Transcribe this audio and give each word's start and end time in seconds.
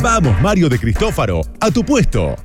Vamos, 0.00 0.40
Mario 0.40 0.68
de 0.68 0.78
Cristófaro, 0.78 1.40
a 1.60 1.70
tu 1.70 1.84
puesto. 1.84 2.36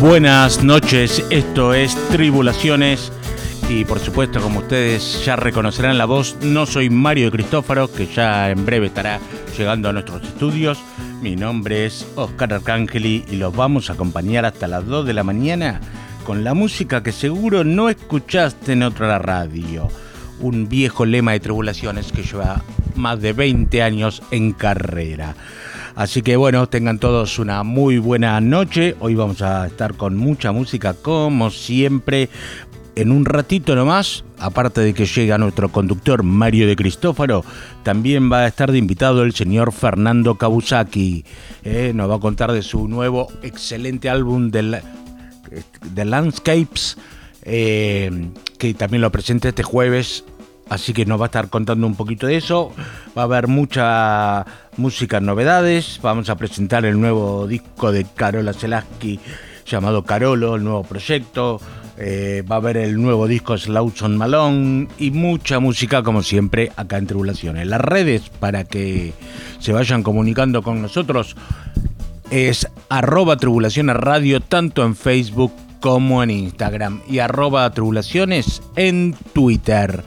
Buenas 0.00 0.62
noches, 0.62 1.24
esto 1.30 1.74
es 1.74 1.94
Tribulaciones 2.10 3.12
y 3.68 3.84
por 3.84 3.98
supuesto 3.98 4.40
como 4.40 4.60
ustedes 4.60 5.24
ya 5.24 5.34
reconocerán 5.36 5.98
la 5.98 6.04
voz, 6.04 6.36
no 6.42 6.66
soy 6.66 6.88
Mario 6.88 7.26
de 7.26 7.32
Cristófaro, 7.32 7.92
que 7.92 8.06
ya 8.06 8.50
en 8.50 8.64
breve 8.64 8.86
estará 8.86 9.18
llegando 9.56 9.88
a 9.88 9.92
nuestros 9.92 10.22
estudios. 10.22 10.78
Mi 11.20 11.34
nombre 11.34 11.86
es 11.86 12.06
Oscar 12.14 12.52
Arcángeli 12.54 13.24
y 13.28 13.36
los 13.36 13.54
vamos 13.56 13.90
a 13.90 13.94
acompañar 13.94 14.44
hasta 14.44 14.68
las 14.68 14.86
2 14.86 15.06
de 15.06 15.14
la 15.14 15.24
mañana 15.24 15.80
con 16.24 16.44
la 16.44 16.54
música 16.54 17.02
que 17.02 17.12
seguro 17.12 17.64
no 17.64 17.88
escuchaste 17.88 18.72
en 18.72 18.82
otra 18.82 19.18
radio. 19.18 19.88
Un 20.40 20.68
viejo 20.68 21.04
lema 21.06 21.32
de 21.32 21.40
tribulaciones 21.40 22.12
que 22.12 22.22
lleva 22.22 22.62
más 22.96 23.20
de 23.20 23.32
20 23.32 23.82
años 23.82 24.22
en 24.30 24.52
carrera. 24.52 25.34
Así 25.96 26.20
que 26.20 26.36
bueno, 26.36 26.68
tengan 26.68 26.98
todos 26.98 27.38
una 27.38 27.62
muy 27.62 27.96
buena 27.96 28.38
noche. 28.42 28.96
Hoy 29.00 29.14
vamos 29.14 29.40
a 29.40 29.66
estar 29.66 29.94
con 29.94 30.14
mucha 30.14 30.52
música 30.52 30.92
como 30.92 31.50
siempre. 31.50 32.28
En 32.96 33.12
un 33.12 33.24
ratito 33.24 33.74
nomás, 33.74 34.24
aparte 34.38 34.82
de 34.82 34.92
que 34.92 35.06
llega 35.06 35.38
nuestro 35.38 35.70
conductor 35.70 36.22
Mario 36.22 36.66
de 36.66 36.76
Cristófaro, 36.76 37.44
también 37.82 38.30
va 38.30 38.40
a 38.40 38.46
estar 38.46 38.72
de 38.72 38.78
invitado 38.78 39.22
el 39.22 39.34
señor 39.34 39.72
Fernando 39.72 40.36
Kawasaki. 40.36 41.24
Eh, 41.64 41.92
nos 41.94 42.10
va 42.10 42.16
a 42.16 42.20
contar 42.20 42.52
de 42.52 42.62
su 42.62 42.88
nuevo 42.88 43.28
excelente 43.42 44.10
álbum 44.10 44.50
de, 44.50 44.82
de 45.94 46.04
Landscapes, 46.04 46.98
eh, 47.42 48.30
que 48.58 48.74
también 48.74 49.00
lo 49.00 49.10
presenta 49.12 49.48
este 49.48 49.62
jueves 49.62 50.24
Así 50.68 50.92
que 50.92 51.06
nos 51.06 51.20
va 51.20 51.26
a 51.26 51.26
estar 51.26 51.48
contando 51.48 51.86
un 51.86 51.94
poquito 51.94 52.26
de 52.26 52.36
eso. 52.36 52.72
Va 53.16 53.22
a 53.22 53.24
haber 53.26 53.46
mucha 53.46 54.44
música, 54.76 55.20
novedades. 55.20 56.00
Vamos 56.02 56.28
a 56.28 56.36
presentar 56.36 56.84
el 56.84 57.00
nuevo 57.00 57.46
disco 57.46 57.92
de 57.92 58.04
Carola 58.04 58.52
Selaski 58.52 59.20
llamado 59.64 60.04
Carolo, 60.04 60.56
el 60.56 60.64
nuevo 60.64 60.82
proyecto. 60.82 61.60
Eh, 61.98 62.44
va 62.50 62.56
a 62.56 62.58
haber 62.58 62.76
el 62.76 63.00
nuevo 63.00 63.26
disco 63.26 63.56
Slauson 63.56 64.18
Malone 64.18 64.88
y 64.98 65.12
mucha 65.12 65.60
música 65.60 66.02
como 66.02 66.22
siempre 66.22 66.70
acá 66.76 66.98
en 66.98 67.06
Tribulaciones. 67.06 67.66
Las 67.66 67.80
redes 67.80 68.28
para 68.28 68.64
que 68.64 69.14
se 69.60 69.72
vayan 69.72 70.02
comunicando 70.02 70.62
con 70.62 70.82
nosotros 70.82 71.36
es 72.30 72.68
arroba 72.88 73.36
tribulaciones 73.36 73.96
radio 73.96 74.40
tanto 74.40 74.84
en 74.84 74.94
Facebook 74.94 75.52
como 75.80 76.22
en 76.22 76.30
Instagram 76.30 77.00
y 77.08 77.20
arroba 77.20 77.70
tribulaciones 77.70 78.62
en 78.74 79.14
Twitter. 79.32 80.04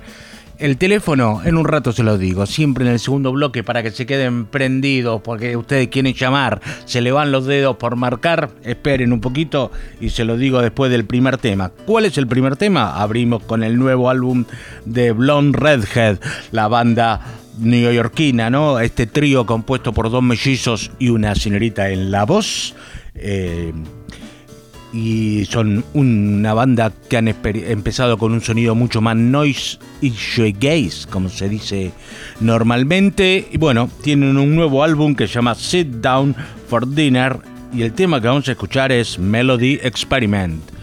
El 0.60 0.76
teléfono, 0.76 1.42
en 1.46 1.56
un 1.56 1.64
rato 1.64 1.94
se 1.94 2.04
lo 2.04 2.18
digo, 2.18 2.46
siempre 2.46 2.86
en 2.86 2.92
el 2.92 3.00
segundo 3.00 3.32
bloque 3.32 3.64
para 3.64 3.82
que 3.82 3.92
se 3.92 4.06
queden 4.06 4.46
prendidos, 4.46 5.22
porque 5.22 5.56
ustedes 5.56 5.88
quieren 5.88 6.14
llamar, 6.14 6.60
se 6.84 7.00
le 7.00 7.14
van 7.14 7.32
los 7.32 7.46
dedos 7.46 7.78
por 7.78 7.96
marcar, 7.96 8.50
esperen 8.64 9.14
un 9.14 9.22
poquito 9.22 9.72
y 10.02 10.10
se 10.10 10.26
lo 10.26 10.36
digo 10.36 10.62
después 10.62 10.92
del 10.92 11.06
primer 11.06 11.38
tema. 11.38 11.72
¿Cuál 11.86 12.04
es 12.04 12.18
el 12.18 12.28
primer 12.28 12.58
tema? 12.58 13.02
Abrimos 13.02 13.42
con 13.44 13.64
el 13.64 13.80
nuevo 13.80 14.10
álbum 14.10 14.44
de 14.84 15.14
Blonde 15.14 15.58
Redhead, 15.58 16.20
la 16.52 16.68
banda 16.68 17.22
neoyorquina, 17.58 18.50
¿no? 18.50 18.82
Este 18.82 19.08
trío 19.08 19.46
compuesto 19.46 19.94
por 19.94 20.12
dos 20.12 20.24
mellizos 20.24 20.92
y 21.00 21.08
una 21.08 21.36
señorita 21.36 21.90
en 21.90 22.12
la 22.12 22.26
voz. 22.26 22.76
Eh, 23.16 23.72
y 24.94 25.46
son 25.46 25.84
una 25.94 26.54
banda 26.54 26.92
que 27.10 27.18
han 27.18 27.28
empezado 27.28 28.18
con 28.18 28.32
un 28.32 28.42
sonido 28.42 28.76
mucho 28.76 29.02
más 29.02 29.16
noise 29.16 29.78
y 30.02 30.12
shoegaze, 30.12 31.08
como 31.10 31.30
se 31.30 31.50
dice 31.50 31.92
normalmente. 32.40 33.48
Y 33.52 33.58
bueno, 33.58 33.90
tienen 34.02 34.38
un 34.38 34.56
nuevo 34.56 34.84
álbum 34.84 35.16
que 35.16 35.28
se 35.28 35.36
llama 35.36 35.56
Sit 35.56 35.88
Down 35.88 36.36
for 36.68 36.88
Dinner 36.88 37.38
y 37.74 37.84
el 37.84 37.94
tema 37.94 38.20
que 38.20 38.28
vamos 38.28 38.48
a 38.48 38.54
escuchar 38.54 38.92
es 38.92 39.20
Melody 39.20 39.80
Experiment. 39.84 40.79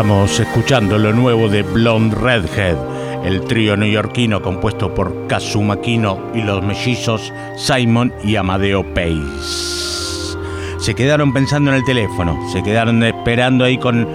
Estamos 0.00 0.40
escuchando 0.40 0.96
lo 0.96 1.12
nuevo 1.12 1.50
de 1.50 1.62
Blonde 1.62 2.16
Redhead, 2.16 2.78
el 3.22 3.42
trío 3.42 3.76
neoyorquino 3.76 4.40
compuesto 4.40 4.94
por 4.94 5.26
Kazuma 5.26 5.78
Kino 5.82 6.18
y 6.34 6.40
los 6.40 6.62
mellizos 6.62 7.30
Simon 7.58 8.10
y 8.24 8.36
Amadeo 8.36 8.82
Pace. 8.94 10.38
Se 10.78 10.94
quedaron 10.94 11.34
pensando 11.34 11.70
en 11.70 11.76
el 11.76 11.84
teléfono, 11.84 12.34
se 12.50 12.62
quedaron 12.62 13.02
esperando 13.02 13.66
ahí 13.66 13.76
con, 13.76 14.08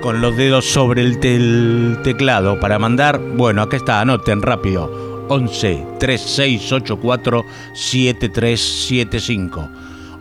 con 0.00 0.20
los 0.20 0.36
dedos 0.36 0.64
sobre 0.64 1.02
el, 1.02 1.98
teclado 2.04 2.60
para 2.60 2.78
mandar. 2.78 3.18
Bueno, 3.18 3.62
acá 3.62 3.78
está, 3.78 4.00
anoten 4.00 4.42
rápido. 4.42 5.26
11 5.28 5.86
3684 5.98 7.44
7375. 7.74 9.70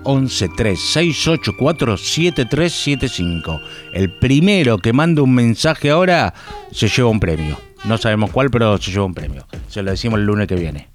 11 0.06 0.50
3684 0.56 1.98
7375. 1.98 3.60
El 3.94 4.12
primero 4.12 4.78
que 4.78 4.94
manda 4.94 5.22
un 5.22 5.34
mensaje 5.34 5.90
ahora 5.90 6.34
se 6.72 6.88
lleva 6.88 7.10
un 7.10 7.20
premio. 7.20 7.60
No 7.84 7.98
sabemos 7.98 8.32
cuál, 8.32 8.50
pero 8.50 8.78
se 8.78 8.92
lleva 8.92 9.06
un 9.06 9.14
premio. 9.14 9.46
Se 9.68 9.84
lo 9.84 9.92
decimos 9.92 10.20
el 10.20 10.26
lunes 10.26 10.48
que 10.48 10.56
viene. 10.56 10.88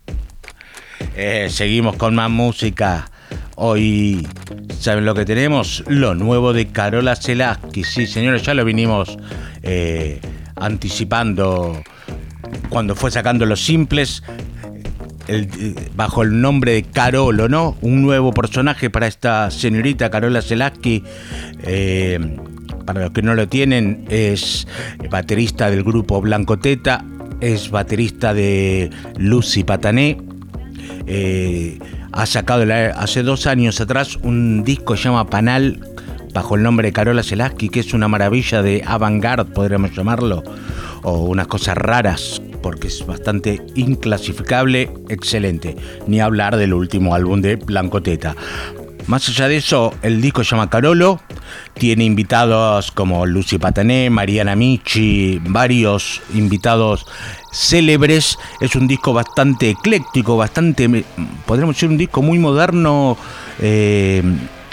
Eh, 1.14 1.48
seguimos 1.50 1.96
con 1.96 2.14
más 2.14 2.30
música. 2.30 3.10
Hoy, 3.56 4.26
¿saben 4.78 5.04
lo 5.04 5.14
que 5.14 5.24
tenemos? 5.24 5.84
Lo 5.86 6.14
nuevo 6.14 6.52
de 6.52 6.68
Carola 6.68 7.14
Selaski. 7.14 7.84
Sí, 7.84 8.06
señores, 8.06 8.42
ya 8.42 8.54
lo 8.54 8.64
vinimos 8.64 9.18
eh, 9.62 10.20
anticipando 10.56 11.82
cuando 12.68 12.94
fue 12.94 13.10
sacando 13.10 13.46
los 13.46 13.60
simples 13.60 14.22
bajo 15.94 16.22
el 16.22 16.40
nombre 16.40 16.72
de 16.72 16.82
Carolo, 16.82 17.48
¿no? 17.48 17.76
Un 17.80 18.02
nuevo 18.02 18.32
personaje 18.32 18.90
para 18.90 19.06
esta 19.06 19.50
señorita 19.50 20.10
Carola 20.10 20.42
Selaski. 20.42 21.04
Eh, 21.62 22.36
para 22.84 23.02
los 23.02 23.10
que 23.12 23.22
no 23.22 23.34
lo 23.34 23.48
tienen, 23.48 24.04
es 24.08 24.66
baterista 25.10 25.70
del 25.70 25.84
grupo 25.84 26.20
Blanco 26.20 26.58
Teta, 26.58 27.04
es 27.40 27.70
baterista 27.70 28.34
de 28.34 28.90
Lucy 29.16 29.64
Patané. 29.64 30.18
Eh, 31.06 31.78
ha 32.12 32.26
sacado 32.26 32.64
hace 32.96 33.22
dos 33.22 33.46
años 33.46 33.80
atrás 33.80 34.16
un 34.16 34.64
disco 34.64 34.94
que 34.94 34.98
se 34.98 35.04
llama 35.04 35.30
Panal 35.30 35.80
bajo 36.34 36.56
el 36.56 36.62
nombre 36.62 36.88
de 36.88 36.92
Carola 36.92 37.22
Selaski, 37.22 37.68
que 37.68 37.80
es 37.80 37.94
una 37.94 38.08
maravilla 38.08 38.62
de 38.62 38.82
avant-garde, 38.86 39.52
podríamos 39.52 39.94
llamarlo, 39.94 40.42
o 41.02 41.24
unas 41.24 41.46
cosas 41.46 41.76
raras 41.76 42.40
porque 42.62 42.88
es 42.88 43.06
bastante 43.06 43.62
inclasificable, 43.74 44.90
excelente. 45.08 45.76
Ni 46.06 46.20
hablar 46.20 46.56
del 46.56 46.74
último 46.74 47.14
álbum 47.14 47.40
de 47.40 47.56
Blanco 47.56 48.02
Teta. 48.02 48.34
Más 49.06 49.28
allá 49.28 49.48
de 49.48 49.56
eso, 49.56 49.92
el 50.02 50.20
disco 50.20 50.44
se 50.44 50.50
llama 50.50 50.70
Carolo, 50.70 51.20
tiene 51.74 52.04
invitados 52.04 52.92
como 52.92 53.26
Lucy 53.26 53.58
Patané, 53.58 54.08
Mariana 54.10 54.54
Michi, 54.54 55.40
varios 55.42 56.20
invitados 56.34 57.06
célebres. 57.52 58.38
Es 58.60 58.76
un 58.76 58.86
disco 58.86 59.12
bastante 59.12 59.70
ecléctico, 59.70 60.36
bastante, 60.36 61.04
podríamos 61.46 61.74
decir, 61.74 61.88
un 61.88 61.98
disco 61.98 62.22
muy 62.22 62.38
moderno 62.38 63.16
eh, 63.60 64.22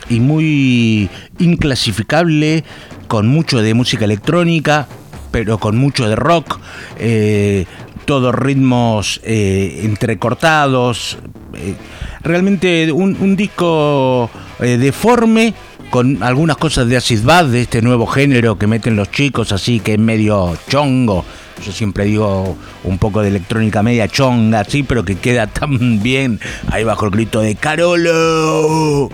y 0.10 0.20
muy 0.20 1.10
inclasificable, 1.40 2.64
con 3.08 3.28
mucho 3.28 3.62
de 3.62 3.74
música 3.74 4.06
electrónica, 4.06 4.88
pero 5.32 5.58
con 5.58 5.78
mucho 5.78 6.08
de 6.08 6.16
rock, 6.16 6.60
eh, 6.98 7.66
todos 8.08 8.34
ritmos 8.34 9.22
eh, 9.24 9.82
entrecortados. 9.84 11.20
Eh, 11.54 11.76
realmente 12.24 12.92
un, 12.92 13.36
disco 13.36 14.32
deforme 14.60 15.54
con 15.90 16.24
algunas 16.24 16.58
cosas 16.58 16.88
de 16.88 16.98
acid 16.98 17.24
bath, 17.24 17.48
de 17.48 17.62
este 17.62 17.82
nuevo 17.82 18.08
género 18.08 18.58
que 18.58 18.66
meten 18.66 18.96
los 18.96 19.12
chicos, 19.12 19.52
así 19.52 19.80
que 19.80 19.94
es 19.94 20.00
medio 20.00 20.58
chongo. 20.68 21.24
Yo 21.66 21.72
siempre 21.72 22.06
digo 22.06 22.56
un 22.84 22.98
poco 22.98 23.22
de 23.22 23.30
electrónica 23.30 23.84
media 23.84 24.08
chonga, 24.08 24.62
así, 24.62 24.84
pero 24.84 25.04
que 25.04 25.18
queda 25.18 25.48
tan 25.48 26.02
bien 26.02 26.40
ahí 26.72 26.84
bajo 26.84 27.06
el 27.06 27.12
grito 27.12 27.42
de 27.42 27.56
Carolo. 27.56 29.10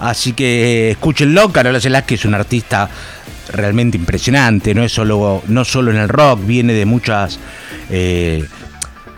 Así 0.00 0.32
que 0.32 0.90
escúchenlo, 0.90 1.50
Carola 1.50 1.80
que 2.02 2.14
es 2.14 2.24
un 2.24 2.34
artista 2.34 2.90
realmente 3.52 3.96
impresionante, 3.96 4.74
no 4.74 4.82
es 4.82 4.92
solo, 4.92 5.42
no 5.48 5.64
solo 5.64 5.90
en 5.90 5.98
el 5.98 6.08
rock, 6.08 6.44
viene 6.46 6.72
de 6.72 6.86
muchas 6.86 7.38
eh, 7.90 8.44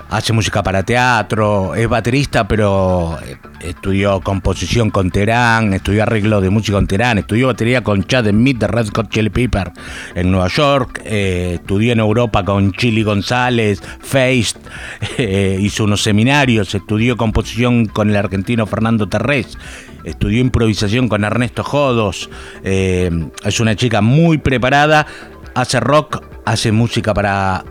hace 0.08 0.32
música 0.32 0.62
para 0.62 0.82
teatro, 0.82 1.74
es 1.74 1.88
baterista, 1.88 2.46
pero 2.46 3.18
eh, 3.24 3.36
estudió 3.60 4.20
composición 4.20 4.90
con 4.90 5.10
Terán, 5.10 5.74
estudió 5.74 6.02
arreglo 6.02 6.40
de 6.40 6.50
música 6.50 6.76
con 6.76 6.86
Terán, 6.86 7.18
estudió 7.18 7.48
batería 7.48 7.82
con 7.82 8.04
Chad 8.04 8.28
Smith 8.28 8.58
de 8.58 8.66
Red 8.68 8.88
Hot 8.94 9.10
Chili 9.10 9.30
Pepper 9.30 9.72
en 10.14 10.30
Nueva 10.30 10.48
York, 10.48 11.02
eh, 11.04 11.58
estudió 11.60 11.92
en 11.92 12.00
Europa 12.00 12.44
con 12.44 12.72
Chili 12.72 13.02
González, 13.02 13.82
Feist, 14.00 14.58
hizo 15.18 15.84
unos 15.84 16.02
seminarios, 16.02 16.74
estudió 16.74 17.16
composición 17.16 17.86
con 17.86 18.10
el 18.10 18.16
argentino 18.16 18.66
Fernando 18.66 19.08
Terrés 19.08 19.58
estudió 20.06 20.40
improvisación 20.40 21.08
con 21.08 21.24
Ernesto 21.24 21.62
Jodos, 21.62 22.30
eh, 22.62 23.10
es 23.44 23.60
una 23.60 23.74
chica 23.74 24.00
muy 24.00 24.38
preparada, 24.38 25.06
hace 25.54 25.80
rock, 25.80 26.22
hace 26.44 26.72
música 26.72 27.12
para, 27.12 27.64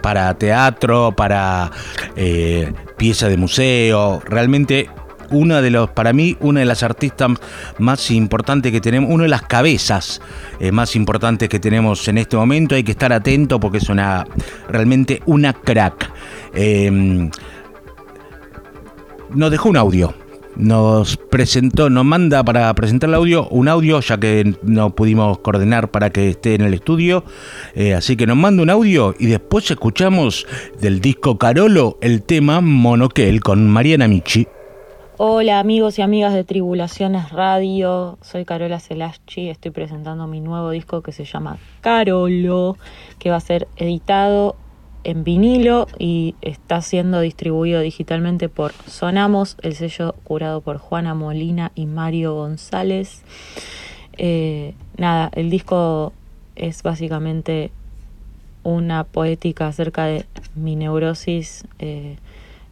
para 0.00 0.34
teatro, 0.34 1.12
para 1.14 1.70
eh, 2.16 2.72
pieza 2.96 3.28
de 3.28 3.36
museo, 3.36 4.20
realmente 4.24 4.88
una 5.30 5.60
de 5.60 5.70
los, 5.70 5.90
para 5.90 6.12
mí, 6.12 6.36
una 6.40 6.60
de 6.60 6.66
las 6.66 6.82
artistas 6.82 7.30
más 7.78 8.10
importantes 8.10 8.72
que 8.72 8.80
tenemos, 8.80 9.10
una 9.12 9.24
de 9.24 9.28
las 9.28 9.42
cabezas 9.42 10.20
eh, 10.58 10.72
más 10.72 10.96
importantes 10.96 11.48
que 11.48 11.60
tenemos 11.60 12.08
en 12.08 12.18
este 12.18 12.36
momento. 12.36 12.74
Hay 12.74 12.82
que 12.82 12.92
estar 12.92 13.12
atento 13.12 13.60
porque 13.60 13.78
es 13.78 13.88
una 13.88 14.26
realmente 14.68 15.22
una 15.26 15.52
crack. 15.52 16.10
nos 19.32 19.50
dejó 19.52 19.68
un 19.68 19.76
audio 19.76 20.14
nos 20.56 21.16
presentó, 21.16 21.90
nos 21.90 22.04
manda 22.04 22.44
para 22.44 22.72
presentar 22.74 23.08
el 23.08 23.14
audio, 23.14 23.48
un 23.48 23.68
audio, 23.68 24.00
ya 24.00 24.18
que 24.18 24.54
no 24.62 24.94
pudimos 24.94 25.38
coordinar 25.38 25.90
para 25.90 26.10
que 26.10 26.30
esté 26.30 26.54
en 26.54 26.62
el 26.62 26.74
estudio. 26.74 27.24
Eh, 27.74 27.94
así 27.94 28.16
que 28.16 28.26
nos 28.26 28.36
manda 28.36 28.62
un 28.62 28.70
audio 28.70 29.14
y 29.18 29.26
después 29.26 29.70
escuchamos 29.70 30.46
del 30.80 31.00
disco 31.00 31.38
Carolo 31.38 31.98
el 32.00 32.22
tema 32.22 32.60
Monoquel 32.60 33.40
con 33.40 33.68
Mariana 33.68 34.08
Michi. 34.08 34.46
Hola 35.22 35.58
amigos 35.58 35.98
y 35.98 36.02
amigas 36.02 36.32
de 36.32 36.44
Tribulaciones 36.44 37.30
Radio, 37.30 38.16
soy 38.22 38.46
Carola 38.46 38.80
Celaschi, 38.80 39.50
estoy 39.50 39.70
presentando 39.70 40.26
mi 40.26 40.40
nuevo 40.40 40.70
disco 40.70 41.02
que 41.02 41.12
se 41.12 41.26
llama 41.26 41.58
Carolo, 41.82 42.78
que 43.18 43.28
va 43.28 43.36
a 43.36 43.40
ser 43.40 43.68
editado 43.76 44.56
en 45.04 45.24
vinilo 45.24 45.86
y 45.98 46.34
está 46.42 46.82
siendo 46.82 47.20
distribuido 47.20 47.80
digitalmente 47.80 48.48
por 48.48 48.72
Sonamos, 48.86 49.56
el 49.62 49.74
sello 49.74 50.14
curado 50.24 50.60
por 50.60 50.78
Juana 50.78 51.14
Molina 51.14 51.72
y 51.74 51.86
Mario 51.86 52.34
González. 52.34 53.22
Eh, 54.16 54.74
nada, 54.96 55.30
el 55.34 55.50
disco 55.50 56.12
es 56.56 56.82
básicamente 56.82 57.70
una 58.62 59.04
poética 59.04 59.68
acerca 59.68 60.04
de 60.04 60.26
mi 60.54 60.76
neurosis 60.76 61.64
eh, 61.78 62.16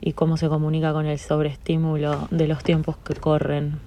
y 0.00 0.12
cómo 0.12 0.37
se 0.37 0.49
comunica 0.49 0.92
con 0.92 1.06
el 1.06 1.18
sobreestímulo 1.18 2.28
de 2.30 2.47
los 2.47 2.62
tiempos 2.62 2.97
que 2.99 3.14
corren. 3.14 3.80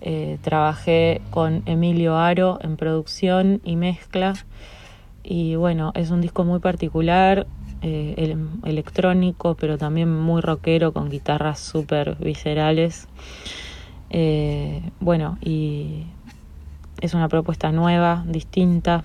Eh, 0.00 0.38
trabajé 0.42 1.20
con 1.30 1.62
Emilio 1.66 2.16
Aro 2.16 2.58
en 2.62 2.76
producción 2.76 3.60
y 3.64 3.76
mezcla. 3.76 4.34
Y 5.24 5.54
bueno, 5.56 5.92
es 5.94 6.10
un 6.10 6.20
disco 6.20 6.44
muy 6.44 6.58
particular, 6.58 7.46
eh, 7.82 8.36
electrónico, 8.64 9.56
pero 9.58 9.78
también 9.78 10.14
muy 10.14 10.40
rockero, 10.40 10.92
con 10.92 11.10
guitarras 11.10 11.58
súper 11.58 12.16
viscerales. 12.16 13.08
Eh, 14.10 14.82
bueno, 15.00 15.38
y 15.40 16.04
es 17.00 17.14
una 17.14 17.28
propuesta 17.28 17.72
nueva, 17.72 18.24
distinta, 18.26 19.02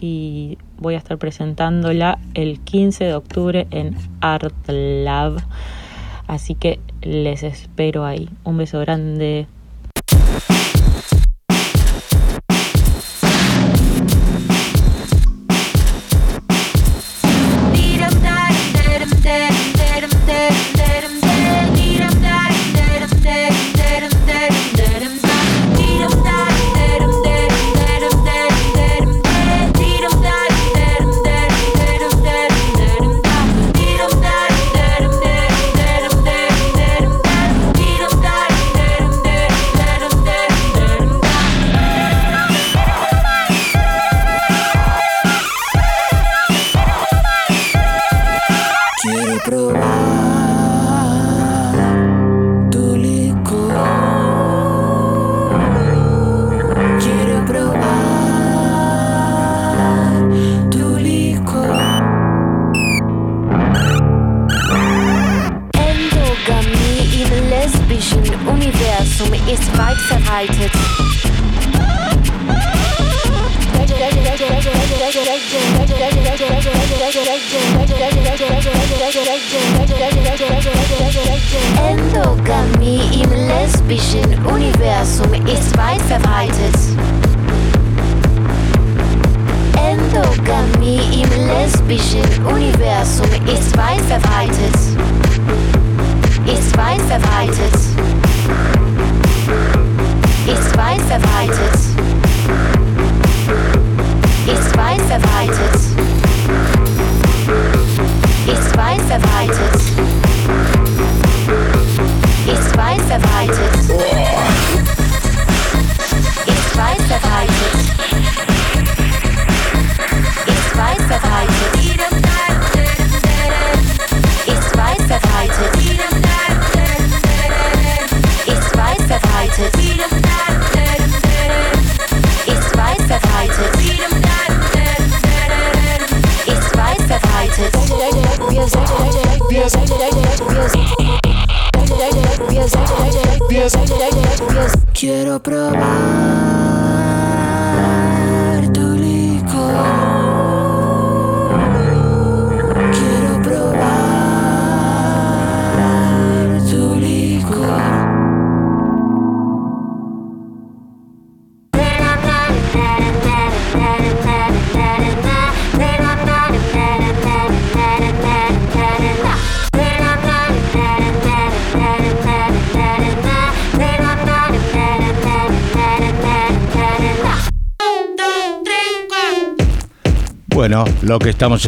y 0.00 0.58
voy 0.78 0.94
a 0.94 0.98
estar 0.98 1.18
presentándola 1.18 2.18
el 2.34 2.60
15 2.60 3.04
de 3.04 3.14
octubre 3.14 3.66
en 3.70 3.96
Art 4.20 4.54
Lab. 4.68 5.42
Así 6.26 6.54
que 6.54 6.78
les 7.02 7.42
espero 7.42 8.04
ahí. 8.04 8.28
Un 8.44 8.58
beso 8.58 8.78
grande. 8.80 9.46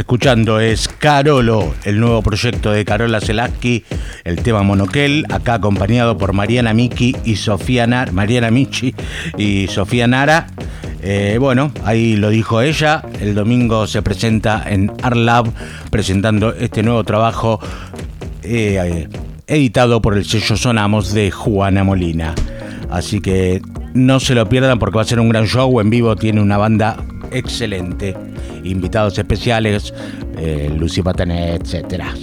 Escuchando 0.01 0.61
es 0.61 0.89
Carolo, 0.89 1.75
el 1.85 2.01
nuevo 2.01 2.23
proyecto 2.23 2.73
de 2.73 2.87
Carola 2.87 3.21
Selaski, 3.21 3.85
el 4.25 4.43
tema 4.43 4.63
Monoquel, 4.63 5.27
acá 5.31 5.55
acompañado 5.55 6.17
por 6.17 6.33
Mariana 6.33 6.73
Miki 6.73 7.15
y 7.25 7.37
Sofía 7.37 7.87
Nara, 7.87 8.11
Mariana 8.11 8.51
Michi 8.51 8.95
y 9.37 9.67
Sofía 9.69 10.07
Nara. 10.07 10.47
Eh, 11.03 11.37
bueno, 11.39 11.71
ahí 11.85 12.17
lo 12.17 12.31
dijo 12.31 12.63
ella, 12.63 13.03
el 13.21 13.35
domingo 13.35 13.87
se 13.87 14.01
presenta 14.01 14.65
en 14.67 14.91
Arlab 15.03 15.53
presentando 15.91 16.55
este 16.55 16.83
nuevo 16.83 17.05
trabajo 17.05 17.61
eh, 18.43 19.07
editado 19.47 20.01
por 20.01 20.17
el 20.17 20.25
sello 20.25 20.57
Sonamos 20.57 21.13
de 21.13 21.31
Juana 21.31 21.85
Molina. 21.85 22.35
Así 22.91 23.21
que 23.21 23.61
no 23.93 24.19
se 24.19 24.35
lo 24.35 24.49
pierdan 24.49 24.79
porque 24.79 24.97
va 24.97 25.03
a 25.03 25.07
ser 25.07 25.21
un 25.21 25.29
gran 25.29 25.47
show 25.47 25.79
en 25.79 25.91
vivo, 25.91 26.17
tiene 26.17 26.41
una 26.41 26.57
banda 26.57 26.97
excelente, 27.31 28.17
invitados 28.65 29.19
especiales, 29.19 29.93
eh, 30.37 30.71
Lucy 30.77 31.03
Patané, 31.03 31.55
etcétera. 31.55 32.15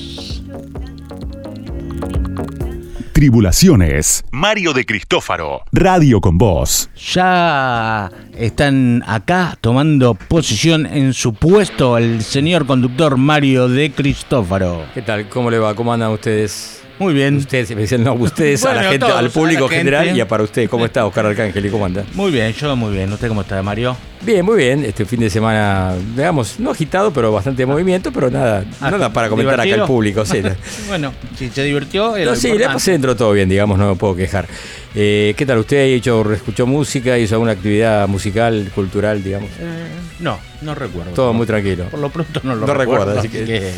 Tribulaciones. 3.17 4.23
Mario 4.31 4.73
de 4.73 4.85
Cristófaro. 4.85 5.63
Radio 5.71 6.21
con 6.21 6.37
Voz. 6.37 6.91
Ya 7.13 8.11
están 8.37 9.03
acá 9.07 9.57
tomando 9.59 10.13
posición 10.13 10.85
en 10.85 11.13
su 11.13 11.33
puesto 11.33 11.97
el 11.97 12.21
señor 12.21 12.67
conductor 12.67 13.17
Mario 13.17 13.69
de 13.69 13.91
Cristófaro. 13.91 14.85
¿Qué 14.93 15.01
tal? 15.01 15.27
¿Cómo 15.29 15.49
le 15.49 15.57
va? 15.57 15.73
¿Cómo 15.73 15.91
andan 15.91 16.11
ustedes? 16.11 16.83
Muy 16.99 17.15
bien. 17.15 17.37
Ustedes, 17.37 17.75
me 17.75 17.81
dicen, 17.81 18.03
no, 18.03 18.13
ustedes 18.13 18.63
a 18.65 18.75
la 18.75 18.83
gente, 18.83 18.99
todos, 18.99 19.15
al 19.15 19.31
público 19.31 19.67
general 19.67 20.03
gente. 20.05 20.17
y 20.19 20.21
a 20.21 20.27
para 20.27 20.43
usted. 20.43 20.69
¿Cómo 20.69 20.85
está 20.85 21.03
Oscar 21.03 21.25
Arcángel 21.25 21.65
y 21.65 21.69
cómo 21.69 21.85
anda? 21.85 22.03
Muy 22.13 22.29
bien, 22.29 22.53
yo 22.53 22.75
muy 22.75 22.93
bien. 22.93 23.11
¿Usted 23.11 23.27
cómo 23.29 23.41
está, 23.41 23.63
Mario? 23.63 23.97
Bien, 24.21 24.43
muy 24.43 24.57
bien. 24.57 24.83
Este 24.83 25.05
fin 25.05 25.19
de 25.19 25.29
semana, 25.29 25.93
digamos, 26.15 26.59
no 26.59 26.71
agitado, 26.71 27.11
pero 27.11 27.31
bastante 27.31 27.65
movimiento, 27.65 28.11
pero 28.11 28.29
nada, 28.31 28.65
Ah, 28.81 28.91
nada 28.91 29.13
para 29.13 29.29
comentar 29.29 29.53
acá 29.55 29.63
¿divertido? 29.63 29.83
al 29.83 29.87
público. 29.87 30.25
Sí, 30.25 30.41
bueno, 30.87 31.13
si 31.37 31.49
se 31.49 31.63
divirtió, 31.63 32.15
era 32.17 32.31
No, 32.31 32.35
sí, 32.35 32.47
le 32.47 32.53
importante. 32.55 32.73
pasé 32.75 32.91
dentro 32.91 33.15
todo 33.15 33.31
bien, 33.31 33.47
digamos, 33.47 33.77
no 33.77 33.89
me 33.89 33.95
puedo 33.95 34.15
quejar. 34.15 34.47
Eh, 34.95 35.35
¿Qué 35.37 35.45
tal 35.45 35.59
usted? 35.59 35.77
¿Hecho, 35.93 36.31
¿Escuchó 36.33 36.65
música? 36.65 37.17
¿Hizo 37.19 37.35
alguna 37.35 37.51
actividad 37.51 38.07
musical, 38.07 38.71
cultural, 38.73 39.23
digamos? 39.23 39.51
Eh, 39.59 39.85
no, 40.21 40.39
no 40.63 40.73
recuerdo. 40.73 41.11
Todo 41.11 41.33
muy 41.33 41.45
tranquilo. 41.45 41.83
Por 41.91 41.99
lo 41.99 42.09
pronto 42.09 42.39
no 42.43 42.55
lo 42.55 42.65
No 42.65 42.73
recuerdo. 42.73 43.19
así 43.19 43.29
que- 43.29 43.71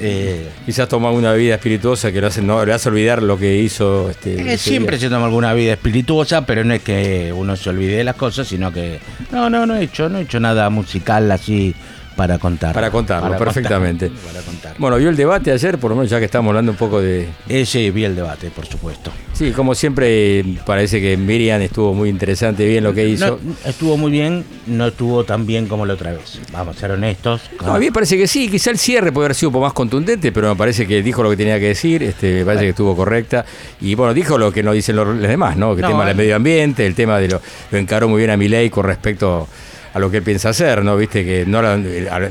eh, 0.00 0.48
Quizás 0.64 0.88
toma 0.88 1.10
una 1.10 1.32
bebida 1.32 1.56
espirituosa 1.56 2.10
que 2.12 2.20
lo 2.22 2.28
hace, 2.28 2.40
no, 2.40 2.64
le 2.64 2.72
hace 2.72 2.88
olvidar 2.88 3.22
lo 3.22 3.36
que 3.38 3.56
hizo. 3.58 4.08
Este, 4.08 4.54
Eh, 4.54 4.56
siempre 4.56 4.96
día. 4.96 5.08
se 5.08 5.14
toma 5.14 5.26
alguna 5.26 5.52
vida 5.52 5.72
espirituosa, 5.74 6.46
pero 6.46 6.64
no 6.64 6.72
es 6.72 6.82
que 6.82 7.30
uno 7.36 7.54
se 7.54 7.68
olvide 7.68 7.96
de 7.98 8.04
las 8.04 8.16
cosas, 8.16 8.48
sino 8.48 8.72
que 8.72 9.00
no, 9.30 9.50
no, 9.50 9.57
no 9.66 9.76
he 9.76 9.84
hecho, 9.84 10.08
no 10.08 10.18
he 10.18 10.22
hecho 10.22 10.40
nada 10.40 10.70
musical 10.70 11.30
así 11.30 11.74
para 12.18 12.36
contar. 12.36 12.74
Para 12.74 12.90
contarlo, 12.90 13.28
Para 13.28 13.38
perfectamente. 13.38 14.08
contar, 14.08 14.26
para 14.32 14.44
contar. 14.44 14.74
Bueno, 14.76 14.96
vio 14.96 15.08
el 15.08 15.14
debate 15.14 15.52
ayer, 15.52 15.78
por 15.78 15.90
lo 15.92 15.96
menos 15.98 16.10
ya 16.10 16.18
que 16.18 16.24
estamos 16.24 16.50
hablando 16.50 16.72
un 16.72 16.76
poco 16.76 17.00
de... 17.00 17.28
Eh, 17.48 17.64
sí, 17.64 17.92
vi 17.92 18.02
el 18.02 18.16
debate, 18.16 18.50
por 18.50 18.66
supuesto. 18.66 19.12
Sí, 19.34 19.52
como 19.52 19.76
siempre, 19.76 20.44
parece 20.66 21.00
que 21.00 21.16
Miriam 21.16 21.62
estuvo 21.62 21.94
muy 21.94 22.08
interesante, 22.08 22.66
bien 22.66 22.82
lo 22.82 22.92
que 22.92 23.06
hizo. 23.08 23.38
No, 23.40 23.54
estuvo 23.64 23.96
muy 23.96 24.10
bien, 24.10 24.44
no 24.66 24.88
estuvo 24.88 25.22
tan 25.22 25.46
bien 25.46 25.68
como 25.68 25.86
la 25.86 25.94
otra 25.94 26.10
vez. 26.10 26.40
Vamos 26.52 26.76
a 26.76 26.80
ser 26.80 26.90
honestos. 26.90 27.40
No, 27.64 27.76
a 27.76 27.78
mí 27.78 27.86
me 27.86 27.92
parece 27.92 28.16
que 28.16 28.26
sí, 28.26 28.50
quizá 28.50 28.72
el 28.72 28.78
cierre 28.78 29.12
puede 29.12 29.26
haber 29.26 29.36
sido 29.36 29.50
un 29.50 29.52
poco 29.52 29.66
más 29.66 29.72
contundente, 29.72 30.32
pero 30.32 30.48
me 30.48 30.56
parece 30.56 30.88
que 30.88 31.00
dijo 31.04 31.22
lo 31.22 31.30
que 31.30 31.36
tenía 31.36 31.60
que 31.60 31.68
decir, 31.68 32.02
este, 32.02 32.40
me 32.40 32.44
parece 32.44 32.64
que 32.64 32.70
estuvo 32.70 32.96
correcta. 32.96 33.44
Y 33.80 33.94
bueno, 33.94 34.12
dijo 34.12 34.38
lo 34.38 34.50
que 34.50 34.64
no 34.64 34.72
dicen 34.72 34.96
los, 34.96 35.20
demás, 35.20 35.56
¿no? 35.56 35.76
Que 35.76 35.82
el 35.82 35.86
No, 35.86 35.90
tema 35.90 36.04
del 36.04 36.16
eh. 36.16 36.18
medio 36.18 36.34
ambiente, 36.34 36.84
el 36.84 36.96
tema 36.96 37.18
de 37.20 37.28
lo, 37.28 37.40
lo 37.70 37.78
encaró 37.78 38.08
muy 38.08 38.18
bien 38.18 38.30
a 38.30 38.36
Milei 38.36 38.70
con 38.70 38.84
respecto 38.84 39.46
a 39.48 39.67
lo 39.94 40.10
que 40.10 40.18
él 40.18 40.22
piensa 40.22 40.50
hacer, 40.50 40.84
¿no? 40.84 40.96
Viste 40.96 41.24
que 41.24 41.44
no 41.46 41.58
al- 41.58 41.82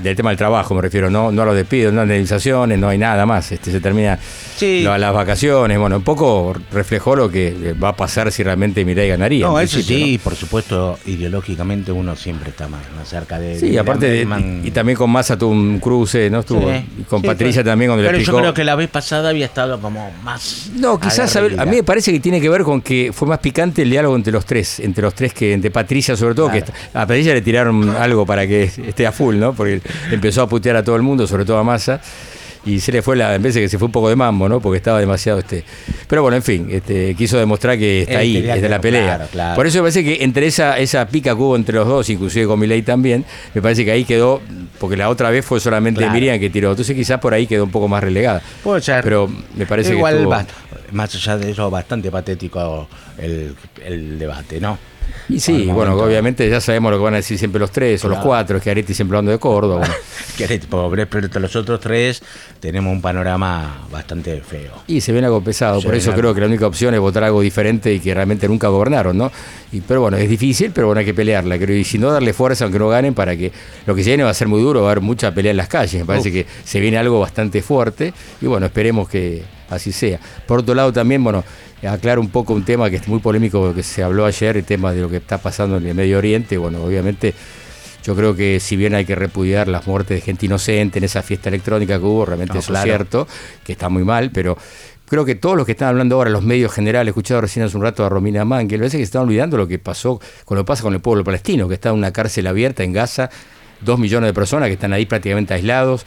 del 0.04 0.16
tema 0.16 0.30
del 0.30 0.38
trabajo 0.38 0.74
me 0.76 0.82
refiero, 0.82 1.10
no, 1.10 1.32
no 1.32 1.42
a 1.42 1.46
los 1.46 1.56
despidos, 1.56 1.94
no 1.94 2.02
a 2.02 2.04
indemnizaciones, 2.04 2.78
no 2.80 2.90
hay 2.90 2.98
nada 2.98 3.26
más. 3.26 3.52
Este, 3.52 3.72
se 3.72 3.80
termina 3.80 4.18
Sí. 4.58 4.82
lo- 4.84 4.98
las 4.98 5.14
vacaciones, 5.14 5.78
bueno, 5.80 5.98
un 5.98 6.04
poco 6.04 6.56
reflejó 6.72 7.16
lo 7.16 7.30
que 7.30 7.74
va 7.82 7.90
a 7.90 7.96
pasar 7.96 8.32
si 8.32 8.44
realmente 8.44 8.84
Milei 8.86 9.10
ganaría. 9.10 9.46
No, 9.46 9.60
eso 9.60 9.82
sí, 9.82 10.14
¿no? 10.18 10.24
por 10.24 10.36
supuesto, 10.36 10.98
ideológicamente 11.06 11.92
uno 11.92 12.16
siempre 12.16 12.50
está 12.50 12.68
más, 12.68 12.82
más 12.98 13.08
cerca 13.08 13.40
de. 13.40 13.60
Sí, 13.60 13.70
de 13.72 13.80
aparte 13.80 14.08
de, 14.08 14.62
y, 14.64 14.68
y 14.68 14.72
también 14.72 14.98
con 14.98 15.10
Massa 15.10 15.38
tuvo 15.38 15.52
un 15.52 15.80
cruce, 15.80 16.30
¿no? 16.30 16.40
Estuvo 16.40 16.62
Sí, 16.72 16.86
y 17.00 17.04
con 17.04 17.22
sí, 17.22 17.28
Patricia 17.28 17.62
pero- 17.64 17.72
también 17.74 17.90
cuando 17.90 18.04
le 18.04 18.08
Pero 18.10 18.18
explicó. 18.20 18.38
yo 18.38 18.42
creo 18.44 18.54
que 18.54 18.64
la 18.64 18.76
vez 18.76 18.90
pasada 18.90 19.30
había 19.30 19.46
estado 19.46 19.80
como 19.80 20.12
más. 20.24 20.70
No, 20.76 21.00
quizás 21.00 21.36
a, 21.36 21.42
ver, 21.42 21.60
a 21.60 21.66
mí 21.66 21.78
me 21.78 21.84
parece 21.84 22.12
que 22.12 22.20
tiene 22.20 22.40
que 22.42 22.50
ver 22.50 22.64
con 22.64 22.82
que 22.82 23.12
fue 23.14 23.28
más 23.28 23.40
picante 23.40 23.82
el 23.82 23.90
diálogo 23.90 24.16
entre 24.16 24.32
los 24.34 24.46
tres, 24.46 24.80
entre 24.80 25.02
los 25.04 25.14
tres 25.14 25.34
que 25.34 25.54
entre 25.54 25.72
Patricia 25.72 26.16
sobre 26.16 26.36
todo, 26.36 26.50
Claro. 26.50 26.66
que 26.66 26.72
a 26.98 27.02
Patricia 27.06 27.34
le 27.34 27.42
tiraron 27.48 27.89
algo 27.96 28.25
para 28.25 28.46
que 28.46 28.63
esté 28.63 29.08
a 29.08 29.13
full, 29.13 29.38
¿no? 29.38 29.54
Porque 29.54 29.80
empezó 30.12 30.42
a 30.42 30.50
putear 30.50 30.75
a 30.75 30.84
todo 30.84 30.98
el 30.98 31.01
mundo, 31.01 31.25
sobre 31.27 31.46
todo 31.46 31.58
a 31.58 31.63
Massa. 31.63 32.01
y 32.66 32.82
se 32.82 32.92
le 32.92 33.01
fue 33.01 33.16
la, 33.16 33.34
en 33.36 33.42
vez 33.42 33.54
de 33.54 33.62
que 33.62 33.70
se 33.70 33.77
fue 33.80 33.86
un 33.86 33.94
poco 33.94 34.10
de 34.10 34.18
mambo, 34.18 34.50
¿no? 34.50 34.60
Porque 34.60 34.75
estaba 34.75 35.00
demasiado 35.00 35.39
este. 35.39 35.63
Pero 36.10 36.24
bueno, 36.24 36.36
en 36.36 36.44
fin, 36.44 36.68
este, 36.70 37.15
quiso 37.15 37.38
demostrar 37.38 37.78
que 37.78 38.02
está 38.02 38.17
ahí, 38.19 38.34
quería 38.34 38.56
es 38.56 38.62
de 38.62 38.67
que- 38.67 38.69
la 38.69 38.82
pelea. 38.82 39.06
claro, 39.15 39.28
claro. 39.32 39.56
Por 39.56 39.65
eso 39.67 39.78
me 39.78 39.84
parece 39.84 40.04
que 40.04 40.21
entre 40.26 40.45
esa, 40.48 40.78
esa 40.78 41.08
pica 41.08 41.34
que 41.34 41.41
hubo 41.41 41.56
entre 41.56 41.76
los 41.76 41.88
dos, 41.88 42.10
inclusive 42.10 42.45
con 42.45 42.60
Milei 42.60 42.82
también, 42.82 43.24
me 43.54 43.62
parece 43.62 43.86
que 43.86 43.91
ahí 43.93 44.04
quedó, 44.04 44.41
porque 44.80 44.98
la 44.98 45.08
otra 45.08 45.30
vez 45.30 45.45
fue 45.45 45.62
solamente 45.62 46.00
Claro. 46.00 46.13
Miriam 46.13 46.38
que 46.41 46.50
tiró. 46.50 46.71
Entonces 46.71 46.93
quizás 46.93 47.21
por 47.21 47.34
ahí 47.34 47.48
quedó 47.48 47.63
un 47.63 47.71
poco 47.71 47.88
más 47.88 48.04
relegada. 48.04 48.41
Puede 48.62 48.82
ser. 48.82 49.02
Pero 49.02 49.30
me 49.56 49.65
parece 49.65 49.93
Igual, 49.93 50.15
que 50.17 50.24
estuvo- 50.24 50.36
más 50.91 51.15
allá 51.15 51.38
de 51.38 51.52
eso, 51.52 51.69
bastante 51.71 52.12
patético 52.12 52.89
el, 53.17 53.56
el 53.86 54.19
debate, 54.19 54.60
¿no? 54.60 54.78
Y 55.30 55.39
sí, 55.39 55.65
bueno, 55.65 55.91
momento. 55.91 56.04
obviamente 56.06 56.50
ya 56.50 56.62
sabemos 56.62 56.91
lo 56.91 56.98
que 56.98 57.04
van 57.04 57.13
a 57.15 57.17
decir 57.17 57.38
siempre 57.38 57.60
los 57.60 57.72
tres 57.72 58.04
o 58.06 58.10
los 58.10 58.20
cuatro, 58.20 58.58
es 58.58 58.63
que 58.63 58.72
Areti 58.72 58.93
siempre 58.93 59.17
hablando 59.17 59.32
de 59.32 59.39
Córdoba. 59.39 59.80
bueno. 59.80 59.93
Que 60.38 60.60
pobre, 60.70 61.08
pero 61.08 61.28
los 61.39 61.56
otros 61.56 61.80
tres 61.80 62.22
tenemos 62.60 62.93
un 62.93 63.02
panorama 63.02 63.88
bastante 63.91 64.39
feo. 64.41 64.72
Y 64.86 65.02
se 65.02 65.12
viene 65.12 65.26
algo 65.26 65.43
pesado, 65.43 65.82
Se 65.82 65.88
por 65.88 65.96
eso 65.96 66.12
algo. 66.12 66.22
creo 66.22 66.34
que 66.36 66.41
la 66.41 66.48
única 66.48 66.67
opción 66.67 66.93
es 66.93 67.00
votar 67.00 67.24
algo 67.24 67.41
diferente 67.41 67.91
y 67.91 68.00
que 68.00 68.13
realmente 68.13 68.48
nunca 68.48 68.67
gobernaron, 68.67 69.17
¿no? 69.17 69.32
Y, 69.72 69.82
pero 69.82 70.02
bueno, 70.02 70.17
es 70.17 70.30
difícil, 70.30 70.72
pero 70.72 70.88
bueno, 70.88 71.00
hay 71.00 71.06
que 71.06 71.15
pelearla, 71.15 71.58
creo, 71.58 71.76
y 71.76 71.84
si 71.84 71.98
no 71.98 72.12
darle 72.12 72.34
fuerza 72.34 72.65
aunque 72.65 72.78
no 72.78 72.88
ganen 72.88 73.15
para 73.15 73.36
que 73.36 73.52
lo 73.88 73.96
que 73.96 74.04
se 74.04 74.12
viene 74.12 74.24
va 74.24 74.30
a 74.30 74.34
ser 74.36 74.48
muy 74.48 74.62
duro, 74.62 74.82
va 74.84 74.89
a 74.89 74.91
haber 74.91 75.02
mucha 75.04 75.34
pelea 75.34 75.52
en 75.52 75.58
las 75.58 75.67
calles, 75.70 75.96
me 76.02 76.06
parece 76.06 76.30
Uf. 76.30 76.34
que 76.36 76.46
se 76.63 76.80
viene 76.80 76.98
algo 77.00 77.20
bastante 77.20 77.63
fuerte 77.63 78.13
y 78.39 78.46
bueno, 78.46 78.67
esperemos 78.67 79.10
que 79.10 79.43
así 79.72 79.91
sea. 79.91 80.20
Por 80.46 80.60
otro 80.60 80.76
lado 80.76 80.93
también, 80.93 81.24
bueno, 81.24 81.43
aclaro 81.84 82.22
un 82.22 82.30
poco 82.30 82.54
un 82.54 82.63
tema 82.63 82.90
que 82.90 82.96
es 82.96 83.08
muy 83.08 83.20
polémico 83.20 83.74
que 83.74 83.84
se 83.84 84.04
habló 84.04 84.26
ayer, 84.26 84.58
el 84.58 84.63
tema 84.63 84.94
de 84.94 85.02
lo 85.02 85.10
que 85.10 85.18
está 85.18 85.38
pasando 85.38 85.78
en 85.78 85.86
el 85.86 85.96
Medio 85.96 86.18
Oriente, 86.18 86.58
bueno, 86.58 86.84
obviamente 86.84 87.34
yo 88.04 88.16
creo 88.16 88.36
que 88.36 88.60
si 88.60 88.78
bien 88.78 88.96
hay 88.96 89.06
que 89.06 89.16
repudiar 89.16 89.68
las 89.68 89.86
muertes 89.86 90.18
de 90.18 90.22
gente 90.22 90.46
inocente 90.46 90.98
en 91.00 91.04
esa 91.04 91.22
fiesta 91.22 91.50
electrónica 91.50 92.00
que 92.00 92.06
hubo, 92.06 92.26
realmente 92.26 92.54
No, 92.54 92.60
eso 92.62 92.70
claro. 92.70 92.86
es 92.86 92.90
cierto, 92.90 93.28
que 93.63 93.74
está 93.74 93.90
muy 93.90 94.04
mal, 94.04 94.32
pero 94.32 94.58
creo 95.06 95.26
que 95.26 95.36
todos 95.36 95.58
los 95.58 95.66
que 95.66 95.74
están 95.74 95.90
hablando 95.90 96.16
ahora, 96.16 96.30
los 96.30 96.44
medios 96.44 96.72
generales, 96.72 97.10
he 97.10 97.12
escuchado 97.12 97.42
recién 97.42 97.66
hace 97.66 97.76
un 97.76 97.84
rato 97.84 98.06
a 98.06 98.10
Romina 98.10 98.48
parece 98.48 98.78
que 98.78 98.90
se 98.90 99.02
están 99.02 99.24
olvidando 99.24 99.58
lo 99.58 99.68
que 99.68 99.78
pasó, 99.78 100.20
con 100.46 100.58
lo 100.58 100.63
que 100.63 100.68
pasa 100.68 100.84
con 100.84 100.94
el 100.94 101.02
pueblo 101.02 101.24
palestino, 101.24 101.68
que 101.68 101.74
está 101.74 101.90
en 101.90 101.96
una 101.96 102.12
cárcel 102.12 102.48
abierta 102.48 102.84
en 102.84 102.94
Gaza, 102.94 103.30
dos 103.82 104.00
millones 104.00 104.30
de 104.30 104.34
personas 104.34 104.68
que 104.68 104.74
están 104.74 104.94
ahí 104.94 105.06
prácticamente 105.06 105.54
aislados, 105.54 106.06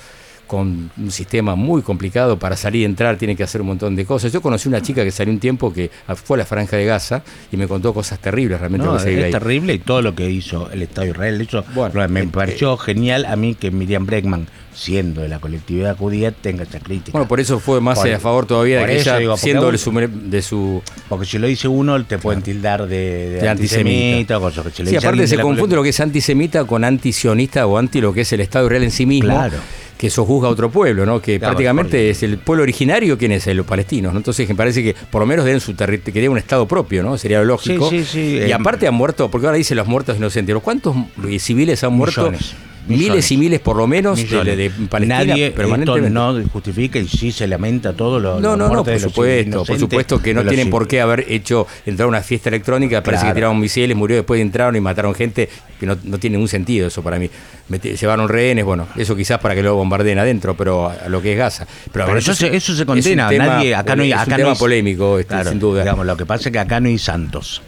con 0.51 0.91
un 0.99 1.11
sistema 1.13 1.55
muy 1.55 1.81
complicado 1.81 2.37
para 2.37 2.57
salir 2.57 2.83
y 2.83 2.85
entrar, 2.85 3.17
tiene 3.17 3.37
que 3.37 3.45
hacer 3.45 3.61
un 3.61 3.69
montón 3.69 3.95
de 3.95 4.05
cosas. 4.05 4.33
Yo 4.33 4.43
conocí 4.43 4.69
una 4.69 4.83
chica 4.83 5.05
que 5.05 5.13
salió 5.13 5.33
un 5.33 5.39
tiempo 5.39 5.73
que 5.73 5.93
fue 6.25 6.37
a 6.37 6.39
la 6.39 6.45
franja 6.45 6.77
de 6.77 6.87
Gaza 6.87 7.23
y 7.53 7.57
me 7.57 7.69
contó 7.69 7.95
cosas 7.95 8.19
terribles 8.19 8.59
realmente 8.59 8.85
No, 8.85 8.97
es 8.97 9.05
ahí. 9.05 9.31
terrible 9.31 9.75
y 9.75 9.79
todo 9.79 10.03
lo 10.03 10.13
que 10.17 10.29
hizo 10.29 10.69
el 10.73 10.83
Estado 10.83 11.05
de 11.05 11.11
Israel. 11.13 11.41
Eso 11.41 11.65
Bueno, 11.73 12.09
me 12.09 12.23
eh, 12.23 12.27
pareció 12.33 12.77
genial 12.77 13.27
a 13.27 13.37
mí 13.37 13.55
que 13.55 13.71
Miriam 13.71 14.07
Bregman, 14.07 14.49
siendo 14.75 15.21
de 15.21 15.29
la 15.29 15.39
colectividad 15.39 15.97
judía, 15.97 16.33
tenga 16.33 16.65
esa 16.65 16.81
crítica. 16.81 17.13
Bueno, 17.13 17.29
por 17.29 17.39
eso 17.39 17.61
fue 17.61 17.81
más 17.81 18.01
Por- 18.01 18.11
a 18.13 18.19
favor 18.19 18.47
todavía 18.47 18.81
de 18.81 18.87
que 18.87 19.01
ella, 19.03 19.19
digo, 19.19 19.37
siendo 19.37 19.71
de 19.71 19.79
su, 19.79 19.93
de 19.93 20.43
su 20.43 20.83
Porque 21.09 21.27
si 21.27 21.39
lo 21.39 21.47
dice 21.47 21.69
uno, 21.69 22.05
te 22.05 22.19
pueden 22.19 22.43
tildar 22.43 22.89
de, 22.89 22.97
de 23.31 23.41
De 23.41 23.49
antisemita. 23.49 24.39
o 24.39 24.41
cosas 24.41 24.67
que 24.73 24.83
le 24.83 24.91
Sí, 24.91 24.97
aparte 24.97 25.29
se 25.29 25.37
de 25.37 25.43
confunde 25.43 25.77
lo 25.77 25.85
que 25.85 25.91
es 25.91 26.01
antisemita 26.01 26.65
con 26.65 26.83
antisionista 26.83 27.67
o 27.69 27.79
anti 27.79 28.01
lo 28.01 28.13
que 28.13 28.23
es 28.23 28.33
el 28.33 28.41
Estado 28.41 28.67
Israel 28.67 28.83
en 28.83 28.91
sí 28.91 29.07
mismo. 29.07 29.31
Claro. 29.31 29.59
Que 30.01 30.07
eso 30.07 30.25
juzga 30.25 30.49
a 30.49 30.51
otro 30.53 30.71
pueblo, 30.71 31.05
¿no? 31.05 31.21
Que 31.21 31.39
Claro, 31.39 31.53
prácticamente 31.53 31.91
porque- 31.91 32.11
es 32.11 32.23
el 32.23 32.39
pueblo 32.39 32.63
originario, 32.63 33.19
¿quién 33.19 33.33
es? 33.33 33.47
Los 33.49 33.67
palestinos, 33.67 34.15
¿no? 34.15 34.19
Entonces 34.21 34.49
me 34.49 34.55
parece 34.55 34.83
que 34.83 34.95
por 35.11 35.21
lo 35.21 35.27
menos 35.27 35.45
deben 35.45 35.61
su 35.61 35.75
territorio, 35.75 36.15
que 36.15 36.21
deben 36.21 36.33
un 36.33 36.39
Estado 36.39 36.67
propio, 36.67 37.03
¿no? 37.03 37.19
Sería 37.19 37.43
lógico. 37.43 37.91
Sí, 37.91 37.99
sí, 37.99 38.05
sí, 38.07 38.21
Y 38.39 38.51
eh, 38.51 38.55
aparte 38.55 38.89
han 38.89 38.95
muerto, 38.95 39.31
porque 39.31 39.47
ahora 39.47 39.59
dicen 39.59 39.77
los 39.77 39.87
muertos 39.87 40.17
inocentes. 40.17 40.47
¿Pero 40.55 40.61
¿Cuántos 40.61 40.97
eh, 41.29 41.39
civiles 41.39 41.85
han 41.85 41.93
muerto? 41.93 42.23
Millones, 42.23 42.55
Miles 42.89 43.31
y 43.31 43.37
miles 43.37 43.61
por 43.61 43.77
lo 43.77 43.87
menos 43.87 44.17
de, 44.17 44.25
Millones. 44.25 44.57
de- 44.57 44.69
de 44.71 44.87
Palestina 44.89 45.19
Nadie 45.19 45.47
esto 45.49 45.99
no 46.11 46.43
justifica 46.53 46.99
y 46.99 47.07
sí 47.07 47.31
se 47.31 47.47
lamenta 47.47 47.93
todo 47.93 48.19
lo 48.19 48.41
No, 48.41 48.57
no, 48.57 48.69
no, 48.69 48.83
por 48.85 48.99
supuesto, 48.99 49.65
por 49.65 49.79
supuesto 49.79 50.21
que 50.23 50.35
no 50.35 50.45
tienen 50.45 50.71
por 50.71 50.89
qué 50.89 51.01
haber 51.01 51.25
hecho 51.29 51.67
entrar 51.87 52.09
una 52.09 52.21
fiesta 52.23 52.49
electrónica, 52.49 53.03
parece 53.03 53.27
que 53.27 53.35
tiraron 53.35 53.59
misiles, 53.61 53.97
murió 53.97 54.17
después 54.17 54.41
entraron 54.41 54.75
y 54.77 54.81
mataron 54.81 55.15
gente, 55.15 55.49
que 55.79 55.87
no, 55.87 55.97
no 56.05 56.19
tiene 56.19 56.37
ningún 56.37 56.49
sentido 56.49 56.89
eso 56.89 57.03
para 57.03 57.19
mí. 57.19 57.31
Llevaron 57.83 58.29
rehenes, 58.29 58.65
bueno, 58.65 58.89
eso 58.97 59.15
quizás 59.15 59.39
para 59.39 59.55
que 59.55 59.63
lo 59.63 59.75
bombardeen 59.77 60.19
adentro, 60.19 60.57
pero 60.57 60.89
a, 60.89 60.95
a 60.95 61.09
lo 61.09 61.23
que 61.23 61.33
es 61.33 61.39
Gaza. 61.39 61.67
Pero, 61.93 62.07
Pero 62.07 62.19
eso, 62.19 62.35
se, 62.35 62.55
eso 62.57 62.75
se 62.75 62.83
es 62.83 62.87
condena. 62.87 63.29
tema 63.29 63.47
Nadie, 63.47 63.75
acá 63.77 63.95
no 63.95 64.03
hay, 64.03 64.11
es 64.13 64.17
acá 64.19 64.25
un 64.25 64.31
no 64.31 64.37
tema 64.39 64.51
hay- 64.53 64.59
polémico, 64.59 65.19
este, 65.19 65.29
Claro, 65.35 65.51
sin 65.51 65.59
duda. 65.61 65.83
Digamos, 65.83 66.07
lo 66.07 66.17
que 66.17 66.27
pasa 66.27 66.49
es 66.49 66.53
que 66.53 66.59
acá 66.59 66.81
no 66.81 66.89
hay 66.89 66.99
santos. 66.99 67.63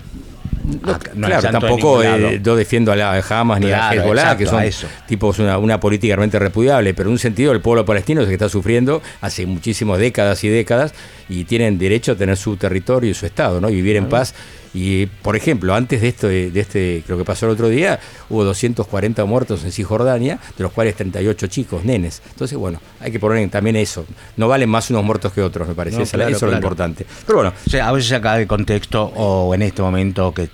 No, 0.81 0.93
Acá 0.93 1.11
no 1.15 1.27
claro, 1.27 1.51
tampoco 1.51 2.03
eh, 2.03 2.41
yo 2.43 2.57
defiendo 2.57 2.93
a 2.93 2.97
la 2.97 3.19
Hamas 3.29 3.61
ni 3.61 3.71
a 3.71 3.93
Hezbollah, 3.93 4.23
exacto, 4.23 4.39
que 4.39 4.47
son 4.47 4.59
a 4.61 4.65
eso. 4.67 4.87
tipos 5.07 5.39
una, 5.39 5.59
una 5.59 5.79
política 5.81 6.15
realmente 6.17 6.39
repudiable, 6.39 6.95
pero 6.95 7.09
en 7.09 7.13
un 7.13 7.19
sentido 7.19 7.53
el 7.53 7.61
pueblo 7.61 7.85
palestino 7.85 8.21
es 8.21 8.25
el 8.27 8.31
que 8.31 8.35
está 8.35 8.49
sufriendo 8.49 9.03
hace 9.21 9.47
muchísimas 9.47 9.99
décadas 9.99 10.43
y 10.45 10.49
décadas 10.49 10.95
y 11.29 11.45
tienen 11.45 11.79
derecho 11.79 12.13
a 12.13 12.15
tener 12.17 12.37
su 12.37 12.57
territorio 12.57 13.11
y 13.11 13.15
su 13.15 13.27
estado, 13.27 13.61
¿no? 13.61 13.71
Y 13.71 13.75
vivir 13.77 13.97
en 13.97 14.09
paz. 14.09 14.35
Y, 14.75 15.05
por 15.05 15.37
ejemplo, 15.37 15.75
antes 15.75 16.01
de 16.01 16.09
esto, 16.09 16.29
de 16.29 16.51
este, 16.55 17.03
creo 17.05 17.19
que 17.19 17.25
pasó 17.27 17.45
el 17.45 17.53
otro 17.53 17.69
día, 17.69 18.01
hubo 18.31 18.43
240 18.43 19.23
muertos 19.27 19.65
en 19.65 19.73
Cisjordania, 19.73 20.39
de 20.57 20.63
los 20.63 20.73
cuales 20.73 20.95
38 20.97 21.47
chicos, 21.49 21.85
nenes. 21.85 22.23
Entonces, 22.31 22.57
bueno, 22.57 22.81
hay 22.99 23.13
que 23.13 23.21
poner 23.21 23.47
también 23.51 23.77
eso. 23.77 24.07
No 24.39 24.49
valen 24.49 24.71
más 24.71 24.89
unos 24.91 25.05
muertos 25.05 25.33
que 25.35 25.43
otros, 25.43 25.69
me 25.69 25.75
parece. 25.75 25.99
No, 25.99 26.03
Esa- 26.05 26.17
claro, 26.17 26.35
eso 26.35 26.47
es 26.47 26.53
lo 26.53 26.57
importante. 26.57 27.05
Pero 27.27 27.39
bueno, 27.41 27.53
O 27.67 27.71
sea, 27.71 27.89
a 27.89 27.93
veces 27.93 28.13
acá 28.13 28.37
de 28.37 28.47
contexto 28.47 29.05
o 29.15 29.55
en 29.55 29.61
este 29.61 29.83
momento 29.83 30.33
que 30.33 30.49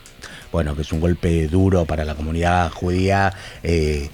bueno 0.53 0.75
que 0.75 0.83
es 0.83 0.93
un 0.93 1.01
golpe 1.01 1.49
duro 1.49 1.85
para 1.85 2.05
la 2.05 2.15
comunidad 2.15 2.71
judía 2.71 3.33
eh, 3.63 4.09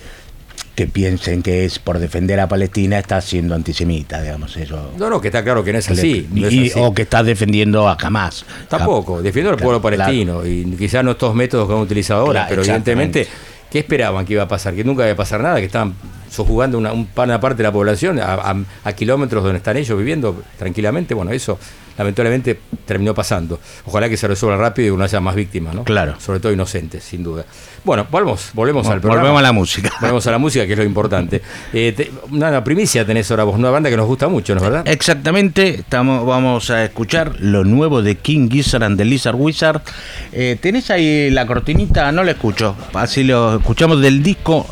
que 0.75 0.89
piensen 0.89 1.43
que 1.43 1.65
es 1.65 1.79
por 1.79 2.01
defender 2.01 2.41
a 2.41 2.49
Palestina 2.49 2.99
está 2.99 3.21
siendo 3.21 3.55
antisemita, 3.55 4.21
digamos 4.21 4.57
eso. 4.57 4.91
no, 4.99 5.09
no, 5.09 5.21
que 5.21 5.29
está 5.29 5.45
claro 5.45 5.63
que 5.63 5.73
no 5.73 5.79
es 5.79 5.89
así. 5.89 6.27
no 6.33 6.47
es 6.49 6.53
Y- 6.53 6.71
así. 6.71 6.81
o 6.81 6.93
que 6.93 7.03
está 7.03 7.23
defendiendo 7.23 7.87
a 7.89 7.97
Hamas. 8.01 8.45
Tampoco, 8.69 9.23
defiendo 9.23 9.51
al 9.53 9.57
pueblo 9.57 9.81
Claro, 9.81 9.97
palestino 9.99 10.45
y 10.45 10.65
quizás 10.77 11.05
no 11.05 11.13
estos 11.13 11.33
métodos 11.35 11.69
que 11.69 11.75
han 11.75 11.81
utilizado 11.81 12.23
ahora, 12.23 12.33
Claro, 12.41 12.49
pero 12.51 12.63
evidentemente, 12.63 13.29
¿qué 13.71 13.79
esperaban 13.81 14.27
que 14.27 14.33
iba 14.33 14.43
a 14.43 14.49
pasar? 14.49 14.75
Que 14.75 14.83
nunca 14.83 15.05
iba 15.05 15.13
a 15.13 15.17
pasar 15.17 15.41
nada, 15.43 15.57
que 15.61 15.67
estaban 15.67 15.95
sojugando 16.29 16.77
una, 16.77 16.93
un- 16.93 17.09
una 17.15 17.39
parte 17.41 17.59
de 17.59 17.63
la 17.69 17.73
población 17.73 18.19
a, 18.19 18.35
a- 18.35 18.57
a 18.83 18.93
kilómetros 18.95 19.45
donde 19.45 19.59
están 19.59 19.77
ellos 19.77 19.97
viviendo 19.97 20.43
tranquilamente. 20.59 21.15
Bueno, 21.15 21.31
eso 21.31 21.57
lamentablemente 21.99 22.59
terminó 22.87 23.15
pasando. 23.15 23.59
Ojalá 23.87 24.09
que 24.09 24.17
se 24.17 24.27
resuelva 24.29 24.57
rápido 24.57 24.95
y 24.95 24.97
no 24.97 25.05
haya 25.05 25.21
más 25.21 25.35
víctimas, 25.35 25.75
¿no? 25.75 25.85
Claro. 25.85 26.15
Sobre 26.21 26.41
todo 26.41 26.53
inocentes, 26.53 27.05
sin 27.05 27.23
duda. 27.23 27.45
Bueno, 27.85 28.07
volvemos, 28.11 28.51
volvemos 28.55 28.87
al 28.87 29.01
programa. 29.01 29.23
Volvemos 29.23 29.39
a 29.41 29.43
la 29.43 29.53
música. 29.53 29.91
Volvemos 30.01 30.27
a 30.27 30.31
la 30.31 30.39
música, 30.39 30.67
que 30.67 30.73
es 30.73 30.79
lo 30.79 30.85
importante. 30.85 31.43
Eh, 31.73 31.93
te- 31.97 32.11
una, 32.31 32.65
primicia 32.65 33.05
tenés 33.05 33.31
ahora 33.31 33.45
vos, 33.45 33.55
una 33.57 33.71
banda 33.71 33.91
que 33.91 33.97
nos 33.97 34.07
gusta 34.07 34.29
mucho, 34.29 34.55
¿no 34.55 34.61
es 34.61 34.65
verdad? 34.71 34.89
Exactamente, 34.89 35.69
estamos, 35.81 36.27
vamos 36.27 36.71
a 36.71 36.83
escuchar 36.85 37.37
lo 37.41 37.65
nuevo 37.65 38.01
de 38.03 38.17
King 38.17 38.49
Gizzard 38.51 38.83
and 38.85 38.97
the 38.97 39.05
Lizard 39.05 39.37
Wizard. 39.37 39.83
Eh, 40.33 40.57
¿Tenés 40.61 40.91
ahí 40.91 41.31
la 41.31 41.47
cortinita? 41.47 42.11
No 42.13 42.25
la 42.25 42.33
escucho. 42.33 42.75
Así 42.95 43.23
lo 43.25 43.57
escuchamos 43.57 44.01
del 44.01 44.23
disco. 44.23 44.67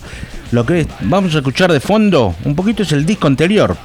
Lo 0.52 0.64
que 0.66 0.80
es- 0.80 0.86
vamos 1.02 1.34
a 1.34 1.38
escuchar 1.38 1.70
de 1.72 1.80
fondo, 1.80 2.34
un 2.44 2.54
poquito 2.56 2.82
es 2.82 2.92
el 2.92 3.04
disco 3.06 3.26
anterior, 3.26 3.76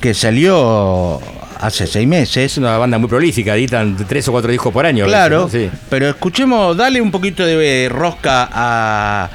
que 0.00 0.12
salió 0.12 1.20
hace 1.60 1.86
seis 1.86 2.06
meses. 2.06 2.36
Es 2.52 2.58
una 2.58 2.76
banda 2.78 2.98
muy 2.98 3.08
prolífica, 3.08 3.54
editan 3.56 3.96
tres 4.08 4.26
o 4.28 4.32
cuatro 4.32 4.50
discos 4.50 4.72
por 4.72 4.86
año. 4.86 5.04
a 5.04 5.06
veces, 5.06 5.18
Claro, 5.18 5.40
¿no? 5.42 5.48
Sí. 5.48 5.70
pero 5.88 6.08
escuchemos, 6.08 6.76
dale 6.76 7.00
un 7.00 7.10
poquito 7.10 7.44
de 7.44 7.88
rosca 7.90 8.48
a, 8.52 9.30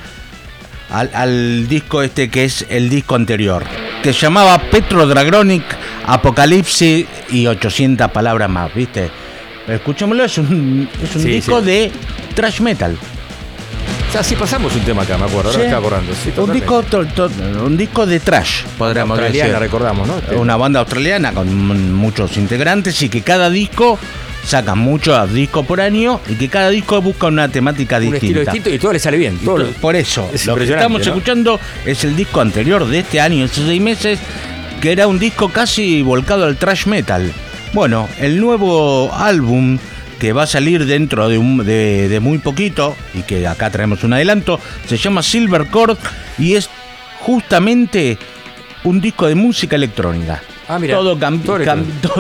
al, 0.90 1.10
al 1.14 1.68
disco 1.68 2.02
este 2.02 2.30
que 2.30 2.46
es 2.46 2.66
el 2.70 2.90
disco 2.90 3.16
anterior, 3.16 3.64
que 4.04 4.14
se 4.14 4.22
llamaba 4.22 4.58
Petro 4.72 5.06
Dragonic, 5.08 5.64
Apocalipsis 6.06 7.06
y 7.32 7.48
800 7.48 8.12
palabras 8.12 8.50
más, 8.50 8.74
¿viste? 8.74 9.10
Pero 9.66 9.78
escuchémoslo, 9.78 10.26
es 10.26 10.38
un, 10.38 10.90
es 11.04 11.16
un 11.16 11.22
Sí, 11.22 11.30
disco 11.30 11.60
sí. 11.60 11.66
de 11.66 11.92
thrash 12.36 12.60
metal. 12.62 12.98
O 14.12 14.14
sea, 14.14 14.24
sí 14.24 14.36
pasamos 14.36 14.76
un 14.76 14.82
tema 14.82 15.04
acá, 15.04 15.18
me 15.18 15.24
acuerdo, 15.24 15.52
ahora 15.52 15.60
me 15.60 15.64
estaba 15.66 15.80
acordando. 15.88 16.14
Sí, 16.22 16.34
un, 16.36 16.52
disco, 16.52 16.84
to- 16.84 17.06
to- 17.06 17.32
un 17.66 17.78
disco 17.78 18.06
de 18.06 18.20
trash, 18.20 18.64
podríamos 18.78 19.18
Australiana, 19.18 19.48
decir. 19.52 19.62
recordamos, 19.62 20.06
¿no? 20.08 20.22
Una 20.38 20.58
banda 20.58 20.82
australiana 20.82 21.32
con 21.32 21.94
muchos 21.94 22.36
integrantes 22.36 23.02
y 23.04 23.08
que 23.08 23.22
cada 23.22 23.50
disco 23.50 23.98
saca 24.46 24.76
muchos 24.76 25.32
discos 25.34 25.66
por 25.66 25.80
año 25.80 26.20
y 26.28 26.36
que 26.36 26.50
cada 26.50 26.70
disco 26.72 27.02
busca 27.02 27.28
una 27.28 27.48
temática 27.48 27.98
un 28.00 28.02
distinta. 28.12 28.26
estilo 28.28 28.40
distinto 28.42 28.70
y 28.70 28.80
todo 28.80 28.92
le 28.92 29.00
sale 29.00 29.16
bien. 29.18 29.38
Todo 29.38 29.66
Por 29.80 29.96
eso, 29.96 30.30
Es 30.34 30.46
lo 30.46 30.56
que 30.58 30.66
estamos 30.66 31.00
¿no? 31.00 31.08
escuchando 31.08 31.60
es 31.86 32.04
el 32.04 32.14
disco 32.18 32.42
anterior 32.42 32.86
de 32.86 33.00
este 33.00 33.22
año, 33.22 33.46
estos 33.46 33.64
seis 33.66 33.82
meses, 33.82 34.20
que 34.82 34.92
era 34.92 35.08
un 35.08 35.20
disco 35.20 35.48
casi 35.50 36.02
volcado 36.02 36.44
al 36.46 36.58
thrash 36.58 36.86
metal. 36.86 37.32
Bueno, 37.72 38.10
el 38.20 38.42
nuevo 38.42 39.14
álbum 39.14 39.78
que 40.22 40.34
va 40.34 40.44
a 40.44 40.48
salir 40.48 40.86
dentro 40.86 41.28
de, 41.30 41.40
un- 41.40 41.66
de- 41.66 42.08
de 42.08 42.20
muy 42.20 42.38
poquito, 42.38 42.96
y 43.16 43.24
que 43.24 43.48
acá 43.48 43.72
traemos 43.72 44.04
un 44.04 44.14
adelanto, 44.14 44.60
se 44.88 44.96
llama 44.98 45.24
Silver 45.24 45.66
Cord 45.66 45.98
y 46.38 46.54
es 46.54 46.70
justamente 47.22 48.20
un 48.84 49.02
disco 49.02 49.26
de 49.28 49.34
música 49.34 49.76
electrónica. 49.76 50.40
Ah, 50.68 50.78
mira, 50.78 50.96
todo, 50.96 51.18
cam- 51.18 51.42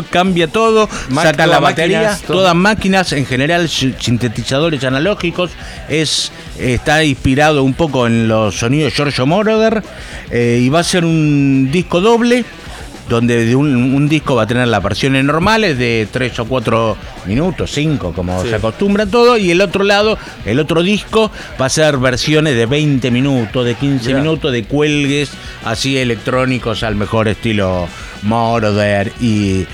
cambia 0.09 0.47
todo, 0.47 0.89
saca 1.27 1.45
la 1.45 1.59
batería, 1.59 1.97
máquinas, 1.99 2.21
todas 2.23 2.55
máquinas, 2.55 3.13
en 3.13 3.25
general 3.27 3.69
si- 3.69 3.93
sintetizadores 3.99 4.83
analógicos, 4.83 5.51
es 5.87 6.31
está 6.57 7.03
inspirado 7.03 7.63
un 7.63 7.75
poco 7.75 8.07
en 8.07 8.27
los 8.27 8.55
sonidos 8.57 8.91
de 8.91 8.95
Giorgio 8.95 9.25
Moroder 9.27 9.83
eh, 10.31 10.59
y 10.61 10.69
va 10.69 10.79
a 10.79 10.83
ser 10.83 11.05
un 11.05 11.69
disco 11.71 12.01
doble 12.01 12.43
donde 13.15 13.45
de 13.45 13.55
un, 13.55 13.75
un 13.93 14.07
disco 14.09 14.35
va 14.35 14.43
a 14.43 14.47
tener 14.47 14.67
las 14.67 14.81
versiones 14.81 15.23
normales 15.23 15.77
de 15.77 16.07
3 16.11 16.39
o 16.39 16.45
4 16.45 16.97
minutos, 17.27 17.71
5, 17.71 18.13
como 18.13 18.41
Sí. 18.43 18.49
se 18.49 18.55
acostumbra 18.55 19.05
todo, 19.05 19.37
y 19.37 19.51
el 19.51 19.61
otro 19.61 19.83
lado, 19.83 20.17
el 20.45 20.59
otro 20.59 20.81
disco, 20.83 21.31
va 21.59 21.65
a 21.65 21.69
ser 21.69 21.97
versiones 21.97 22.55
de 22.55 22.65
20 22.65 23.11
minutos, 23.11 23.65
de 23.65 23.75
15 23.75 24.07
Mirá. 24.07 24.19
minutos, 24.21 24.51
de 24.51 24.63
cuelgues 24.63 25.31
así 25.65 25.97
electrónicos 25.97 26.83
al 26.83 26.95
mejor 26.95 27.27
estilo 27.27 27.87
Moroder 28.23 29.11
y, 29.19 29.65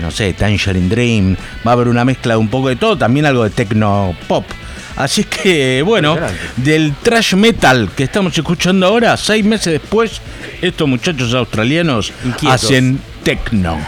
no 0.00 0.10
sé, 0.10 0.32
Tangerine 0.32 0.88
Dream. 0.88 1.36
Va 1.66 1.72
a 1.72 1.74
haber 1.74 1.88
una 1.88 2.04
mezcla 2.04 2.34
de 2.34 2.38
un 2.38 2.48
poco 2.48 2.68
de 2.68 2.76
todo, 2.76 2.96
también 2.96 3.26
algo 3.26 3.44
de 3.44 3.50
techno 3.50 4.14
pop. 4.28 4.44
Así 4.96 5.24
que, 5.24 5.82
bueno, 5.82 6.16
del 6.56 6.94
trash 7.02 7.34
metal 7.34 7.90
que 7.94 8.04
estamos 8.04 8.36
escuchando 8.36 8.86
ahora, 8.86 9.16
seis 9.16 9.44
meses 9.44 9.74
después, 9.74 10.20
estos 10.62 10.88
muchachos 10.88 11.34
australianos 11.34 12.12
Inquietos. 12.24 12.64
hacen 12.64 12.98
techno. 13.22 13.78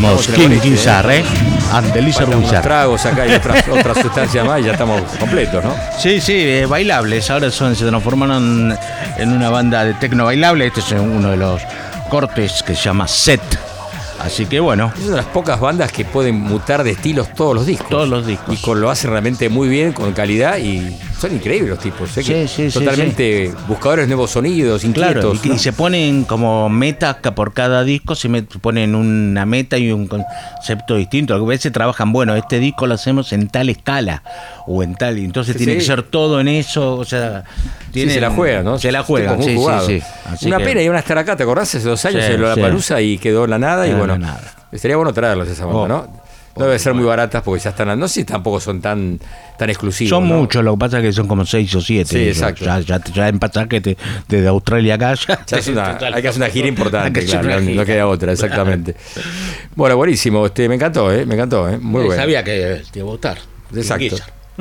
Vamos, 0.00 0.28
King 0.28 0.60
Gizzard, 0.62 1.10
¿eh? 1.10 1.24
And 1.72 1.92
the 1.92 2.00
Lizard 2.00 2.28
unos 2.28 2.52
tragos 2.62 3.04
acá 3.04 3.26
y 3.26 3.32
otras, 3.32 3.66
otras 3.72 3.98
sustancias 3.98 4.46
más 4.46 4.60
y 4.60 4.64
ya 4.64 4.72
estamos 4.72 5.02
completos, 5.18 5.64
¿no? 5.64 5.74
Sí, 5.98 6.20
sí, 6.20 6.34
eh, 6.34 6.66
bailables. 6.66 7.28
Ahora 7.30 7.50
son, 7.50 7.74
se 7.74 7.84
transformaron 7.84 8.78
en 9.16 9.32
una 9.32 9.50
banda 9.50 9.84
de 9.84 9.94
tecno 9.94 10.24
bailable. 10.24 10.68
Este 10.68 10.78
es 10.78 10.92
uno 10.92 11.30
de 11.30 11.36
los 11.36 11.62
cortes 12.08 12.62
que 12.62 12.76
se 12.76 12.82
llama 12.82 13.08
Set. 13.08 13.40
Así 14.20 14.46
que 14.46 14.60
bueno, 14.60 14.92
Es 14.96 15.02
una 15.02 15.10
de 15.10 15.16
las 15.16 15.26
pocas 15.26 15.58
bandas 15.58 15.90
que 15.90 16.04
pueden 16.04 16.36
mutar 16.36 16.84
de 16.84 16.92
estilos 16.92 17.34
todos 17.34 17.56
los 17.56 17.66
discos. 17.66 17.88
todos 17.88 18.08
los 18.08 18.24
discos. 18.24 18.54
Y 18.54 18.62
con, 18.62 18.80
lo 18.80 18.90
hacen 18.90 19.10
realmente 19.10 19.48
muy 19.48 19.68
bien, 19.68 19.92
con 19.92 20.12
calidad 20.12 20.58
y 20.58 20.96
son 21.18 21.34
increíbles 21.34 21.70
los 21.70 21.78
tipos. 21.80 22.10
Sí, 22.10 22.46
sí, 22.46 22.68
totalmente 22.68 23.52
buscadores 23.66 24.04
de 24.04 24.08
nuevos 24.14 24.30
sonidos, 24.30 24.82
Claro, 24.94 25.20
inquietos. 25.32 25.44
y, 25.44 25.48
y 25.48 25.52
¿no? 25.52 25.58
se 25.58 25.72
ponen 25.72 26.24
como 26.24 26.68
metas 26.68 27.16
por 27.34 27.52
cada 27.52 27.82
disco, 27.84 28.14
se 28.14 28.28
met- 28.28 28.58
ponen 28.60 28.94
una 28.94 29.44
meta 29.44 29.76
y 29.78 29.90
un 29.90 30.06
concepto 30.06 30.94
distinto. 30.96 31.34
A 31.34 31.44
veces 31.44 31.72
trabajan, 31.72 32.12
bueno, 32.12 32.34
este 32.36 32.58
disco 32.58 32.86
lo 32.86 32.94
hacemos 32.94 33.32
en 33.32 33.48
tal 33.48 33.68
escala 33.68 34.22
o 34.66 34.82
en 34.82 34.94
tal, 34.94 35.18
y 35.18 35.24
entonces 35.24 35.56
tiene 35.56 35.74
que 35.74 35.80
ser 35.80 36.02
todo 36.04 36.40
en 36.40 36.48
eso, 36.48 36.94
o 36.96 37.04
sea, 37.04 37.44
tienen- 37.92 38.14
se 38.14 38.20
la 38.20 38.30
juegan, 38.30 38.64
¿no? 38.64 38.78
Se 38.78 38.92
la 38.92 39.02
muy 39.36 39.56
sí. 39.86 40.02
Así 40.26 40.46
Una 40.46 40.58
que- 40.58 40.64
pena, 40.64 40.82
iban 40.82 40.96
a 40.96 41.00
estar 41.00 41.18
acá, 41.18 41.36
¿te 41.36 41.42
acordás? 41.42 41.74
Hace 41.74 41.88
dos 41.88 42.04
años 42.04 42.24
Sí, 42.24 42.32
en 42.32 42.42
la 42.42 42.54
palusa 42.54 43.00
y 43.00 43.18
quedó 43.18 43.44
en 43.44 43.50
la 43.50 43.58
nada. 43.58 43.86
y 43.88 43.92
bueno, 43.94 44.16
nada. 44.18 44.40
estaría 44.70 44.96
bueno 44.96 45.12
traerlos 45.12 45.48
esa 45.48 45.64
banda, 45.64 45.80
Oh. 45.80 45.88
¿no? 45.88 46.27
No 46.58 46.64
debe 46.66 46.78
ser 46.78 46.94
muy 46.94 47.04
baratas 47.04 47.42
porque 47.42 47.62
ya 47.62 47.70
están. 47.70 47.98
No 47.98 48.08
sé 48.08 48.14
si 48.14 48.24
tampoco 48.24 48.60
son 48.60 48.80
tan, 48.80 49.18
tan 49.58 49.70
exclusivos. 49.70 50.10
Son 50.10 50.28
¿no? 50.28 50.36
muchos, 50.36 50.62
lo 50.64 50.72
que 50.74 50.78
pasa 50.78 50.98
es 50.98 51.04
que 51.04 51.12
son 51.12 51.28
como 51.28 51.44
seis 51.46 51.74
o 51.74 51.80
siete. 51.80 52.10
Sí, 52.10 52.16
ellos. 52.18 52.36
exacto. 52.38 52.64
Ya, 52.64 52.80
ya, 52.80 53.00
ya 53.04 53.28
en 53.28 53.38
pasaje 53.38 53.80
te- 53.80 53.96
desde 54.28 54.48
Australia 54.48 54.94
acá 54.94 55.14
ya. 55.14 55.44
Ya 55.46 55.56
es 55.58 55.68
una- 55.68 55.96
hay 56.14 56.22
que 56.22 56.28
hacer 56.28 56.42
una 56.42 56.50
gira 56.50 56.68
importante, 56.68 57.24
claro, 57.24 57.46
una 57.48 57.60
no 57.60 57.84
queda 57.84 58.06
otra, 58.06 58.32
exactamente. 58.32 58.94
Bueno, 59.74 59.96
buenísimo, 59.96 60.44
este, 60.46 60.68
me 60.68 60.74
encantó, 60.74 61.12
¿eh? 61.12 61.24
me 61.24 61.34
encantó, 61.34 61.68
¿eh? 61.68 61.78
muy 61.78 62.02
Eh, 62.02 62.06
bueno. 62.06 62.20
Sabía 62.20 62.42
que 62.42 62.82
te 62.90 62.98
iba 62.98 63.08
a 63.08 63.12
gustar. 63.12 63.38
Exacto. 63.74 64.16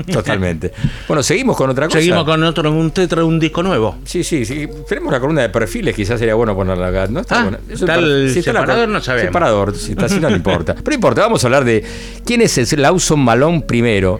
totalmente. 0.11 0.71
Bueno, 1.07 1.23
seguimos 1.23 1.55
con 1.57 1.69
otra 1.69 1.87
cosa. 1.87 1.97
Seguimos 1.99 2.23
con 2.23 2.43
otro, 2.43 2.71
un 2.71 2.91
tetra, 2.91 3.23
un 3.23 3.39
disco 3.39 3.63
nuevo. 3.63 3.97
Sí, 4.03 4.23
sí, 4.23 4.45
sí. 4.45 4.67
Tenemos 4.87 5.11
la 5.11 5.19
columna 5.19 5.41
de 5.41 5.49
perfiles, 5.49 5.95
quizás 5.95 6.19
sería 6.19 6.35
bueno 6.35 6.55
ponerla 6.55 6.87
acá. 6.87 7.07
¿no? 7.07 7.19
Está 7.21 7.39
Ah, 7.39 7.43
buena. 7.43 7.59
Es 7.69 7.79
está 7.81 7.95
el 7.95 8.27
está 8.27 8.53
la 8.53 8.61
separador, 8.61 8.89
no 8.89 9.01
sabemos. 9.01 9.27
Separador, 9.27 9.75
si 9.75 9.91
está 9.91 10.05
así 10.05 10.19
no 10.19 10.29
importa. 10.35 10.73
Pero 10.75 10.89
no 10.89 10.93
importa, 10.95 11.21
vamos 11.21 11.43
a 11.43 11.47
hablar 11.47 11.63
de 11.65 11.83
quién 12.25 12.41
es 12.41 12.57
el 12.57 12.81
Lawson 12.81 13.19
Malone 13.19 13.61
primero. 13.61 14.19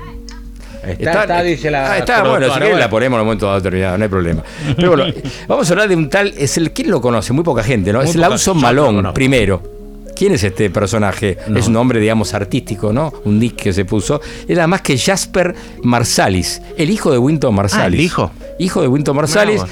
Está, 0.87 1.23
está, 1.23 1.43
dice 1.43 1.69
la. 1.69 1.91
Ah, 1.91 1.97
está, 1.97 2.23
bueno, 2.23 2.47
si 2.53 2.59
quieres 2.59 2.79
la 2.79 2.89
ponemos 2.89 3.17
en 3.17 3.21
un 3.21 3.25
momento 3.27 3.45
dado 3.45 3.61
terminado, 3.61 3.97
no 3.97 4.03
hay 4.05 4.09
problema. 4.09 4.41
Pero 4.75 4.95
bueno, 4.95 5.13
vamos 5.47 5.69
a 5.69 5.73
hablar 5.73 5.89
de 5.89 5.95
un 5.97 6.09
tal, 6.09 6.33
es 6.37 6.55
el, 6.57 6.71
¿quién 6.71 6.89
lo 6.89 7.01
conoce? 7.01 7.33
Muy 7.33 7.43
poca 7.43 7.61
gente, 7.61 7.91
¿no? 7.91 7.99
Muy 7.99 8.07
es 8.09 8.15
Lawson 8.15 8.61
conozco. 8.61 9.13
primero. 9.13 9.76
¿Quién 10.17 10.33
es 10.33 10.43
este 10.43 10.69
personaje? 10.69 11.37
No. 11.47 11.59
Es 11.59 11.67
un 11.67 11.73
nombre, 11.73 11.99
digamos, 11.99 12.33
artístico, 12.33 12.91
¿no? 12.91 13.13
Un 13.25 13.37
nick 13.39 13.55
que 13.55 13.73
se 13.73 13.85
puso. 13.85 14.19
Era 14.47 14.65
más 14.67 14.81
que 14.81 14.97
Jasper 14.97 15.53
Marsalis, 15.83 16.61
el 16.77 16.89
hijo 16.89 17.11
de 17.11 17.17
Winton 17.17 17.53
Marsalis. 17.53 17.83
Ah, 17.83 17.87
¿el 17.87 17.99
hijo? 18.01 18.31
Hijo 18.59 18.81
de 18.81 18.87
Winton 18.87 19.15
Marsalis. 19.15 19.61
Bravo. 19.61 19.71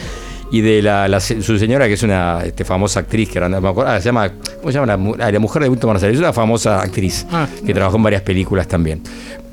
Y 0.51 0.61
de 0.61 0.81
la, 0.83 1.07
la- 1.07 1.19
su 1.19 1.57
señora, 1.57 1.87
que 1.87 1.93
es 1.93 2.03
una 2.03 2.41
este, 2.45 2.63
famosa 2.63 2.99
actriz, 2.99 3.29
que 3.29 3.39
era, 3.39 3.49
no 3.49 3.59
me 3.59 3.67
acuerdo, 3.67 3.91
ah, 3.91 3.99
se 3.99 4.05
llama, 4.05 4.31
¿cómo 4.61 4.71
se 4.71 4.77
llama? 4.79 4.95
La, 5.17 5.25
ah, 5.25 5.31
la 5.31 5.39
mujer 5.39 5.63
de 5.63 5.69
Winton 5.69 5.89
Marsalis, 5.89 6.15
es 6.15 6.19
una 6.21 6.31
famosa 6.33 6.79
actriz 6.81 7.25
Ah. 7.31 7.47
que 7.65 7.73
trabajó 7.73 7.97
en 7.97 8.03
varias 8.03 8.21
películas 8.21 8.67
también. 8.67 9.01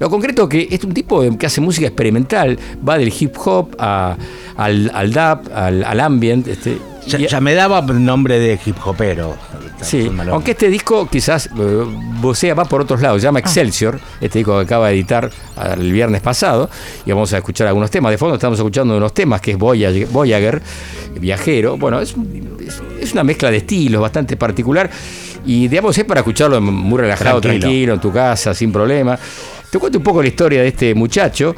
Lo 0.02 0.10
concreto 0.10 0.48
que 0.48 0.66
es 0.68 0.82
un 0.82 0.92
tipo 0.92 1.22
que 1.38 1.46
hace 1.46 1.60
música 1.60 1.86
experimental, 1.86 2.58
va 2.86 2.98
del 2.98 3.12
hip 3.16 3.36
hop 3.44 3.76
a- 3.78 4.16
al, 4.56 4.90
al 4.92 5.12
dub, 5.12 5.52
al, 5.54 5.84
al 5.84 6.00
ambient. 6.00 6.48
Este, 6.48 6.76
Ya, 7.06 7.20
y- 7.20 7.28
ya 7.28 7.40
me 7.40 7.54
daba 7.54 7.80
nombre 7.82 8.40
de 8.40 8.58
hip 8.66 8.76
hopero. 8.84 9.36
Sí, 9.80 10.10
aunque 10.32 10.50
este 10.52 10.68
disco 10.70 11.08
quizás 11.08 11.46
eh, 11.46 11.84
vocea 12.20 12.52
va 12.54 12.64
por 12.64 12.80
otros 12.80 13.00
lados, 13.00 13.20
se 13.20 13.28
llama 13.28 13.38
Ah. 13.38 13.46
Excelsior, 13.46 14.00
este 14.20 14.40
disco 14.40 14.56
que 14.58 14.64
acaba 14.64 14.88
de 14.88 14.94
editar 14.94 15.30
el 15.76 15.92
viernes 15.92 16.20
pasado, 16.20 16.68
y 17.06 17.12
vamos 17.12 17.32
a 17.32 17.38
escuchar 17.38 17.68
algunos 17.68 17.88
temas. 17.90 18.10
De 18.10 18.18
fondo 18.18 18.34
estamos 18.34 18.58
escuchando 18.58 18.96
unos 18.96 19.14
temas 19.14 19.40
que 19.40 19.52
es 19.52 19.56
Voyager, 19.58 20.06
Voyager, 20.08 20.60
viajero. 21.20 21.76
Bueno, 21.76 22.00
es, 22.00 22.12
es- 22.66 22.82
es 23.00 23.12
una 23.12 23.22
mezcla 23.22 23.52
de 23.52 23.58
estilos 23.58 24.00
bastante 24.02 24.36
particular, 24.36 24.90
y 25.46 25.68
digamos 25.68 25.96
es 25.96 26.04
para 26.04 26.20
escucharlo 26.20 26.60
muy 26.60 26.98
relajado, 27.00 27.40
Tranquilo. 27.40 27.60
tranquilo, 27.62 27.94
en 27.94 28.00
tu 28.00 28.12
casa, 28.12 28.52
sin 28.52 28.72
problema. 28.72 29.16
Te 29.72 29.78
cuento 29.78 29.96
un 29.96 30.04
poco 30.04 30.20
la 30.20 30.28
historia 30.28 30.60
de 30.60 30.68
este 30.68 30.94
muchacho 30.94 31.56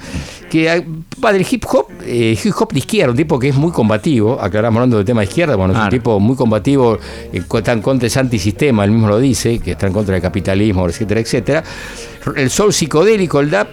que 0.49 0.85
va 1.23 1.33
del 1.33 1.45
hip 1.51 1.65
hop, 1.69 1.89
eh, 2.05 2.39
hip 2.45 2.53
hop 2.57 2.73
de 2.73 2.79
izquierda, 2.79 3.11
un 3.11 3.17
tipo 3.17 3.41
que 3.41 3.49
es 3.49 3.57
muy 3.57 3.73
combativo, 3.73 4.41
aclaramos 4.41 4.77
hablando 4.77 4.99
del 4.99 5.05
tema 5.05 5.23
de 5.23 5.27
izquierda, 5.27 5.57
bueno, 5.57 5.75
es 5.75 5.81
un 5.81 5.89
tipo 5.89 6.21
muy 6.21 6.37
combativo, 6.37 6.97
eh, 7.33 7.43
está 7.55 7.73
en 7.73 7.83
contra 7.83 8.07
es 8.07 8.17
antisistema, 8.17 8.85
él 8.85 8.93
mismo 8.93 9.09
lo 9.09 9.19
dice, 9.19 9.59
que 9.59 9.73
está 9.73 9.89
en 9.89 9.93
contra 9.93 10.13
del 10.13 10.23
capitalismo, 10.23 10.89
etcétera, 10.89 11.19
etcétera. 11.19 11.65
El 12.37 12.51
soul 12.51 12.73
psicodélico, 12.73 13.41
el 13.41 13.51
dub, 13.51 13.67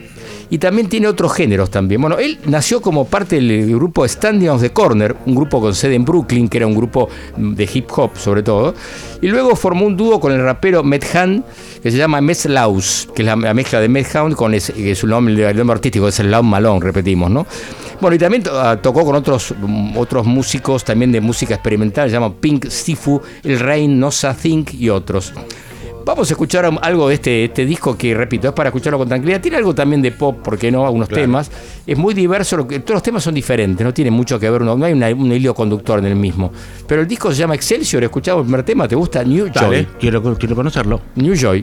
y 0.51 0.57
también 0.57 0.89
tiene 0.89 1.07
otros 1.07 1.33
géneros 1.33 1.71
también. 1.71 2.01
Bueno, 2.01 2.19
él 2.19 2.37
nació 2.45 2.81
como 2.81 3.05
parte 3.05 3.37
del 3.37 3.73
grupo 3.73 4.05
Standing 4.05 4.49
on 4.49 4.59
the 4.59 4.71
Corner, 4.71 5.15
un 5.25 5.33
grupo 5.33 5.61
con 5.61 5.73
sede 5.73 5.95
en 5.95 6.03
Brooklyn, 6.03 6.49
que 6.49 6.57
era 6.57 6.67
un 6.67 6.75
grupo 6.75 7.07
mm, 7.37 7.53
de 7.53 7.69
hip 7.73 7.87
hop 7.95 8.17
sobre 8.17 8.43
todo, 8.43 8.75
y 9.21 9.27
luego 9.27 9.55
formó 9.55 9.85
un 9.85 9.95
dúo 9.95 10.19
con 10.19 10.33
el 10.33 10.43
rapero 10.43 10.83
Medhan, 10.83 11.45
que 11.81 11.89
se 11.89 11.97
llama 11.97 12.19
Meth 12.19 12.45
Laus, 12.45 13.07
que 13.15 13.21
es 13.21 13.25
la, 13.25 13.37
la 13.37 13.53
mezcla 13.53 13.79
de 13.79 13.87
Medhan 13.87 14.33
con 14.33 14.53
es 14.53 14.73
su 14.93 15.07
nombre, 15.07 15.49
el 15.49 15.57
nombre 15.57 15.75
artístico, 15.75 16.09
es 16.09 16.19
el 16.19 16.29
Laun 16.29 16.45
Malone, 16.45 16.81
repetimos, 16.81 17.31
¿no? 17.31 17.47
Bueno, 18.01 18.15
y 18.15 18.19
también 18.19 18.43
ah, 18.51 18.77
tocó 18.81 19.05
con 19.05 19.15
otros, 19.15 19.55
mm, 19.57 19.97
otros 19.97 20.25
músicos 20.25 20.83
también 20.83 21.13
de 21.13 21.21
música 21.21 21.53
experimental, 21.53 22.09
se 22.09 22.13
llaman 22.13 22.33
Pink 22.33 22.67
Sifu, 22.67 23.21
El 23.41 23.57
Rain, 23.57 23.97
Nosa 23.97 24.33
Think 24.33 24.73
y 24.73 24.89
otros. 24.89 25.33
Vamos 26.05 26.29
a 26.29 26.33
escuchar 26.33 26.69
algo 26.81 27.07
de 27.09 27.15
este, 27.15 27.45
este 27.45 27.65
disco 27.65 27.97
que, 27.97 28.13
repito, 28.13 28.47
es 28.47 28.53
para 28.53 28.69
escucharlo 28.69 28.97
con 28.97 29.07
tranquilidad. 29.07 29.39
Tiene 29.41 29.57
algo 29.57 29.73
también 29.75 30.01
de 30.01 30.11
pop, 30.11 30.37
¿por 30.43 30.57
qué 30.57 30.71
no? 30.71 30.85
Algunos 30.85 31.07
temas. 31.21 31.51
Es 31.85 31.97
muy 31.97 32.13
diverso, 32.13 32.57
lo 32.57 32.67
que, 32.67 32.79
todos 32.79 32.95
los 32.95 33.03
temas 33.03 33.23
son 33.23 33.33
diferentes, 33.33 33.85
no 33.85 33.93
tiene 33.93 34.11
mucho 34.11 34.39
que 34.39 34.49
ver, 34.49 34.61
no, 34.61 34.75
no 34.77 34.85
hay 34.85 34.93
una- 34.93 35.09
un 35.09 35.31
hilo 35.31 35.53
conductor 35.53 35.99
en 35.99 36.05
el 36.05 36.15
mismo. 36.15 36.51
Pero 36.87 37.01
el 37.01 37.07
disco 37.07 37.31
se 37.31 37.37
llama 37.37 37.55
Excelsior, 37.55 38.03
escuchamos 38.03 38.41
el 38.41 38.45
primer 38.47 38.63
tema, 38.63 38.87
¿te 38.87 38.95
gusta? 38.95 39.23
New 39.23 39.49
Joy. 39.53 39.87
Quiero, 39.99 40.21
quiero 40.37 40.55
conocerlo. 40.55 41.01
New 41.15 41.35
Joy. 41.35 41.61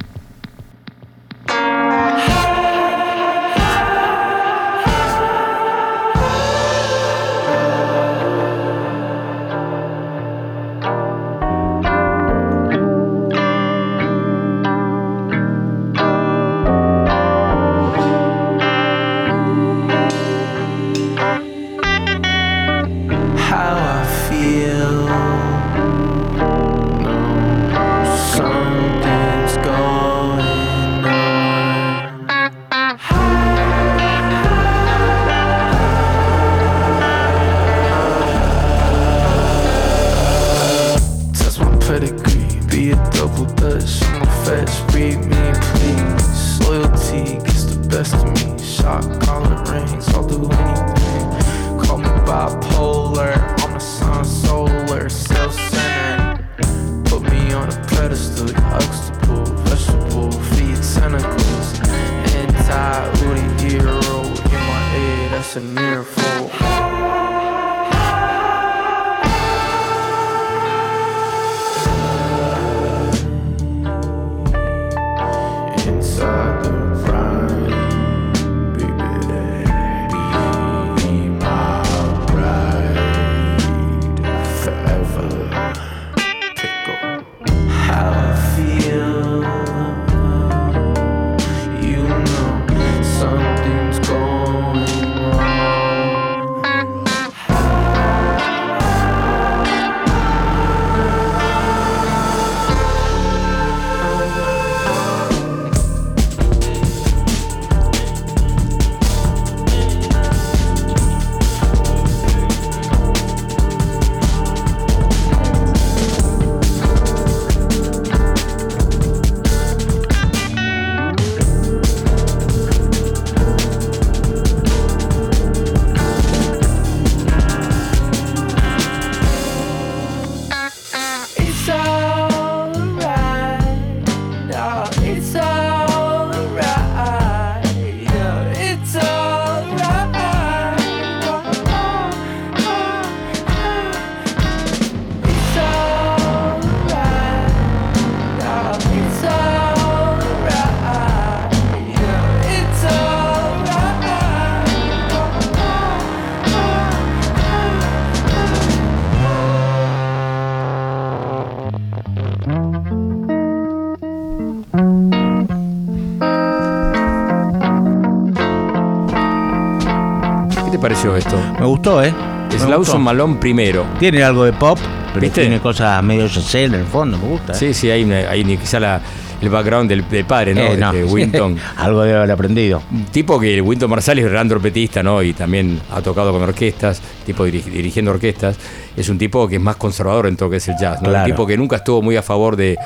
Pareció 171.03 171.17
esto? 171.17 171.41
Me 171.61 171.67
gustó, 171.67 172.03
¿eh? 172.03 172.13
Me 172.51 172.59
Slauson 172.59 172.79
gustó. 172.79 172.99
Malone 172.99 173.37
primero. 173.37 173.85
Tiene 173.99 174.23
algo 174.25 174.45
de 174.45 174.53
pop, 174.53 174.79
pero 175.09 175.21
¿Viste? 175.21 175.43
tiene 175.43 175.61
cosas 175.61 176.03
medio 176.03 176.29
Giselle 176.29 176.75
en 176.77 176.83
el 176.83 176.87
fondo, 176.87 177.19
me 177.19 177.29
gusta. 177.29 177.53
¿eh? 177.53 177.57
Sí, 177.57 177.75
sí, 177.75 177.91
hay, 177.91 178.03
una- 178.05 178.29
hay 178.31 178.43
ni- 178.45 178.57
quizá 178.57 178.81
la- 178.81 179.01
el 179.41 179.49
background 179.51 179.89
del, 179.89 180.09
del 180.09 180.25
padre, 180.25 180.55
¿no? 180.55 180.63
Eh, 180.63 180.77
no. 180.77 180.91
Este, 180.91 181.05
Winton. 181.05 181.57
algo 181.77 182.03
debe 182.03 182.19
haber 182.19 182.33
aprendido. 182.33 182.83
Un 182.91 183.05
tipo 183.05 183.39
que 183.39 183.61
Winton 183.61 183.89
Marsalis 183.89 184.25
es 184.25 184.31
gran 184.33 184.49
trompetista, 184.49 185.03
¿no? 185.03 185.23
Y 185.23 185.35
también 185.35 185.81
ha 185.93 186.01
tocado 186.01 186.33
con 186.33 186.43
orquestas, 186.43 187.01
tipo 187.25 187.47
diri- 187.47 187.63
dirigiendo 187.63 188.11
orquestas. 188.11 188.57
Es 188.97 189.09
un 189.09 189.19
tipo 189.19 189.47
que 189.47 189.57
es 189.57 189.63
más 189.63 189.77
conservador 189.77 190.27
en 190.27 190.37
todo 190.37 190.47
lo 190.47 190.51
que 190.53 190.57
es 190.57 190.67
el 190.69 190.77
jazz, 190.81 191.01
¿no? 191.01 191.11
Claro. 191.11 191.25
Un 191.27 191.31
tipo 191.31 191.47
que 191.47 191.57
nunca 191.57 191.77
estuvo 191.77 192.03
muy 192.03 192.17
a 192.17 192.23
favor 192.23 192.57
de, 192.57 192.77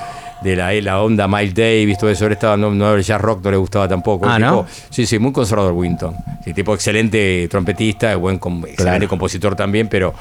de 0.43 0.57
la, 0.57 0.73
la 0.75 1.01
onda 1.01 1.27
Miles 1.29 1.55
Davis, 1.55 1.97
todo 1.97 2.11
eso. 2.11 2.27
Él 2.27 2.33
estaba, 2.33 2.59
no, 2.59 2.71
no, 2.75 2.93
el 2.95 3.03
jazz 3.03 3.21
rock 3.23 3.43
no 3.45 3.51
le 3.51 3.57
gustaba 3.57 3.89
tampoco. 3.89 4.29
Ah, 4.29 4.39
¿no? 4.39 4.67
Sí, 4.91 5.07
sí, 5.07 5.19
muy 5.19 5.33
conservador 5.33 5.73
Winton. 5.73 6.15
Sí, 6.45 6.53
tipo 6.55 6.75
excelente 6.75 7.47
trompetista, 7.51 8.17
buen 8.17 8.39
com- 8.39 8.65
excelente 8.67 9.07
compositor 9.09 9.55
también, 9.55 9.89
pero 9.89 10.13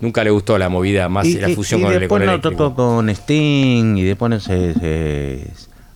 nunca 0.00 0.24
le 0.24 0.30
gustó 0.30 0.58
la 0.58 0.68
movida 0.68 1.08
más, 1.08 1.26
y, 1.26 1.34
la 1.38 1.48
y- 1.48 1.54
fusión 1.54 1.80
y 1.80 1.84
con 1.84 1.92
el 1.92 2.00
después 2.00 2.20
con 2.20 2.22
el 2.22 2.28
no 2.36 2.40
tocó 2.40 2.74
con 2.74 3.08
Sting 3.10 3.96
y 3.98 4.02
después 4.02 4.42
se, 4.42 4.74
se 4.74 5.46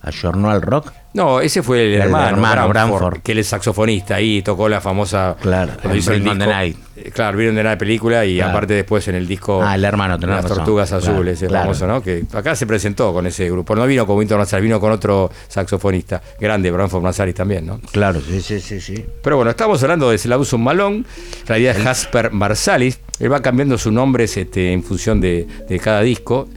ayornó 0.05 0.49
al 0.49 0.61
rock. 0.61 0.91
No, 1.13 1.39
ese 1.39 1.63
fue 1.63 1.83
el, 1.85 1.93
El 1.95 2.01
hermano, 2.01 2.27
hermano, 2.27 2.67
Branford, 2.67 2.99
Branford. 2.99 3.21
que 3.23 3.31
él 3.31 3.37
es 3.39 3.47
saxofonista 3.47 4.19
y 4.19 4.41
tocó 4.41 4.67
la 4.67 4.81
famosa. 4.81 5.35
Claro, 5.41 5.71
hizo 5.93 6.11
el 6.11 6.23
the 6.23 6.35
Night. 6.35 6.77
eh, 6.97 7.09
Claro, 7.13 7.37
vieron 7.37 7.55
de 7.55 7.63
la 7.63 7.77
película 7.77 8.25
y 8.25 8.35
Claro. 8.35 8.51
aparte 8.51 8.73
después 8.73 9.07
en 9.07 9.15
el 9.15 9.25
disco. 9.25 9.63
Ah, 9.63 9.75
el 9.75 9.85
hermano, 9.85 10.17
Las 10.17 10.43
razón. 10.43 10.57
Tortugas 10.57 10.91
Azules, 10.91 11.39
claro. 11.39 11.63
famoso, 11.65 11.87
¿no? 11.87 12.03
Que 12.03 12.25
acá 12.33 12.53
se 12.57 12.67
presentó 12.67 13.13
con 13.13 13.25
ese 13.27 13.49
grupo. 13.49 13.75
No 13.77 13.85
vino 13.87 14.05
con 14.05 14.17
Winton 14.17 14.37
Marsalis, 14.37 14.63
vino 14.63 14.79
con 14.81 14.91
otro 14.91 15.31
saxofonista, 15.47 16.21
grande, 16.37 16.69
Branford 16.69 17.01
Marsalis 17.01 17.33
también, 17.35 17.65
¿no? 17.65 17.79
Claro, 17.93 18.19
sí, 18.19 18.41
sí, 18.41 18.59
sí, 18.59 18.81
sí. 18.81 19.05
Pero 19.23 19.37
bueno, 19.37 19.51
estamos 19.51 19.81
hablando 19.83 20.09
de 20.11 20.17
Slauson 20.17 20.61
Malone, 20.61 20.97
en 20.97 21.47
realidad 21.47 21.77
es 21.77 21.83
Jasper 21.83 22.31
Marsalis. 22.33 22.99
Él 23.21 23.31
va 23.31 23.41
cambiando 23.41 23.77
sus 23.77 23.93
nombres 23.93 24.35
este, 24.35 24.73
en 24.73 24.83
función 24.83 25.21
de, 25.21 25.47
de 25.69 25.79
cada 25.79 26.01
disco. 26.01 26.49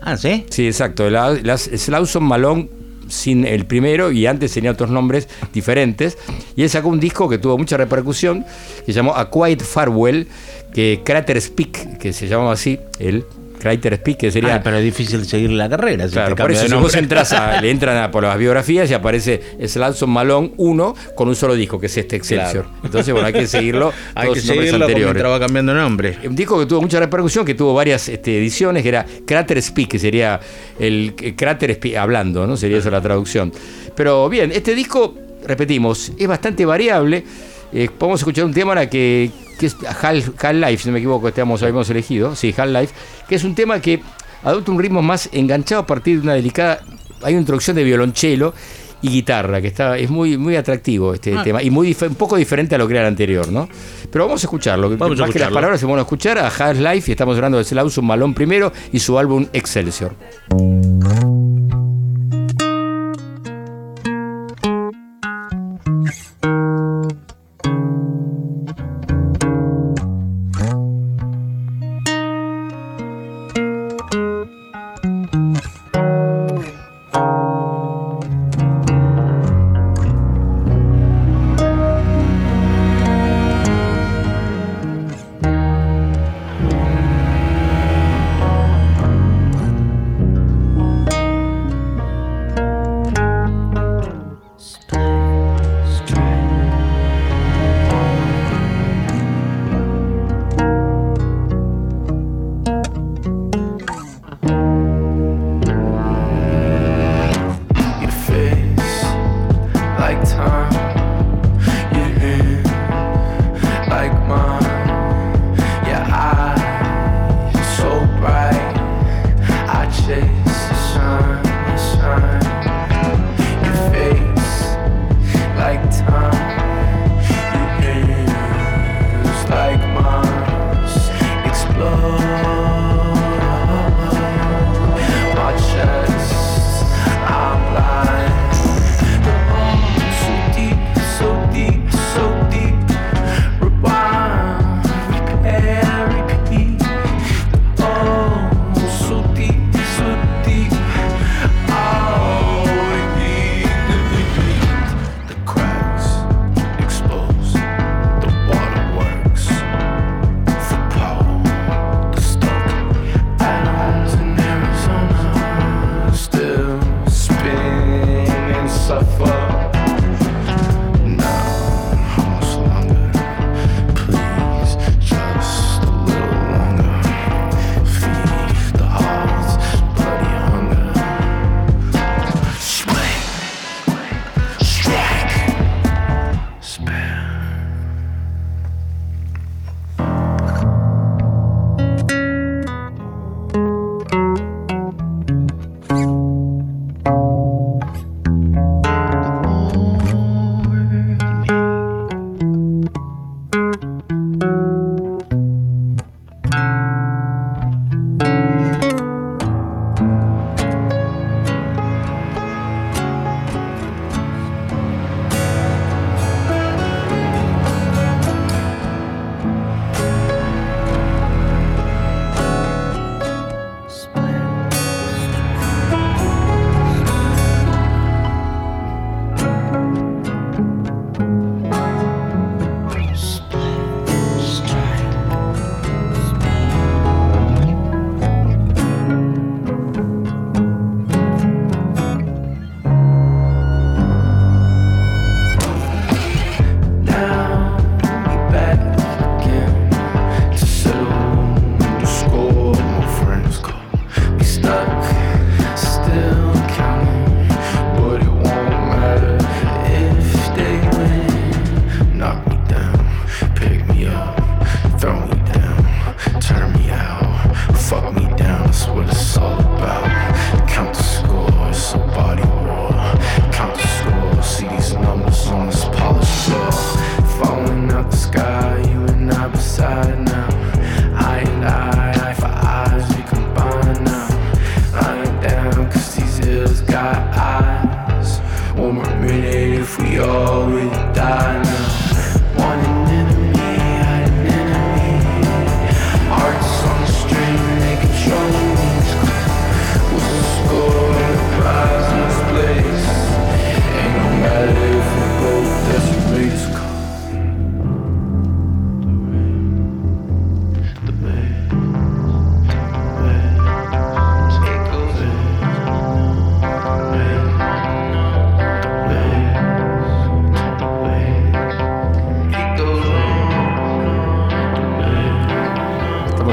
Ah, 0.00 0.16
¿sí? 0.16 0.44
Sí, 0.50 0.66
exacto. 0.66 1.08
La, 1.08 1.30
las 1.44 1.62
Slauson 1.62 2.24
Malone 2.24 2.68
sin 3.12 3.44
el 3.44 3.66
primero 3.66 4.10
y 4.10 4.26
antes 4.26 4.52
tenía 4.52 4.70
otros 4.70 4.90
nombres 4.90 5.28
diferentes. 5.52 6.18
Y 6.56 6.62
él 6.62 6.70
sacó 6.70 6.88
un 6.88 7.00
disco 7.00 7.28
que 7.28 7.38
tuvo 7.38 7.58
mucha 7.58 7.76
repercusión, 7.76 8.44
que 8.84 8.92
se 8.92 8.92
llamó 8.92 9.14
A 9.14 9.30
Quiet 9.30 9.62
Farewell, 9.62 10.28
que 10.74 11.02
Crater 11.04 11.40
Speak, 11.40 11.98
que 11.98 12.12
se 12.12 12.26
llamaba 12.26 12.52
así, 12.52 12.78
el 12.98 13.24
Crater 13.62 13.94
Speak, 13.96 14.18
que 14.18 14.32
sería... 14.32 14.56
Ah, 14.56 14.60
pero 14.62 14.78
es 14.78 14.82
difícil 14.82 15.24
seguir 15.24 15.50
la 15.52 15.68
carrera. 15.68 16.08
Si 16.08 16.14
Claro, 16.14 16.34
por 16.34 16.50
eso 16.50 16.66
si 16.66 16.74
vos 16.74 16.96
entras 16.96 17.32
a, 17.32 17.60
le 17.60 17.70
entran 17.70 17.96
a, 17.96 18.10
por 18.10 18.24
las 18.24 18.36
biografías 18.36 18.90
y 18.90 18.94
aparece 18.94 19.40
Slauson 19.64 20.10
Malone 20.10 20.50
1 20.56 20.96
con 21.14 21.28
un 21.28 21.36
solo 21.36 21.54
disco, 21.54 21.78
que 21.78 21.86
es 21.86 21.96
este 21.96 22.16
Excelsior. 22.16 22.64
Claro. 22.64 22.80
Entonces, 22.82 23.12
bueno, 23.12 23.28
hay 23.28 23.32
que 23.32 23.46
seguirlo. 23.46 23.92
Hay 24.16 24.26
todos 24.26 24.38
que 24.38 24.46
seguirlo 24.46 24.88
mientras 24.88 25.30
va 25.30 25.38
cambiando 25.38 25.72
nombre. 25.74 26.18
Un 26.24 26.34
disco 26.34 26.58
que 26.58 26.66
tuvo 26.66 26.82
mucha 26.82 26.98
repercusión, 26.98 27.44
que 27.44 27.54
tuvo 27.54 27.72
varias 27.72 28.08
este, 28.08 28.36
ediciones, 28.36 28.82
que 28.82 28.88
era 28.88 29.06
Crater 29.24 29.62
Speak, 29.62 29.88
que 29.88 29.98
sería 30.00 30.40
el, 30.80 31.14
el 31.22 31.36
cráter 31.36 31.74
Speak, 31.74 31.96
hablando, 31.96 32.46
¿no? 32.46 32.56
Sería 32.56 32.78
esa 32.78 32.90
la 32.90 33.00
traducción. 33.00 33.52
Pero 33.94 34.28
bien, 34.28 34.50
este 34.52 34.74
disco, 34.74 35.14
repetimos, 35.46 36.12
es 36.18 36.26
bastante 36.26 36.66
variable. 36.66 37.24
Eh, 37.72 37.88
podemos 37.96 38.20
escuchar 38.20 38.44
un 38.44 38.52
tema 38.52 38.72
ahora 38.72 38.88
que, 38.90 39.30
que 39.58 39.66
es 39.66 39.76
Half- 39.78 40.32
Half-Life, 40.38 40.82
si 40.82 40.88
no 40.88 40.92
me 40.92 40.98
equivoco, 40.98 41.28
estamos, 41.28 41.62
habíamos 41.62 41.88
elegido, 41.90 42.36
sí, 42.36 42.54
Half-Life, 42.56 42.92
que 43.28 43.34
es 43.36 43.44
un 43.44 43.54
tema 43.54 43.80
que 43.80 44.02
adopta 44.42 44.70
un 44.72 44.78
ritmo 44.78 45.00
más 45.02 45.28
enganchado 45.32 45.82
a 45.82 45.86
partir 45.86 46.16
de 46.18 46.22
una 46.24 46.34
delicada. 46.34 46.80
Hay 47.22 47.32
una 47.34 47.40
introducción 47.40 47.76
de 47.76 47.84
violonchelo 47.84 48.52
y 49.00 49.08
guitarra, 49.08 49.60
que 49.60 49.68
está, 49.68 49.96
es 49.98 50.10
muy, 50.10 50.36
muy 50.36 50.54
atractivo 50.56 51.14
este 51.14 51.34
Ah. 51.36 51.42
tema, 51.42 51.62
y 51.62 51.70
muy 51.70 51.96
un 52.08 52.14
poco 52.14 52.36
diferente 52.36 52.74
a 52.74 52.78
lo 52.78 52.86
que 52.86 52.94
era 52.94 53.02
el 53.02 53.08
anterior, 53.08 53.50
¿no? 53.50 53.68
Pero 54.10 54.26
vamos 54.26 54.42
a 54.44 54.46
escucharlo. 54.46 54.90
Vamos 54.96 55.18
a 55.18 55.22
Más 55.22 55.30
que 55.30 55.38
las 55.38 55.50
palabras 55.50 55.80
se 55.80 55.86
van 55.86 55.98
a 55.98 56.02
escuchar 56.02 56.38
a 56.38 56.48
Half-Life, 56.48 57.10
y 57.10 57.12
estamos 57.12 57.36
hablando 57.36 57.58
de 57.58 57.64
Slauson 57.64 58.04
Malone 58.04 58.34
primero 58.34 58.72
y 58.92 58.98
su 58.98 59.18
álbum 59.18 59.46
Excelsior. 59.52 60.14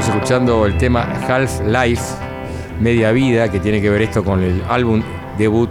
Estamos 0.00 0.16
escuchando 0.16 0.64
el 0.64 0.78
tema 0.78 1.02
Half 1.28 1.60
Life, 1.66 2.02
Media 2.80 3.12
Vida, 3.12 3.50
que 3.50 3.60
tiene 3.60 3.82
que 3.82 3.90
ver 3.90 4.00
esto 4.00 4.24
con 4.24 4.42
el 4.42 4.62
álbum 4.66 5.02
debut 5.36 5.68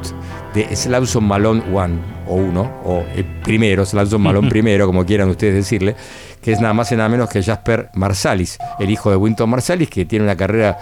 de 0.54 0.76
Slavson 0.76 1.24
Malone 1.24 1.64
One, 1.74 1.98
o 2.28 2.36
uno, 2.36 2.80
o 2.86 3.04
el 3.16 3.26
primero, 3.42 3.84
Slavson 3.88 4.22
Malone 4.22 4.48
primero, 4.52 4.86
como 4.86 5.04
quieran 5.04 5.30
ustedes 5.30 5.56
decirle, 5.56 5.96
que 6.44 6.52
es 6.52 6.62
nada 6.62 6.76
más 6.76 6.92
y 6.92 6.96
nada 6.96 7.10
menos 7.10 7.28
que 7.28 7.42
Jasper 7.42 7.90
Marsalis, 7.96 8.60
el 8.78 8.92
hijo 8.92 9.10
de 9.10 9.16
Winton 9.16 9.50
Marsalis, 9.50 9.90
que 9.90 10.06
tiene 10.06 10.26
una 10.26 10.36
carrera 10.36 10.78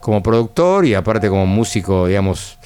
como 0.00 0.20
productor 0.20 0.84
y 0.84 0.94
aparte 0.94 1.28
como 1.28 1.46
músico, 1.46 2.08
digamos, 2.08 2.58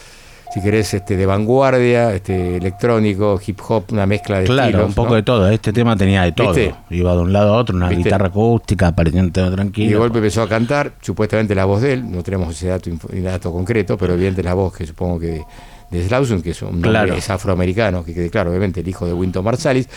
si 0.55 0.61
querés, 0.63 0.95
este, 0.95 1.17
de 1.17 1.27
vanguardia, 1.27 2.15
este, 2.15 2.59
electrónico, 2.59 3.41
hip 3.45 3.59
hop, 3.69 3.87
una 3.91 4.07
mezcla 4.07 4.39
de 4.39 4.45
Claro, 4.45 4.69
estilos, 4.69 4.89
un 4.89 4.95
poco 4.95 5.09
¿no? 5.11 5.15
de 5.17 5.23
todo. 5.25 5.49
Este 5.51 5.73
tema 5.73 5.97
tenía 5.97 6.23
de 6.23 6.31
todo. 6.31 6.53
¿Viste? 6.55 6.75
Iba 6.91 7.13
de 7.17 7.23
un 7.23 7.33
lado 7.33 7.55
a 7.55 7.57
otro, 7.59 7.75
una 7.77 7.89
¿Viste? 7.89 8.05
guitarra 8.05 8.29
acústica, 8.29 8.87
aparentemente 8.87 9.41
Y 9.41 9.45
de 9.45 9.51
tranquilo. 9.51 9.99
golpe 9.99 10.19
empezó 10.19 10.43
a 10.43 10.49
cantar, 10.49 10.93
supuestamente 11.01 11.57
la 11.57 11.65
voz 11.65 11.83
de 11.83 11.95
él, 11.95 12.09
no 12.09 12.23
tenemos 12.23 12.55
ese 12.55 12.69
dato, 12.69 13.53
concreto, 13.53 13.99
pero 13.99 14.15
evidente 14.15 14.45
la 14.45 14.55
voz 14.55 14.77
que 14.77 14.87
supongo 14.87 15.19
que 15.19 15.27
de, 15.27 15.45
de 15.91 16.07
Slauson, 16.07 16.41
que 16.41 16.51
es 16.51 16.63
un 16.63 16.81
Claro. 16.81 17.15
es 17.15 17.29
afroamericano, 17.31 18.05
que 18.05 18.15
quede 18.15 18.31
claro, 18.31 18.51
obviamente 18.51 18.79
el 18.79 18.87
hijo 18.89 19.07
de 19.07 19.13
Winton 19.13 19.45
Marsalis. 19.45 19.89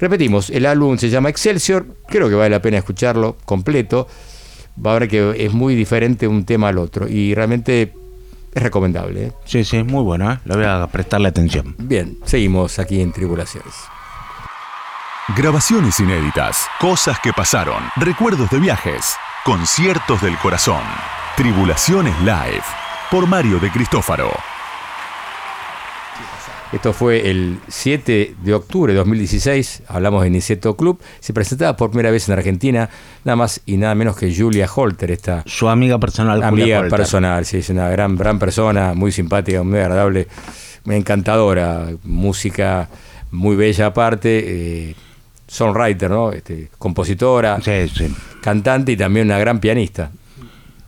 Repetimos, 0.00 0.50
el 0.50 0.66
álbum 0.66 0.98
se 0.98 1.10
llama 1.10 1.28
Excelsior, 1.28 1.86
creo 2.08 2.28
que 2.28 2.34
vale 2.34 2.50
la 2.50 2.60
pena 2.60 2.78
escucharlo 2.78 3.36
completo, 3.44 4.08
va 4.84 4.96
a 4.96 4.98
ver 4.98 5.08
que 5.08 5.44
es 5.46 5.52
muy 5.52 5.76
diferente 5.76 6.26
un 6.26 6.44
tema 6.44 6.70
al 6.70 6.78
otro 6.78 7.06
y 7.08 7.34
realmente 7.36 7.92
es 8.54 8.62
recomendable. 8.62 9.26
¿eh? 9.26 9.32
Sí, 9.44 9.64
sí, 9.64 9.82
muy 9.82 10.02
bueno, 10.02 10.30
¿eh? 10.32 10.38
Le 10.44 10.56
voy 10.56 10.64
a 10.64 10.86
prestarle 10.86 11.28
atención. 11.28 11.74
Bien, 11.78 12.18
seguimos 12.24 12.78
aquí 12.78 13.00
en 13.00 13.12
Tribulaciones. 13.12 13.74
Grabaciones 15.36 15.98
inéditas, 16.00 16.66
cosas 16.80 17.18
que 17.20 17.32
pasaron, 17.32 17.82
recuerdos 17.96 18.50
de 18.50 18.58
viajes, 18.58 19.14
conciertos 19.44 20.20
del 20.20 20.36
corazón. 20.38 20.82
Tribulaciones 21.36 22.18
Live, 22.20 22.64
por 23.10 23.26
Mario 23.26 23.58
de 23.58 23.70
Cristófaro. 23.70 24.30
Esto 26.72 26.94
fue 26.94 27.28
el 27.30 27.58
7 27.68 28.34
de 28.42 28.54
octubre 28.54 28.94
de 28.94 28.98
2016, 28.98 29.82
hablamos 29.88 30.22
de 30.24 30.30
Niceto 30.30 30.74
Club, 30.74 30.98
se 31.20 31.34
presentaba 31.34 31.76
por 31.76 31.90
primera 31.90 32.10
vez 32.10 32.28
en 32.28 32.32
Argentina, 32.32 32.88
nada 33.24 33.36
más 33.36 33.60
y 33.66 33.76
nada 33.76 33.94
menos 33.94 34.16
que 34.16 34.34
Julia 34.34 34.66
Holter, 34.74 35.10
esta 35.10 35.42
Su 35.44 35.68
amiga 35.68 35.98
personal, 35.98 36.36
Julia 36.38 36.48
amiga 36.48 36.78
Holter. 36.80 36.96
personal, 36.98 37.44
sí, 37.44 37.58
es 37.58 37.68
una 37.68 37.90
gran, 37.90 38.16
gran 38.16 38.38
persona, 38.38 38.94
muy 38.94 39.12
simpática, 39.12 39.62
muy 39.62 39.80
agradable, 39.80 40.28
muy 40.84 40.96
encantadora, 40.96 41.88
música 42.04 42.88
muy 43.30 43.54
bella 43.54 43.86
aparte, 43.86 44.42
eh, 44.90 44.94
songwriter, 45.46 46.10
¿no? 46.10 46.32
Este, 46.32 46.70
compositora, 46.78 47.60
Sí, 47.60 47.86
sí. 47.94 48.14
cantante 48.40 48.92
y 48.92 48.96
también 48.96 49.26
una 49.26 49.38
gran 49.38 49.60
pianista. 49.60 50.10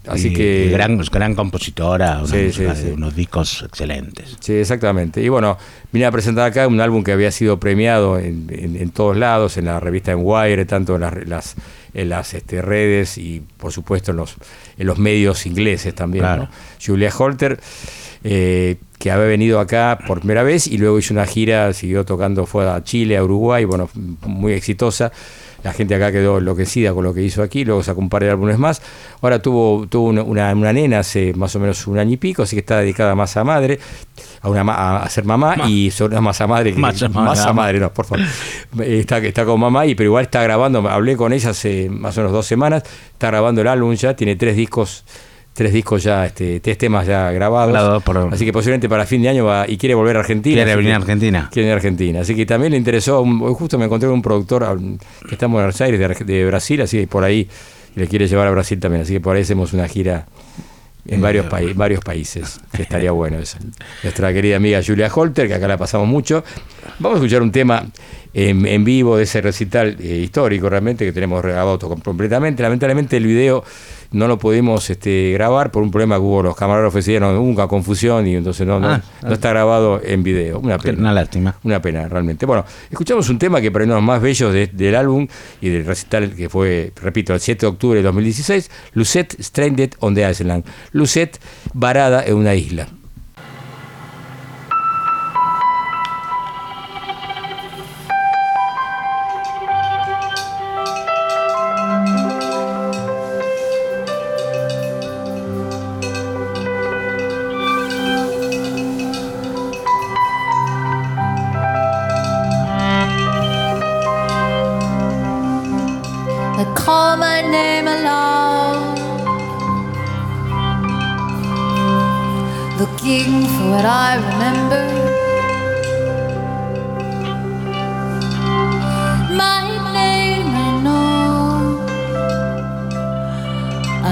Así 0.06 0.28
Y- 0.28 0.32
que 0.34 0.66
y 0.66 0.70
gran, 0.70 0.98
gran 0.98 1.34
compositora, 1.34 2.18
una 2.18 2.26
Sí, 2.26 2.36
música 2.46 2.74
sí, 2.74 2.82
de 2.82 2.88
sí. 2.88 2.94
unos 2.94 3.16
discos 3.16 3.62
excelentes. 3.66 4.36
Sí, 4.40 4.52
exactamente. 4.52 5.22
Y 5.22 5.28
bueno, 5.30 5.56
vine 5.92 6.04
a 6.04 6.10
presentar 6.10 6.46
acá 6.46 6.68
un 6.68 6.80
álbum 6.80 7.02
que 7.02 7.12
había 7.12 7.30
sido 7.30 7.58
premiado 7.58 8.18
en, 8.18 8.46
en- 8.50 8.76
en 8.76 8.90
todos 8.90 9.16
lados, 9.16 9.56
en 9.56 9.64
la 9.64 9.80
revista 9.80 10.12
Enwire, 10.12 10.66
tanto 10.66 10.96
en 10.96 11.00
las, 11.00 11.26
las- 11.26 11.54
en 11.94 12.08
las 12.10 12.34
este, 12.34 12.60
redes 12.60 13.16
y 13.18 13.42
por 13.56 13.72
supuesto 13.72 14.10
en 14.10 14.18
los, 14.18 14.34
en 14.76 14.86
los 14.86 14.98
medios 14.98 15.46
ingleses 15.46 15.94
también. 15.94 16.24
Claro. 16.24 16.42
¿no? 16.42 16.48
Julia 16.84 17.10
Holter, 17.16 17.58
eh, 18.24 18.76
que 18.98 19.10
había 19.10 19.26
venido 19.26 19.60
acá 19.60 19.98
por 20.06 20.18
primera 20.18 20.42
vez 20.42 20.66
y 20.66 20.76
luego 20.78 20.98
hizo 20.98 21.14
una 21.14 21.24
gira, 21.26 21.72
siguió 21.72 22.04
tocando, 22.04 22.46
fue 22.46 22.68
a 22.68 22.82
Chile, 22.82 23.16
a 23.16 23.24
Uruguay, 23.24 23.64
bueno, 23.64 23.88
muy 24.26 24.52
exitosa. 24.52 25.12
La 25.64 25.72
gente 25.72 25.94
acá 25.96 26.12
quedó 26.12 26.38
enloquecida 26.38 26.92
con 26.92 27.02
lo 27.04 27.12
que 27.14 27.22
hizo 27.22 27.42
aquí, 27.42 27.64
luego 27.64 27.82
sacó 27.82 28.00
un 28.00 28.08
par 28.10 28.22
de 28.22 28.30
álbumes 28.30 28.58
más. 28.58 28.80
Ahora 29.22 29.40
tuvo, 29.40 29.86
tuvo 29.88 30.08
una, 30.10 30.22
una- 30.22 30.52
una 30.52 30.72
nena 30.72 30.98
hace 31.00 31.32
más 31.34 31.56
o 31.56 31.58
menos 31.58 31.86
un 31.86 31.98
año 31.98 32.12
y 32.12 32.16
pico, 32.18 32.42
así 32.42 32.54
que 32.54 32.60
está 32.60 32.78
dedicada 32.78 33.14
más 33.14 33.36
a 33.36 33.42
madre, 33.44 33.80
a, 34.42 34.48
una, 34.50 34.62
ma- 34.62 34.98
a 35.02 35.08
ser 35.08 35.24
mamá 35.24 35.56
Ma- 35.56 35.68
y 35.68 35.90
sobre 35.90 36.20
más 36.20 36.40
a 36.40 36.46
madre 36.46 36.72
que 36.74 36.78
más 36.78 37.02
a 37.02 37.08
madre. 37.08 37.52
madre, 37.54 37.80
no, 37.80 37.92
por 37.92 38.04
favor. 38.04 38.24
Está, 38.82 39.18
está 39.18 39.44
con 39.46 39.58
mamá 39.58 39.86
y 39.86 39.94
pero 39.94 40.08
igual 40.08 40.24
está 40.24 40.42
grabando, 40.42 40.86
hablé 40.88 41.16
con 41.16 41.32
ella 41.32 41.50
hace 41.50 41.88
más 41.90 42.16
o 42.18 42.20
menos 42.20 42.32
dos 42.32 42.46
semanas, 42.46 42.82
está 43.12 43.28
grabando 43.28 43.62
el 43.62 43.68
álbum 43.68 43.94
ya, 43.94 44.14
tiene 44.14 44.36
tres 44.36 44.56
discos 44.56 45.04
tres 45.54 45.72
discos 45.72 46.02
ya, 46.02 46.26
este, 46.26 46.60
tres 46.60 46.76
temas 46.76 47.06
ya 47.06 47.30
grabados. 47.30 48.02
Por- 48.02 48.34
Así 48.34 48.44
que 48.44 48.52
posiblemente 48.52 48.88
para 48.88 49.06
fin 49.06 49.22
de 49.22 49.28
año 49.30 49.44
va 49.46 49.64
y 49.68 49.76
quiere 49.78 49.94
volver 49.94 50.16
a 50.16 50.20
Argentina. 50.20 50.56
Quiere 50.56 50.76
venir 50.76 50.92
a 50.92 50.96
Argentina. 50.96 51.48
Quiere 51.50 51.64
venir 51.66 51.72
a 51.72 51.76
Argentina. 51.76 52.20
Así 52.20 52.34
que 52.34 52.44
también 52.44 52.72
le 52.72 52.78
interesó, 52.78 53.22
un- 53.22 53.38
justo 53.54 53.78
me 53.78 53.84
encontré 53.86 54.08
con 54.08 54.16
un 54.16 54.22
productor 54.22 54.64
ah, 54.64 54.76
que 55.28 55.34
está 55.34 55.46
en 55.46 55.52
Buenos 55.52 55.80
Aires, 55.80 56.18
de, 56.26 56.44
Brasil, 56.46 56.80
así 56.82 56.98
que 56.98 57.06
por 57.06 57.22
ahí 57.24 57.48
le 57.94 58.06
quiere 58.08 58.26
llevar 58.26 58.48
a 58.48 58.50
Brasil 58.50 58.78
también. 58.80 59.02
Así 59.02 59.12
que 59.14 59.20
por 59.20 59.36
ahí 59.36 59.42
hacemos 59.42 59.72
una 59.72 59.86
gira 59.88 60.26
en 61.06 61.18
Eh, 61.20 61.22
varios, 61.22 61.46
paí- 61.46 61.72
varios 61.74 62.00
países, 62.02 62.60
que 62.72 62.82
estaría 62.82 63.12
bueno 63.12 63.38
eso. 63.38 63.58
Nuestra 64.02 64.32
querida 64.32 64.56
amiga 64.56 64.80
Julia 64.84 65.08
Holter, 65.14 65.46
que 65.46 65.54
acá 65.54 65.68
la 65.68 65.76
pasamos 65.78 66.08
mucho. 66.08 66.42
Vamos 66.98 67.16
a 67.16 67.18
escuchar 67.20 67.42
un 67.42 67.52
tema 67.52 67.84
en, 68.34 68.66
en 68.66 68.84
vivo 68.84 69.16
de 69.16 69.22
ese 69.24 69.40
recital 69.40 69.96
eh, 70.00 70.16
histórico 70.24 70.68
realmente 70.68 71.04
que 71.04 71.12
tenemos 71.12 71.40
grabado 71.42 71.78
completamente. 71.78 72.62
Lamentablemente 72.62 73.16
el 73.16 73.26
video 73.26 73.64
no 74.10 74.28
lo 74.28 74.38
pudimos 74.38 74.88
este, 74.90 75.32
grabar 75.32 75.70
por 75.72 75.82
un 75.82 75.90
problema 75.90 76.16
que 76.16 76.20
hubo 76.22 76.42
los 76.42 76.54
camarógrafos 76.56 76.96
decidieron, 76.96 77.36
una 77.36 77.66
confusión 77.66 78.26
y 78.26 78.36
entonces 78.36 78.64
no, 78.66 78.76
Ah, 78.76 79.00
no 79.22 79.32
está 79.32 79.50
grabado 79.50 80.00
en 80.04 80.22
video. 80.22 80.60
Una 80.60 80.78
pena. 80.78 80.98
Una 80.98 81.12
lástima. 81.12 81.56
Una 81.64 81.80
pena, 81.82 82.08
realmente. 82.08 82.44
Bueno, 82.46 82.64
escuchamos 82.90 83.28
un 83.28 83.38
tema 83.38 83.60
que 83.60 83.72
para 83.72 83.84
uno 83.84 83.94
de 83.94 84.00
los 84.00 84.06
más 84.06 84.20
bellos 84.22 84.52
de- 84.52 84.66
del 84.68 84.94
álbum 84.94 85.26
y 85.60 85.68
del 85.68 85.84
recital 85.84 86.32
que 86.34 86.48
fue, 86.48 86.92
repito, 87.02 87.34
el 87.34 87.40
7 87.40 87.66
de 87.66 87.70
octubre 87.70 87.98
de 87.98 88.02
2016, 88.04 88.70
Lucette 88.94 89.36
Stranded 89.42 89.94
on 90.00 90.14
the 90.14 90.28
Island. 90.30 90.64
Lucette 90.92 91.38
varada 91.72 92.24
en 92.24 92.34
una 92.36 92.54
isla. 92.54 92.88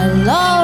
I 0.02 0.08
love 0.08 0.61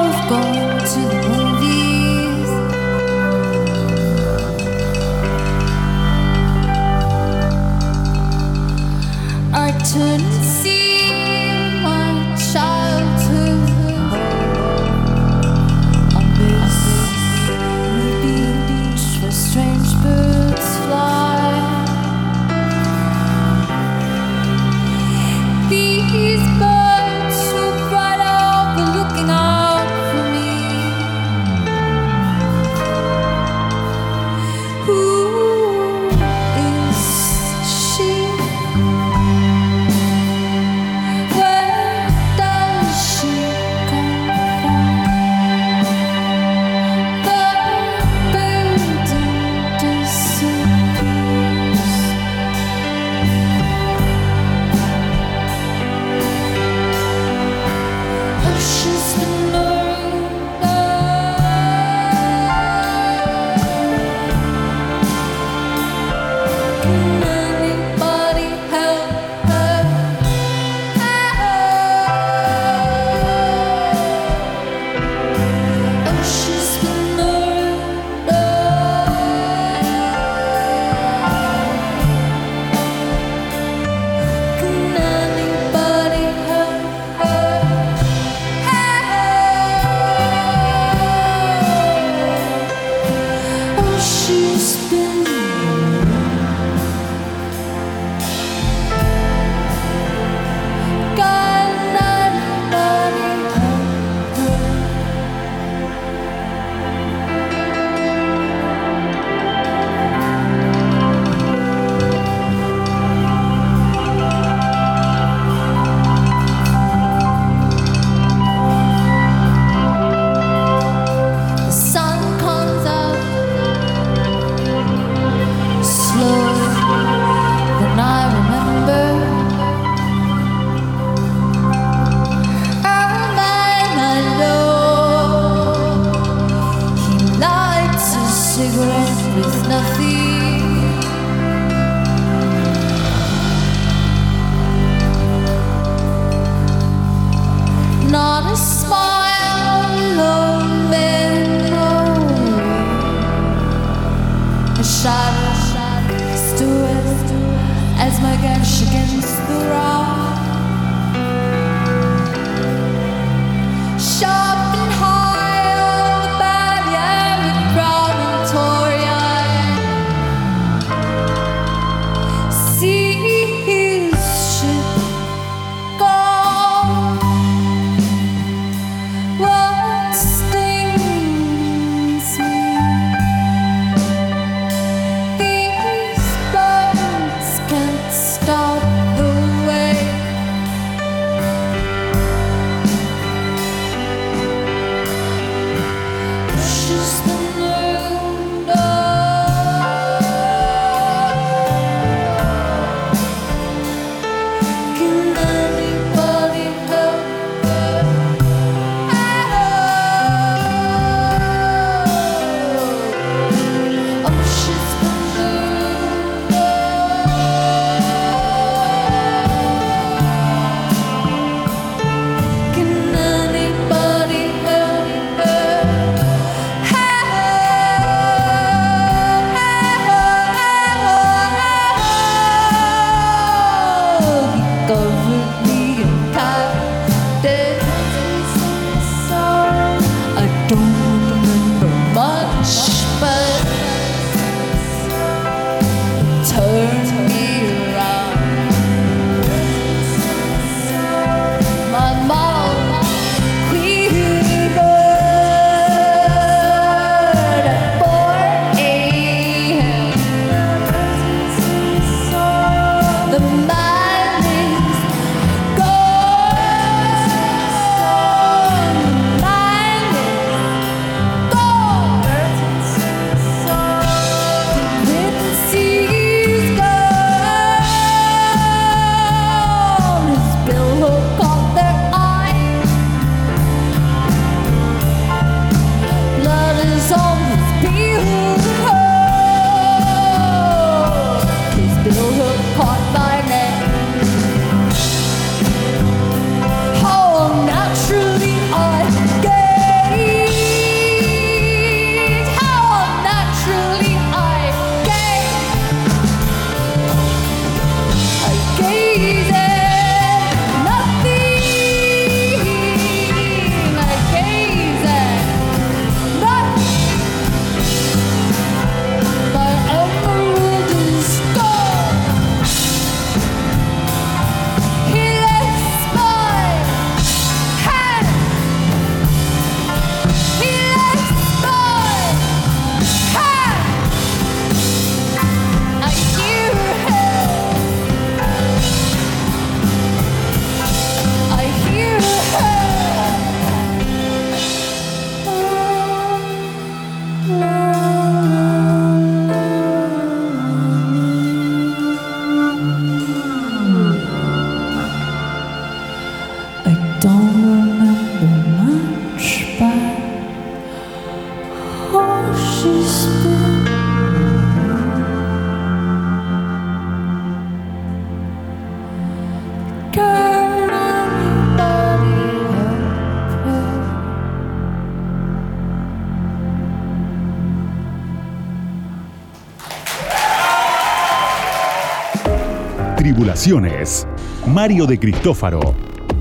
Mario 384.81 385.05
de 385.05 385.19
Cristófaro. 385.19 385.93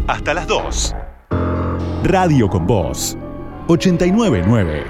Hasta 0.06 0.32
las 0.32 0.46
2. 0.46 0.94
Radio 2.04 2.48
con 2.48 2.68
Voz. 2.68 3.18
899. 3.66 4.84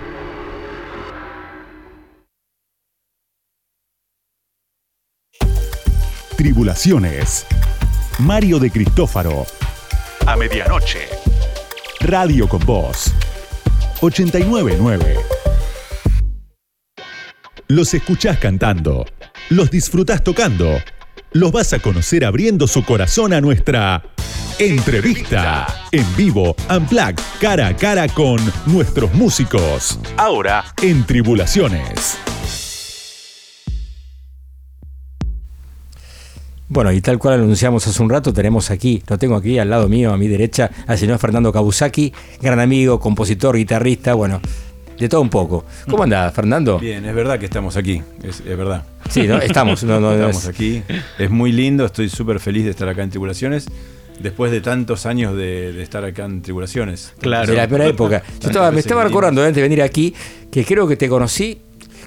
Tribulaciones. 6.36 7.46
Mario 8.18 8.58
de 8.58 8.70
Cristófaro. 8.70 9.46
A 10.26 10.36
medianoche. 10.36 11.08
Radio 12.00 12.46
con 12.50 12.60
Voz. 12.66 13.14
899. 14.02 15.16
Los 17.68 17.94
escuchás 17.94 18.36
cantando. 18.36 19.06
Los 19.48 19.70
disfrutás 19.70 20.22
tocando. 20.22 20.66
Los 21.32 21.52
vas 21.52 21.74
a 21.74 21.78
conocer 21.78 22.24
abriendo 22.24 22.66
su 22.66 22.82
corazón 22.84 23.34
a 23.34 23.40
nuestra 23.42 24.02
entrevista. 24.58 25.66
En 25.92 26.06
vivo, 26.16 26.56
Unplugged, 26.74 27.18
cara 27.38 27.66
a 27.66 27.76
cara 27.76 28.08
con 28.08 28.40
nuestros 28.64 29.12
músicos. 29.12 30.00
Ahora 30.16 30.64
en 30.82 31.04
Tribulaciones. 31.04 32.16
Bueno, 36.70 36.92
y 36.92 37.00
tal 37.02 37.18
cual 37.18 37.34
anunciamos 37.34 37.86
hace 37.86 38.02
un 38.02 38.08
rato, 38.08 38.32
tenemos 38.32 38.70
aquí, 38.70 39.02
lo 39.06 39.18
tengo 39.18 39.36
aquí 39.36 39.58
al 39.58 39.68
lado 39.68 39.88
mío, 39.88 40.12
a 40.12 40.18
mi 40.18 40.28
derecha, 40.28 40.70
al 40.86 40.96
señor 40.96 41.18
Fernando 41.18 41.52
Kabusaki, 41.52 42.12
gran 42.40 42.60
amigo, 42.60 43.00
compositor, 43.00 43.56
guitarrista, 43.56 44.14
bueno, 44.14 44.40
de 44.98 45.08
todo 45.08 45.20
un 45.20 45.30
poco. 45.30 45.64
¿Cómo 45.88 46.02
anda, 46.02 46.30
Fernando? 46.30 46.78
Bien, 46.78 47.04
es 47.04 47.14
verdad 47.14 47.38
que 47.38 47.44
estamos 47.46 47.76
aquí, 47.76 48.02
es, 48.22 48.40
es 48.40 48.56
verdad. 48.56 48.84
Sí, 49.08 49.26
¿no? 49.26 49.38
Estamos, 49.38 49.84
no, 49.84 50.00
no, 50.00 50.12
estamos 50.12 50.42
es- 50.44 50.48
aquí. 50.48 50.82
Es 51.18 51.30
muy 51.30 51.52
lindo, 51.52 51.84
estoy 51.86 52.08
súper 52.08 52.40
feliz 52.40 52.64
de 52.64 52.70
estar 52.70 52.88
acá 52.88 53.02
en 53.02 53.10
Tribulaciones. 53.10 53.66
Después 54.20 54.50
de 54.50 54.60
tantos 54.60 55.06
años 55.06 55.36
de, 55.36 55.72
de 55.72 55.80
estar 55.82 56.04
acá 56.04 56.24
en 56.24 56.42
Tribulaciones. 56.42 57.12
De 57.20 57.28
la 57.28 57.44
primera 57.44 57.86
época. 57.86 58.22
Yo 58.40 58.48
estaba, 58.48 58.72
me 58.72 58.80
estaba 58.80 59.04
recordando 59.04 59.42
antes 59.42 59.54
de 59.54 59.62
venir 59.62 59.80
aquí 59.80 60.12
que 60.50 60.64
creo 60.64 60.88
que 60.88 60.96
te 60.96 61.08
conocí 61.08 61.60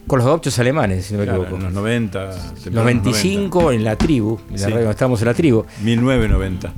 con 0.07 0.19
los 0.19 0.27
gauchos 0.27 0.57
alemanes, 0.59 1.05
si 1.05 1.13
no 1.13 1.19
me 1.19 1.25
Claro, 1.25 1.43
equivoco. 1.43 1.57
en 1.57 1.63
los 1.65 1.73
90. 1.73 2.29
tempranos 2.63 2.73
95 2.73 3.71
en 3.71 3.83
la 3.83 3.95
tribu, 3.95 4.39
en 4.49 4.59
la 4.59 4.67
Sí. 4.67 4.73
radio 4.73 4.89
estábamos 4.91 5.21
en 5.21 5.27
la 5.27 5.33
tribu. 5.33 5.65
1990. 5.83 6.73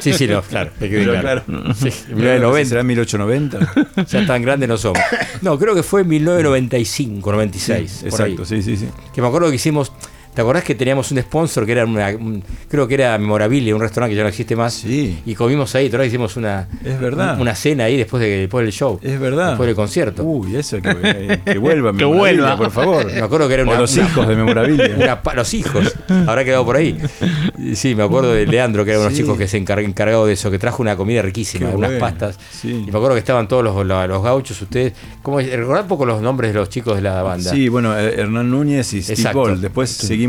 Sí, 0.00 0.12
sí, 0.12 0.26
no, 0.28 0.42
claro. 0.42 0.70
hay 0.80 0.88
que 0.90 0.98
Pero 0.98 1.20
claro. 1.20 1.42
Sí, 1.74 1.90
¿Será 1.90 2.82
1990. 2.84 3.58
1890? 3.58 4.04
Ya 4.08 4.26
tan 4.26 4.42
grandes 4.42 4.68
no 4.68 4.76
somos. 4.76 4.98
No, 5.42 5.58
creo 5.58 5.74
que 5.74 5.82
fue 5.82 6.02
en 6.02 6.08
1995, 6.08 7.32
96. 7.32 7.90
Sí, 7.90 8.10
por 8.10 8.22
ahí. 8.22 8.32
exacto, 8.32 8.44
sí, 8.44 8.62
sí, 8.62 8.76
sí. 8.76 8.88
Que 9.14 9.20
me 9.22 9.28
acuerdo 9.28 9.48
que 9.50 9.56
hicimos. 9.56 9.92
¿Te 10.38 10.42
acordás 10.42 10.62
que 10.62 10.76
teníamos 10.76 11.10
un 11.10 11.18
sponsor 11.20 11.66
que 11.66 11.72
era 11.72 11.84
una, 11.84 12.10
un- 12.10 12.44
creo 12.68 12.86
que 12.86 12.94
era 12.94 13.18
Memorabilia, 13.18 13.74
un 13.74 13.80
restaurante 13.80 14.12
que 14.12 14.18
ya 14.18 14.22
no 14.22 14.28
existe 14.28 14.54
más? 14.54 14.72
Sí. 14.72 15.18
Y 15.26 15.34
comimos 15.34 15.74
ahí, 15.74 15.88
vez 15.88 16.06
hicimos 16.06 16.36
una, 16.36 16.68
Es 16.84 17.00
verdad. 17.00 17.40
una 17.40 17.56
cena 17.56 17.82
ahí 17.84 17.96
después, 17.96 18.20
de, 18.22 18.28
después 18.42 18.64
del 18.64 18.72
show. 18.72 19.00
Es 19.02 19.18
verdad. 19.18 19.48
Después 19.48 19.66
del 19.66 19.74
concierto. 19.74 20.22
Uy, 20.22 20.54
eso, 20.54 20.80
que, 20.80 20.96
eh, 21.02 21.40
que 21.44 21.58
vuelva. 21.58 21.92
Que 21.96 22.04
vuelva. 22.04 22.56
por 22.56 22.70
favor. 22.70 23.04
Me 23.12 23.18
acuerdo 23.20 23.48
que 23.48 23.54
era 23.54 23.64
O 23.64 23.66
una, 23.66 23.80
los 23.80 23.92
una- 23.96 24.06
hijos 24.06 24.28
de 24.28 24.36
Memorabilia. 24.36 25.20
los 25.34 25.54
hijos. 25.54 25.96
Habrá 26.28 26.44
quedado 26.44 26.64
por 26.64 26.76
ahí. 26.76 26.96
Sí, 27.74 27.96
me 27.96 28.04
acuerdo 28.04 28.32
de 28.32 28.46
Leandro, 28.46 28.84
que 28.84 28.92
era 28.92 29.00
uno 29.00 29.06
de 29.06 29.10
los 29.10 29.16
Sí. 29.16 29.24
chicos 29.24 29.36
que 29.38 29.48
se 29.48 29.58
encar- 29.60 29.82
encargado 29.82 30.24
de 30.24 30.34
eso, 30.34 30.52
que 30.52 30.60
trajo 30.60 30.82
una 30.84 30.96
comida 30.96 31.20
riquísima, 31.20 31.70
Qué 31.70 31.74
unas 31.74 31.90
bueno. 31.90 32.00
pastas. 32.00 32.38
Sí. 32.52 32.84
Y 32.86 32.92
me 32.92 32.96
acuerdo 32.96 33.14
que 33.14 33.18
estaban 33.18 33.48
todos 33.48 33.64
los, 33.64 33.84
los, 33.84 34.08
los 34.08 34.22
gauchos, 34.22 34.62
ustedes. 34.62 34.92
¿Cómo 35.20 35.40
es? 35.40 35.50
Recordad 35.50 35.82
un 35.82 35.88
poco 35.88 36.06
los 36.06 36.22
nombres 36.22 36.52
de 36.52 36.60
los 36.60 36.68
chicos 36.68 36.94
de 36.94 37.02
la 37.02 37.24
banda. 37.24 37.50
Sí, 37.50 37.68
bueno, 37.68 37.98
eh, 37.98 38.14
Hernán 38.20 38.48
Núñez 38.48 38.92
y 38.94 39.02
Steve. 39.02 39.32
Ball. 39.32 39.60
Después 39.60 39.90
seguimos 39.90 40.27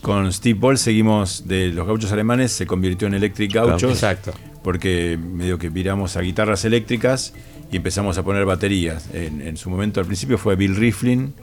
con 0.00 0.32
Steve 0.32 0.58
Ball, 0.58 0.78
seguimos 0.78 1.46
de 1.46 1.68
los 1.68 1.86
gauchos 1.86 2.10
alemanes, 2.12 2.52
se 2.52 2.66
convirtió 2.66 3.06
en 3.08 3.14
Electric 3.14 3.52
Gauchos. 3.52 3.92
Exacto. 3.92 4.32
Porque 4.64 5.18
medio 5.20 5.58
que 5.58 5.68
viramos 5.68 6.16
a 6.16 6.20
guitarras 6.20 6.64
eléctricas 6.64 7.34
y 7.70 7.76
empezamos 7.76 8.18
a 8.18 8.22
poner 8.24 8.44
baterías. 8.44 9.08
En, 9.12 9.40
en 9.40 9.56
su 9.56 9.70
momento, 9.70 10.00
al 10.00 10.06
principio 10.06 10.38
fue 10.38 10.56
Bill 10.56 10.76
Riflin, 10.76 11.34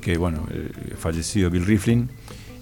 que 0.00 0.16
bueno, 0.18 0.46
eh, 0.50 0.70
fallecido 0.98 1.50
Bill 1.50 1.64
Riflin. 1.66 2.10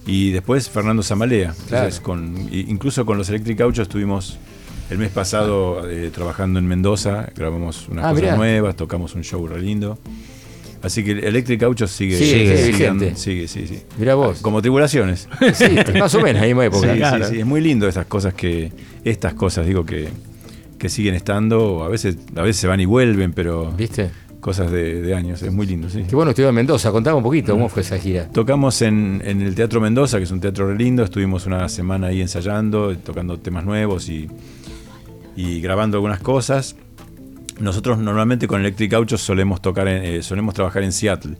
Y 0.05 0.31
después 0.31 0.69
Fernando 0.69 1.01
Zamalea. 1.03 1.53
Claro. 1.67 1.85
Entonces, 1.85 1.99
con, 2.01 2.37
i- 2.51 2.65
incluso 2.69 3.05
con 3.05 3.17
los 3.17 3.29
Electric 3.29 3.57
Gauchos 3.59 3.83
estuvimos 3.87 4.37
el 4.89 4.97
mes 4.97 5.11
pasado 5.11 5.89
eh, 5.89 6.11
trabajando 6.13 6.59
en 6.59 6.67
Mendoza, 6.67 7.29
grabamos 7.35 7.87
unas 7.87 8.03
Ah, 8.05 8.09
cosas 8.09 8.23
mirá. 8.23 8.35
nuevas, 8.35 8.75
tocamos 8.75 9.15
un 9.15 9.23
show 9.23 9.47
re 9.47 9.61
lindo. 9.61 9.97
Así 10.83 11.03
que 11.03 11.11
el 11.11 11.23
Electric 11.23 11.61
Gauchos 11.61 11.89
sigue, 11.91 12.17
Sigue, 12.17 12.31
sigue, 12.31 12.57
sigue 12.57 12.67
vigente. 12.71 13.15
sigue, 13.15 13.47
sí, 13.47 13.65
sí. 13.67 13.79
Mirá 13.97 14.15
vos. 14.15 14.41
Como 14.41 14.61
tribulaciones. 14.61 15.27
Sí, 15.53 15.65
más 15.97 16.13
o 16.13 16.21
menos, 16.21 16.41
ahí 16.41 16.49
misma 16.49 16.65
época. 16.65 16.91
Sí, 16.93 16.97
Claro. 16.99 17.25
sí, 17.25 17.33
sí, 17.35 17.39
es 17.39 17.45
muy 17.45 17.61
lindo 17.61 17.87
estas 17.87 18.05
cosas 18.05 18.33
que, 18.33 18.71
estas 19.05 19.33
cosas, 19.33 19.65
digo, 19.65 19.85
que, 19.85 20.09
que 20.77 20.89
siguen 20.89 21.15
estando, 21.15 21.83
a 21.83 21.87
veces, 21.87 22.17
a 22.35 22.41
veces 22.41 22.57
se 22.57 22.67
van 22.67 22.81
y 22.81 22.85
vuelven, 22.85 23.31
pero 23.31 23.71
¿Viste? 23.77 24.09
cosas 24.41 24.69
de, 24.71 25.01
de 25.01 25.15
años, 25.15 25.41
es 25.41 25.53
muy 25.53 25.65
lindo, 25.65 25.89
sí. 25.89 26.03
Qué 26.09 26.17
bueno 26.17 26.31
estuvo 26.31 26.49
en 26.49 26.55
Mendoza. 26.55 26.91
Contame 26.91 27.15
un 27.15 27.23
poquito 27.23 27.53
cómo 27.53 27.69
fue 27.69 27.81
esa 27.81 27.97
gira. 27.97 28.27
Tocamos 28.27 28.81
en, 28.81 29.21
en 29.23 29.41
el 29.41 29.55
Teatro 29.55 29.79
Mendoza, 29.79 30.17
que 30.17 30.25
es 30.25 30.31
un 30.31 30.41
teatro 30.41 30.67
re 30.67 30.77
lindo, 30.77 31.01
estuvimos 31.05 31.45
una 31.45 31.69
semana 31.69 32.07
ahí 32.07 32.19
ensayando, 32.19 32.93
tocando 32.97 33.39
temas 33.39 33.63
nuevos 33.63 34.09
y, 34.09 34.27
y 35.37 35.61
grabando 35.61 35.95
algunas 35.95 36.19
cosas. 36.19 36.75
Nosotros 37.59 37.97
normalmente 37.99 38.47
con 38.47 38.61
Electric 38.61 38.91
Gauchos 38.91 39.21
solemos 39.21 39.61
tocar, 39.61 39.87
en- 39.87 40.03
eh, 40.03 40.23
solemos 40.23 40.53
trabajar 40.53 40.83
en 40.83 40.91
Seattle. 40.91 41.35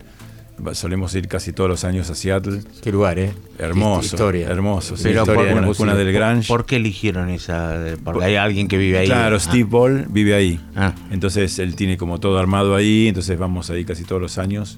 Solemos 0.74 1.14
ir 1.16 1.28
casi 1.28 1.52
todos 1.52 1.68
los 1.68 1.84
años 1.84 2.12
a 2.12 2.16
Seattle. 2.16 2.62
Qué 2.84 2.92
lugar, 2.92 3.18
¿eh? 3.18 3.34
Hermoso, 3.58 4.06
Historia. 4.06 4.48
hermoso. 4.48 4.96
sí, 4.96 5.04
Pero 5.06 5.22
historia 5.22 5.34
por- 5.36 5.44
de 5.46 5.50
la 5.50 5.56
cuna- 5.56 5.68
música 5.68 5.84
cuna 5.92 5.96
del 5.98 6.14
Grange. 6.14 6.48
¿Por 6.48 6.66
qué 6.68 6.76
eligieron 6.76 7.30
esa? 7.32 7.84
Porque 8.04 8.24
hay 8.26 8.36
alguien 8.36 8.68
que 8.68 8.78
vive 8.78 9.00
ahí. 9.00 9.08
Claro, 9.08 9.38
Ah. 9.38 9.40
Steve 9.40 9.64
Ball 9.64 10.06
vive 10.10 10.36
ahí. 10.36 10.60
Ah. 10.76 10.94
Entonces 11.10 11.58
él 11.58 11.76
tiene 11.76 11.98
como 11.98 12.20
todo 12.20 12.38
armado 12.38 12.76
ahí, 12.76 13.08
entonces 13.08 13.38
vamos 13.40 13.72
ahí 13.72 13.84
casi 13.84 14.04
todos 14.04 14.22
los 14.22 14.38
años. 14.38 14.78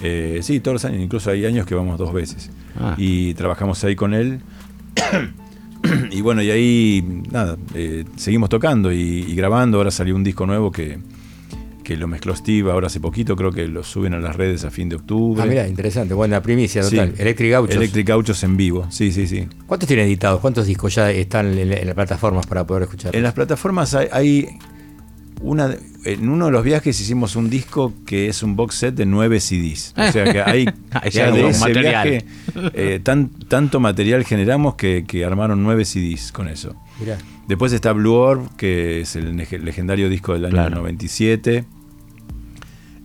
Eh, 0.00 0.40
sí, 0.42 0.60
todos 0.60 0.74
los 0.76 0.84
años, 0.84 1.00
incluso 1.02 1.28
hay 1.30 1.44
años 1.44 1.66
que 1.66 1.74
vamos 1.74 1.98
dos 1.98 2.12
veces. 2.12 2.50
Ah. 2.78 2.94
Y 2.96 3.34
trabajamos 3.34 3.82
ahí 3.82 3.96
con 3.96 4.14
él. 4.14 4.40
y 6.10 6.20
bueno, 6.20 6.42
y 6.42 6.50
ahí, 6.50 7.22
nada, 7.30 7.56
eh, 7.74 8.04
seguimos 8.16 8.48
tocando 8.48 8.92
y, 8.92 8.98
y 9.28 9.34
grabando. 9.34 9.78
Ahora 9.78 9.90
salió 9.90 10.14
un 10.16 10.24
disco 10.24 10.46
nuevo 10.46 10.70
que, 10.72 10.98
que 11.82 11.96
lo 11.96 12.08
mezcló 12.08 12.34
Steve 12.34 12.70
ahora 12.70 12.86
hace 12.86 13.00
poquito, 13.00 13.36
creo 13.36 13.50
que 13.52 13.68
lo 13.68 13.82
suben 13.84 14.14
a 14.14 14.18
las 14.18 14.34
redes 14.36 14.64
a 14.64 14.70
fin 14.70 14.88
de 14.88 14.96
octubre. 14.96 15.42
Ah, 15.42 15.46
mira, 15.46 15.68
interesante. 15.68 16.14
Buena 16.14 16.40
primicia 16.42 16.82
Sí. 16.82 16.96
total. 16.96 17.14
Electric 17.18 17.50
Gauchos. 17.50 17.76
Electric 17.76 18.08
Gauchos 18.08 18.42
en 18.42 18.56
vivo, 18.56 18.86
sí, 18.90 19.12
sí, 19.12 19.26
sí. 19.26 19.46
¿Cuántos 19.66 19.86
tienen 19.86 20.06
editados? 20.06 20.40
¿Cuántos 20.40 20.66
discos 20.66 20.94
ya 20.94 21.10
están 21.10 21.56
en, 21.58 21.72
en 21.72 21.86
las 21.86 21.94
plataformas 21.94 22.46
para 22.46 22.66
poder 22.66 22.84
escuchar? 22.84 23.14
En 23.14 23.22
las 23.22 23.34
plataformas 23.34 23.94
hay, 23.94 24.08
hay 24.12 24.48
una. 25.40 25.74
En 26.04 26.28
uno 26.28 26.46
de 26.46 26.52
los 26.52 26.62
viajes 26.64 27.00
hicimos 27.00 27.34
un 27.34 27.48
disco 27.48 27.94
que 28.04 28.28
es 28.28 28.42
un 28.42 28.56
box 28.56 28.74
set 28.74 28.94
de 28.94 29.06
nueve 29.06 29.40
CDs. 29.40 29.94
O 29.96 30.12
sea 30.12 30.30
que 30.32 30.42
hay 30.42 30.66
Ahí 30.90 31.10
ya 31.10 31.30
de 31.30 31.42
un 31.44 31.50
ese 31.50 31.60
material. 31.60 31.82
viaje 32.08 32.24
eh, 32.74 33.00
tan, 33.02 33.30
tanto 33.30 33.80
material 33.80 34.24
generamos 34.24 34.74
que, 34.74 35.04
que 35.08 35.24
armaron 35.24 35.62
nueve 35.62 35.84
CDs 35.86 36.30
con 36.32 36.48
eso. 36.48 36.74
Mirá. 37.00 37.16
Después 37.48 37.72
está 37.72 37.92
Blue 37.92 38.12
Orb, 38.14 38.54
que 38.56 39.00
es 39.00 39.16
el 39.16 39.36
legendario 39.36 40.08
disco 40.08 40.34
del 40.34 40.44
año 40.46 40.52
Claro. 40.54 40.76
97. 40.76 41.64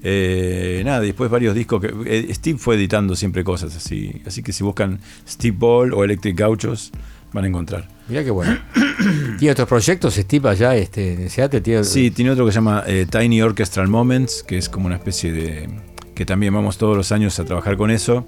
Eh, 0.01 0.81
nada, 0.85 1.01
después 1.01 1.29
varios 1.29 1.53
discos 1.55 1.81
que 1.81 1.93
eh, 2.05 2.33
Steve 2.33 2.57
fue 2.57 2.75
editando 2.75 3.15
siempre 3.15 3.43
cosas 3.43 3.75
así. 3.75 4.21
Así 4.25 4.43
que 4.43 4.53
si 4.53 4.63
buscan 4.63 4.99
Steve 5.27 5.55
Ball 5.57 5.93
o 5.93 6.03
Electric 6.03 6.37
Gauchos, 6.37 6.91
van 7.33 7.43
a 7.45 7.47
encontrar. 7.47 7.87
Mirá 8.07 8.23
qué 8.23 8.31
bueno. 8.31 8.57
¿Tiene 9.39 9.51
otros 9.51 9.67
proyectos, 9.67 10.15
Steve, 10.15 10.49
allá 10.49 10.75
este, 10.75 11.13
en 11.13 11.29
Seattle? 11.29 11.61
¿Tiene- 11.61 11.83
Sí, 11.83 12.11
tiene 12.11 12.31
otro 12.31 12.45
que 12.45 12.51
se 12.51 12.55
llama 12.55 12.83
eh, 12.87 13.05
Tiny 13.09 13.41
Orchestral 13.41 13.87
Moments, 13.87 14.43
que 14.43 14.57
es 14.57 14.67
como 14.69 14.87
una 14.87 14.95
especie 14.95 15.31
de. 15.31 15.69
que 16.15 16.25
también 16.25 16.53
vamos 16.53 16.77
todos 16.77 16.97
los 16.97 17.11
años 17.11 17.39
a 17.39 17.45
trabajar 17.45 17.77
con 17.77 17.91
eso. 17.91 18.25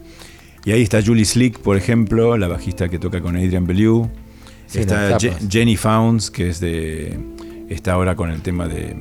Y 0.63 0.71
ahí 0.71 0.83
está 0.83 1.01
Julie 1.03 1.25
Slick, 1.25 1.57
por 1.59 1.75
ejemplo, 1.75 2.37
la 2.37 2.47
bajista 2.47 2.87
que 2.89 2.99
toca 2.99 3.19
con 3.21 3.35
Adrian 3.35 3.65
Bellew. 3.65 4.09
Sí, 4.67 4.79
está 4.81 5.17
Je-. 5.19 5.33
Jenny 5.49 5.75
Founds, 5.75 6.29
que 6.29 6.49
es 6.49 6.59
de. 6.59 7.17
está 7.69 7.93
ahora 7.93 8.15
con 8.15 8.29
el 8.29 8.41
tema 8.41 8.67
de. 8.67 8.95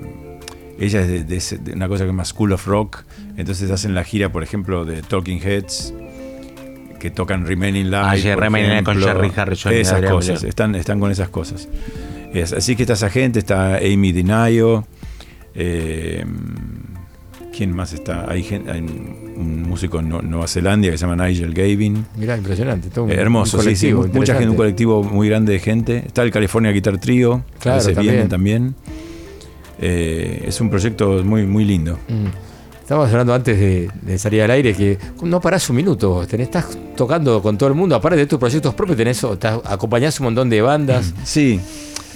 Ella 0.79 1.03
es 1.03 1.29
de, 1.29 1.59
de 1.63 1.73
una 1.75 1.89
cosa 1.89 2.05
que 2.05 2.07
se 2.09 2.13
llama 2.13 2.25
School 2.25 2.53
of 2.53 2.67
Rock. 2.67 3.05
Entonces 3.37 3.71
hacen 3.71 3.95
la 3.95 4.03
gira, 4.03 4.33
por 4.33 4.43
ejemplo, 4.43 4.87
de 4.87 5.03
Talking 5.03 5.41
Heads, 5.43 5.93
que 7.01 7.11
tocan 7.11 7.45
Remaining 7.47 7.87
Live. 7.91 7.97
Ah, 8.05 8.17
sí, 8.17 8.29
por 8.33 8.45
Remaining 8.45 8.85
con. 8.85 9.01
Jerry 9.01 9.33
Harrison 9.35 9.73
Esas 9.73 10.03
cosas, 10.09 10.45
están, 10.45 10.75
están 10.77 11.01
con 11.01 11.11
esas 11.11 11.29
cosas. 11.31 11.69
Es- 12.33 12.53
así 12.53 12.77
que 12.77 12.85
está 12.85 12.93
esa 12.93 13.11
gente, 13.11 13.41
está 13.41 13.79
Amy 13.79 14.13
Dinayo. 14.13 14.85
eh, 15.57 16.25
¿Quién 17.57 17.73
más 17.75 17.93
está? 17.93 18.31
Hay, 18.31 18.43
gen- 18.45 18.71
hay 18.71 18.81
un 18.81 19.65
músico 19.69 19.99
en 19.99 20.09
Nu- 20.09 20.23
Nueva 20.23 20.47
Zelanda 20.47 20.89
que 20.91 20.97
se 20.97 21.05
llama 21.07 21.27
Nigel 21.27 21.53
Gavin. 21.53 22.07
Mirá, 22.17 22.37
impresionante. 22.37 22.89
todo 22.89 23.07
un- 23.07 23.11
Eh, 23.11 23.15
hermoso, 23.17 23.59
un 23.59 23.65
sí, 23.65 23.75
sí. 23.77 23.93
Mucha 23.93 24.35
gente, 24.35 24.49
un 24.51 24.57
colectivo 24.57 25.03
muy 25.03 25.29
grande 25.29 25.55
de 25.55 25.59
gente. 25.59 26.05
Está 26.07 26.23
el 26.23 26.31
California 26.31 26.71
Guitar 26.71 26.99
Trio. 26.99 27.43
que 27.55 27.59
Claro, 27.59 27.75
a 27.75 27.79
veces 27.79 27.95
también. 27.95 28.13
vienen 28.15 28.29
también. 28.29 28.75
Eh, 29.81 30.45
es 30.47 30.61
un 30.61 30.71
proyecto 30.71 31.23
muy, 31.25 31.45
muy 31.47 31.65
lindo. 31.65 31.99
Mm. 32.09 32.50
Estábamos 32.91 33.13
hablando 33.13 33.35
antes 33.35 33.57
de, 33.57 33.89
de 34.03 34.19
salir 34.19 34.43
al 34.43 34.51
aire 34.51 34.75
que 34.75 34.99
no 35.23 35.41
parás 35.41 35.71
un 35.71 35.77
minuto, 35.77 36.11
vos, 36.11 36.27
tenés, 36.27 36.47
estás 36.49 36.77
tocando 36.97 37.41
con 37.41 37.57
todo 37.57 37.69
el 37.69 37.77
mundo, 37.77 37.95
aparte 37.95 38.17
de 38.19 38.27
tus 38.27 38.37
proyectos 38.41 38.75
propios, 38.75 38.97
tenés, 38.99 39.23
estás- 39.23 39.61
acompañás 39.65 40.19
un 40.19 40.25
montón 40.25 40.51
de 40.51 40.61
bandas. 40.61 41.15
Sí, 41.23 41.61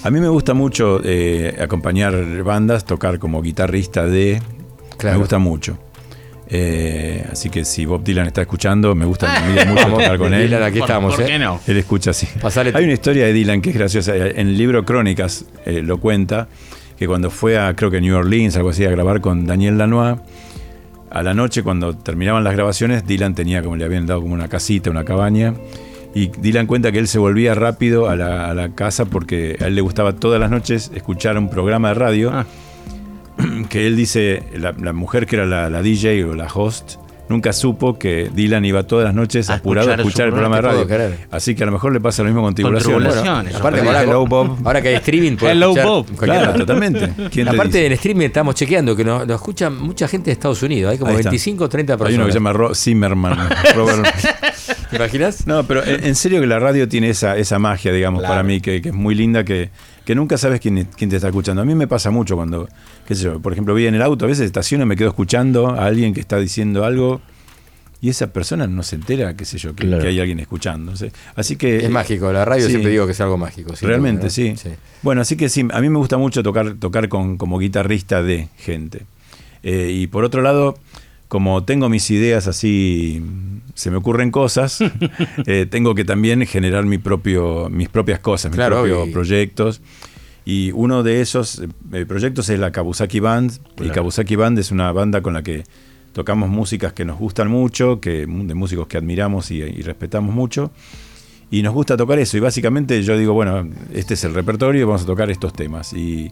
a 0.03 0.11
mí 0.11 0.19
me 0.19 0.27
gusta 0.27 0.53
mucho 0.53 1.01
eh, 1.05 1.57
acompañar 1.61 2.43
bandas, 2.43 2.85
tocar 2.85 3.21
como 3.21 3.41
guitarrista 3.41 4.05
de... 4.05 4.43
Claro. 4.99 5.15
Me 5.15 5.21
gusta 5.21 5.39
mucho. 5.39 5.79
Eh, 6.49 7.25
así 7.31 7.51
que 7.51 7.65
si 7.65 7.87
Bob 7.87 8.03
Dylan 8.03 8.27
está 8.27 8.41
escuchando, 8.41 8.97
me 8.97 9.05
gusta 9.05 9.45
me 9.47 9.65
mucho 9.67 9.87
tocar 9.87 10.19
con 10.19 10.35
él. 10.35 10.43
Dylan, 10.49 10.63
aquí 10.65 10.81
¿Por- 10.81 10.89
estamos, 10.91 11.15
por 11.15 11.23
¿eh? 11.23 11.27
qué 11.29 11.39
no? 11.39 11.61
Él 11.69 11.77
escucha 11.77 12.11
así. 12.11 12.27
Pasale- 12.43 12.73
Hay 12.75 12.83
una 12.83 12.95
historia 12.95 13.27
de 13.27 13.33
Dylan 13.33 13.63
que 13.63 13.71
es 13.71 13.77
graciosa. 13.77 14.17
En 14.17 14.49
el 14.49 14.59
libro 14.59 14.85
Crónicas 14.85 15.45
eh, 15.67 15.83
lo 15.85 15.99
cuenta, 15.99 16.49
que 16.99 17.07
cuando 17.07 17.31
fue 17.31 17.61
a, 17.61 17.77
creo 17.77 17.93
que 17.93 18.01
New 18.01 18.17
Orleans, 18.17 18.57
algo 18.57 18.71
así, 18.71 18.85
a 18.85 18.91
grabar 18.91 19.21
con 19.21 19.47
Daniel 19.47 19.79
Lanois, 19.79 20.19
a 21.15 21.23
la 21.23 21.33
noche, 21.33 21.63
cuando 21.63 21.97
terminaban 21.97 22.43
las 22.43 22.55
grabaciones, 22.55 23.07
Dylan 23.07 23.37
tenía 23.37 23.63
como 23.63 23.77
le 23.77 23.85
habían 23.85 24.05
dado 24.05 24.21
como 24.21 24.35
una 24.35 24.49
casita, 24.49 24.91
una 24.91 25.05
cabaña. 25.05 25.55
Y 26.13 26.27
Dylan 26.27 26.67
cuenta 26.67 26.91
que 26.91 26.99
él 26.99 27.07
se 27.07 27.21
volvía 27.21 27.55
rápido 27.55 28.09
a 28.09 28.17
la, 28.17 28.51
a 28.51 28.55
la 28.55 28.75
casa 28.75 29.05
porque 29.05 29.57
a 29.61 29.69
él 29.69 29.77
le 29.77 29.81
gustaba 29.81 30.15
todas 30.15 30.41
las 30.41 30.51
noches 30.51 30.91
escuchar 30.93 31.39
un 31.39 31.49
programa 31.49 31.89
de 31.89 31.95
radio. 31.95 32.31
Ah. 32.33 32.47
Que 33.69 33.87
él 33.87 33.97
dice, 33.97 34.43
la, 34.57 34.73
la 34.73 34.93
mujer 34.93 35.27
que 35.27 35.37
era 35.37 35.47
la, 35.47 35.71
la 35.71 35.83
DJ 35.83 36.25
o 36.25 36.35
la 36.35 36.47
host, 36.53 36.97
nunca 37.29 37.53
supo 37.53 37.99
que 37.99 38.31
Dylan 38.35 38.65
iba 38.65 38.83
todas 38.85 39.05
las 39.07 39.15
noches 39.15 39.49
A 39.51 39.55
apurado 39.55 39.91
a 39.91 39.95
escuchar 39.95 40.03
su 40.05 40.09
escuchar 40.09 40.27
el 40.27 40.33
programa 40.33 40.57
de 40.57 40.63
radio. 40.63 40.87
creer. 40.87 41.19
Así 41.31 41.55
que 41.55 41.63
a 41.63 41.67
lo 41.67 41.73
mejor 41.73 41.93
le 41.93 42.01
pasa 42.01 42.23
lo 42.23 42.29
mismo 42.29 42.43
con. 42.43 42.55
Tribulaciones. 42.55 43.15
Bueno, 43.15 43.59
Aparte, 43.59 43.81
ahora, 43.81 44.03
Hello 44.03 44.27
Bob. 44.27 44.59
ahora 44.65 44.83
que 44.83 44.89
hay 44.89 44.95
streaming, 44.97 45.37
Hello, 45.41 45.67
escuchar 45.71 45.87
Bob. 45.87 46.05
cualquier 46.07 46.29
Claro, 46.31 46.47
lado. 46.47 46.59
totalmente. 46.59 47.13
¿Quién 47.31 47.47
te 47.49 47.55
Aparte 47.55 47.87
en 47.87 47.93
streaming 47.93 48.27
estamos 48.27 48.55
chequeando 48.55 48.95
que 48.95 49.05
nos, 49.05 49.27
nos 49.27 49.37
escucha 49.37 49.71
mucha 49.71 50.07
gente 50.09 50.27
de 50.27 50.33
Estados 50.33 50.63
Unidos, 50.63 50.93
hay 50.93 50.99
como 50.99 51.11
Ahí 51.13 51.17
está. 51.19 51.31
25 51.31 51.65
o 51.65 51.69
30 51.69 51.93
Hay 51.93 51.99
personas. 51.99 52.17
uno 52.19 52.27
que 52.27 52.33
se 52.33 52.39
llama 52.39 52.53
Ro- 52.53 52.75
Zimmerman. 52.75 53.49
Robert. 53.75 54.07
¿Te 54.91 54.97
imaginas? 54.97 55.47
No, 55.47 55.65
pero 55.65 55.85
en 55.85 56.05
en 56.05 56.15
serio 56.15 56.41
que 56.41 56.47
la 56.47 56.59
radio 56.59 56.89
tiene 56.89 57.11
esa, 57.11 57.37
esa 57.37 57.59
magia, 57.59 57.93
digamos, 57.93 58.21
Claro. 58.21 58.33
para 58.35 58.43
mí, 58.43 58.61
que, 58.61 58.81
que 58.83 58.91
es 58.91 58.95
muy 58.95 59.15
linda, 59.15 59.45
que, 59.45 59.71
que 60.05 60.15
nunca 60.15 60.37
sabes 60.39 60.61
quién, 60.61 60.89
quién 60.97 61.11
te 61.11 61.17
está 61.17 61.29
escuchando. 61.29 61.63
A 61.63 61.65
mí 61.65 61.75
me 61.75 61.87
pasa 61.87 62.11
mucho 62.11 62.37
cuando, 62.37 62.69
qué 63.07 63.15
sé 63.15 63.25
yo, 63.25 63.41
por 63.41 63.53
ejemplo, 63.53 63.75
voy 63.75 63.87
en 63.87 63.95
el 63.95 64.03
auto, 64.03 64.25
a 64.25 64.29
veces 64.29 64.45
estaciono 64.47 64.85
y 64.85 64.87
me 64.87 64.97
quedo 64.97 65.09
escuchando 65.09 65.69
a 65.71 65.87
alguien 65.87 66.13
que 66.15 66.21
está 66.21 66.39
diciendo 66.39 66.85
algo 66.85 67.21
y 68.01 68.11
esa 68.11 68.27
persona 68.35 68.67
no 68.67 68.83
se 68.83 68.97
entera, 68.97 69.35
qué 69.35 69.47
sé 69.47 69.57
yo, 69.57 69.75
que, 69.75 69.87
Claro. 69.87 70.03
que 70.03 70.09
hay 70.11 70.21
alguien 70.21 70.39
escuchando. 70.39 70.95
sé. 70.95 71.11
Así 71.37 71.57
que 71.57 71.79
Es 71.79 71.91
mágico, 71.91 72.31
la 72.33 72.45
radio 72.45 72.65
sí. 72.67 72.71
siempre 72.73 72.91
digo 72.91 73.07
que 73.07 73.13
es 73.13 73.21
algo 73.23 73.39
mágico. 73.39 73.73
Realmente, 73.81 74.29
sí. 74.29 74.55
Bueno, 75.01 75.23
así 75.23 75.37
que 75.37 75.49
sí, 75.49 75.67
a 75.73 75.81
mí 75.81 75.89
me 75.89 75.97
gusta 75.99 76.19
mucho 76.19 76.43
tocar, 76.43 76.75
tocar 76.75 77.09
con, 77.09 77.39
como 77.39 77.59
guitarrista 77.59 78.23
de 78.23 78.49
gente. 78.59 79.03
Eh, 79.63 79.91
y 79.91 80.07
por 80.09 80.25
otro 80.25 80.43
lado, 80.43 80.77
como 81.35 81.65
tengo 81.65 81.89
mis 81.89 82.13
ideas 82.13 82.47
así, 82.47 83.21
se 83.75 83.91
me 83.91 83.97
ocurren 83.97 84.31
cosas, 84.31 84.79
eh, 85.49 85.67
tengo 85.69 85.97
que 85.97 86.05
también 86.05 86.47
generar 86.47 86.85
mi 86.85 86.99
propio, 86.99 87.69
mis 87.71 87.89
propias 87.89 88.21
cosas, 88.21 88.53
mis 88.53 88.57
Claro, 88.57 88.77
propios 88.83 89.09
y- 89.09 89.11
proyectos. 89.11 89.83
Y 90.45 90.71
uno 90.75 91.03
de 91.03 91.21
esos 91.21 91.61
eh, 91.93 92.07
proyectos 92.07 92.49
es 92.51 92.61
la 92.61 92.71
Kabusaki 92.71 93.19
Band. 93.19 93.51
Y 93.51 93.75
Claro. 93.79 93.95
Kabusaki 93.95 94.37
Band 94.37 94.61
es 94.61 94.71
una 94.71 94.93
banda 94.93 95.23
con 95.23 95.35
la 95.35 95.43
que 95.43 95.65
tocamos 96.13 96.49
músicas 96.49 96.93
que 96.93 97.05
nos 97.05 97.19
gustan 97.19 97.49
mucho, 97.49 98.01
que, 98.01 98.27
de 98.29 98.55
músicos 98.55 98.87
que 98.87 98.97
admiramos 98.97 99.51
y, 99.51 99.57
y 99.57 99.83
respetamos 99.83 100.33
mucho. 100.33 100.71
Y 101.51 101.63
nos 101.63 101.75
gusta 101.75 101.97
tocar 101.97 102.21
eso. 102.21 102.37
Y 102.37 102.41
básicamente 102.41 103.03
yo 103.03 103.19
digo, 103.19 103.33
bueno, 103.33 103.69
este 103.93 104.15
es 104.15 104.23
el 104.23 104.35
repertorio 104.35 104.83
y 104.83 104.85
vamos 104.85 105.03
a 105.03 105.07
tocar 105.07 105.31
estos 105.33 105.53
temas. 105.53 105.93
Y, 105.95 106.31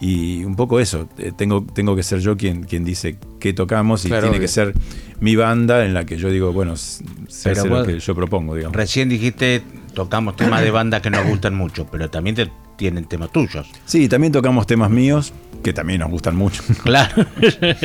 y 0.00 0.44
un 0.44 0.56
poco 0.56 0.80
eso. 0.80 1.08
eh, 1.18 1.32
tengo, 1.36 1.64
tengo 1.74 1.94
que 1.94 2.02
ser 2.02 2.20
yo 2.20 2.36
quien, 2.36 2.64
quien 2.64 2.84
dice 2.84 3.18
qué 3.38 3.52
tocamos 3.52 4.04
y 4.04 4.08
Claro, 4.08 4.22
tiene 4.24 4.36
obvio. 4.38 4.44
que 4.46 4.48
ser 4.48 4.72
mi 5.20 5.36
banda 5.36 5.84
en 5.84 5.92
la 5.94 6.04
que 6.06 6.16
yo 6.16 6.30
digo, 6.30 6.52
bueno, 6.52 6.76
se 6.76 7.04
hace 7.50 7.68
lo 7.68 7.84
que 7.84 7.98
yo 8.00 8.14
propongo, 8.14 8.54
digamos. 8.54 8.76
Recién 8.76 9.08
dijiste, 9.08 9.62
tocamos 9.94 10.36
temas 10.36 10.62
de 10.62 10.70
banda 10.70 11.02
que 11.02 11.10
nos 11.10 11.26
gustan 11.26 11.54
mucho, 11.54 11.86
pero 11.90 12.08
también 12.10 12.36
te- 12.36 12.50
tienen 12.80 13.04
temas 13.04 13.30
tuyos. 13.30 13.70
Sí, 13.84 14.08
también 14.08 14.32
tocamos 14.32 14.66
temas 14.66 14.88
míos 14.90 15.34
que 15.62 15.74
también 15.74 16.00
nos 16.00 16.10
gustan 16.10 16.34
mucho. 16.34 16.62
Claro. 16.82 17.26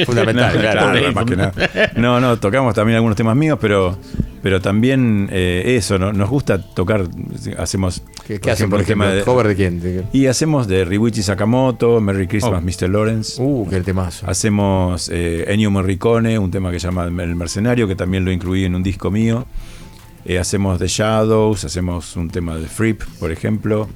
Fundamental, 0.06 0.54
No, 0.56 0.62
claro, 0.62 0.92
claro. 0.92 1.12
más 1.12 1.26
que 1.26 1.36
nada. 1.36 1.54
No, 1.98 2.22
no, 2.22 2.38
tocamos 2.40 2.74
también 2.74 2.96
algunos 2.96 3.18
temas 3.18 3.36
míos, 3.36 3.58
pero, 3.60 3.98
pero 4.42 4.62
también 4.62 5.28
eh, 5.34 5.76
eso, 5.78 6.00
¿no? 6.00 6.14
nos 6.14 6.30
gusta 6.30 6.62
tocar, 6.62 7.04
hacemos... 7.58 8.02
¿Qué, 8.26 8.40
qué 8.40 8.52
hacen, 8.52 8.70
por 8.70 8.80
el 8.80 8.86
tema 8.86 9.08
ejemplo? 9.08 9.26
¿Cover 9.34 9.50
de 9.50 9.56
quién? 9.58 9.82
¿De? 9.82 10.06
Y 10.14 10.28
hacemos 10.28 10.66
de 10.70 10.86
Ryuichi 10.86 11.22
Sakamoto, 11.24 12.00
Merry 12.00 12.28
Christmas, 12.28 12.64
Oh. 12.64 12.86
Mr. 12.86 12.90
Lawrence. 12.90 13.42
Uh, 13.44 13.68
qué 13.70 13.82
temazo. 13.82 14.26
Hacemos 14.30 15.10
eh, 15.14 15.44
Ennio 15.50 15.70
Morricone, 15.72 16.40
un 16.40 16.52
tema 16.52 16.72
que 16.72 16.80
se 16.80 16.88
llama 16.88 17.04
El 17.04 17.36
Mercenario, 17.36 17.86
que 17.90 17.98
también 17.98 18.24
lo 18.24 18.32
incluí 18.32 18.64
en 18.64 18.76
un 18.76 18.84
disco 18.84 19.12
mío. 19.12 19.46
Eh, 20.24 20.40
hacemos 20.40 20.80
The 20.80 20.88
Shadows, 20.88 21.66
hacemos 21.66 22.16
un 22.16 22.30
tema 22.30 22.56
de 22.56 22.66
Fripp, 22.68 23.02
por 23.20 23.32
ejemplo, 23.32 23.90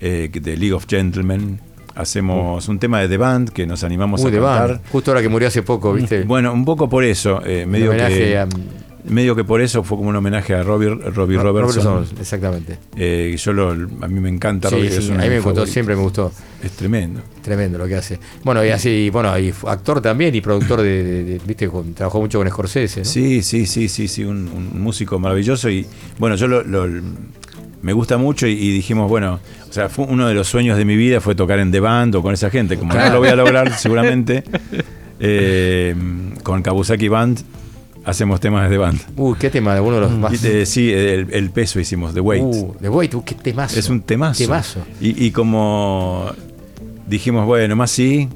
eh, 0.00 0.28
de 0.32 0.56
League 0.56 0.72
of 0.72 0.86
Gentlemen. 0.88 1.60
Hacemos 1.94 2.68
un 2.68 2.78
tema 2.78 3.00
de 3.00 3.08
The 3.08 3.16
Band 3.16 3.50
que 3.50 3.66
nos 3.66 3.84
animamos 3.84 4.22
Uh, 4.22 4.28
a 4.28 4.30
cantar. 4.30 4.68
Band. 4.68 4.80
Justo 4.90 5.10
ahora 5.10 5.22
que 5.22 5.28
murió 5.28 5.48
hace 5.48 5.62
poco, 5.62 5.92
¿viste? 5.92 6.22
Bueno, 6.22 6.52
un 6.52 6.64
poco 6.64 6.88
por 6.88 7.04
eso. 7.04 7.42
eh, 7.44 7.66
medio, 7.66 7.90
que, 7.90 8.38
a- 8.38 8.48
medio 9.04 9.34
que 9.34 9.44
por 9.44 9.60
eso 9.60 9.82
fue 9.82 9.98
como 9.98 10.08
un 10.10 10.16
homenaje 10.16 10.54
a 10.54 10.62
Robbie, 10.62 10.88
Robbie 10.88 11.36
Ro- 11.36 11.42
Robertson. 11.42 11.84
Robertson, 11.84 12.18
exactamente. 12.20 12.78
Eh, 12.96 13.36
yo 13.38 13.52
lo, 13.52 13.70
a 13.70 14.08
mí 14.08 14.20
me 14.20 14.28
encanta 14.28 14.68
Sí, 14.68 14.76
Robbie, 14.76 14.90
sí, 14.90 14.96
a 15.10 15.14
mí 15.16 15.18
me 15.18 15.36
gustó, 15.36 15.42
favoritos. 15.42 15.70
siempre 15.70 15.96
me 15.96 16.02
gustó. 16.02 16.32
Es 16.62 16.70
tremendo. 16.72 17.20
Tremendo 17.42 17.76
lo 17.78 17.86
que 17.88 17.96
hace. 17.96 18.18
Bueno, 18.44 18.64
y 18.64 18.68
así, 18.68 19.10
bueno, 19.10 19.36
y 19.38 19.52
actor 19.66 20.00
también 20.00 20.34
y 20.34 20.40
productor 20.40 20.80
de, 20.82 21.02
de- 21.02 21.24
de- 21.24 21.40
viste, 21.44 21.68
trabajó 21.94 22.20
mucho 22.20 22.38
con 22.38 22.48
Scorsese, 22.48 23.00
¿no? 23.00 23.04
Sí, 23.06 23.42
sí, 23.42 23.66
sí, 23.66 23.88
sí, 23.88 24.06
sí, 24.08 24.24
un, 24.24 24.48
un 24.48 24.80
músico 24.80 25.18
maravilloso 25.18 25.68
y 25.68 25.84
bueno, 26.18 26.36
yo 26.36 26.46
lo, 26.46 26.62
lo- 26.62 26.86
me 27.82 27.92
gusta 27.92 28.18
mucho 28.18 28.46
y, 28.46 28.52
y 28.52 28.72
dijimos, 28.72 29.08
bueno, 29.08 29.40
o 29.68 29.72
sea, 29.72 29.88
fue 29.88 30.06
uno 30.06 30.28
de 30.28 30.34
los 30.34 30.48
sueños 30.48 30.76
de 30.76 30.84
mi 30.84 30.96
vida 30.96 31.20
fue 31.20 31.34
tocar 31.34 31.58
en 31.58 31.70
The 31.70 31.80
Band 31.80 32.14
o 32.16 32.22
con 32.22 32.34
esa 32.34 32.50
gente, 32.50 32.76
como 32.76 32.92
no 32.92 33.10
lo 33.10 33.18
voy 33.18 33.28
a 33.28 33.36
lograr 33.36 33.72
seguramente, 33.78 34.44
eh, 35.18 35.94
con 36.42 36.62
Kabusaki 36.62 37.08
Band 37.08 37.40
hacemos 38.04 38.40
temas 38.40 38.64
de 38.64 38.76
The 38.76 38.78
Band. 38.78 39.00
Uh, 39.16 39.34
qué 39.34 39.50
tema, 39.50 39.80
uno 39.80 39.96
de 39.96 40.00
los 40.00 40.12
más. 40.12 40.42
Y, 40.42 40.46
eh, 40.46 40.66
sí, 40.66 40.92
el, 40.92 41.28
el 41.32 41.50
peso 41.50 41.80
hicimos, 41.80 42.14
The 42.14 42.20
Weight. 42.20 42.44
Uh, 42.44 42.74
The 42.80 42.88
Weight, 42.88 43.14
uh, 43.14 43.24
qué 43.24 43.34
temazo. 43.34 43.78
Es 43.78 43.88
un 43.88 44.00
temazo. 44.02 44.42
Temazo. 44.44 44.80
Y, 45.00 45.26
y 45.26 45.30
como 45.30 46.30
dijimos, 47.06 47.46
bueno, 47.46 47.76
más 47.76 47.90
sí, 47.90 48.28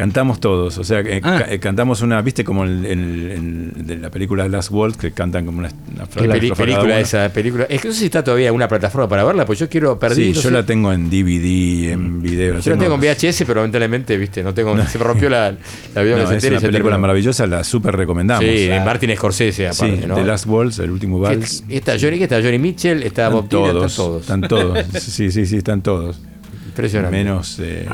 cantamos 0.00 0.40
todos. 0.40 0.78
O 0.78 0.84
sea, 0.84 1.02
que 1.02 1.20
Ah. 1.22 1.40
ca- 1.44 1.52
eh, 1.52 1.58
cantamos 1.60 2.00
una, 2.00 2.22
viste, 2.22 2.42
como 2.42 2.64
en, 2.64 2.86
en- 2.86 3.30
en- 3.76 3.86
de 3.86 3.96
la 3.98 4.10
película 4.10 4.48
Last 4.48 4.70
World, 4.70 4.96
que 4.96 5.12
cantan 5.12 5.44
como 5.44 5.58
una, 5.58 5.68
una 5.94 6.06
¿Qué 6.06 6.20
peli- 6.20 6.32
estrofa 6.48 6.54
cada 6.64 6.66
película 6.78 7.00
esa? 7.00 7.28
Película. 7.30 7.64
Es 7.68 7.82
que 7.82 7.88
no 7.88 7.92
sé 7.94 8.00
si 8.00 8.06
está 8.06 8.24
todavía 8.24 8.48
en 8.48 8.54
una 8.54 8.66
plataforma 8.66 9.06
para 9.08 9.24
verla, 9.24 9.44
pues 9.44 9.58
yo 9.58 9.68
quiero 9.68 9.98
perder. 9.98 10.16
Sí, 10.16 10.32
yo 10.32 10.50
la 10.50 10.64
tengo 10.64 10.90
en 10.92 11.10
DVD, 11.10 11.92
en 11.92 12.22
video. 12.22 12.58
Yo 12.60 12.72
la 12.72 12.78
tengo 12.78 12.94
en 12.94 13.00
VHS, 13.00 13.44
pero 13.44 13.60
lamentablemente, 13.60 14.16
viste, 14.16 14.42
no 14.42 14.54
tengo. 14.54 14.74
Se 14.86 14.96
me 14.98 15.04
rompió 15.04 15.28
la, 15.28 15.54
la 15.94 16.02
video 16.02 16.16
No, 16.16 16.30
es 16.30 16.44
una 16.44 16.60
película 16.60 16.96
maravillosa, 16.96 17.46
la 17.46 17.62
super 17.62 17.94
recomendamos. 17.94 18.42
Sí, 18.44 18.68
de 18.68 18.80
Martin 18.80 19.14
Scorsese, 19.16 19.68
aparte, 19.68 20.00
Sí, 20.00 20.06
¿no? 20.06 20.14
The 20.14 20.24
Last 20.24 20.46
Waltz, 20.46 20.78
el 20.78 20.90
último 20.90 21.18
vals. 21.20 21.62
Está 21.68 21.96
Johnny, 22.00 22.16
¿qué 22.16 22.24
está? 22.24 22.40
Johnny 22.40 22.58
Mitchell, 22.58 23.02
está 23.02 23.26
Están 23.28 23.32
Bob 23.34 23.48
Dylan, 23.50 23.72
todos, 23.72 24.20
están 24.22 24.40
todos. 24.40 24.78
están 24.78 24.90
todos. 24.92 25.02
Sí, 25.02 25.30
sí, 25.30 25.44
sí, 25.44 25.56
están 25.58 25.82
todos. 25.82 26.20
Impresionante. 26.68 27.16
Menos. 27.16 27.58
eh, 27.60 27.86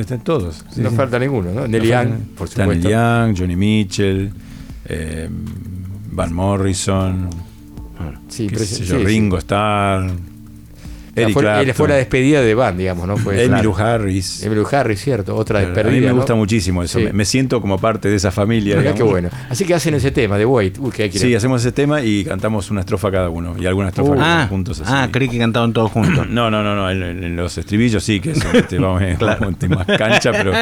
están 0.00 0.20
todos. 0.24 0.64
sí, 0.70 0.80
No 0.80 0.90
sí. 0.90 0.96
falta 0.96 1.18
ninguno, 1.18 1.52
¿no? 1.52 1.66
Neil 1.68 1.82
falta- 1.88 2.04
Young, 2.04 2.18
por 2.36 2.48
supuesto. 2.48 2.72
Neil 2.74 2.82
Young, 2.94 3.38
Johnny 3.38 3.56
Mitchell, 3.56 4.30
eh, 4.86 5.28
Van 6.12 6.32
Morrison, 6.32 7.28
Sí, 8.28 8.48
yo, 8.48 8.58
sí. 8.58 8.92
Ringo 9.04 9.38
Starr, 9.38 10.10
Eric 11.16 11.32
fue, 11.34 11.42
Clapton, 11.42 11.68
él 11.68 11.74
fue 11.74 11.88
la 11.88 11.94
despedida 11.96 12.40
de 12.42 12.54
Band, 12.54 12.78
digamos, 12.78 13.06
¿no? 13.06 13.16
Fue, 13.16 13.44
Emmylou 13.44 13.74
claro. 13.74 13.94
Harris. 13.94 14.42
Emmylou 14.42 14.66
Harris, 14.70 15.00
cierto, 15.00 15.36
otra 15.36 15.60
A 15.60 15.62
despedida. 15.62 15.90
mí 15.90 16.00
me 16.00 16.08
¿no? 16.08 16.16
gusta 16.16 16.34
muchísimo 16.34 16.82
eso. 16.82 16.98
Sí. 16.98 17.04
Me, 17.06 17.12
me 17.12 17.24
siento 17.24 17.60
como 17.60 17.78
parte 17.78 18.08
de 18.08 18.16
esa 18.16 18.30
familia. 18.30 18.76
Digamos. 18.78 18.96
qué 18.96 19.02
bueno. 19.04 19.28
Así 19.48 19.64
que 19.64 19.74
hacen 19.74 19.94
ese 19.94 20.10
tema 20.10 20.36
de 20.38 20.44
Wait. 20.46 20.78
Uy, 20.78 20.90
que 20.90 21.04
hay 21.04 21.10
que 21.10 21.18
ir. 21.18 21.22
Sí, 21.22 21.34
hacemos 21.34 21.60
ese 21.62 21.72
tema 21.72 22.02
y 22.02 22.24
cantamos 22.24 22.70
una 22.70 22.80
estrofa 22.80 23.10
cada 23.10 23.28
uno. 23.30 23.54
Y 23.58 23.66
algunas 23.66 23.90
estrofas 23.90 24.18
Uh. 24.18 24.22
Ah, 24.22 24.36
van 24.38 24.48
juntos. 24.48 24.80
así. 24.80 24.90
ah, 24.92 25.08
creí 25.12 25.28
que 25.28 25.38
cantaban 25.38 25.72
todos 25.72 25.90
juntos. 25.92 26.26
No, 26.30 26.50
no, 26.50 26.62
no, 26.62 26.74
no. 26.74 26.90
En, 26.90 27.02
en 27.02 27.36
los 27.36 27.56
estribillos 27.58 28.02
sí, 28.02 28.20
que 28.20 28.32
eso, 28.32 28.48
este, 28.52 28.78
vamos, 28.78 29.02
vamos 29.20 29.54
en 29.62 29.70
más 29.70 29.86
cancha, 29.86 30.32
pero, 30.32 30.52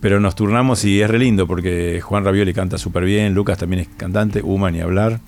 pero 0.00 0.20
nos 0.20 0.34
turnamos 0.36 0.84
y 0.84 1.00
es 1.02 1.10
re 1.10 1.18
lindo 1.18 1.46
porque 1.46 2.00
Juan 2.00 2.24
Ravioli 2.24 2.54
canta 2.54 2.78
súper 2.78 3.04
bien, 3.04 3.34
Lucas 3.34 3.58
también 3.58 3.82
es 3.82 3.88
cantante, 3.96 4.40
Uma 4.42 4.70
ni 4.70 4.80
hablar. 4.80 5.18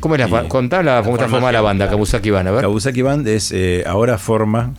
¿Cómo 0.00 0.16
es 0.16 0.30
la, 0.30 0.48
contá 0.48 0.82
la, 0.82 1.02
cómo 1.02 1.14
está 1.16 1.28
formada 1.28 1.52
la 1.52 1.60
banda, 1.60 1.88
Kabusaki 1.88 2.30
Band? 2.30 2.48
A 2.48 2.50
ver. 2.52 2.60
Kabusaki 2.62 3.02
Band 3.02 3.28
es 3.28 3.52
eh, 3.52 3.84
ahora 3.86 4.18
forma 4.18 4.74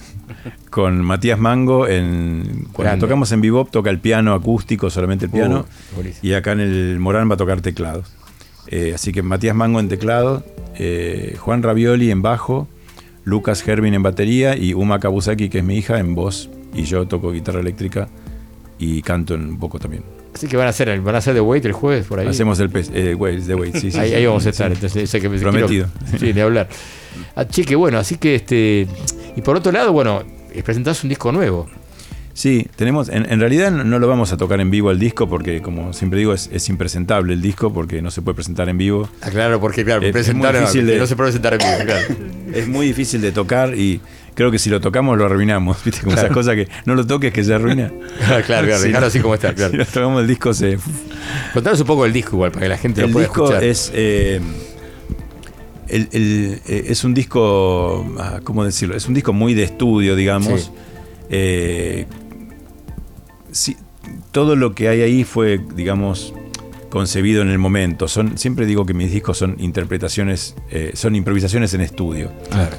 con 0.70 1.02
Matías 1.02 1.40
Mango 1.40 1.88
en 1.88 2.68
cuando 2.74 2.84
Grande. 2.84 3.00
tocamos 3.02 3.32
en 3.32 3.42
Bebop 3.42 3.70
toca 3.72 3.90
el 3.90 4.00
piano 4.00 4.34
acústico, 4.34 4.90
solamente 4.90 5.26
el 5.26 5.32
Uh, 5.32 5.34
piano, 5.34 5.66
y 6.22 6.34
acá 6.34 6.52
en 6.52 6.60
el 6.60 7.00
Morán 7.00 7.30
va 7.30 7.36
a 7.36 7.38
tocar 7.38 7.62
teclados. 7.62 8.12
Eh, 8.68 8.92
así 8.96 9.12
que 9.12 9.22
Matías 9.22 9.56
Mango 9.56 9.80
en 9.80 9.88
teclado, 9.88 10.44
eh, 10.78 11.36
Juan 11.40 11.64
Ravioli 11.64 12.12
en 12.12 12.22
bajo, 12.22 12.68
Lucas 13.24 13.66
Hervin 13.68 13.94
en 13.94 14.04
batería 14.04 14.58
y 14.58 14.74
Uma 14.74 15.00
Kabusaki, 15.00 15.50
que 15.50 15.60
es 15.60 15.64
mi 15.64 15.78
hija, 15.78 16.00
en 16.00 16.16
voz. 16.16 16.50
Y 16.74 16.84
yo 16.84 17.08
toco 17.08 17.32
guitarra 17.32 17.60
eléctrica 17.60 18.10
y 18.80 19.02
canto 19.04 19.36
en 19.36 19.48
un 19.48 19.60
poco 19.60 19.80
también. 19.80 20.04
Así 20.34 20.48
que 20.48 20.58
van 20.58 20.68
a 20.68 20.70
hacer, 20.72 20.90
el- 20.90 21.02
van 21.02 21.16
a 21.16 21.20
hacer 21.20 21.34
The 21.36 21.42
Wait 21.42 21.64
el 21.66 21.74
jueves 21.74 22.06
por 22.08 22.20
ahí. 22.20 22.28
Hacemos 22.28 22.60
el 22.60 22.70
eh, 22.94 23.14
wait, 23.16 23.46
the 23.46 23.56
wait, 23.56 23.76
sí, 23.76 23.92
sí, 23.92 23.98
ahí, 24.00 24.26
vamos 24.26 24.46
a 24.46 24.50
estar, 24.50 24.70
Sí. 24.72 24.76
entonces 24.76 25.10
sé 25.10 25.22
que 25.22 25.30
me 25.30 25.38
Prometido. 25.40 25.88
quiero- 26.00 26.20
sí, 26.20 26.34
ni 26.34 26.42
hablar. 26.42 26.68
Ah, 27.36 27.46
che, 27.48 27.64
que 27.64 27.76
bueno, 27.76 28.00
así 28.00 28.18
que 28.18 28.34
este. 28.36 28.88
Y 29.36 29.42
por 29.42 29.56
otro 29.56 29.72
lado, 29.72 29.92
bueno, 29.94 30.24
presentás 30.66 31.04
un 31.04 31.10
disco 31.10 31.32
nuevo. 31.32 31.70
Sí, 32.34 32.66
tenemos, 32.76 33.10
en, 33.10 33.32
en 33.32 33.40
realidad 33.40 33.70
no, 33.70 33.84
no 33.84 34.00
lo 34.00 34.08
vamos 34.08 34.32
a 34.34 34.38
tocar 34.38 34.60
en 34.60 34.72
vivo 34.72 34.90
el 34.90 34.98
disco 34.98 35.30
porque, 35.30 35.62
como 35.62 35.94
siempre 35.94 36.18
digo, 36.18 36.34
es, 36.34 36.50
es 36.52 36.68
impresentable 36.70 37.34
el 37.34 37.42
disco 37.44 37.72
porque 37.72 38.02
no 38.02 38.10
se 38.10 38.24
puede 38.24 38.34
presentar 38.34 38.68
en 38.70 38.80
vivo. 38.80 39.08
Ah, 39.22 39.30
claro, 39.30 39.60
porque 39.60 39.86
claro, 39.86 40.02
Es- 40.02 40.08
es 40.08 40.14
presentar 40.14 40.54
muy 40.54 40.62
difícil 40.62 40.88
de- 40.88 40.98
no 40.98 41.06
se 41.06 41.16
puede 41.16 41.28
presentar 41.30 41.54
en 41.54 41.60
vivo, 41.60 41.86
claro. 41.86 42.16
Es 42.56 42.68
muy 42.68 42.88
difícil 42.88 43.22
de 43.22 43.32
tocar 43.32 43.78
y 43.78 44.02
creo 44.36 44.52
que 44.52 44.60
si 44.60 44.70
lo 44.70 44.82
tocamos 44.82 45.18
lo 45.18 45.26
arruinamos, 45.26 45.84
¿viste? 45.84 46.02
Como 46.02 46.14
Claro. 46.14 46.28
esas 46.28 46.36
cosas 46.36 46.56
que 46.56 46.68
no 46.86 46.96
lo 46.96 47.06
toques 47.06 47.32
que 47.34 47.44
se 47.44 47.54
arruina. 47.54 47.92
claro, 48.28 48.44
claro, 48.46 48.78
Si 48.78 48.90
no- 48.90 49.00
así 49.00 49.20
como 49.20 49.36
está, 49.36 49.54
claro. 49.56 49.72
Si 49.72 49.78
lo 49.78 49.86
tocamos 49.86 50.22
el 50.22 50.28
disco 50.28 50.54
se... 50.54 50.78
Contanos 51.54 51.80
un 51.82 51.88
poco 51.88 52.04
del 52.04 52.14
disco 52.14 52.36
igual, 52.36 52.52
para 52.52 52.64
que 52.64 52.70
la 52.70 52.78
gente 52.78 53.02
lo 53.02 53.08
El 53.08 53.14
pueda 53.14 53.26
disco 53.28 53.44
escuchar. 53.46 53.64
es... 53.64 53.92
eh, 53.94 54.42
el- 55.88 56.10
el- 56.12 56.62
eh, 56.68 56.86
es 56.88 57.04
un 57.04 57.14
disco, 57.14 58.06
ah, 58.20 58.40
¿cómo 58.44 58.64
decirlo? 58.66 58.96
Es 58.96 59.08
un 59.08 59.14
disco 59.14 59.34
muy 59.34 59.54
de 59.54 59.64
estudio, 59.64 60.16
digamos. 60.16 60.62
Sí. 60.62 60.72
Eh, 61.30 62.06
sí, 63.52 63.78
todo 64.32 64.56
lo 64.56 64.74
que 64.74 64.88
hay 64.90 65.02
ahí 65.02 65.24
fue, 65.24 65.60
digamos, 65.76 66.34
concebido 66.90 67.42
en 67.42 67.50
el 67.50 67.60
momento. 67.60 68.08
Son, 68.08 68.38
siempre 68.38 68.66
digo 68.66 68.86
que 68.86 68.94
mis 68.94 69.12
discos 69.12 69.38
son 69.38 69.56
interpretaciones, 69.60 70.56
eh, 70.72 70.92
son 70.96 71.16
improvisaciones 71.16 71.74
en 71.74 71.82
estudio. 71.82 72.32
Claro. 72.50 72.76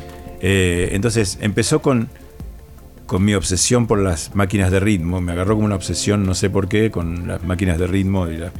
Eh, 0.46 0.90
entonces 0.92 1.38
empezó 1.40 1.80
con, 1.80 2.08
con 3.06 3.24
mi 3.24 3.32
obsesión 3.34 3.86
por 3.86 3.98
las 3.98 4.34
máquinas 4.34 4.70
de 4.70 4.78
ritmo. 4.78 5.22
Me 5.22 5.32
agarró 5.32 5.54
como 5.54 5.64
una 5.64 5.74
obsesión, 5.76 6.26
no 6.26 6.34
sé 6.34 6.50
por 6.50 6.68
qué, 6.68 6.90
con 6.90 7.26
las 7.26 7.42
máquinas 7.44 7.78
de 7.78 7.86
ritmo 7.86 8.28
y 8.28 8.36
la- 8.36 8.52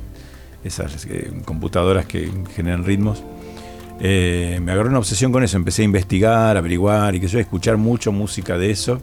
esas 0.65 1.05
eh, 1.11 1.31
computadoras 1.45 2.07
que 2.07 2.31
generan 2.57 2.85
ritmos. 2.85 3.23
Eh, 4.01 4.61
me 4.63 4.73
agarró 4.73 4.89
una 4.89 4.99
obsesión 4.99 5.31
con 5.31 5.45
eso. 5.45 5.59
Empecé 5.59 5.83
a 5.83 5.85
investigar, 5.85 6.57
averiguar 6.57 7.15
y 7.17 7.21
que 7.21 7.29
yo, 7.29 7.39
escuchar 7.39 7.77
mucho 7.77 8.13
música 8.13 8.57
de 8.57 8.71
eso. 8.71 8.99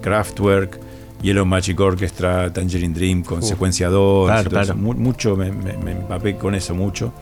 Kraftwerk, 0.00 0.80
Yellow 1.20 1.44
Magic 1.44 1.78
Orchestra, 1.78 2.50
Tangerine 2.50 2.94
Dream 2.94 3.22
con 3.24 3.40
Uh, 3.42 4.24
claro, 4.26 4.48
todo 4.48 4.60
eso. 4.62 4.72
claro. 4.72 4.76
Mu- 4.76 4.94
mucho, 4.94 5.36
me, 5.36 5.52
me- 5.52 5.76
me 5.76 5.92
empapé 5.92 6.36
con 6.36 6.54
eso 6.54 6.74
mucho. 6.74 7.12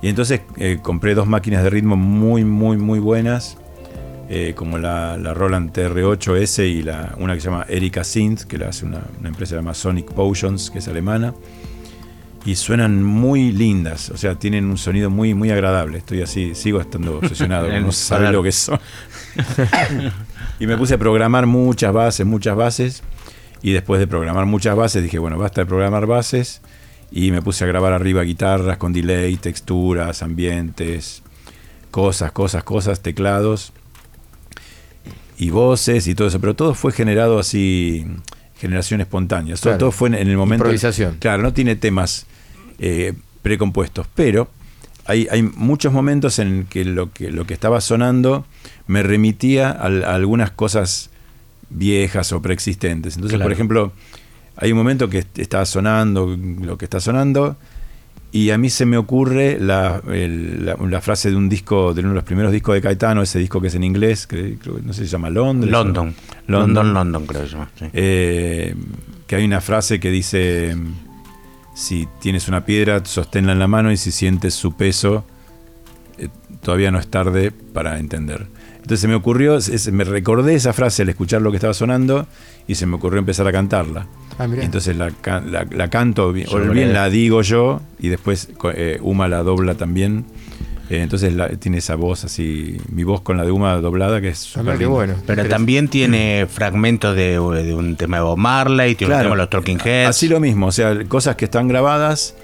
Y 0.00 0.08
entonces 0.08 0.42
eh, 0.56 0.78
compré 0.80 1.14
dos 1.16 1.26
máquinas 1.26 1.64
de 1.64 1.68
ritmo 1.70 1.96
muy, 1.96 2.44
muy, 2.44 2.76
muy 2.78 3.00
buenas, 3.00 3.58
eh, 4.32 4.54
como 4.54 4.78
la, 4.78 5.16
la 5.16 5.34
Roland 5.34 5.72
TR8S 5.72 6.64
y 6.64 6.82
la, 6.82 7.16
una 7.18 7.34
que 7.34 7.40
se 7.40 7.50
llama 7.50 7.66
Erika 7.68 8.04
Synth, 8.04 8.42
que 8.42 8.58
la 8.58 8.68
hace 8.68 8.86
una, 8.86 9.02
una 9.18 9.28
empresa 9.28 9.56
llamada 9.56 9.74
Sonic 9.74 10.12
Potions, 10.12 10.70
que 10.70 10.78
es 10.78 10.86
alemana. 10.86 11.34
Y 12.44 12.54
suenan 12.54 13.02
muy 13.02 13.50
lindas, 13.50 14.08
o 14.10 14.16
sea, 14.16 14.36
tienen 14.36 14.66
un 14.66 14.78
sonido 14.78 15.10
muy, 15.10 15.34
muy 15.34 15.50
agradable. 15.50 15.98
Estoy 15.98 16.22
así, 16.22 16.54
sigo 16.54 16.80
estando 16.80 17.18
obsesionado, 17.18 17.66
no 17.80 17.90
parar. 18.08 18.32
lo 18.32 18.44
que 18.44 18.52
son. 18.52 18.78
y 20.60 20.66
me 20.68 20.76
puse 20.76 20.94
a 20.94 20.98
programar 20.98 21.46
muchas 21.46 21.92
bases, 21.92 22.24
muchas 22.24 22.54
bases. 22.54 23.02
Y 23.62 23.72
después 23.72 23.98
de 23.98 24.06
programar 24.06 24.46
muchas 24.46 24.76
bases, 24.76 25.02
dije, 25.02 25.18
bueno, 25.18 25.38
basta 25.38 25.62
de 25.62 25.66
programar 25.66 26.06
bases. 26.06 26.62
Y 27.10 27.32
me 27.32 27.42
puse 27.42 27.64
a 27.64 27.66
grabar 27.66 27.92
arriba 27.92 28.22
guitarras 28.22 28.76
con 28.76 28.92
delay, 28.92 29.36
texturas, 29.38 30.22
ambientes, 30.22 31.24
cosas, 31.90 32.30
cosas, 32.30 32.62
cosas, 32.62 33.00
teclados 33.00 33.72
y 35.40 35.50
voces 35.50 36.06
y 36.06 36.14
todo 36.14 36.28
eso. 36.28 36.38
Pero 36.40 36.54
todo 36.54 36.74
fue 36.74 36.92
generado 36.92 37.38
así, 37.38 38.04
generación 38.58 39.00
espontánea. 39.00 39.54
Todo- 39.54 39.62
Claro. 39.62 39.78
Todo 39.78 39.90
fue 39.92 40.08
en, 40.08 40.14
el 40.14 40.36
momento. 40.36 40.64
Improvisación. 40.64 41.16
Claro, 41.18 41.42
no 41.42 41.52
tiene 41.52 41.76
temas 41.76 42.26
eh, 42.78 43.14
precompuestos, 43.42 44.06
pero 44.14 44.48
hay, 45.06 45.26
hay 45.30 45.42
muchos 45.42 45.92
momentos 45.92 46.38
en 46.38 46.66
que 46.68 46.84
lo, 46.84 47.10
que 47.12 47.30
lo 47.30 47.46
que 47.46 47.54
estaba 47.54 47.80
sonando 47.80 48.44
me 48.86 49.02
remitía 49.02 49.70
a, 49.70 49.86
a 49.86 50.14
algunas 50.14 50.50
cosas 50.50 51.10
viejas 51.70 52.32
o 52.32 52.42
preexistentes. 52.42 53.14
Entonces, 53.16 53.36
Claro. 53.36 53.46
por 53.46 53.52
ejemplo, 53.52 53.92
hay 54.56 54.72
un 54.72 54.78
momento 54.78 55.08
que 55.08 55.18
est- 55.20 55.38
está 55.38 55.64
sonando 55.64 56.36
lo 56.36 56.76
que 56.76 56.84
está 56.84 57.00
sonando 57.00 57.56
y 58.32 58.50
a 58.50 58.58
mí 58.58 58.70
se 58.70 58.86
me 58.86 58.96
ocurre 58.96 59.58
la, 59.60 60.00
el- 60.08 60.64
la- 60.64 60.76
la 60.76 61.00
frase 61.00 61.30
de 61.30 61.36
un 61.36 61.48
disco, 61.48 61.92
de 61.94 62.00
uno 62.00 62.10
de 62.10 62.14
los 62.16 62.24
primeros 62.24 62.52
discos 62.52 62.74
de 62.74 62.80
Caetano, 62.80 63.22
ese 63.22 63.38
disco 63.38 63.60
que 63.60 63.66
es 63.68 63.74
en 63.74 63.82
inglés, 63.84 64.26
que 64.26 64.56
creo 64.60 64.78
no 64.84 64.92
sé 64.92 65.02
si 65.02 65.06
se 65.08 65.12
llama 65.12 65.30
Londres. 65.30 65.70
London. 65.72 66.14
o- 66.16 66.50
London, 66.50 66.94
London, 66.94 67.26
creo 67.26 67.42
que 67.42 67.48
se 67.48 67.52
llama. 67.54 67.70
sí. 67.78 67.86
eh, 67.92 68.74
que 69.26 69.36
hay 69.36 69.44
una 69.44 69.60
frase 69.60 70.00
que 70.00 70.10
dice, 70.10 70.76
si 71.74 72.08
tienes 72.20 72.48
una 72.48 72.64
piedra, 72.64 73.04
sosténla 73.04 73.52
en 73.52 73.58
la 73.58 73.68
mano 73.68 73.90
y 73.92 73.96
si 73.96 74.10
sientes 74.12 74.54
su 74.54 74.76
peso, 74.76 75.24
eh, 76.18 76.28
todavía 76.62 76.90
no 76.90 76.98
es 76.98 77.08
tarde 77.08 77.50
para 77.52 77.98
entender. 77.98 78.46
Entonces 78.90 79.02
se 79.02 79.06
me 79.08 79.14
ocurrió, 79.14 79.54
es- 79.56 79.92
me 79.92 80.02
recordé 80.02 80.56
esa 80.56 80.72
frase 80.72 81.02
al 81.02 81.08
escuchar 81.10 81.40
lo 81.42 81.52
que 81.52 81.58
estaba 81.58 81.74
sonando 81.74 82.26
y 82.66 82.74
se 82.74 82.86
me 82.86 82.96
ocurrió 82.96 83.20
empezar 83.20 83.46
a 83.46 83.52
cantarla. 83.52 84.08
Ah. 84.36 84.48
Entonces 84.60 84.96
la, 84.96 85.12
la- 85.48 85.64
la 85.70 85.88
canto, 85.90 86.32
bien, 86.32 86.48
o 86.50 86.58
bien 86.58 86.92
la 86.92 87.08
digo 87.08 87.40
yo 87.42 87.82
y 88.00 88.08
después 88.08 88.48
eh, 88.74 88.98
Uma 89.00 89.28
la 89.28 89.44
dobla 89.44 89.76
también. 89.76 90.24
Eh, 90.90 91.02
entonces 91.02 91.34
la- 91.34 91.50
tiene 91.50 91.78
esa 91.78 91.94
voz 91.94 92.24
así, 92.24 92.78
mi 92.92 93.04
voz 93.04 93.20
con 93.20 93.36
la 93.36 93.44
de 93.44 93.52
Uma 93.52 93.76
doblada 93.76 94.20
que 94.20 94.30
es 94.30 94.56
Ah, 94.56 94.64
qué 94.76 94.86
bueno. 94.86 95.14
Pero 95.24 95.46
también 95.46 95.86
tiene 95.86 96.48
fragmentos 96.50 97.14
de, 97.14 97.34
de 97.62 97.74
un 97.74 97.94
tema 97.94 98.16
de 98.16 98.22
Bob 98.24 98.38
Marley, 98.38 98.96
tiene 98.96 99.14
un 99.14 99.18
Claro. 99.18 99.28
tema 99.28 99.36
de 99.36 99.42
los 99.42 99.50
Talking 99.50 99.78
Heads. 99.84 100.08
Así 100.08 100.26
lo 100.26 100.40
mismo, 100.40 100.66
o 100.66 100.72
sea, 100.72 100.98
cosas 101.06 101.36
que 101.36 101.44
están 101.44 101.68
grabadas 101.68 102.34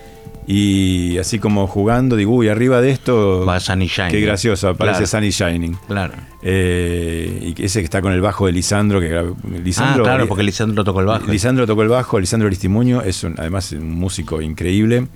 y 0.46 1.18
así 1.18 1.38
como 1.38 1.66
jugando, 1.66 2.14
digo, 2.16 2.32
uy, 2.34 2.48
arriba 2.48 2.80
de 2.80 2.90
esto. 2.90 3.44
Va 3.44 3.58
Sunny 3.58 3.86
Shining. 3.88 4.10
Qué 4.12 4.20
gracioso, 4.20 4.68
aparece 4.68 4.98
Claro. 5.04 5.06
Sunny 5.06 5.30
Shining. 5.30 5.76
Claro. 5.88 6.14
Eh, 6.42 7.52
y 7.56 7.64
ese 7.64 7.80
que 7.80 7.84
está 7.84 8.00
con 8.00 8.12
el 8.12 8.20
bajo 8.20 8.46
de 8.46 8.52
Lisandro, 8.52 9.00
que 9.00 9.08
grabó- 9.08 9.36
Ah, 9.44 9.58
Lisandro, 9.64 10.04
claro, 10.04 10.28
porque 10.28 10.44
Lisandro 10.44 10.84
tocó 10.84 11.00
el 11.00 11.06
bajo. 11.06 11.26
Lisandro 11.30 11.66
tocó 11.66 11.82
el 11.82 11.88
bajo, 11.88 12.20
Lisandro 12.20 12.46
Aristimuño 12.46 13.02
es 13.02 13.24
un- 13.24 13.34
además 13.38 13.72
un 13.72 13.90
músico 13.90 14.40
increíble. 14.40 15.08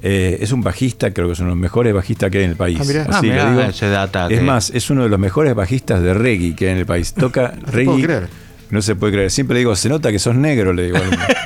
Eh, 0.00 0.38
es 0.40 0.52
un 0.52 0.60
bajista, 0.62 1.12
creo 1.12 1.26
que 1.26 1.32
es 1.32 1.40
uno 1.40 1.48
de 1.50 1.54
los 1.56 1.60
mejores 1.60 1.92
bajistas 1.92 2.30
que 2.30 2.38
hay 2.38 2.44
en 2.44 2.50
el 2.50 2.56
país. 2.56 2.78
Ah, 2.80 2.84
mirá. 2.86 3.02
Ah, 3.10 3.18
Así 3.18 3.26
lo 3.26 3.32
mirá, 3.32 3.50
digo. 3.50 3.62
ese 3.62 3.88
data 3.88 4.26
es 4.28 4.38
que- 4.38 4.44
más, 4.44 4.70
es 4.70 4.90
uno 4.90 5.02
de 5.02 5.08
los 5.08 5.18
mejores 5.18 5.54
bajistas 5.54 6.02
de 6.02 6.14
reggae 6.14 6.54
que 6.54 6.66
hay 6.66 6.72
en 6.72 6.78
el 6.78 6.86
país. 6.86 7.14
Toca 7.14 7.52
puedo 7.52 7.72
reggae. 7.72 8.26
No 8.70 8.82
se 8.82 8.94
puede 8.96 9.12
creer. 9.14 9.30
Siempre 9.30 9.54
le 9.54 9.58
digo, 9.60 9.74
se 9.76 9.88
nota 9.88 10.10
que 10.12 10.18
sos 10.18 10.34
negro, 10.34 10.72
le 10.74 10.84
digo. 10.86 10.98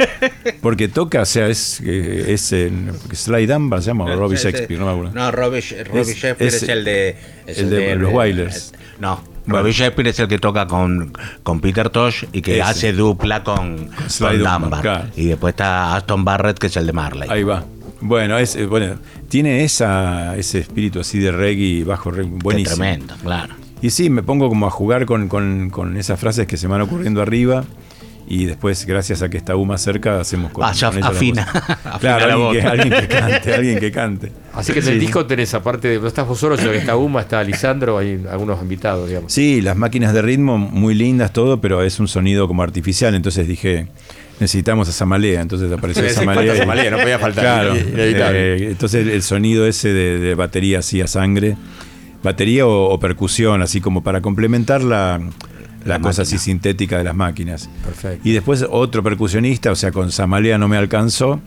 Porque 0.61 0.89
toca, 0.89 1.23
o 1.23 1.25
sea, 1.25 1.47
es, 1.49 1.81
eh, 1.85 2.33
es 2.33 2.53
en 2.53 2.91
Sly 3.13 3.47
Dunbar, 3.47 3.81
se 3.81 3.89
llama, 3.89 4.05
o 4.07 4.17
Robbie 4.17 4.37
Shakespeare, 4.37 4.79
no 4.81 4.87
me 4.87 4.93
acuerdo. 4.93 5.13
No, 5.15 5.31
Robbie, 5.31 5.61
Robbie 5.85 6.01
Es- 6.01 6.17
Shakespeare 6.17 6.49
es, 6.49 6.63
es- 6.63 6.69
el 6.69 6.85
de. 6.85 7.17
es 7.47 7.59
el 7.59 7.71
de 7.71 7.95
los 7.97 8.13
Wailers. 8.13 8.73
No, 8.99 9.23
Bueno. 9.47 9.59
Robbie 9.61 9.73
Shakespeare 9.73 10.09
es 10.11 10.19
el 10.21 10.29
que 10.29 10.39
toca 10.39 10.67
con, 10.67 11.13
con 11.43 11.61
Peter 11.61 11.91
Tosh 11.91 12.25
y 12.33 12.43
que 12.43 12.55
Ese. 12.55 12.63
hace 12.63 12.93
dupla 12.93 13.43
con, 13.45 13.91
Sly 14.09 14.27
con 14.27 14.37
Dunbar, 14.39 14.61
Dunbar. 14.61 14.81
claro. 14.83 15.05
Y 15.17 15.27
después 15.27 15.53
está 15.53 15.97
Aston 15.97 16.25
Barrett, 16.25 16.59
que 16.59 16.67
es 16.69 16.77
el 16.77 16.87
de 16.87 16.93
Marley. 16.93 17.29
Ahí 17.31 17.43
va. 17.45 17.65
Bueno, 18.01 18.37
es, 18.39 18.57
eh, 18.57 18.67
bueno, 18.67 18.97
tiene 19.29 19.63
esa, 19.65 20.37
ese 20.37 20.59
espíritu 20.59 20.99
así 21.01 21.19
de 21.21 21.31
reggae, 21.31 21.85
bajo 21.85 22.11
reggae, 22.11 22.33
Qué 22.33 22.39
buenísimo. 22.43 22.77
tremendo, 22.77 23.15
claro. 23.23 23.55
Y 23.83 23.91
sí, 23.91 24.09
me 24.11 24.23
pongo 24.23 24.49
como 24.49 24.67
a 24.67 24.71
jugar 24.71 25.05
con, 25.07 25.29
con- 25.29 25.69
con 25.71 25.97
esas 25.97 26.19
frases 26.19 26.47
que 26.47 26.57
se 26.57 26.69
me 26.69 26.73
van 26.73 26.83
ocurriendo 26.83 27.21
arriba. 27.21 27.65
Y 28.29 28.45
después, 28.45 28.87
gracias 28.87 29.21
a 29.21 29.29
que 29.29 29.37
está 29.37 29.57
Uma 29.57 29.77
cerca, 29.77 30.21
hacemos 30.21 30.53
con, 30.53 30.65
Ah, 30.65 30.73
ya 30.73 30.89
afina. 31.03 31.45
Claro, 32.01 32.27
la 32.29 32.35
alguien 32.35 32.53
que, 32.53 32.61
voz. 32.63 32.71
alguien 32.73 33.01
que 33.01 33.09
cante, 33.09 33.55
alguien 33.55 33.79
que 33.81 33.91
cante. 33.93 34.33
Así 34.55 34.73
que 34.73 34.79
en 34.79 34.85
Sí. 34.87 34.91
el 34.93 35.01
disco 35.01 35.27
tenés, 35.27 35.53
aparte 35.55 35.89
de. 35.89 35.99
No 35.99 36.07
estás 36.07 36.27
vos 36.27 36.39
solo, 36.39 36.57
sino 36.57 36.71
que 36.71 36.79
está 36.79 36.97
Uma, 36.97 37.21
está 37.23 37.43
Lisandro, 37.43 37.99
hay 37.99 38.25
algunos 38.31 38.63
invitados, 38.63 39.09
digamos. 39.09 39.33
Sí, 39.33 39.61
las 39.61 39.77
máquinas 39.77 40.15
de 40.15 40.23
ritmo 40.23 40.57
muy 40.57 40.95
lindas, 40.95 41.33
todo, 41.33 41.61
pero 41.61 41.83
es 41.83 41.99
un 41.99 42.07
sonido 42.07 42.47
como 42.47 42.63
artificial. 42.63 43.15
Entonces 43.17 43.49
dije, 43.49 43.89
necesitamos 44.39 44.89
a 44.89 44.93
Samalea. 44.93 45.41
Entonces 45.43 45.71
apareció 45.73 46.09
Samalea. 46.09 46.57
Samalea, 46.57 46.91
no 46.93 46.99
podía 46.99 47.19
faltar, 47.19 47.43
Claro. 47.45 47.75
eh, 47.97 48.69
entonces 48.71 49.07
el 49.09 49.23
sonido 49.23 49.67
ese 49.67 49.93
de, 49.93 50.19
de 50.21 50.35
batería 50.37 50.79
así 50.79 51.01
a 51.01 51.09
sangre, 51.09 51.57
batería 52.23 52.67
o, 52.67 52.91
o 52.91 53.01
percusión, 53.01 53.63
así 53.63 53.81
como 53.81 54.03
para 54.03 54.21
complementar 54.21 54.83
la, 54.83 55.21
la, 55.85 56.01
cosa 56.01 56.23
así 56.23 56.39
sintética 56.39 56.99
de 56.99 57.05
las 57.05 57.15
máquinas. 57.15 57.69
Perfecto. 57.85 58.29
Y 58.29 58.33
después 58.33 58.65
otro 58.69 59.03
percusionista, 59.03 59.71
o 59.71 59.77
sea, 59.77 59.93
con 59.93 60.13
Samalea 60.13 60.59
no 60.59 60.69
me 60.69 60.77
alcanzó. 60.77 61.41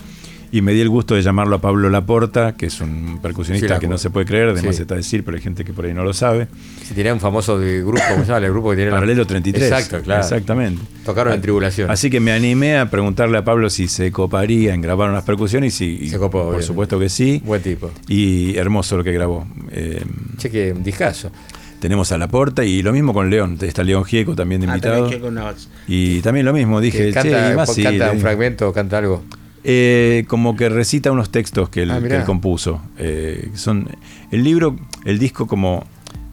Y 0.51 0.61
me 0.61 0.73
di 0.73 0.81
el 0.81 0.89
gusto 0.89 1.15
de 1.15 1.21
llamarlo 1.21 1.57
a 1.57 1.59
Pablo 1.61 1.89
Laporta, 1.89 2.55
que 2.55 2.67
es 2.67 2.79
un 2.79 3.19
percusionista 3.21 3.67
Sí, 3.67 3.73
la 3.73 3.79
que 3.79 3.87
no 3.87 3.97
se 3.97 4.09
puede 4.09 4.25
creer, 4.25 4.49
además 4.49 4.75
Sí. 4.75 4.83
está 4.83 4.93
a 4.93 4.97
decir, 4.97 5.23
pero 5.25 5.35
hay 5.37 5.43
gente 5.43 5.65
que 5.65 5.73
por 5.73 5.85
ahí 5.85 5.93
no 5.93 6.03
lo 6.03 6.13
sabe. 6.13 6.47
Si 6.83 6.93
tenía 6.93 7.13
un 7.13 7.19
famoso 7.19 7.59
de 7.59 7.81
grupo, 7.81 7.99
¿cómo 8.11 8.23
se 8.23 8.31
llama? 8.31 8.45
El 8.45 8.51
grupo 8.53 8.69
que 8.69 8.75
tiene 8.77 8.91
la- 8.91 8.97
Paralelo 8.97 9.25
33. 9.27 9.71
Exacto, 9.71 10.01
claro. 10.03 10.21
Exactamente. 10.21 10.81
Tocaron 11.03 11.33
en 11.33 11.41
Tribulación. 11.41 11.91
Así 11.91 12.09
que 12.09 12.19
me 12.19 12.31
animé 12.31 12.77
a 12.77 12.89
preguntarle 12.89 13.37
a 13.37 13.43
Pablo 13.43 13.69
si 13.69 13.87
se 13.87 14.11
coparía 14.11 14.73
en 14.73 14.81
grabar 14.81 15.09
unas 15.09 15.23
percusiones 15.23 15.79
y, 15.81 15.97
y 16.03 16.09
Se 16.09 16.17
copó, 16.17 16.43
por 16.43 16.51
bien. 16.55 16.63
supuesto 16.63 16.97
que 16.99 17.09
sí. 17.09 17.41
Buen 17.43 17.61
tipo. 17.61 17.91
Y 18.07 18.55
hermoso 18.57 18.97
lo 18.97 19.03
que 19.03 19.11
grabó. 19.11 19.45
Eh, 19.71 20.01
Che, 20.37 20.49
que 20.49 20.71
un 20.71 20.83
discazo. 20.83 21.31
tenemos 21.79 22.11
a 22.11 22.17
La 22.17 22.27
Porta 22.29 22.63
y 22.63 22.81
lo 22.81 22.93
mismo 22.93 23.13
con 23.13 23.29
León. 23.29 23.57
Está 23.61 23.83
León 23.83 24.05
Gieco 24.05 24.35
también 24.35 24.61
de 24.61 24.67
Ah, 24.67 24.69
invitado. 24.71 24.95
también 25.01 25.19
que 25.19 25.25
con 25.25 25.37
una- 25.37 25.53
Y 25.87 26.19
también 26.21 26.45
lo 26.45 26.53
mismo, 26.53 26.79
dije, 26.81 27.09
che, 27.09 27.11
canta, 27.13 27.51
y 27.51 27.55
más 27.55 27.73
sí, 27.73 27.83
canta 27.83 28.11
un 28.11 28.19
fragmento, 28.19 28.71
canta 28.73 28.97
algo. 28.99 29.23
Eh, 29.67 30.25
como 30.27 30.55
que 30.55 30.69
recita 30.69 31.11
unos 31.11 31.31
textos 31.31 31.69
que 31.69 31.81
él, 31.83 31.91
Ah, 31.91 31.95
que 31.95 32.01
mirá. 32.01 32.17
él 32.19 32.23
compuso. 32.23 32.81
Eh, 32.99 33.49
son 33.55 33.89
el 34.31 34.43
libro, 34.43 34.75
el 35.05 35.17
disco 35.17 35.47
como, 35.47 35.85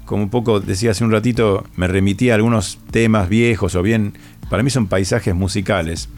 como 0.05 0.23
un 0.25 0.29
poco 0.29 0.61
decía 0.61 0.91
hace 0.91 1.03
un 1.03 1.11
ratito, 1.11 1.65
me 1.77 1.89
remitía 1.89 2.35
a 2.35 2.37
algunos 2.37 2.79
temas 2.91 3.31
viejos 3.31 3.75
o 3.75 3.83
bien, 3.83 4.13
para 4.51 4.63
mí 4.63 4.69
son 4.69 4.87
paisajes 4.87 5.35
musicales. 5.35 6.11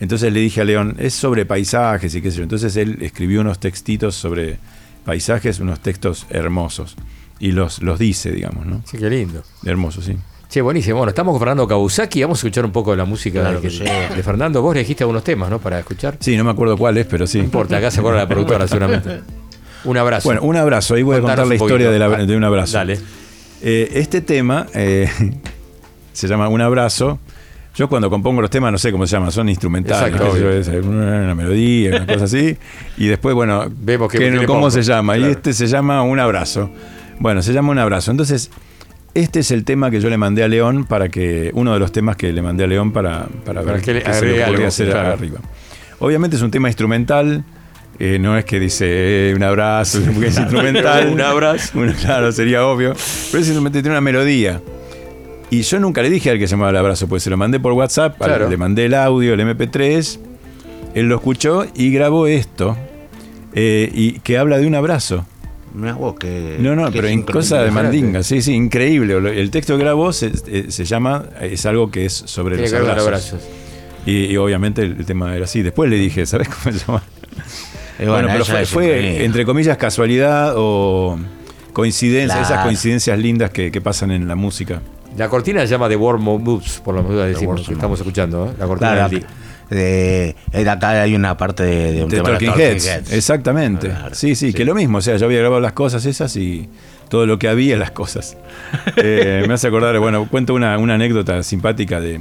Entonces 0.00 0.32
le 0.32 0.40
dije 0.40 0.62
a 0.62 0.64
León, 0.64 0.96
es 0.98 1.12
sobre 1.14 1.44
paisajes 1.44 2.14
y 2.14 2.22
qué 2.22 2.30
sé 2.30 2.38
yo. 2.38 2.42
Entonces 2.44 2.74
él 2.76 2.96
escribió 3.02 3.42
unos 3.42 3.60
textitos 3.60 4.14
sobre 4.14 4.56
paisajes, 5.04 5.60
unos 5.60 5.80
textos 5.80 6.26
hermosos. 6.30 6.96
Y 7.38 7.52
los, 7.52 7.82
los 7.82 7.98
dice, 7.98 8.30
digamos, 8.32 8.64
¿no? 8.64 8.80
Sí, 8.86 8.96
qué 8.96 9.10
lindo. 9.10 9.42
Hermosos, 9.66 10.06
sí. 10.06 10.16
Che, 10.54 10.62
buenísimo. 10.62 10.98
Bueno, 10.98 11.08
estamos 11.08 11.32
con 11.32 11.40
Fernando 11.40 11.66
Kawasaki. 11.66 12.22
Vamos 12.22 12.38
a 12.38 12.46
escuchar 12.46 12.64
un 12.64 12.70
poco 12.70 12.92
de 12.92 12.96
la 12.98 13.04
música 13.04 13.40
Claro 13.40 13.56
de, 13.56 13.62
que 13.62 13.70
sí. 13.70 13.82
de 13.82 14.22
Fernando. 14.22 14.62
Vos 14.62 14.72
elegiste 14.76 15.02
algunos 15.02 15.24
temas, 15.24 15.50
¿no? 15.50 15.58
Para 15.58 15.80
escuchar. 15.80 16.16
Sí, 16.20 16.36
no 16.36 16.44
me 16.44 16.52
acuerdo 16.52 16.78
cuáles, 16.78 17.06
pero 17.06 17.26
sí. 17.26 17.38
No 17.38 17.44
importa, 17.44 17.76
acá 17.78 17.90
se 17.90 17.98
acuerda 17.98 18.20
la 18.20 18.28
productora 18.28 18.68
seguramente. 18.68 19.20
Un 19.82 19.96
abrazo. 19.96 20.28
Bueno, 20.28 20.42
un 20.42 20.54
abrazo. 20.54 20.94
Ahí 20.94 21.02
voy 21.02 21.16
a 21.16 21.20
contar 21.22 21.44
la 21.44 21.56
historia 21.56 21.90
de, 21.90 21.98
la- 21.98 22.08
de 22.24 22.36
un 22.36 22.44
abrazo. 22.44 22.72
Dale. 22.78 23.00
Eh, 23.62 23.90
este 23.94 24.20
tema 24.20 24.66
eh, 24.74 25.08
se 26.12 26.28
llama 26.28 26.46
Un 26.46 26.60
abrazo. 26.60 27.18
Yo 27.74 27.88
cuando 27.88 28.08
compongo 28.08 28.40
los 28.40 28.50
temas 28.50 28.70
no 28.70 28.78
sé 28.78 28.92
cómo 28.92 29.08
se 29.08 29.16
llama, 29.16 29.32
son 29.32 29.48
instrumentales. 29.48 30.14
Exacto, 30.14 30.38
yo, 30.38 30.50
es 30.50 30.68
una 30.68 31.34
melodía, 31.34 31.96
una 31.96 32.06
cosa 32.06 32.26
así. 32.26 32.56
Y 32.96 33.08
después, 33.08 33.34
bueno, 33.34 33.64
Vemos 33.76 34.08
que- 34.08 34.18
que- 34.18 34.30
le 34.30 34.46
cómo 34.46 34.60
pongo. 34.60 34.70
se 34.70 34.84
llama. 34.84 35.18
Y 35.18 35.24
este 35.24 35.52
se 35.52 35.66
llama 35.66 36.00
Un 36.04 36.20
abrazo. 36.20 36.70
Bueno, 37.18 37.42
se 37.42 37.52
llama 37.52 37.72
Un 37.72 37.80
abrazo. 37.80 38.12
Entonces, 38.12 38.52
este 39.14 39.40
es 39.40 39.50
el 39.50 39.64
tema 39.64 39.90
que 39.90 40.00
yo 40.00 40.10
le 40.10 40.16
mandé 40.18 40.42
a 40.42 40.48
León 40.48 40.84
para 40.84 41.08
que. 41.08 41.50
Uno 41.54 41.72
de 41.72 41.78
los 41.78 41.92
temas 41.92 42.16
que 42.16 42.32
le 42.32 42.42
mandé 42.42 42.64
a 42.64 42.66
León 42.66 42.92
para, 42.92 43.26
para, 43.44 43.60
Para 43.62 43.72
ver 43.74 43.82
que 43.82 44.02
qué 44.02 44.12
se 44.14 44.26
le 44.26 44.44
podría 44.44 44.68
hacer 44.68 44.90
claro. 44.90 45.12
arriba. 45.12 45.40
Obviamente 46.00 46.36
es 46.36 46.42
un 46.42 46.50
tema 46.50 46.68
instrumental. 46.68 47.44
eh, 47.98 48.18
no 48.20 48.36
es 48.36 48.44
que 48.44 48.58
dice 48.58 49.30
eh, 49.30 49.34
un 49.36 49.42
abrazo, 49.42 50.00
porque 50.12 50.26
es 50.28 50.38
instrumental. 50.38 51.08
Un 51.12 51.20
abrazo. 51.20 51.70
Bueno, 51.74 51.92
claro, 52.00 52.32
sería 52.32 52.66
obvio. 52.66 52.92
Pero 53.30 53.40
es 53.42 53.46
instrumental, 53.48 53.82
tiene 53.82 53.94
una 53.96 54.00
melodía. 54.00 54.60
Y 55.50 55.62
yo 55.62 55.78
nunca 55.78 56.02
le 56.02 56.10
dije 56.10 56.30
al 56.30 56.38
que 56.38 56.48
se 56.48 56.52
llamaba 56.52 56.70
el 56.70 56.76
abrazo, 56.76 57.06
pues 57.06 57.22
se 57.22 57.30
lo 57.30 57.36
mandé 57.36 57.60
por 57.60 57.72
WhatsApp, 57.74 58.20
al- 58.20 58.28
Claro. 58.28 58.48
le 58.50 58.56
mandé 58.56 58.86
el 58.86 58.94
audio, 58.94 59.34
el 59.34 59.40
MP3, 59.40 60.18
él 60.94 61.06
lo 61.08 61.14
escuchó 61.16 61.66
y 61.76 61.92
grabó 61.92 62.26
esto, 62.26 62.76
eh, 63.54 63.88
y 63.94 64.18
que 64.20 64.38
habla 64.38 64.58
de 64.58 64.66
un 64.66 64.74
abrazo. 64.74 65.24
Mirá 65.74 65.94
vos 65.94 66.14
que. 66.14 66.56
No, 66.60 66.76
no, 66.76 66.86
que 66.90 66.98
pero 66.98 67.08
en 67.08 67.22
cosa 67.22 67.62
de 67.62 67.70
mandinga, 67.70 68.22
sí, 68.22 68.40
sí, 68.40 68.54
increíble. 68.54 69.16
El 69.40 69.50
texto 69.50 69.76
que 69.76 69.82
grabó 69.82 70.12
se, 70.12 70.32
eh, 70.46 70.66
se 70.68 70.84
llama, 70.84 71.24
es 71.40 71.66
algo 71.66 71.90
que 71.90 72.06
es 72.06 72.12
sobre 72.12 72.56
los 72.56 72.72
abrazos. 72.72 73.02
abrazos. 73.02 73.40
Y, 74.06 74.26
y 74.26 74.36
obviamente 74.36 74.82
el, 74.82 74.92
el 74.98 75.04
tema 75.04 75.34
era 75.34 75.44
así. 75.44 75.62
Después 75.62 75.90
le 75.90 75.96
dije, 75.96 76.24
¿sabes 76.26 76.48
cómo 76.48 76.76
se 76.76 76.84
llama? 76.86 77.02
Bueno, 77.96 78.12
bueno, 78.12 78.44
pero 78.48 78.66
fue, 78.66 79.24
entre 79.24 79.44
comillas 79.44 79.76
casualidad 79.76 80.54
o 80.56 81.16
coincidencia, 81.72 82.42
esas 82.42 82.64
coincidencias 82.64 83.16
lindas 83.16 83.50
que, 83.50 83.70
que 83.70 83.80
pasan 83.80 84.10
en 84.10 84.26
la 84.26 84.34
música. 84.34 84.82
La 85.16 85.28
cortina 85.28 85.60
se 85.60 85.68
llama 85.68 85.88
The 85.88 85.94
War 85.94 86.18
Moves, 86.18 86.80
por 86.84 86.96
lo 86.96 87.04
menos 87.04 87.24
decimos, 87.26 87.66
que 87.66 87.74
estamos 87.74 88.00
escuchando. 88.00 88.46
¿eh? 88.46 88.54
La 88.58 88.66
cortina 88.66 89.08
Claro, 89.08 89.26
de, 89.70 90.36
de 90.52 90.70
acá 90.70 91.02
hay 91.02 91.14
una 91.14 91.36
parte 91.36 91.62
de, 91.62 91.92
de 91.92 92.04
un 92.04 92.10
De 92.10 92.16
tema 92.16 92.28
de 92.30 92.34
Talking 92.34 92.48
Talking 92.48 92.64
Heads. 92.66 92.86
Heads. 92.86 93.12
Exactamente. 93.12 93.88
Claro, 93.88 94.14
sí, 94.14 94.34
sí, 94.34 94.52
que 94.52 94.64
lo 94.64 94.74
mismo. 94.74 94.98
O 94.98 95.00
sea, 95.02 95.16
yo 95.16 95.26
había 95.26 95.38
grabado 95.40 95.60
las 95.60 95.72
cosas 95.72 96.04
esas 96.06 96.36
y 96.36 96.68
todo 97.08 97.26
lo 97.26 97.38
que 97.38 97.48
había, 97.48 97.76
las 97.76 97.90
cosas. 97.90 98.36
Eh, 98.96 99.44
me 99.48 99.54
hace 99.54 99.66
acordar, 99.68 99.98
bueno, 99.98 100.26
cuento 100.30 100.54
una, 100.54 100.78
una 100.78 100.94
anécdota 100.94 101.42
simpática 101.42 102.00
de, 102.00 102.20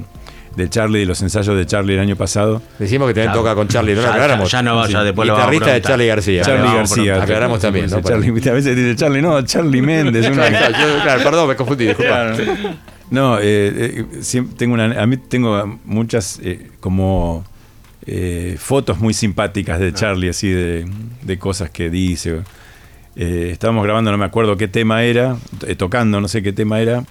de 0.56 0.70
Charlie, 0.70 1.00
de 1.02 1.06
los 1.06 1.22
ensayos 1.22 1.56
de 1.56 1.66
Charlie 1.66 1.94
el 1.96 2.00
año 2.00 2.16
pasado. 2.16 2.62
Decimos 2.80 3.08
que 3.08 3.14
también 3.14 3.32
Claro. 3.32 3.41
toca 3.41 3.56
con 3.56 3.68
Charlie, 3.68 3.94
no 3.96 4.02
lo 4.02 4.08
Ya- 4.08 4.14
aclaramos. 4.14 4.52
ya 4.52 4.62
no 4.62 4.76
va, 4.78 4.88
ya 4.88 5.04
después 5.04 5.28
lo 5.28 5.34
vamos 5.34 5.52
Guitarrista 5.52 5.74
de. 5.74 5.82
Charlie 5.82 6.08
García. 6.08 6.41
Charlie 6.44 6.62
Vamos 6.64 6.78
García. 6.78 6.96
preguntar. 7.04 7.24
Aclaramos 7.24 7.60
también, 7.60 7.89
¿no? 7.89 8.02
Charlie, 8.02 8.50
a 8.50 8.54
veces 8.54 8.76
dice 8.76 8.96
Charlie, 8.96 9.22
no, 9.22 9.41
Charlie 9.44 9.82
Méndez. 9.82 10.28
una- 10.32 10.48
Claro, 10.48 10.76
yo- 10.78 11.04
claro, 11.04 11.24
perdón, 11.24 11.48
me 11.50 11.56
confundí, 11.56 11.86
disculpa. 11.88 12.34
Claro. 12.36 12.74
No, 13.14 13.38
eh, 13.39 13.43
eh, 13.43 14.43
tengo 14.57 14.74
una, 14.74 14.99
a 14.99 15.05
mí 15.05 15.18
tengo 15.18 15.80
muchas 15.86 16.39
eh, 16.43 16.72
como 16.80 17.45
eh, 18.07 18.55
fotos 18.57 18.99
muy 18.99 19.14
simpáticas 19.14 19.80
de 19.80 19.93
Charlie, 19.93 20.30
así 20.30 20.49
de, 20.49 20.88
de 21.22 21.38
cosas 21.38 21.70
que 21.70 21.91
dice. 21.91 22.41
Eh, 23.16 23.49
estábamos 23.51 23.84
grabando, 23.84 24.09
no 24.11 24.18
me 24.18 24.26
acuerdo 24.26 24.57
qué 24.57 24.68
tema 24.68 25.03
era, 25.03 25.38
eh, 25.68 25.76
tocando, 25.76 26.20
no 26.22 26.28
sé 26.28 26.41
qué 26.41 26.53
tema 26.53 26.80
era, 26.82 27.03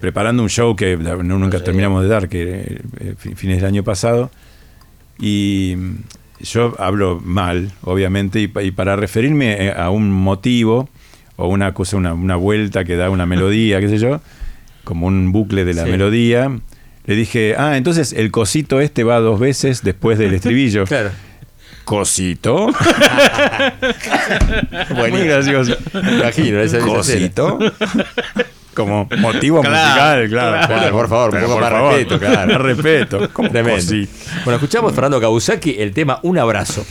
preparando 0.00 0.44
un 0.44 0.48
show 0.48 0.76
que 0.76 0.96
no, 0.96 1.16
nunca 1.24 1.58
terminamos 1.64 2.04
de 2.04 2.08
dar, 2.08 2.28
que 2.28 2.80
fi- 3.18 3.34
fines 3.34 3.56
del 3.56 3.64
año 3.66 3.82
pasado. 3.82 4.30
Y 5.18 5.74
mm, 5.76 5.94
yo 6.44 6.76
hablo 6.78 7.20
mal, 7.20 7.72
obviamente, 7.82 8.40
y, 8.40 8.52
y 8.62 8.70
para 8.70 8.94
referirme 8.94 9.72
a 9.72 9.90
un 9.90 10.12
motivo 10.12 10.88
o 11.34 11.48
una 11.48 11.74
cosa, 11.74 11.96
una, 11.96 12.14
una 12.14 12.36
vuelta 12.36 12.84
que 12.84 12.94
da 12.94 13.10
una 13.10 13.26
melodía, 13.26 13.80
qué 13.80 13.88
sé 13.88 13.98
yo, 13.98 14.20
como 14.90 15.06
un 15.06 15.30
bucle 15.30 15.64
de 15.64 15.72
la 15.72 15.84
Sí. 15.84 15.90
melodía, 15.92 16.50
le 17.06 17.14
dije, 17.14 17.54
ah, 17.56 17.76
entonces 17.76 18.12
el 18.12 18.32
cosito 18.32 18.80
este 18.80 19.04
va 19.04 19.20
dos 19.20 19.38
veces 19.38 19.84
después 19.84 20.18
del 20.18 20.34
estribillo. 20.34 20.84
Claro. 20.86 21.10
¿Cosito? 21.84 22.66
Muy 24.90 24.96
Buenísimo. 24.96 25.24
gracioso. 25.30 25.76
Imagino, 25.94 26.60
esa- 26.60 26.78
¿Cosito? 26.80 27.58
Como 28.74 29.08
motivo 29.18 29.60
Claro, 29.60 29.76
musical, 29.76 30.28
claro. 30.28 30.66
Claro, 30.66 30.92
por 30.92 31.08
favor, 31.08 31.34
un 31.34 31.40
poco 31.40 31.52
por 31.54 31.62
más 31.62 31.70
favor, 31.72 31.92
respeto, 31.94 32.18
claro. 32.18 32.52
más 32.52 32.60
respeto. 32.62 33.28
Tremendo. 33.28 33.70
cosito. 33.76 34.12
Bueno, 34.44 34.56
escuchamos 34.56 34.92
Fernando 34.92 35.20
Kabusaki 35.20 35.76
el 35.78 35.92
tema 35.92 36.18
Un 36.22 36.38
abrazo. 36.38 36.84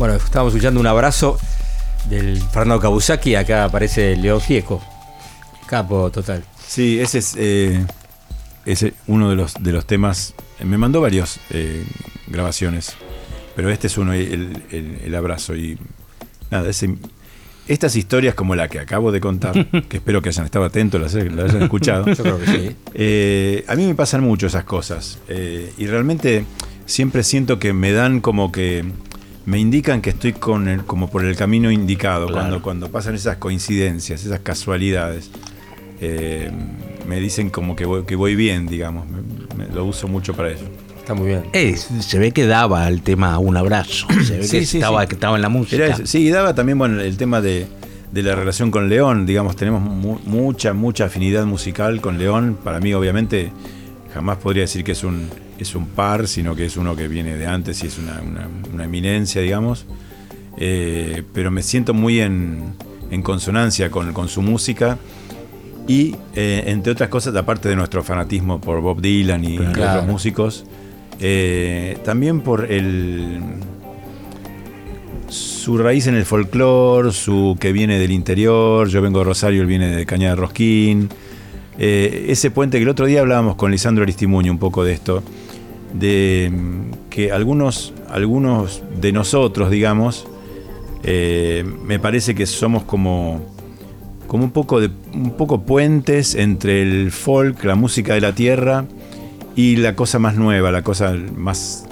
Bueno, 0.00 0.14
estábamos 0.14 0.54
escuchando 0.54 0.80
un 0.80 0.86
abrazo 0.86 1.38
del 2.08 2.38
Fernando 2.38 2.80
Kabusaki. 2.80 3.34
Acá 3.34 3.64
aparece 3.66 4.16
León 4.16 4.40
Gieco. 4.40 4.82
Capo 5.66 6.10
total. 6.10 6.42
Sí, 6.66 6.98
ese 6.98 7.18
es, 7.18 7.34
eh, 7.38 7.84
ese 8.64 8.94
uno 9.06 9.28
de 9.28 9.36
los, 9.36 9.54
de 9.60 9.72
los 9.72 9.84
temas. 9.86 10.34
Me 10.64 10.78
mandó 10.78 11.00
varias 11.02 11.38
grabaciones, 12.28 12.94
pero 13.54 13.68
este 13.70 13.88
es 13.88 13.98
uno, 13.98 14.14
el, 14.14 14.62
el- 14.70 15.00
el 15.04 15.14
abrazo. 15.14 15.54
Y 15.54 15.78
nada, 16.50 16.70
ese- 16.70 16.96
estas 17.68 17.94
historias 17.94 18.34
como 18.34 18.54
la 18.56 18.68
que 18.68 18.78
acabo 18.80 19.12
de 19.12 19.20
contar, 19.20 19.66
que 19.88 19.98
espero 19.98 20.22
que 20.22 20.30
hayan 20.30 20.46
estado 20.46 20.64
atentos, 20.64 20.98
las, 20.98 21.12
las 21.12 21.50
hayan 21.50 21.62
escuchado. 21.64 22.06
Yo 22.14 22.22
creo 22.22 22.38
que 22.40 22.46
sí. 22.46 22.76
Eh, 22.94 23.64
a 23.68 23.74
mí 23.76 23.86
me 23.86 23.94
pasan 23.94 24.22
mucho 24.22 24.46
esas 24.46 24.64
cosas. 24.64 25.18
eh, 25.28 25.72
y 25.76 25.86
realmente 25.86 26.46
siempre 26.86 27.22
siento 27.22 27.58
que 27.58 27.74
me 27.74 27.92
dan 27.92 28.20
como 28.22 28.50
que 28.50 28.84
me 29.46 29.58
indican 29.58 30.00
que 30.02 30.10
estoy 30.10 30.32
con 30.32 30.68
el- 30.68 30.84
como 30.84 31.10
por 31.10 31.24
el 31.24 31.34
camino 31.36 31.70
indicado, 31.70 32.28
cuando, 32.30 32.62
cuando 32.62 32.90
pasan 32.90 33.14
esas 33.14 33.36
coincidencias, 33.38 34.24
esas 34.24 34.40
casualidades. 34.40 35.30
eh, 36.02 36.50
me 37.06 37.20
dicen 37.20 37.50
como 37.50 37.76
que 37.76 37.84
voy, 37.84 38.04
que 38.04 38.16
voy 38.16 38.34
bien, 38.34 38.66
digamos. 38.66 39.06
Me- 39.08 39.64
me- 39.66 39.74
lo 39.74 39.84
uso 39.84 40.08
mucho 40.08 40.32
para 40.34 40.50
eso. 40.50 40.64
Está 40.98 41.12
muy 41.12 41.26
bien. 41.28 41.42
Eh, 41.52 41.76
se 41.76 42.18
ve 42.18 42.30
que 42.32 42.46
daba 42.46 42.88
el 42.88 43.02
tema 43.02 43.38
un 43.38 43.56
abrazo. 43.56 44.06
Se 44.24 44.38
ve 44.38 44.48
que, 44.50 44.58
estaba, 44.58 45.06
que 45.06 45.14
estaba 45.16 45.36
en 45.36 45.42
la 45.42 45.48
música. 45.50 45.84
Era. 45.84 46.06
Sí, 46.06 46.18
y 46.20 46.30
daba 46.30 46.54
también 46.54 46.78
bueno, 46.78 47.00
el 47.00 47.16
tema 47.18 47.40
de, 47.42 47.66
de 48.12 48.22
la 48.22 48.34
relación 48.34 48.70
con 48.70 48.88
León, 48.88 49.26
digamos, 49.26 49.56
tenemos 49.56 49.82
mu- 49.82 50.20
mucha, 50.24 50.72
mucha 50.72 51.06
afinidad 51.06 51.44
musical 51.46 52.00
con 52.00 52.16
León. 52.18 52.56
Para 52.62 52.80
mí, 52.80 52.94
obviamente, 52.94 53.50
jamás 54.14 54.38
podría 54.38 54.62
decir 54.62 54.84
que 54.84 54.92
es 54.92 55.04
un, 55.04 55.28
es 55.64 55.74
un 55.74 55.86
par, 55.86 56.26
sino 56.28 56.54
que 56.54 56.64
es 56.66 56.76
uno 56.76 56.94
que 56.96 57.08
viene 57.08 57.36
de 57.36 57.46
antes 57.46 57.82
y 57.84 57.86
es 57.88 57.98
una, 57.98 58.20
una- 58.20 58.48
una 58.72 58.84
eminencia, 58.84 59.40
digamos. 59.42 59.86
Eh, 60.58 61.22
pero 61.32 61.50
me 61.50 61.62
siento 61.62 61.94
muy 61.94 62.20
en, 62.20 62.74
en 63.10 63.22
consonancia 63.22 63.90
con, 63.90 64.12
con 64.12 64.28
su 64.28 64.42
música. 64.42 64.98
Y 65.88 66.14
eh, 66.34 66.64
entre 66.66 66.92
otras 66.92 67.08
cosas, 67.08 67.34
aparte 67.34 67.68
de 67.68 67.76
nuestro 67.76 68.02
fanatismo 68.04 68.60
por 68.60 68.80
Bob 68.80 69.00
Dylan 69.00 69.44
y 69.44 69.56
Claro. 69.58 70.00
otros 70.00 70.06
músicos, 70.06 70.64
eh, 71.20 71.98
también 72.04 72.42
por 72.42 72.70
el, 72.70 73.40
su 75.28 75.78
raíz 75.78 76.06
en 76.06 76.14
el 76.16 76.24
folclore, 76.24 77.12
su 77.12 77.56
que 77.60 77.72
viene 77.72 77.98
del 77.98 78.10
interior, 78.10 78.88
yo 78.88 79.00
vengo 79.02 79.20
de 79.20 79.24
Rosario, 79.26 79.60
él 79.62 79.66
viene 79.66 79.88
de 79.88 80.06
Cañada 80.06 80.34
de 80.34 80.40
Rosquín. 80.40 81.08
Eh, 81.78 82.26
ese 82.28 82.50
puente 82.50 82.78
que 82.78 82.82
el 82.82 82.88
otro 82.88 83.06
día 83.06 83.20
hablábamos 83.20 83.56
con 83.56 83.70
Lisandro 83.70 84.02
Aristimuño 84.02 84.52
un 84.52 84.58
poco 84.58 84.84
de 84.84 84.92
esto, 84.92 85.22
de 85.94 86.50
que 87.10 87.32
algunos, 87.32 87.92
algunos 88.10 88.82
de 89.00 89.12
nosotros, 89.12 89.70
digamos, 89.70 90.26
eh, 91.02 91.64
me 91.84 91.98
parece 91.98 92.34
que 92.34 92.46
somos 92.46 92.82
como, 92.84 93.40
como 94.26 94.44
un, 94.44 94.50
poco 94.50 94.80
de, 94.80 94.90
un 95.14 95.32
poco 95.36 95.62
puentes 95.62 96.34
entre 96.34 96.82
el 96.82 97.10
folk, 97.10 97.64
la 97.64 97.74
música 97.74 98.14
de 98.14 98.20
la 98.20 98.34
tierra, 98.34 98.84
y 99.56 99.76
la 99.76 99.96
cosa 99.96 100.18
más 100.18 100.36
nueva, 100.36 100.70
la 100.70 100.82
cosa 100.82 101.14
más 101.36 101.84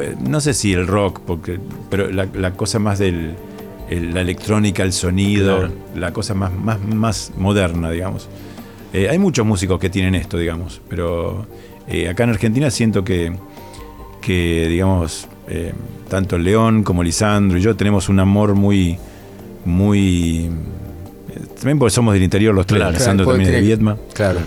eh, 0.00 0.14
no 0.20 0.40
sé 0.40 0.54
si 0.54 0.72
el 0.72 0.86
rock, 0.86 1.20
porque, 1.26 1.58
pero 1.90 2.10
la, 2.12 2.28
la 2.34 2.52
cosa 2.52 2.78
más 2.78 2.98
del 3.00 3.34
el- 3.90 4.14
la 4.14 4.20
electrónica, 4.22 4.84
el 4.84 4.92
sonido, 4.92 5.58
Claro. 5.58 5.72
la 5.96 6.12
cosa 6.12 6.32
más, 6.34 6.52
más, 6.54 6.80
más 6.80 7.32
moderna, 7.36 7.90
digamos. 7.90 8.28
Eh, 8.94 9.08
hay 9.10 9.18
muchos 9.18 9.44
músicos 9.44 9.78
que 9.80 9.90
tienen 9.90 10.14
esto, 10.14 10.38
digamos, 10.38 10.80
pero 10.88 11.46
eh, 11.88 12.08
acá 12.08 12.24
en 12.24 12.30
Argentina 12.30 12.70
siento 12.70 13.04
que, 13.04 13.32
que 14.20 14.66
digamos, 14.68 15.26
eh, 15.48 15.72
tanto 16.08 16.38
León 16.38 16.82
como 16.84 17.02
Lisandro 17.02 17.58
y 17.58 17.60
yo 17.62 17.74
tenemos 17.76 18.08
un 18.08 18.20
amor 18.20 18.54
muy, 18.54 18.98
muy... 19.64 20.46
eh, 21.30 21.40
También 21.56 21.78
porque 21.78 21.90
somos 21.94 22.14
del 22.14 22.22
interior 22.22 22.54
los 22.54 22.66
tres, 22.66 22.78
Claro. 22.80 22.92
Lisandro 22.92 23.24
Claro, 23.26 23.38
también 23.38 23.54
es 23.54 23.60
de 23.60 23.66
Viedma. 23.66 23.96
Claro. 24.14 24.40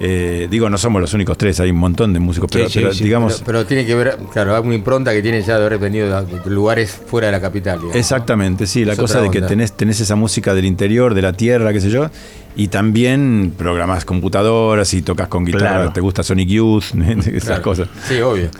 Eh, 0.00 0.46
digo, 0.48 0.70
no 0.70 0.78
somos 0.78 1.00
los 1.00 1.12
únicos 1.14 1.36
tres, 1.36 1.58
hay 1.58 1.70
un 1.70 1.78
montón 1.78 2.12
de 2.12 2.20
músicos, 2.20 2.48
pero, 2.52 2.68
pero 2.72 2.92
digamos... 2.92 3.34
Pero, 3.34 3.46
pero 3.46 3.66
tiene 3.66 3.84
que 3.84 3.94
ver, 3.96 4.16
claro, 4.32 4.54
hay 4.54 4.62
una 4.62 4.74
impronta 4.76 5.12
que 5.12 5.22
tiene 5.22 5.42
ya 5.42 5.58
de 5.58 5.66
haber 5.66 5.78
venido 5.80 6.22
de 6.24 6.50
lugares 6.50 6.92
fuera 6.92 7.26
de 7.26 7.32
la 7.32 7.40
capital. 7.40 7.78
digamos. 7.78 7.96
Exactamente, 7.96 8.66
sí, 8.68 8.84
la 8.84 8.92
Es 8.92 8.98
cosa 8.98 9.20
de 9.20 9.30
que 9.30 9.40
tenés, 9.42 9.72
tenés 9.72 9.98
esa 10.00 10.14
música 10.14 10.54
del 10.54 10.66
interior, 10.66 11.14
de 11.14 11.22
la 11.22 11.32
tierra, 11.32 11.72
qué 11.72 11.80
sé 11.80 11.90
yo, 11.90 12.10
y 12.54 12.68
también 12.68 13.52
programás 13.58 14.04
computadoras 14.04 14.94
y 14.94 15.02
tocas 15.02 15.26
con 15.28 15.44
guitarra, 15.44 15.74
Claro. 15.76 15.92
te 15.92 16.00
gusta 16.00 16.22
Sonic 16.22 16.48
Youth, 16.48 16.84
esas 17.26 17.44
Claro. 17.44 17.62
cosas. 17.62 17.88
Sí, 18.06 18.20
obvio. 18.20 18.50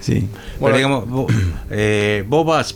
Sí. 0.00 0.26
Pero 0.58 0.74
digamos, 0.76 1.08
vos, 1.08 1.32
eh, 1.70 2.24
vos 2.26 2.44
vas 2.46 2.74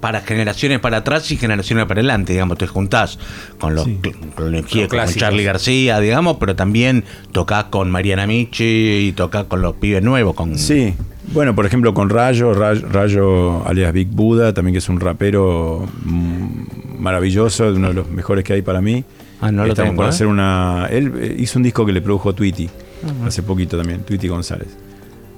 para 0.00 0.20
generaciones 0.22 0.80
para 0.80 0.98
atrás 0.98 1.30
y 1.30 1.36
generaciones 1.36 1.84
para 1.86 2.00
adelante, 2.00 2.32
digamos, 2.32 2.58
te 2.58 2.66
juntás 2.66 3.18
con 3.58 3.74
los, 3.74 3.86
con, 4.34 4.52
los 4.52 4.66
con. 4.66 5.14
Charlie 5.14 5.44
García, 5.44 6.00
digamos, 6.00 6.38
pero 6.38 6.56
también 6.56 7.04
tocás 7.32 7.64
con 7.64 7.90
Mariana 7.90 8.26
Michi 8.26 9.08
y 9.08 9.12
tocás 9.12 9.44
con 9.44 9.62
los 9.62 9.76
pibes 9.76 10.02
nuevos, 10.02 10.34
con 10.34 10.58
Sí, 10.58 10.94
bueno, 11.32 11.54
por 11.54 11.66
ejemplo 11.66 11.94
con 11.94 12.08
Rayo, 12.10 12.54
Rayo, 12.54 12.88
Rayo 12.90 13.66
alias 13.66 13.92
Big 13.92 14.08
Buda, 14.08 14.52
también 14.52 14.72
que 14.72 14.78
es 14.78 14.88
un 14.88 14.98
rapero 14.98 15.86
mm, 16.04 16.98
maravilloso, 16.98 17.68
uno 17.68 17.88
de 17.88 17.94
los 17.94 18.08
mejores 18.08 18.44
que 18.44 18.54
hay 18.54 18.62
para 18.62 18.80
mí. 18.80 19.04
Ah, 19.40 19.52
no 19.52 19.64
lo 19.64 19.70
Estamos 19.70 19.90
tengo, 19.90 19.96
por 19.96 20.06
¿eh? 20.06 20.08
hacer 20.08 20.26
una... 20.26 20.88
Él 20.90 21.12
eh, 21.18 21.36
hizo 21.38 21.58
un 21.58 21.62
disco 21.62 21.86
que 21.86 21.92
le 21.92 22.02
produjo 22.02 22.34
Tweety, 22.34 22.68
Ajá. 23.04 23.26
hace 23.26 23.42
poquito 23.42 23.76
también, 23.78 24.00
Tweety 24.02 24.28
González. 24.28 24.68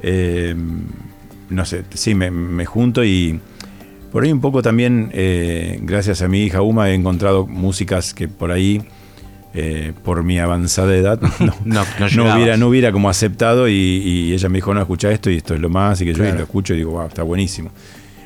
Eh, 0.03 0.57
no 1.51 1.65
sé, 1.65 1.85
sí, 1.95 2.15
me, 2.15 2.31
me 2.31 2.65
junto 2.65 3.05
y 3.05 3.39
por 4.13 4.25
ahí 4.25 4.31
un 4.33 4.41
poco 4.41 4.63
también, 4.63 5.11
eh, 5.13 5.79
gracias 5.83 6.23
a 6.23 6.29
mi 6.29 6.43
hija 6.45 6.63
Uma, 6.63 6.91
he 6.91 6.95
encontrado 6.95 7.47
músicas 7.47 8.13
que 8.15 8.29
por 8.29 8.53
ahí, 8.53 8.83
eh, 9.55 9.93
por 10.05 10.23
mi 10.23 10.39
avanzada 10.39 10.95
edad, 10.95 11.21
no, 11.41 11.55
no, 11.65 11.85
no 11.99 12.09
no 12.15 12.35
hubiera, 12.35 12.57
no 12.57 12.69
hubiera 12.69 12.93
como 12.93 13.09
aceptado 13.11 13.69
y, 13.69 13.73
y 13.75 14.33
ella 14.35 14.49
me 14.49 14.59
dijo, 14.59 14.73
no, 14.75 14.81
escucha 14.81 15.11
esto 15.11 15.31
y 15.31 15.37
esto 15.37 15.55
es 15.55 15.61
lo 15.61 15.69
más, 15.71 16.01
y 16.01 16.05
que 16.05 16.13
yo 16.13 16.19
Claro. 16.19 16.35
y 16.35 16.39
lo 16.39 16.45
escucho 16.45 16.75
y 16.75 16.79
digo, 16.79 16.93
wow, 16.93 17.07
está 17.07 17.23
buenísimo. 17.23 17.71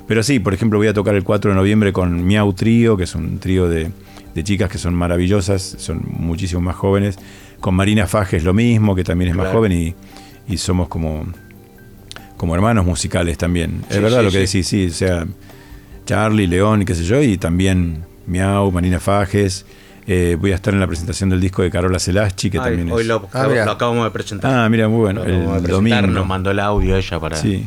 Pero 0.08 0.22
sí, 0.22 0.38
por 0.38 0.54
ejemplo, 0.54 0.78
voy 0.78 0.86
a 0.88 0.94
tocar 0.94 1.14
el 1.16 1.24
4 1.24 1.50
de 1.50 1.56
noviembre 1.56 1.92
con 1.92 2.24
Miau 2.24 2.52
Trío, 2.52 2.96
que 2.96 3.04
es 3.04 3.14
un 3.16 3.38
trío 3.40 3.68
de, 3.68 3.90
de 4.34 4.44
chicas 4.44 4.70
que 4.70 4.78
son 4.78 4.94
maravillosas, 4.94 5.62
son 5.78 6.02
muchísimo 6.08 6.60
más 6.60 6.76
jóvenes. 6.76 7.18
Con 7.58 7.74
Marina 7.74 8.06
Fajes 8.06 8.44
lo 8.44 8.54
mismo, 8.54 8.94
que 8.94 9.02
también 9.02 9.30
es 9.30 9.36
más 9.36 9.52
joven 9.52 9.72
y, 9.72 9.94
y 10.46 10.58
somos 10.58 10.86
como, 10.86 11.26
como 12.36 12.54
hermanos 12.54 12.86
musicales 12.86 13.36
también. 13.36 13.80
Sí, 13.88 13.96
es 13.96 14.02
verdad 14.02 14.18
sí, 14.20 14.24
lo 14.26 14.30
que 14.30 14.46
sí. 14.46 14.58
decís, 14.58 14.66
sí, 14.68 14.86
o 14.86 14.90
sea, 14.90 15.26
Charlie, 16.06 16.46
León 16.46 16.82
y 16.82 16.84
qué 16.86 16.94
sé 16.94 17.04
yo, 17.04 17.20
y 17.22 17.36
también 17.36 18.04
Miau, 18.26 18.70
Marina 18.72 18.98
Fajes. 18.98 19.66
Eh, 20.06 20.36
voy 20.40 20.52
a 20.52 20.54
estar 20.54 20.72
en 20.72 20.78
la 20.78 20.86
presentación 20.86 21.30
del 21.30 21.40
disco 21.40 21.62
de 21.62 21.70
Carola 21.70 21.98
Celaschi, 21.98 22.48
que 22.48 22.58
Ay, 22.58 22.64
también 22.64 22.92
hoy 22.92 23.02
es... 23.02 23.08
lo, 23.08 23.28
Ah, 23.32 23.46
lo 23.48 23.70
acabamos 23.72 24.04
de 24.04 24.10
presentar. 24.12 24.54
Ah, 24.54 24.68
mira, 24.68 24.88
muy 24.88 25.00
bueno. 25.00 25.24
Lo 25.24 25.26
El 25.26 25.42
presentar, 25.62 25.70
domingo. 25.70 26.06
Nos 26.06 26.26
mandó 26.26 26.50
el 26.52 26.60
audio 26.60 26.96
ella 26.96 27.20
para. 27.20 27.36
Sí. 27.36 27.66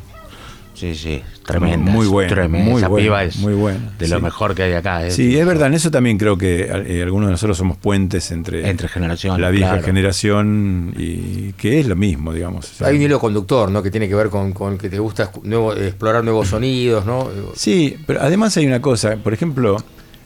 Sí, 0.80 0.95
sí, 0.95 1.22
tremenda. 1.45 1.91
Muy 1.91 2.07
buena, 2.07 2.30
tremenda. 2.30 2.69
muy 2.69 2.77
Esa 2.80 2.88
buena, 2.88 3.03
piba 3.06 3.23
es 3.26 3.35
muy 3.38 3.53
buena, 3.53 3.91
de 3.99 4.07
lo 4.07 4.22
mejor 4.22 4.56
que 4.56 4.64
hay 4.64 4.73
acá. 4.73 5.06
¿eh? 5.06 5.11
Sí, 5.11 5.38
es 5.38 5.45
verdad, 5.45 5.68
en 5.68 5.73
eso 5.73 5.91
también 5.91 6.18
creo 6.18 6.38
que 6.38 6.61
eh, 6.72 7.03
algunos 7.03 7.27
de 7.27 7.31
nosotros 7.31 7.57
somos 7.57 7.76
puentes 7.76 8.31
entre, 8.31 8.69
Entre 8.69 8.88
generaciones, 8.88 9.41
la 9.41 9.49
vieja 9.49 9.72
claro. 9.72 9.84
generación 9.85 10.93
y 10.97 11.51
que 11.53 11.80
es 11.81 11.88
lo 11.88 11.95
mismo, 11.97 12.34
digamos. 12.34 12.72
O 12.72 12.73
sea, 12.76 12.88
Hay 12.88 12.95
un 12.95 13.01
hilo 13.01 13.19
conductor, 13.19 13.69
¿no? 13.72 13.84
Que 13.84 13.91
tiene 13.91 14.07
que 14.07 14.15
ver 14.15 14.30
con, 14.30 14.53
con 14.53 14.77
que 14.77 14.89
te 14.89 14.99
gusta 14.99 15.31
nuevo- 15.43 15.73
explorar 15.73 16.23
nuevos 16.23 16.47
sonidos, 16.47 17.06
¿no? 17.06 17.27
Sí, 17.56 17.97
pero 18.07 18.22
además 18.22 18.56
hay 18.56 18.65
una 18.65 18.81
cosa, 18.81 19.18
por 19.18 19.34
ejemplo, 19.34 19.76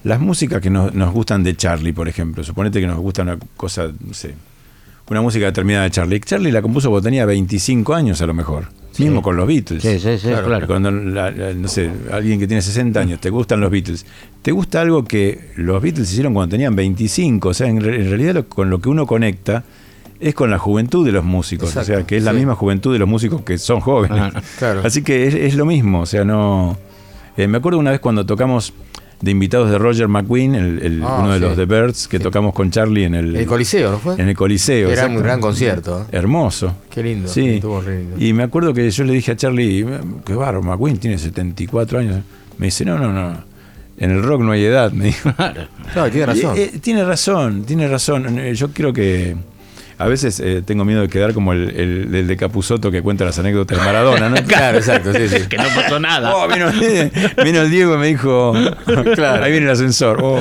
las 0.04 0.20
músicas 0.20 0.62
que 0.62 0.70
nos, 0.70 0.94
nos 0.94 1.12
gustan 1.14 1.44
de 1.44 1.56
Charlie, 1.56 1.94
por 1.94 2.08
ejemplo, 2.08 2.44
suponete 2.44 2.80
que 2.80 2.86
nos 2.88 3.00
gusta 3.00 3.24
una 3.24 3.40
cosa, 3.58 3.88
no 4.06 4.14
sé, 4.14 4.36
una 5.10 5.22
música 5.22 5.46
determinada 5.46 5.86
de 5.86 5.92
Charlie. 5.92 6.20
Charlie 6.20 6.52
la 6.52 6.62
compuso 6.62 6.90
cuando 6.90 7.06
tenía 7.06 7.26
25 7.26 7.94
años 7.96 8.22
a 8.22 8.28
lo 8.28 8.34
mejor, 8.34 8.68
mismo 9.00 9.22
con 9.22 9.36
los 9.36 9.48
Beatles. 9.48 9.82
Sí, 9.82 10.00
sí, 10.00 10.18
sí, 10.18 10.28
claro. 10.28 10.68
Cuando, 10.68 10.92
la- 10.92 11.32
la- 11.32 11.54
no 11.54 11.68
sé, 11.68 11.90
alguien 12.12 12.40
que 12.40 12.48
tiene 12.48 12.62
60 12.62 13.00
años, 13.00 13.20
te 13.20 13.30
gustan 13.30 13.60
los 13.62 13.72
Beatles, 13.72 14.06
te 14.42 14.52
gusta 14.52 14.82
algo 14.82 15.04
que 15.06 15.50
los 15.58 15.82
Beatles 15.82 16.12
hicieron 16.12 16.34
cuando 16.34 16.52
tenían 16.52 16.76
25, 16.76 17.50
o 17.50 17.54
sea, 17.54 17.68
en, 17.68 17.82
re- 17.82 17.96
en 18.02 18.10
realidad 18.10 18.34
lo- 18.36 18.48
con 18.50 18.70
lo 18.70 18.80
que 18.80 18.90
uno 18.90 19.06
conecta 19.08 19.64
es 20.20 20.34
con 20.36 20.50
la 20.50 20.58
juventud 20.58 21.06
de 21.06 21.12
los 21.12 21.24
músicos, 21.26 21.76
o 21.76 21.84
sea, 21.84 22.06
que 22.06 22.18
es 22.18 22.24
la 22.24 22.32
misma 22.34 22.56
juventud 22.56 22.94
de 22.94 23.00
los 23.00 23.10
músicos 23.10 23.42
que 23.42 23.58
son 23.58 23.80
jóvenes. 23.82 24.20
Ah, 24.22 24.42
claro. 24.58 24.82
Así 24.84 25.02
que 25.04 25.28
es, 25.28 25.34
es 25.34 25.56
lo 25.56 25.66
mismo, 25.66 26.02
o 26.02 26.06
sea, 26.06 26.24
no... 26.24 26.78
eh, 27.36 27.48
me 27.48 27.58
acuerdo 27.58 27.78
una 27.80 27.92
vez 27.92 28.00
cuando 28.00 28.26
tocamos 28.26 28.74
de 29.22 29.32
invitados 29.32 29.70
de 29.72 29.78
Roger 29.78 30.08
McQueen, 30.08 30.56
el, 30.56 30.82
el- 30.82 31.04
Ah, 31.04 31.20
uno 31.22 31.32
de 31.34 31.40
sí. 31.40 31.46
los 31.46 31.56
The 31.56 31.66
Birds, 31.66 32.08
que 32.08 32.20
tocamos 32.20 32.54
con 32.54 32.70
Charlie 32.72 33.06
en 33.06 33.16
el... 33.16 33.36
El 33.36 33.46
Coliseo, 33.46 33.92
¿no 33.92 34.00
fue? 34.00 34.16
En 34.16 34.28
el 34.30 34.36
Coliseo. 34.36 34.90
Era 34.90 35.06
un 35.08 35.18
gran 35.18 35.40
concierto. 35.40 36.02
¿eh? 36.02 36.06
Hermoso. 36.18 36.76
Qué 36.90 37.02
lindo. 37.04 37.28
Sí. 37.30 37.62
Lindo. 37.62 37.82
Y 38.20 38.34
me 38.34 38.44
acuerdo 38.44 38.74
que 38.74 38.90
yo 38.92 39.04
le 39.06 39.14
dije 39.14 39.32
a 39.32 39.36
Charlie, 39.38 39.86
qué 40.26 40.34
barro, 40.34 40.62
McQueen 40.62 40.98
tiene 40.98 41.18
74 41.18 42.00
años. 42.00 42.22
Me 42.58 42.68
dice, 42.68 42.84
no, 42.86 42.98
no, 42.98 43.12
no. 43.14 43.38
En 43.98 44.12
el 44.12 44.24
rock 44.24 44.42
no 44.42 44.52
hay 44.52 44.64
edad, 44.66 44.92
me 44.94 45.06
dijo. 45.06 45.32
Claro, 45.94 46.12
tiene 46.12 46.26
razón. 46.26 46.58
Eh, 46.58 46.72
tiene 46.82 47.04
razón, 47.06 47.64
tiene 47.64 47.88
razón. 47.88 48.38
Yo 48.54 48.72
creo 48.72 48.92
que 48.92 49.36
a 49.98 50.08
veces 50.08 50.40
eh, 50.40 50.62
tengo 50.66 50.86
miedo 50.86 51.02
de 51.02 51.08
quedar 51.10 51.34
como 51.34 51.54
el, 51.54 51.70
el- 51.76 52.16
el 52.16 52.28
de 52.28 52.38
Capuzoto 52.38 52.92
que 52.92 53.02
cuenta 53.02 53.26
las 53.26 53.38
anécdotas 53.40 53.78
de 53.78 53.84
Maradona, 53.86 54.30
¿no? 54.30 54.36
Claro, 54.48 54.78
exacto, 54.78 55.14
sí, 55.14 55.28
sí. 55.30 55.48
Que 55.48 55.58
no 55.58 55.64
pasó 55.76 56.00
nada. 56.00 56.36
Oh, 56.36 56.48
vino, 56.48 56.68
vino 57.44 57.62
el 57.62 57.70
Diego 57.70 57.96
y 57.96 57.98
me 57.98 58.08
dijo, 58.08 58.54
Claro. 59.16 59.44
ahí 59.44 59.52
viene 59.52 59.68
el 59.68 59.72
ascensor. 59.72 60.20
Oh. 60.22 60.40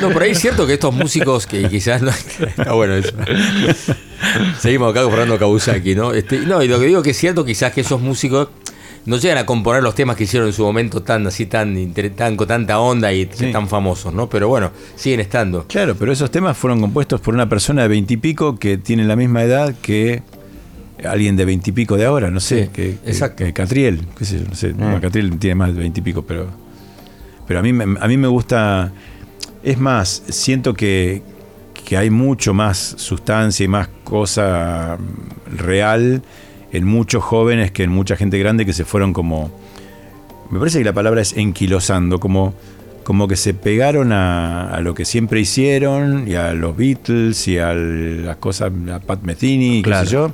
No, 0.00 0.10
por 0.10 0.22
ahí 0.22 0.30
es 0.32 0.38
cierto 0.40 0.66
que 0.66 0.74
estos 0.74 0.94
músicos 0.94 1.46
que 1.46 1.68
quizás 1.68 2.02
no. 2.02 2.10
Está 2.10 2.72
bueno 2.72 2.94
eso. 2.94 3.12
Seguimos 4.58 4.90
acá 4.90 5.02
con 5.02 5.10
Fernando 5.10 5.38
Kawasaki, 5.38 5.94
¿no? 5.94 6.12
Este, 6.12 6.38
no, 6.40 6.62
y 6.62 6.68
lo 6.68 6.78
que 6.80 6.86
digo 6.86 7.02
que 7.02 7.10
es 7.10 7.16
cierto 7.16 7.44
quizás 7.44 7.72
que 7.72 7.82
esos 7.82 8.00
músicos 8.00 8.48
no 9.06 9.16
llegan 9.18 9.38
a 9.38 9.46
componer 9.46 9.82
los 9.82 9.94
temas 9.94 10.16
que 10.16 10.24
hicieron 10.24 10.48
en 10.48 10.54
su 10.54 10.62
momento 10.62 11.02
tan 11.02 11.26
así, 11.26 11.46
tan, 11.46 11.92
tan 12.16 12.36
con 12.36 12.48
tanta 12.48 12.78
onda 12.78 13.12
y 13.12 13.28
Sí. 13.32 13.52
tan 13.52 13.68
famosos, 13.68 14.14
¿no? 14.14 14.28
Pero 14.28 14.48
bueno, 14.48 14.70
siguen 14.96 15.20
estando. 15.20 15.66
Claro, 15.68 15.94
pero 15.94 16.10
esos 16.12 16.30
temas 16.30 16.56
fueron 16.56 16.80
compuestos 16.80 17.20
por 17.20 17.34
una 17.34 17.48
persona 17.48 17.82
de 17.82 17.88
veintipico 17.88 18.56
que 18.58 18.78
tiene 18.78 19.04
la 19.04 19.16
misma 19.16 19.42
edad 19.42 19.74
que 19.82 20.22
alguien 21.04 21.36
de 21.36 21.44
veintipico 21.44 21.96
de 21.96 22.06
ahora, 22.06 22.30
no 22.30 22.40
sé, 22.40 22.64
Sí, 22.64 22.70
que, 22.72 22.98
que- 23.04 23.10
exacto. 23.10 23.44
que 23.44 23.52
Catriel, 23.52 24.06
qué 24.16 24.24
sé 24.24 24.38
yo, 24.38 24.44
no 24.48 24.54
sé, 24.54 24.72
bueno, 24.72 25.00
Catriel 25.00 25.38
tiene 25.38 25.54
más 25.56 25.74
de 25.74 25.80
veintipico, 25.80 26.22
pero, 26.22 26.46
pero 27.46 27.60
a 27.60 27.62
mí, 27.62 27.72
me- 27.74 27.98
a 28.00 28.08
mí 28.08 28.16
me 28.16 28.28
gusta, 28.28 28.90
es 29.62 29.78
más, 29.78 30.22
siento 30.30 30.72
que, 30.72 31.22
que 31.84 31.98
hay 31.98 32.08
mucho 32.08 32.54
más 32.54 32.94
sustancia 32.96 33.64
y 33.64 33.68
más 33.68 33.88
cosa 34.04 34.96
real 35.54 36.22
en 36.74 36.84
muchos 36.84 37.22
jóvenes 37.24 37.70
que 37.70 37.84
en 37.84 37.90
mucha 37.90 38.16
gente 38.16 38.38
grande 38.38 38.66
que 38.66 38.72
se 38.72 38.84
fueron 38.84 39.12
como, 39.12 39.50
me 40.50 40.58
parece 40.58 40.78
que 40.78 40.84
la 40.84 40.92
palabra 40.92 41.22
es 41.22 41.36
enquilosando, 41.36 42.20
como, 42.20 42.52
como 43.04 43.26
que 43.28 43.36
se 43.36 43.54
pegaron 43.54 44.12
a, 44.12 44.70
a 44.74 44.80
lo 44.80 44.94
que 44.94 45.04
siempre 45.04 45.40
hicieron, 45.40 46.28
y 46.28 46.34
a 46.34 46.52
los 46.52 46.76
Beatles, 46.76 47.48
y 47.48 47.58
a 47.58 47.72
las 47.72 48.36
cosas, 48.36 48.72
a 48.92 48.98
Pat 49.00 49.22
Metheny, 49.22 49.78
y 49.78 49.82
qué 49.82 49.90
Claro. 49.90 50.06
sé 50.06 50.12
yo, 50.12 50.32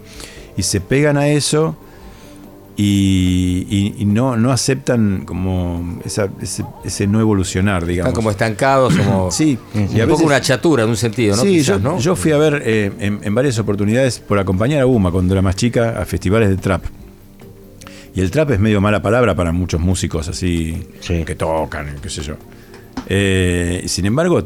y 0.56 0.62
se 0.62 0.80
pegan 0.80 1.16
a 1.16 1.28
eso 1.28 1.76
y, 2.82 3.66
y- 3.68 3.94
y 3.98 4.04
no, 4.06 4.36
no 4.36 4.52
aceptan 4.52 5.24
como 5.26 5.98
esa- 6.04 6.30
ese, 6.40 6.64
ese 6.84 7.06
no 7.06 7.20
evolucionar, 7.20 7.84
digamos. 7.84 8.08
Están 8.08 8.14
como 8.14 8.30
estancados, 8.30 8.96
como 8.96 9.30
Sí, 9.32 9.58
y 9.74 9.78
y 9.78 9.82
a 10.00 10.04
un 10.04 10.10
poco 10.10 10.12
veces- 10.12 10.26
una 10.26 10.40
chatura 10.40 10.84
en 10.84 10.88
un 10.90 10.96
sentido, 10.96 11.36
¿no? 11.36 11.42
Sí, 11.42 11.58
Quizás, 11.58 11.66
yo, 11.66 11.78
¿no? 11.78 11.98
yo 11.98 12.16
fui 12.16 12.32
a 12.32 12.38
ver 12.38 12.62
eh, 12.64 12.90
en, 13.00 13.20
en 13.22 13.34
varias 13.34 13.58
oportunidades 13.58 14.18
por 14.18 14.38
acompañar 14.38 14.80
a 14.80 14.86
Uma 14.86 15.10
cuando 15.10 15.34
era 15.34 15.42
más 15.42 15.56
chica 15.56 16.00
a 16.00 16.04
festivales 16.06 16.48
de 16.48 16.56
trap. 16.56 16.84
Y 18.14 18.20
el 18.22 18.30
trap 18.30 18.50
es 18.52 18.58
medio 18.60 18.80
mala 18.80 19.02
palabra 19.02 19.34
para 19.34 19.52
muchos 19.52 19.80
músicos 19.80 20.28
así 20.28 20.86
que 21.06 21.34
tocan, 21.34 21.96
qué 22.02 22.08
sé 22.08 22.22
yo. 22.22 22.34
Eh, 23.08 23.84
sin 23.86 24.06
embargo, 24.06 24.42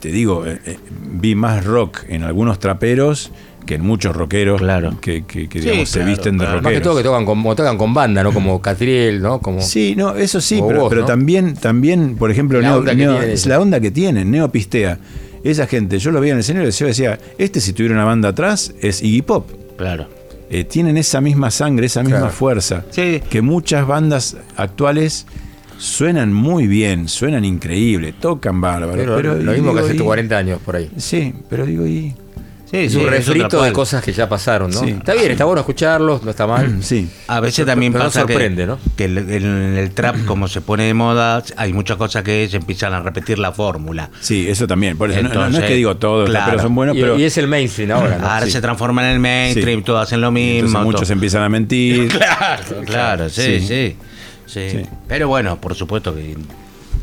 te 0.00 0.10
digo, 0.10 0.46
eh, 0.46 0.60
eh, 0.66 0.78
vi 1.12 1.34
más 1.34 1.64
rock 1.64 2.04
en 2.08 2.22
algunos 2.22 2.58
traperos 2.58 3.30
que 3.64 3.74
en 3.76 3.82
muchos 3.82 4.14
rockeros 4.16 4.60
que, 5.00 5.24
que- 5.24 5.48
que, 5.48 5.58
Sí, 5.60 5.64
digamos, 5.66 5.88
se 5.88 5.98
claro, 6.00 6.10
visten 6.10 6.32
de 6.38 6.44
claro. 6.44 6.52
rockeros. 6.60 6.62
Más 6.64 6.72
que 6.72 6.80
todo 6.80 6.96
que 6.96 7.02
tocan 7.02 7.24
con, 7.24 7.42
tocan 7.56 7.78
con 7.78 7.94
banda, 7.94 8.22
¿no? 8.22 8.32
Como 8.32 8.60
Catriel, 8.60 9.22
¿no? 9.22 9.40
Como, 9.40 9.60
Sí, 9.60 9.94
no, 9.96 10.14
eso 10.16 10.40
sí, 10.40 10.60
pero, 10.66 10.80
vos, 10.82 10.88
pero 10.88 11.02
¿no? 11.02 11.06
también, 11.06 11.54
también, 11.54 12.16
por 12.16 12.30
ejemplo, 12.30 12.60
La 12.60 12.68
Neo- 12.70 12.78
onda 12.78 12.92
que 12.92 12.96
Neo- 12.98 13.12
tienen 13.18 13.30
es 13.30 13.46
la 13.46 13.60
onda 13.60 13.80
que 13.80 13.90
tienen, 13.90 14.30
Neopistea. 14.30 14.98
Esa 15.44 15.66
gente, 15.66 15.98
yo 15.98 16.10
lo 16.12 16.20
veía 16.20 16.32
en 16.32 16.36
el 16.38 16.40
escenario 16.40 16.68
y 16.68 16.72
yo 16.72 16.86
decía, 16.86 17.18
este 17.38 17.60
si 17.60 17.72
tuviera 17.72 17.94
una 17.94 18.04
banda 18.04 18.28
atrás 18.28 18.74
es 18.80 19.02
Iggy 19.02 19.22
Pop. 19.22 19.50
Claro. 19.76 20.06
Eh, 20.50 20.64
tienen 20.64 20.96
esa 20.98 21.20
misma 21.20 21.50
sangre, 21.50 21.86
esa 21.86 22.02
misma 22.02 22.18
Claro. 22.18 22.32
fuerza. 22.32 22.84
Que 22.94 23.40
muchas 23.42 23.86
bandas 23.86 24.36
actuales 24.56 25.26
suenan 25.78 26.32
muy 26.32 26.66
bien, 26.68 27.08
suenan 27.08 27.44
increíble, 27.44 28.12
tocan 28.12 28.60
bárbaro. 28.60 28.92
Pero, 28.94 29.16
Pero, 29.16 29.34
lo 29.36 29.52
mismo 29.52 29.74
que 29.74 29.80
hace 29.80 29.94
y- 29.96 29.98
40 29.98 30.38
años 30.38 30.60
por 30.64 30.76
ahí. 30.76 30.90
Sí, 30.96 31.32
pero 31.50 31.66
digo, 31.66 31.86
y. 31.86 32.14
es 32.72 32.94
un 32.94 33.06
refrito 33.06 33.62
de 33.62 33.72
cosas 33.72 34.02
que 34.02 34.12
ya 34.12 34.28
pasaron, 34.28 34.70
¿no? 34.70 34.80
Sí. 34.80 34.90
Está 34.90 35.14
bien, 35.14 35.30
está 35.30 35.44
bueno 35.44 35.60
escucharlos, 35.60 36.22
no 36.22 36.30
está 36.30 36.46
mal. 36.46 36.82
Sí. 36.82 37.08
A 37.28 37.38
veces 37.40 37.66
también 37.66 37.92
Pero 37.92 38.06
pasa 38.06 38.24
que- 38.26 38.32
sorprende, 38.32 38.66
¿no? 38.66 38.78
que, 38.96 39.04
el- 39.04 39.18
en 39.18 39.76
el 39.76 39.90
trap, 39.92 40.24
como 40.24 40.48
se 40.48 40.60
pone 40.62 40.84
de 40.84 40.94
moda, 40.94 41.42
hay 41.56 41.72
muchas 41.72 41.96
cosas 41.96 42.22
que 42.22 42.48
se 42.50 42.56
empiezan 42.56 42.94
a 42.94 43.00
repetir 43.00 43.38
la 43.38 43.52
fórmula. 43.52 44.10
Sí, 44.20 44.48
eso 44.48 44.66
también. 44.66 44.96
Por 44.96 45.10
eso 45.10 45.22
no- 45.22 45.28
no, 45.28 45.50
no 45.50 45.58
es 45.58 45.64
que 45.64 45.74
digo 45.74 45.96
todos, 45.96 46.28
claro. 46.30 46.50
pero 46.50 46.62
son 46.62 46.74
buenos, 46.74 46.96
Y- 46.96 47.00
pero. 47.00 47.18
y 47.18 47.24
es 47.24 47.36
el 47.38 47.46
mainstream 47.48 47.90
ahora, 47.92 48.16
¿no? 48.18 48.26
Ahora 48.26 48.46
Sí. 48.46 48.52
se 48.52 48.60
transforma 48.60 49.02
en 49.06 49.14
el 49.14 49.18
mainstream, 49.20 49.80
Sí. 49.80 49.84
todos 49.84 50.02
hacen 50.02 50.20
lo 50.20 50.28
Entonces 50.28 50.62
mismo. 50.64 50.82
muchos 50.84 51.02
todo- 51.02 51.12
empiezan 51.12 51.42
a 51.42 51.48
mentir. 51.48 52.08
Claro, 52.18 52.64
claro, 52.86 53.28
sí, 53.28 53.60
Sí. 53.60 53.96
sí, 54.46 54.70
sí, 54.70 54.82
Pero 55.08 55.28
bueno, 55.28 55.60
por 55.60 55.74
supuesto 55.74 56.14
que 56.14 56.36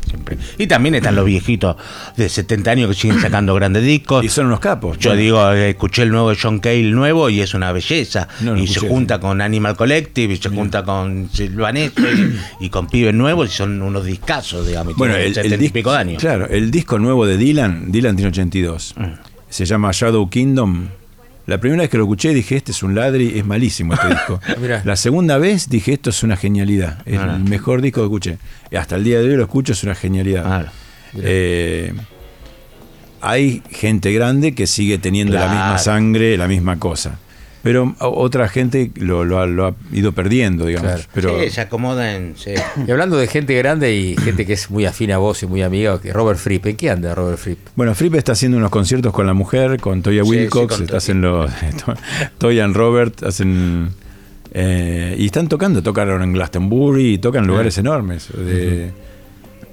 siempre. 0.10 0.38
Y 0.58 0.68
también 0.68 0.96
están 0.96 1.16
los 1.16 1.26
viejitos 1.26 1.76
de 2.18 2.28
70 2.28 2.72
años 2.72 2.90
que 2.90 2.96
siguen 2.96 3.20
sacando 3.22 3.54
grandes 3.56 3.84
discos. 3.84 4.26
Y 4.26 4.30
son 4.30 4.48
unos 4.48 4.60
capos. 4.60 4.98
Yo 4.98 5.12
Bueno. 5.12 5.22
digo, 5.22 5.52
eh, 5.54 5.70
escuché 5.70 6.04
el 6.04 6.10
nuevo 6.10 6.30
de 6.32 6.38
John 6.42 6.60
Cale 6.60 6.84
nuevo 6.92 7.30
y 7.30 7.42
es 7.42 7.54
una 7.54 7.72
belleza. 7.72 8.28
No 8.42 8.58
y 8.58 8.68
se 8.68 8.82
junta 8.82 9.20
con 9.20 9.42
Animal 9.42 9.76
Collective 9.76 10.34
y 10.34 10.38
se 10.38 10.50
junta 10.50 10.84
con 10.84 11.30
Silvaneto 11.32 12.02
y, 12.02 12.66
y 12.66 12.70
con 12.70 12.88
pibes 12.88 13.14
nuevos 13.14 13.50
y 13.50 13.54
son 13.56 13.82
unos 13.82 14.06
discazos, 14.06 14.68
digamos. 14.68 14.96
Bueno, 14.96 15.16
el, 15.16 15.34
70 15.34 15.56
el 15.56 15.62
y 15.62 15.64
disco, 15.64 15.74
pico 15.74 15.92
de 15.92 15.98
años. 15.98 16.20
Claro, 16.22 16.48
el 16.50 16.72
disco 16.72 17.00
nuevo 17.00 17.26
de 17.26 17.38
Dylan, 17.38 17.92
Dylan 17.92 18.16
tiene 18.16 18.30
82. 18.30 18.96
Mm. 18.98 19.04
Se 19.50 19.66
llama 19.66 19.92
Shadow 19.94 20.30
Kingdom. 20.30 20.88
La 21.50 21.60
primera 21.60 21.82
vez 21.82 21.90
que 21.90 21.98
lo 21.98 22.04
escuché 22.04 22.34
dije, 22.34 22.56
este 22.56 22.72
es 22.72 22.84
un 22.84 22.94
ladri, 22.96 23.38
es 23.40 23.46
malísimo 23.46 23.94
este 23.96 24.08
disco. 24.10 24.40
La 24.86 24.96
segunda 24.96 25.38
vez 25.38 25.68
dije, 25.68 25.94
esto 25.94 26.12
es 26.12 26.22
una 26.24 26.38
genialidad. 26.38 27.02
Es 27.06 27.18
Ah. 27.20 27.36
el 27.36 27.44
mejor 27.50 27.82
disco 27.82 28.02
que 28.02 28.06
escuché. 28.06 28.38
Y 28.72 28.76
hasta 28.76 28.96
el 28.96 29.04
día 29.04 29.20
de 29.20 29.30
hoy 29.30 29.36
lo 29.36 29.44
escucho, 29.44 29.74
es 29.74 29.84
una 29.84 29.96
genialidad. 29.96 30.72
Eh, 31.18 31.92
hay 33.22 33.62
gente 33.72 34.14
grande 34.14 34.54
que 34.54 34.68
sigue 34.68 34.98
teniendo 34.98 35.34
la 35.34 35.48
misma 35.48 35.78
sangre, 35.78 36.38
la 36.38 36.48
misma 36.48 36.78
cosa. 36.80 37.20
Pero 37.62 37.94
otra 38.00 38.48
gente 38.48 38.90
lo, 38.96 39.26
lo 39.26 39.40
ha, 39.40 39.46
lo 39.46 39.68
ha 39.68 39.76
ido 39.92 40.14
perdiendo, 40.14 40.66
digamos. 40.66 40.92
Claro. 40.94 41.10
Pero, 41.14 41.40
Sí, 41.44 41.50
se 41.50 41.62
acomodan. 41.62 42.34
sí. 42.38 42.52
Y 42.88 42.92
hablando 42.92 43.18
de 43.18 43.28
gente 43.28 43.54
grande 43.56 43.94
y 43.94 44.16
gente 44.16 44.46
que 44.46 44.54
es 44.54 44.70
muy 44.72 44.86
afín 44.86 45.12
a 45.12 45.18
vos 45.18 45.44
y 45.44 45.46
muy 45.48 45.62
amiga, 45.62 46.00
que 46.02 46.14
Robert 46.14 46.40
Fripp, 46.40 46.66
¿en 46.68 46.78
qué 46.78 46.90
anda 46.90 47.14
Robert 47.14 47.38
Fripp? 47.38 47.60
Bueno, 47.76 47.94
Fripp 47.96 48.16
está 48.16 48.32
haciendo 48.32 48.58
unos 48.58 48.70
conciertos 48.72 49.12
con 49.12 49.28
la 49.28 49.34
mujer, 49.34 49.78
con 49.82 50.02
Toya 50.02 50.24
Sí, 50.24 50.30
Wilcox, 50.30 50.74
sí, 50.74 50.78
con 50.78 50.86
está 50.86 50.98
haciendo 50.98 51.48
Toya 52.38 52.64
and 52.66 52.76
Robert, 52.78 53.24
hacen 53.24 53.90
eh, 54.54 55.16
y 55.20 55.26
están 55.26 55.48
tocando, 55.50 55.84
tocaron 55.84 56.24
en 56.24 56.32
Glastonbury 56.34 57.16
y 57.16 57.18
tocan 57.18 57.44
en 57.44 57.50
lugares 57.50 57.78
Ah. 57.78 57.82
enormes. 57.82 58.30
de- 58.36 58.92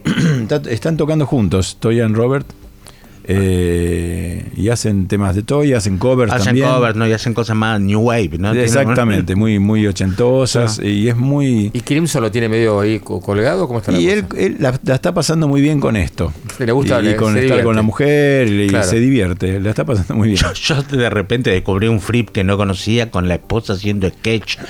están 0.71 0.97
tocando 0.97 1.25
juntos, 1.27 1.79
Toya 1.81 2.05
and 2.05 2.17
Robert, 2.17 2.47
eh, 3.29 4.45
y 4.57 4.69
hacen 4.69 5.07
temas 5.09 5.35
de 5.35 5.43
Toya, 5.43 5.79
hacen 5.79 5.99
covers 5.99 6.33
Hacen 6.33 6.47
también. 6.47 6.69
covers, 6.69 6.97
¿no? 6.97 7.07
Y 7.07 7.13
hacen 7.13 7.35
cosas 7.35 7.57
más 7.57 7.81
New 7.81 8.01
Wave, 8.01 8.31
¿no? 8.39 8.53
Exactamente, 8.55 9.35
muy, 9.35 9.59
muy 9.59 9.87
ochentosas, 9.87 10.79
y 10.83 11.09
es 11.09 11.17
muy... 11.17 11.71
¿Y 11.73 11.81
Crimson 11.81 12.23
lo 12.23 12.31
tiene 12.31 12.49
medio 12.49 12.81
ahí 12.81 12.99
co- 13.01 13.21
colgado? 13.21 13.67
¿Cómo 13.67 13.81
está 13.81 13.93
la 13.93 13.99
Y 14.01 14.05
cosa? 14.07 14.17
él, 14.17 14.27
él 14.39 14.57
la, 14.61 14.79
la 14.85 14.95
está 14.95 15.13
pasando 15.15 15.49
muy 15.49 15.61
bien 15.61 15.81
con 15.81 15.97
esto. 15.97 16.33
Le 16.59 16.73
gusta, 16.73 17.01
y, 17.03 17.09
y 17.11 17.15
con 17.15 17.29
estar 17.31 17.41
divierte. 17.43 17.65
con 17.65 17.77
la 17.77 17.83
mujer 17.83 18.49
y 18.49 18.67
Claro. 18.69 18.87
se 18.87 18.99
divierte. 18.99 19.61
La 19.61 19.71
está 19.71 19.85
pasando 19.85 20.15
muy 20.15 20.29
bien. 20.29 20.41
Yo, 20.41 20.53
yo 20.53 20.83
de 20.83 21.11
repente 21.11 21.51
descubrí 21.51 21.89
un 21.89 22.01
flip 22.01 22.31
que 22.31 22.45
no 22.45 22.57
conocía 22.57 23.11
con 23.11 23.29
la 23.29 23.35
esposa 23.35 23.75
haciendo 23.75 24.09
sketch. 24.09 24.57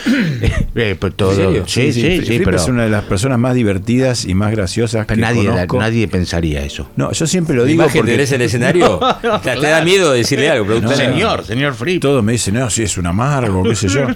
Eh, 0.78 0.94
pues 0.98 1.14
todo- 1.14 1.30
¿En 1.30 1.36
serio? 1.36 1.64
Sí, 1.66 1.92
sí, 1.92 2.00
sí, 2.02 2.20
Fripp 2.20 2.44
pero, 2.44 2.56
es 2.58 2.68
una 2.68 2.84
de 2.84 2.90
las 2.90 3.04
personas 3.04 3.38
más 3.38 3.54
divertidas 3.54 4.26
y 4.26 4.34
más 4.34 4.50
graciosas 4.50 5.06
que 5.06 5.14
pero 5.14 5.26
nadie, 5.26 5.46
conozco. 5.48 5.78
nadie 5.78 6.06
pensaría 6.08 6.62
eso. 6.64 6.88
No, 6.96 7.12
yo 7.12 7.26
siempre 7.26 7.56
lo 7.56 7.64
digo 7.64 7.84
porque 7.94 8.12
de 8.52 8.56
él 8.56 8.62
en 8.62 8.76
el 8.76 8.82
escenario, 8.82 9.00
te, 9.42 9.56
te 9.56 9.66
da 9.66 9.82
miedo 9.82 10.12
de 10.12 10.18
decirle 10.18 10.50
algo, 10.50 10.66
pero 10.66 10.80
No, 10.80 10.92
señor, 10.94 11.44
señor 11.44 11.74
Fripp. 11.74 12.02
Todos 12.02 12.22
me 12.22 12.32
dicen, 12.32 12.54
no, 12.54 12.70
si 12.70 12.82
es 12.82 12.96
un 12.98 13.06
amargo, 13.06 13.62
qué 13.62 13.74
sé 13.74 13.88
yo. 13.88 14.06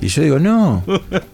Y 0.00 0.08
yo 0.08 0.22
digo, 0.22 0.38
no, 0.38 0.84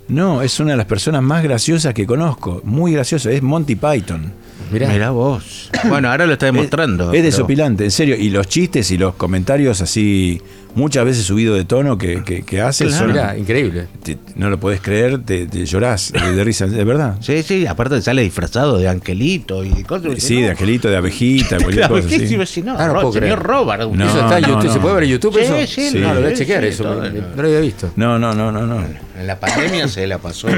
no, 0.09 0.43
es 0.43 0.59
una 0.61 0.73
de 0.73 0.77
las 0.77 0.87
personas 0.87 1.23
más 1.23 1.43
graciosas 1.43 1.95
que 1.95 2.07
conozco. 2.07 2.61
Muy 2.65 2.93
graciosa, 2.93 3.31
es 3.31 3.43
Monty 3.43 3.77
Python. 3.77 4.33
Mirá. 4.73 4.89
Mirá 4.89 5.11
vos. 5.11 5.71
Bueno, 5.89 6.11
ahora 6.11 6.27
lo 6.27 6.33
está 6.33 6.47
demostrando. 6.47 7.13
Es 7.13 7.23
desopilante, 7.23 7.85
en 7.85 7.91
serio. 7.91 8.17
Y 8.17 8.31
los 8.31 8.49
chistes 8.49 8.91
y 8.91 8.99
los 8.99 9.15
comentarios 9.15 9.81
así, 9.81 10.41
muchas 10.77 11.05
veces 11.05 11.25
subidos 11.25 11.57
de 11.59 11.65
tono 11.65 11.99
que, 11.99 12.23
que, 12.23 12.43
que 12.45 12.61
hace, 12.61 12.85
Claro. 12.87 12.99
son- 13.07 13.13
Mirá, 13.13 13.37
increíble. 13.37 13.89
te- 14.05 14.17
no 14.37 14.49
lo 14.51 14.61
podés 14.61 14.81
creer, 14.81 15.21
te, 15.25 15.47
te 15.47 15.67
llorás 15.67 16.13
de, 16.13 16.33
de 16.37 16.45
risa, 16.45 16.67
de 16.69 16.85
verdad. 16.85 17.17
Sí, 17.21 17.43
sí, 17.43 17.67
aparte 17.67 18.01
sale 18.03 18.23
disfrazado 18.23 18.79
de 18.79 18.89
angelito 18.89 19.65
y 19.65 19.83
cosas. 19.83 20.23
Sí, 20.23 20.43
de 20.43 20.51
angelito, 20.51 20.89
de 20.89 20.97
abejita, 20.97 21.57
cualquier 21.63 21.89
cosa. 21.89 22.09
Sí, 22.09 22.19
sí. 22.21 22.29
sí, 22.29 22.47
sí, 22.47 22.63
no, 22.63 22.77
Ah, 22.79 22.89
no 23.03 23.11
señor 23.13 23.43
Robert. 23.43 23.83
No, 23.91 24.07
¿Eso 24.07 24.21
está 24.21 24.37
en 24.37 24.43
no, 24.43 24.49
YouTube? 24.49 24.65
no. 24.67 24.73
¿Se 24.73 24.79
puede 24.81 24.95
ver 24.95 25.05
en 25.05 25.11
YouTube 25.11 25.35
Sí, 25.35 25.41
eso? 25.41 25.57
sí, 25.67 25.91
Sí. 25.91 25.99
No, 25.99 26.15
lo 26.15 26.21
voy 26.21 26.29
a 26.29 26.37
sí, 26.37 26.37
chequear 26.43 26.63
sí, 26.63 26.69
eso. 26.69 26.83
todo, 26.85 26.95
no. 27.03 27.11
no 27.11 27.43
lo 27.43 27.49
había 27.49 27.61
visto. 27.61 27.91
No, 27.97 28.19
no, 28.19 28.35
no, 28.35 28.53
no, 28.53 28.67
no. 28.67 28.85
En 29.19 29.27
la 29.27 29.41
pandemia 29.41 29.89
se 29.89 30.07
la 30.07 30.19
pasó 30.19 30.49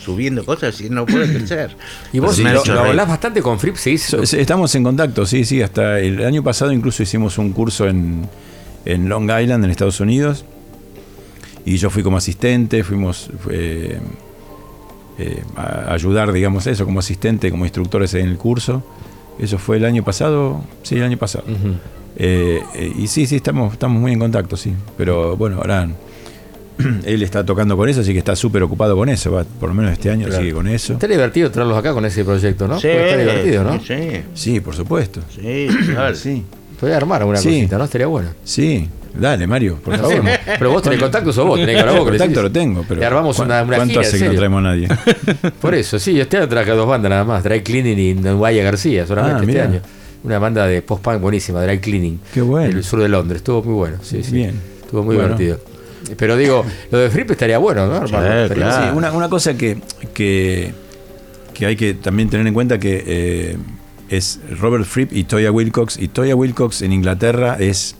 subiendo 0.00 0.44
cosas 0.44 0.80
y 0.80 0.88
no 0.88 1.04
puede 1.04 1.28
crecer. 1.34 1.76
Y 2.12 2.18
vos 2.20 2.36
Sí, 2.36 2.42
lo, 2.42 2.62
sí, 2.62 2.70
lo 2.70 2.82
sí. 2.82 2.88
hablás 2.88 3.08
bastante 3.08 3.42
con 3.42 3.58
Fripp. 3.58 3.76
So- 3.76 4.22
Estamos 4.22 4.74
en 4.74 4.84
contacto, 4.84 5.26
sí, 5.26 5.44
sí. 5.44 5.60
Hasta 5.60 5.98
el 6.00 6.24
año 6.24 6.42
pasado 6.42 6.72
incluso 6.72 7.02
hicimos 7.02 7.36
un 7.36 7.52
curso 7.52 7.86
en, 7.88 8.26
en 8.88 9.08
Long 9.08 9.30
Island, 9.30 9.64
en 9.64 9.70
Estados 9.70 10.00
Unidos. 10.00 10.44
Y 11.64 11.76
yo 11.76 11.90
fui 11.90 12.02
como 12.02 12.16
asistente, 12.16 12.82
fuimos 12.82 13.30
eh, 13.50 13.98
eh, 15.18 15.42
a 15.56 15.92
ayudar, 15.92 16.32
digamos, 16.32 16.66
eso, 16.66 16.84
como 16.84 17.00
asistente, 17.00 17.50
como 17.50 17.64
instructores 17.64 18.14
en 18.14 18.26
el 18.26 18.36
curso. 18.38 18.82
Eso 19.38 19.58
fue 19.58 19.76
el 19.76 19.84
año 19.84 20.02
pasado, 20.02 20.62
sí, 20.82 20.96
el 20.96 21.02
año 21.04 21.18
pasado. 21.18 21.44
Eh, 22.16 22.60
eh, 22.74 22.92
y 22.98 23.06
sí, 23.06 23.26
sí, 23.26 23.36
estamos, 23.36 23.72
estamos 23.74 24.00
muy 24.00 24.12
en 24.12 24.18
contacto, 24.18 24.56
sí. 24.56 24.72
Pero 24.96 25.36
bueno, 25.36 25.56
ahora 25.58 25.88
él 27.04 27.22
está 27.22 27.44
tocando 27.44 27.76
con 27.76 27.88
eso, 27.88 28.00
así 28.00 28.12
que 28.12 28.18
está 28.18 28.34
súper 28.34 28.62
ocupado 28.62 28.96
con 28.96 29.08
eso. 29.10 29.30
va, 29.32 29.44
por 29.44 29.68
lo 29.68 29.74
menos 29.74 29.92
este 29.92 30.10
año 30.10 30.26
Claro. 30.26 30.40
sigue 30.42 30.54
con 30.54 30.66
eso. 30.68 30.94
Está 30.94 31.06
divertido 31.06 31.50
traerlos 31.50 31.76
acá 31.76 31.92
con 31.92 32.04
ese 32.06 32.24
proyecto, 32.24 32.66
¿no? 32.66 32.80
Sí, 32.80 32.88
está 32.88 33.16
divertido, 33.18 33.64
¿no? 33.64 33.78
Sí, 33.80 33.94
Sí, 34.34 34.60
por 34.60 34.74
supuesto. 34.74 35.20
sí, 35.34 35.68
claro. 35.92 36.14
Sí, 36.16 36.44
Podés 36.80 36.96
armar 36.96 37.20
alguna 37.22 37.38
Sí. 37.38 37.48
cosita, 37.48 37.78
¿no? 37.78 37.84
Estaría 37.84 38.06
bueno. 38.06 38.28
sí. 38.44 38.88
Dale, 39.18 39.48
Mario, 39.48 39.80
por 39.82 39.96
favor. 39.98 40.22
Pero 40.58 40.70
vos 40.70 40.82
tenés 40.82 41.00
contacto, 41.00 41.32
sos 41.32 41.44
vos, 41.44 41.58
tenés 41.58 41.74
que 41.74 41.80
hablar 41.80 41.96
vos. 41.98 42.08
contacto 42.08 42.42
lo 42.42 42.52
tengo, 42.52 42.84
pero 42.86 43.00
Le 43.00 43.06
armamos 43.06 43.34
¿cuán- 43.36 43.48
una, 43.48 43.62
una 43.62 43.76
¿cuánto 43.78 43.94
gira, 43.94 44.06
hace 44.06 44.18
que 44.18 44.28
no 44.28 44.34
traemos 44.34 44.58
a 44.58 44.62
nadie? 44.62 44.88
Por 45.60 45.74
eso, 45.74 45.98
sí, 45.98 46.20
este 46.20 46.36
año 46.36 46.48
traje 46.48 46.70
dos 46.70 46.86
bandas 46.86 47.10
nada 47.10 47.24
más, 47.24 47.42
Dry 47.42 47.62
Cleaning 47.62 47.98
y 47.98 48.14
Guaya 48.32 48.62
García, 48.62 49.06
solamente 49.08 49.40
Ah, 49.40 49.44
este 49.48 49.60
año. 49.60 49.80
Una 50.22 50.38
banda 50.38 50.66
de 50.68 50.82
post-punk 50.82 51.20
buenísima, 51.20 51.62
Dry 51.64 51.78
Cleaning. 51.80 52.20
Qué 52.32 52.42
bueno. 52.42 52.72
Del 52.72 52.84
sur 52.84 53.00
de 53.00 53.08
Londres, 53.08 53.38
estuvo 53.38 53.60
muy 53.62 53.74
bueno, 53.74 53.96
sí, 54.02 54.22
sí. 54.22 54.32
Bien. 54.32 54.54
Estuvo 54.84 55.02
muy 55.02 55.16
Bueno. 55.16 55.36
divertido. 55.36 55.60
Pero 56.16 56.36
digo, 56.36 56.64
lo 56.92 56.98
de 56.98 57.10
Fripp 57.10 57.30
estaría 57.32 57.58
bueno, 57.58 57.86
¿no? 57.88 57.94
Armarlo. 57.96 58.42
Estaría- 58.44 58.72
Sí, 58.72 58.96
una, 58.96 59.10
una 59.10 59.28
cosa 59.28 59.56
que, 59.56 59.78
que, 60.14 60.72
que 61.54 61.66
hay 61.66 61.74
que 61.74 61.94
también 61.94 62.30
tener 62.30 62.46
en 62.46 62.54
cuenta 62.54 62.78
que 62.78 63.02
eh, 63.04 63.56
es 64.08 64.40
Robert 64.58 64.84
Fripp 64.84 65.12
y 65.12 65.24
Toya 65.24 65.50
Wilcox. 65.52 65.98
Y 65.98 66.08
Toya 66.08 66.34
Wilcox 66.36 66.82
en 66.82 66.92
Inglaterra 66.92 67.56
es 67.58 67.96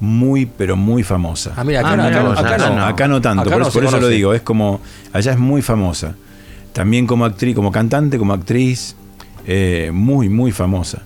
muy, 0.00 0.46
pero 0.46 0.76
muy 0.76 1.02
famosa. 1.02 1.52
Ah, 1.56 1.64
mira, 1.64 1.80
acá 1.80 1.92
Ah, 1.92 1.96
no, 1.96 2.02
acá 2.04 2.22
no, 2.22 2.28
vos, 2.28 2.38
acá 2.38 2.58
no. 2.70 2.84
acá 2.84 3.08
no 3.08 3.20
tanto, 3.20 3.42
Acá 3.42 3.50
por, 3.50 3.58
no 3.60 3.62
eso- 3.68 3.70
se 3.72 3.78
por 3.78 3.88
eso 3.88 4.00
lo 4.00 4.08
digo, 4.08 4.34
es 4.34 4.42
como, 4.42 4.80
allá 5.12 5.32
es 5.32 5.38
muy 5.38 5.62
famosa. 5.62 6.14
También 6.72 7.06
como 7.06 7.24
actriz, 7.24 7.54
como 7.54 7.70
cantante, 7.70 8.18
como 8.18 8.32
actriz, 8.32 8.96
eh, 9.46 9.90
muy, 9.92 10.28
muy 10.28 10.50
famosa. 10.52 11.02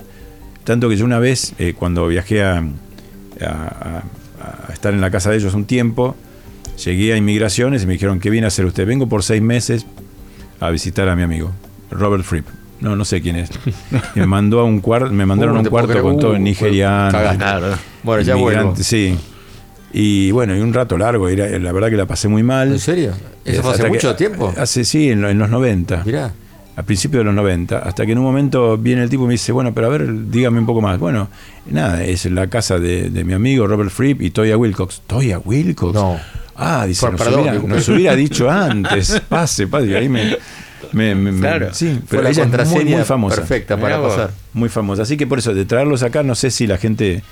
Tanto 0.65 0.89
que 0.89 0.97
yo 0.97 1.05
una 1.05 1.19
vez, 1.19 1.55
eh, 1.59 1.75
cuando 1.79 2.07
viajé 2.09 2.43
a, 2.43 2.59
a- 2.59 3.43
a- 3.43 4.03
a 4.69 4.73
estar 4.73 4.93
en 4.95 5.01
la 5.01 5.11
casa 5.11 5.31
de 5.31 5.37
ellos 5.37 5.55
un 5.55 5.65
tiempo, 5.67 6.17
llegué 6.85 7.13
a 7.13 7.17
inmigraciones 7.17 7.83
y 7.83 7.87
me 7.87 7.93
dijeron, 7.95 8.19
¿qué 8.21 8.31
viene 8.31 8.47
a 8.47 8.49
hacer 8.49 8.65
usted? 8.65 8.87
Vengo 8.87 9.09
por 9.09 9.23
seis 9.23 9.43
meses 9.43 9.85
a 10.61 10.71
visitar 10.71 11.09
a 11.09 11.17
mi 11.17 11.23
amigo, 11.23 11.53
Robert 11.91 12.25
Fripp. 12.25 12.47
No, 12.81 12.95
no 12.95 13.05
sé 13.05 13.21
quién 13.21 13.37
es. 13.37 13.51
Y 14.15 14.21
me 14.21 14.27
mandó 14.27 14.61
a 14.61 14.65
un 14.65 14.81
cuarto, 14.81 15.11
me 15.13 15.27
mandaron 15.27 15.57
a 15.57 15.61
un 15.61 15.67
cuarto 15.67 16.01
con 16.03 16.19
todo 16.19 16.37
en 16.37 16.45
nigeriano. 16.45 17.11
Bueno, 18.03 18.23
ya 18.23 18.35
vuelvo. 18.37 18.75
Sí. 18.77 19.17
Y 19.93 20.31
bueno, 20.33 20.55
y 20.57 20.61
un 20.61 20.73
rato 20.75 20.99
largo, 20.99 21.29
era- 21.29 21.49
la 21.59 21.73
verdad 21.73 21.89
que 21.91 21.97
la 21.97 22.07
pasé 22.07 22.29
muy 22.29 22.43
mal. 22.43 22.73
¿En 22.73 22.79
serio? 22.79 23.13
¿Eso 23.45 23.63
fue 23.63 23.71
hace 23.73 23.81
Hasta 23.81 23.85
que- 23.85 23.89
mucho 23.91 24.15
tiempo? 24.17 24.53
Hace, 24.57 24.85
sí, 24.85 25.11
en, 25.11 25.23
lo- 25.23 25.31
en 25.31 25.39
los 25.39 25.49
90. 25.49 26.03
Mirá. 26.05 26.33
A 26.77 26.83
principios 26.85 27.21
de 27.23 27.25
los 27.25 27.35
90. 27.35 27.79
Hasta 27.79 28.07
que 28.07 28.13
en 28.13 28.19
un 28.19 28.25
momento 28.25 28.77
viene 28.79 29.03
el 29.03 29.09
tipo 29.11 29.25
y 29.25 29.29
me 29.29 29.33
dice, 29.33 29.51
bueno, 29.51 29.73
pero 29.75 29.89
a 29.89 29.91
ver, 29.91 30.31
dígame 30.31 30.61
un 30.61 30.67
poco 30.67 30.81
más. 30.81 30.99
Bueno, 30.99 31.29
nada, 31.71 32.05
es 32.05 32.27
la 32.27 32.47
casa 32.49 32.79
de, 32.79 33.11
de 33.11 33.25
mi 33.25 33.33
amigo 33.33 33.67
Robert 33.67 33.91
Fripp 33.91 34.23
y 34.23 34.31
Toya 34.31 34.57
Wilcox. 34.57 35.01
¿Toya 35.07 35.39
Wilcox? 35.41 35.95
No. 35.95 36.21
Ah, 36.55 36.85
dice, 36.87 37.01
Por- 37.01 37.13
nos, 37.13 37.21
perdón, 37.23 37.41
hubiera, 37.41 37.53
disculpe. 37.55 37.77
nos 37.77 37.89
hubiera 37.89 38.15
dicho 38.17 38.51
antes. 38.51 39.21
Pase, 39.29 39.67
pase. 39.67 39.87
Y 39.87 39.95
ahí 39.95 40.09
me... 40.09 40.37
me- 40.93 41.15
me- 41.15 41.33
me- 41.33 41.41
Claro. 41.41 41.69
sí, 41.73 41.95
Fue 41.95 42.03
pero 42.11 42.23
la 42.23 42.31
ella 42.31 42.43
contraseña 42.43 42.97
muy 42.97 43.05
famosa. 43.05 43.37
perfecta 43.37 43.77
para 43.77 44.01
pasar. 44.03 44.31
Muy 44.53 44.69
famosa. 44.69 45.03
Así 45.03 45.17
que 45.17 45.27
por 45.27 45.39
eso, 45.39 45.55
de 45.55 45.65
traerlos 45.65 46.03
acá, 46.03 46.23
no 46.23 46.35
sé 46.35 46.51
si 46.51 46.67
la 46.67 46.79
gente... 46.79 47.23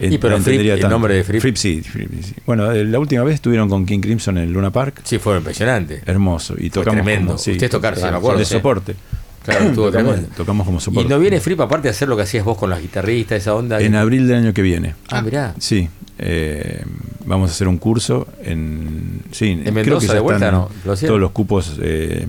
Y 0.00 0.18
pero 0.18 0.34
Fripp, 0.34 0.38
entendería 0.38 0.74
el 0.74 0.80
tanto. 0.80 0.94
nombre 0.96 1.14
de 1.14 1.22
Fripp. 1.22 1.54
sí, 1.56 1.80
Fripp, 1.80 2.10
sí. 2.20 2.34
Bueno, 2.46 2.72
eh, 2.72 2.84
la 2.84 2.98
última 2.98 3.22
vez 3.22 3.36
estuvieron 3.36 3.68
con 3.68 3.86
King 3.86 4.00
Crimson 4.00 4.38
en 4.38 4.52
Luna 4.52 4.70
Park. 4.72 5.00
Sí, 5.04 5.18
fue 5.18 5.36
impresionante. 5.36 6.02
Hermoso. 6.04 6.54
Y 6.54 6.62
Fue 6.68 6.82
tocamos 6.82 7.04
tremendo. 7.04 7.26
como- 7.28 7.38
sí, 7.38 7.52
Ustedes 7.52 7.70
tocaron, 7.70 7.98
sí, 8.00 8.04
me 8.10 8.16
acuerdo, 8.16 8.38
De 8.40 8.44
sí. 8.44 8.54
soporte. 8.54 8.96
Claro, 9.44 9.66
estuvo 9.66 9.86
tocamos, 9.92 10.16
tocamos 10.36 10.66
como 10.66 10.78
¿Y 10.78 10.80
soporte. 10.80 11.08
no 11.08 11.18
viene 11.20 11.38
Fripp 11.40 11.60
aparte 11.60 11.86
de 11.86 11.90
hacer 11.92 12.08
lo 12.08 12.16
que 12.16 12.22
hacías 12.22 12.44
vos 12.44 12.58
con 12.58 12.70
las 12.70 12.80
guitarristas, 12.82 13.38
esa 13.38 13.54
onda? 13.54 13.80
En 13.80 13.94
abril 13.94 14.26
del 14.26 14.38
año 14.38 14.52
que 14.52 14.62
viene. 14.62 14.94
Ah, 15.10 15.22
mirá. 15.22 15.54
Sí. 15.60 15.88
eh, 16.18 16.82
vamos 17.26 17.50
a 17.50 17.52
hacer 17.52 17.68
un 17.68 17.78
curso 17.78 18.26
en. 18.42 19.20
Sí, 19.30 19.56
creo 19.62 19.72
Mendoza 19.74 20.00
que 20.00 20.06
ya 20.08 20.14
de 20.14 20.20
vuelta, 20.20 20.46
están 20.46 20.60
no? 20.60 20.96
Todos 21.06 21.20
los 21.20 21.30
cupos 21.30 21.78
eh, 21.80 22.26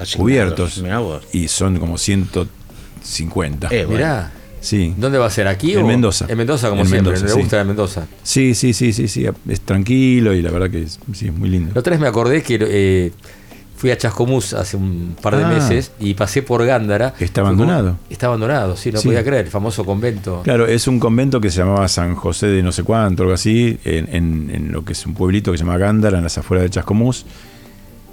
Asignados, 0.00 0.16
cubiertos. 0.16 0.82
mirá 0.82 0.98
vos. 0.98 1.22
Y 1.32 1.48
son 1.48 1.78
como 1.78 1.98
150. 1.98 3.68
Eh, 3.70 3.84
bueno. 3.84 3.90
Mirá. 3.98 4.32
Sí. 4.60 4.92
¿Dónde 4.98 5.16
va 5.16 5.26
a 5.26 5.30
ser? 5.30 5.48
¿Aquí 5.48 5.72
En 5.72 5.82
o? 5.82 5.86
Mendoza. 5.86 6.26
En 6.28 6.36
Mendoza, 6.36 6.68
como 6.68 6.82
En 6.82 6.88
siempre. 6.88 7.12
Mendoza, 7.12 7.24
me 7.26 7.32
sí. 7.34 7.40
gusta 7.40 7.56
de 7.58 7.64
Mendoza. 7.64 8.06
Sí, 8.22 8.54
sí, 8.54 8.74
sí, 8.74 8.92
sí, 8.92 9.08
sí. 9.08 9.26
Es 9.48 9.60
tranquilo 9.62 10.34
y 10.34 10.42
la 10.42 10.50
verdad 10.50 10.70
que 10.70 10.82
es, 10.82 11.00
sí, 11.14 11.28
es 11.28 11.34
muy 11.34 11.48
lindo. 11.48 11.72
La 11.74 11.80
otra 11.80 11.92
vez 11.92 12.00
me 12.00 12.06
acordé 12.06 12.42
que 12.42 12.58
eh, 12.60 13.12
fui 13.74 13.90
a 13.90 13.96
Chascomús 13.96 14.52
hace 14.52 14.76
un 14.76 15.16
par 15.22 15.34
de 15.38 15.44
Ah. 15.44 15.48
meses 15.48 15.92
y 15.98 16.12
pasé 16.12 16.42
por 16.42 16.62
Gándara. 16.66 17.14
Está 17.18 17.40
como- 17.40 17.54
abandonado. 17.54 17.96
Está 18.10 18.26
abandonado, 18.26 18.76
sí, 18.76 18.92
no 18.92 18.98
Sí. 19.00 19.08
podía 19.08 19.24
creer. 19.24 19.46
El 19.46 19.50
famoso 19.50 19.82
convento. 19.86 20.42
Claro, 20.44 20.66
es 20.66 20.86
un 20.86 21.00
convento 21.00 21.40
que 21.40 21.48
se 21.50 21.60
llamaba 21.60 21.88
San 21.88 22.14
José 22.14 22.48
de 22.48 22.62
no 22.62 22.70
sé 22.72 22.82
cuánto, 22.82 23.22
algo 23.22 23.32
así, 23.34 23.78
en, 23.84 24.14
en- 24.14 24.50
en 24.54 24.72
lo 24.72 24.84
que 24.84 24.92
es 24.92 25.06
un 25.06 25.14
pueblito 25.14 25.52
que 25.52 25.56
se 25.56 25.64
llama 25.64 25.78
Gándara, 25.78 26.18
en 26.18 26.24
las 26.24 26.36
afueras 26.36 26.64
de 26.64 26.68
Chascomús, 26.70 27.24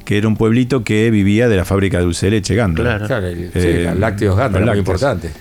que 0.07 0.17
era 0.17 0.29
un 0.29 0.37
pueblito 0.37 0.85
que 0.85 1.11
vivía 1.11 1.49
de 1.49 1.57
la 1.57 1.65
fábrica 1.65 1.97
de 1.97 2.05
dulce 2.05 2.27
de 2.27 2.31
leche 2.31 2.55
Gándara. 2.55 3.05
Claro, 3.05 3.27
el, 3.27 3.51
sí, 3.51 3.59
Eh, 3.59 3.93
Lácteos 3.99 4.37
Gándara, 4.37 4.65
los 4.65 4.75
muy 4.75 4.79
importante. 4.79 5.31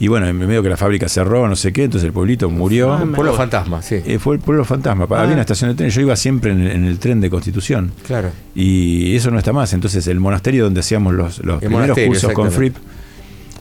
Y 0.00 0.08
bueno, 0.08 0.26
en 0.26 0.38
medio 0.38 0.62
que 0.62 0.70
la 0.70 0.78
fábrica 0.78 1.06
cerró, 1.06 1.46
no 1.46 1.54
sé 1.54 1.70
qué, 1.70 1.84
entonces 1.84 2.06
el 2.06 2.14
pueblito 2.14 2.48
murió. 2.48 2.96
Un 2.96 3.12
pueblo 3.12 3.34
fantasma, 3.34 3.82
sí. 3.82 3.96
Eh, 4.06 4.18
fue 4.18 4.36
el 4.36 4.40
pueblo 4.40 4.64
fantasma. 4.64 5.06
Ah. 5.10 5.20
Había 5.20 5.34
una 5.34 5.42
estación 5.42 5.68
de 5.68 5.76
tren, 5.76 5.90
yo 5.90 6.00
iba 6.00 6.16
siempre 6.16 6.52
en, 6.52 6.66
en 6.66 6.86
el 6.86 6.98
tren 6.98 7.20
de 7.20 7.28
Constitución. 7.28 7.92
Claro. 8.06 8.30
Y 8.54 9.14
eso 9.14 9.30
no 9.30 9.36
está 9.36 9.52
más. 9.52 9.74
Entonces 9.74 10.06
el 10.06 10.18
monasterio 10.18 10.64
donde 10.64 10.80
hacíamos 10.80 11.12
los, 11.12 11.44
los 11.44 11.62
El 11.62 11.68
primeros 11.68 11.98
cursos 11.98 12.32
con 12.32 12.50
Fripp, 12.50 12.74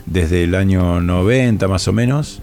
desde 0.05 0.45
el 0.45 0.55
año 0.55 1.01
90 1.01 1.67
más 1.67 1.85
o 1.89 1.91
menos, 1.91 2.41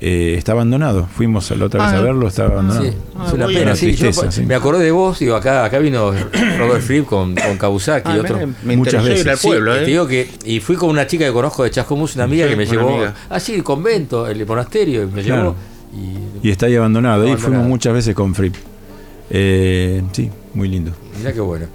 eh, 0.00 0.34
está 0.38 0.52
abandonado. 0.52 1.06
Fuimos 1.14 1.50
la 1.50 1.64
otra 1.66 1.84
vez 1.84 1.92
Ah. 1.94 1.98
a 1.98 2.00
verlo, 2.02 2.26
estaba 2.28 2.50
abandonado. 2.52 2.86
Sí, 2.86 2.92
es 3.26 3.32
una 3.34 3.46
pena. 3.46 3.76
sí, 3.76 3.92
yo 3.92 3.98
tristeza, 3.98 4.30
sí. 4.32 4.42
Me 4.46 4.54
acordé 4.54 4.84
de 4.84 4.90
vos, 4.92 5.18
digo, 5.18 5.36
acá, 5.36 5.64
acá 5.64 5.78
vino 5.78 6.12
Robert 6.58 6.82
Fripp 6.82 7.06
con, 7.06 7.34
con 7.34 7.58
Kawasaki 7.58 8.08
Ah, 8.10 8.16
y 8.16 8.18
otro. 8.20 8.36
me- 8.38 8.46
me 8.64 8.76
Muchas 8.76 9.04
ir 9.04 9.10
veces. 9.10 9.26
al 9.26 9.36
Sí, 9.38 9.50
te 9.50 9.82
¿eh? 9.82 9.86
digo 9.86 10.06
que, 10.06 10.28
y 10.44 10.60
fui 10.60 10.76
con 10.76 10.88
una 10.90 11.06
chica 11.06 11.26
que 11.26 11.32
conozco 11.32 11.64
de 11.64 11.70
Chascomús, 11.70 12.14
una 12.14 12.24
amiga 12.24 12.44
Sí, 12.46 12.50
que 12.50 12.56
me 12.56 12.66
llevó. 12.66 12.88
amiga. 12.94 13.14
Ah, 13.28 13.38
sí, 13.40 13.54
el 13.54 13.62
convento, 13.62 14.26
el 14.26 14.46
monasterio, 14.46 15.02
y 15.02 15.06
me 15.06 15.22
Claro. 15.22 15.54
llevó. 15.92 16.02
Y 16.42 16.48
Y 16.48 16.50
está 16.50 16.66
ahí 16.66 16.76
abandonado. 16.76 17.24
Ahí 17.26 17.36
fuimos 17.36 17.66
muchas 17.66 17.92
veces 17.92 18.14
con 18.14 18.34
Fripp. 18.34 18.54
Eh, 19.28 20.02
sí, 20.12 20.30
muy 20.54 20.68
lindo. 20.68 20.92
mirá 21.18 21.32
qué 21.32 21.40
bueno. 21.40 21.66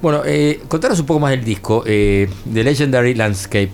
Bueno, 0.00 0.22
eh, 0.24 0.60
contanos 0.68 0.98
un 1.00 1.06
poco 1.06 1.20
más 1.20 1.30
del 1.32 1.44
disco, 1.44 1.82
eh, 1.86 2.28
The 2.52 2.62
Legendary 2.64 3.14
Landscape. 3.14 3.70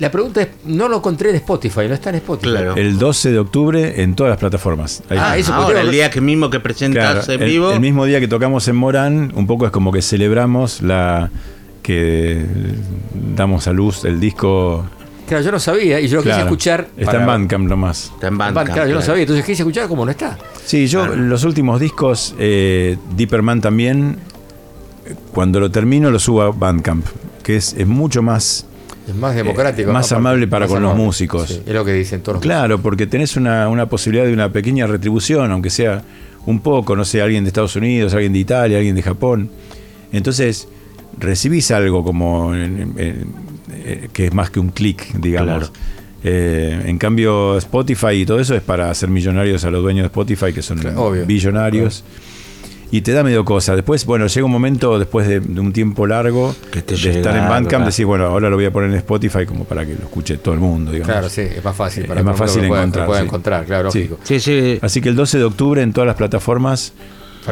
La 0.00 0.10
pregunta 0.10 0.42
es, 0.42 0.48
no 0.64 0.88
lo 0.88 0.96
encontré 0.96 1.30
en 1.30 1.36
Spotify, 1.36 1.82
no 1.88 1.94
está 1.94 2.10
en 2.10 2.16
Spotify. 2.16 2.52
El 2.76 2.98
12 2.98 3.30
de 3.30 3.38
octubre 3.38 4.02
en 4.02 4.14
todas 4.16 4.30
las 4.30 4.38
plataformas. 4.40 5.02
Ahí 5.08 5.16
Ah, 5.20 5.36
está. 5.36 5.38
eso 5.38 5.54
Ahora, 5.54 5.80
el 5.82 5.90
día 5.92 6.10
que 6.10 6.20
mismo 6.20 6.50
que 6.50 6.58
presentas 6.58 7.24
Claro, 7.26 7.32
en 7.32 7.42
el, 7.42 7.48
vivo. 7.50 7.70
el 7.72 7.80
mismo 7.80 8.04
día 8.04 8.18
que 8.18 8.26
tocamos 8.26 8.66
en 8.66 8.74
Morán, 8.76 9.32
un 9.36 9.46
poco 9.46 9.66
es 9.66 9.70
como 9.72 9.92
que 9.92 10.02
celebramos 10.02 10.82
la 10.82 11.30
que 11.82 12.44
damos 13.36 13.68
a 13.68 13.72
luz 13.72 14.04
el 14.04 14.18
disco. 14.18 14.84
Claro, 15.28 15.44
yo 15.44 15.52
no 15.52 15.60
sabía 15.60 16.00
y 16.00 16.08
yo 16.08 16.16
lo 16.16 16.22
quise 16.22 16.34
Claro, 16.34 16.44
escuchar. 16.46 16.88
Está 16.96 17.06
para- 17.12 17.20
en 17.20 17.26
Bandcamp 17.26 17.68
nomás. 17.68 18.10
Está 18.14 18.28
en 18.28 18.36
Claro, 18.36 18.54
Bandcamp, 18.54 18.76
yo 18.78 18.82
no 18.84 18.90
claro. 18.90 19.02
sabía, 19.02 19.22
entonces 19.22 19.44
quise 19.44 19.62
escuchar 19.62 19.86
como 19.88 20.04
no 20.04 20.10
está. 20.10 20.36
Sí, 20.64 20.86
yo 20.88 21.06
los 21.06 21.44
últimos 21.44 21.78
discos, 21.80 22.34
eh, 22.38 22.96
Deeperman 23.16 23.60
también, 23.60 24.16
cuando 25.32 25.60
lo 25.60 25.70
termino 25.70 26.10
lo 26.10 26.18
subo 26.18 26.42
a 26.42 26.50
Bandcamp, 26.50 27.06
que 27.42 27.56
es, 27.56 27.74
es 27.74 27.86
mucho 27.86 28.22
más, 28.22 28.66
Es 29.08 29.14
más 29.14 29.34
democrático. 29.34 29.90
Eh, 29.90 29.92
más 29.92 30.06
aparte, 30.06 30.18
amable 30.20 30.48
para 30.48 30.66
más 30.66 30.72
con 30.72 30.82
los 30.82 30.96
músicos. 30.96 31.48
Sí, 31.48 31.62
es 31.66 31.74
lo 31.74 31.84
que 31.84 31.92
dicen 31.92 32.20
todos 32.22 32.36
los 32.36 32.42
Claro, 32.42 32.80
porque 32.80 33.06
tenés 33.06 33.36
una, 33.36 33.68
una 33.68 33.86
posibilidad 33.88 34.26
de 34.26 34.32
una 34.32 34.50
pequeña 34.50 34.86
retribución, 34.86 35.50
aunque 35.50 35.70
sea 35.70 36.02
un 36.46 36.60
poco, 36.60 36.96
no 36.96 37.04
sé, 37.04 37.22
alguien 37.22 37.44
de 37.44 37.48
Estados 37.48 37.76
Unidos, 37.76 38.14
alguien 38.14 38.32
de 38.32 38.38
Italia, 38.38 38.78
alguien 38.78 38.94
de 38.94 39.02
Japón. 39.02 39.50
Entonces, 40.12 40.68
recibís 41.18 41.70
algo 41.70 42.04
como 42.04 42.52
eh, 42.54 44.08
que 44.12 44.26
es 44.26 44.34
más 44.34 44.50
que 44.50 44.60
un 44.60 44.70
clic, 44.70 45.12
digamos. 45.18 45.70
Claro. 45.70 45.94
Eh, 46.26 46.84
en 46.86 46.96
cambio, 46.96 47.58
Spotify 47.58 48.12
y 48.12 48.26
todo 48.26 48.40
eso 48.40 48.54
es 48.54 48.62
para 48.62 48.90
hacer 48.90 49.10
millonarios 49.10 49.64
a 49.64 49.70
los 49.70 49.82
dueños 49.82 50.04
de 50.04 50.06
Spotify, 50.06 50.52
que 50.54 50.62
son 50.62 50.80
obvio. 50.96 51.26
billonarios. 51.26 52.02
Y 52.90 53.00
te 53.00 53.12
da 53.12 53.24
medio 53.24 53.44
cosa. 53.44 53.74
Después, 53.74 54.04
bueno, 54.06 54.26
llega 54.28 54.46
un 54.46 54.52
momento, 54.52 54.98
después 54.98 55.26
de, 55.26 55.40
de 55.40 55.60
un 55.60 55.72
tiempo 55.72 56.06
largo, 56.06 56.54
Que 56.70 56.82
te 56.82 56.94
de 56.94 57.00
llega 57.00 57.16
estar 57.16 57.36
en 57.36 57.42
Bandcamp, 57.48 57.68
claro. 57.70 57.84
decir, 57.86 58.06
bueno, 58.06 58.26
ahora 58.26 58.48
lo 58.50 58.56
voy 58.56 58.66
a 58.66 58.72
poner 58.72 58.90
en 58.90 58.96
Spotify 58.96 59.46
como 59.46 59.64
para 59.64 59.84
que 59.84 59.94
lo 59.94 60.00
escuche 60.04 60.38
todo 60.38 60.54
el 60.54 60.60
mundo, 60.60 60.92
digamos. 60.92 61.12
Claro, 61.12 61.28
sí, 61.28 61.40
es 61.40 61.64
más 61.64 61.74
fácil. 61.74 62.04
Eh, 62.04 62.06
Para 62.08 62.20
es 62.20 62.26
más 62.26 62.34
el 62.34 62.38
fácil 62.38 62.62
mundo 62.62 62.68
lo 62.68 62.70
pueda- 62.70 62.82
encontrar. 62.84 63.02
lo 63.04 63.06
pueda 63.08 63.20
sí. 63.20 63.26
encontrar, 63.26 63.64
claro, 63.64 63.90
Sí. 63.90 63.98
lógico. 64.00 64.18
Sí, 64.22 64.40
sí. 64.40 64.78
Así 64.80 65.00
que 65.00 65.08
el 65.08 65.16
12 65.16 65.38
de 65.38 65.44
octubre 65.44 65.82
en 65.82 65.92
todas 65.92 66.06
las 66.06 66.16
plataformas 66.16 66.92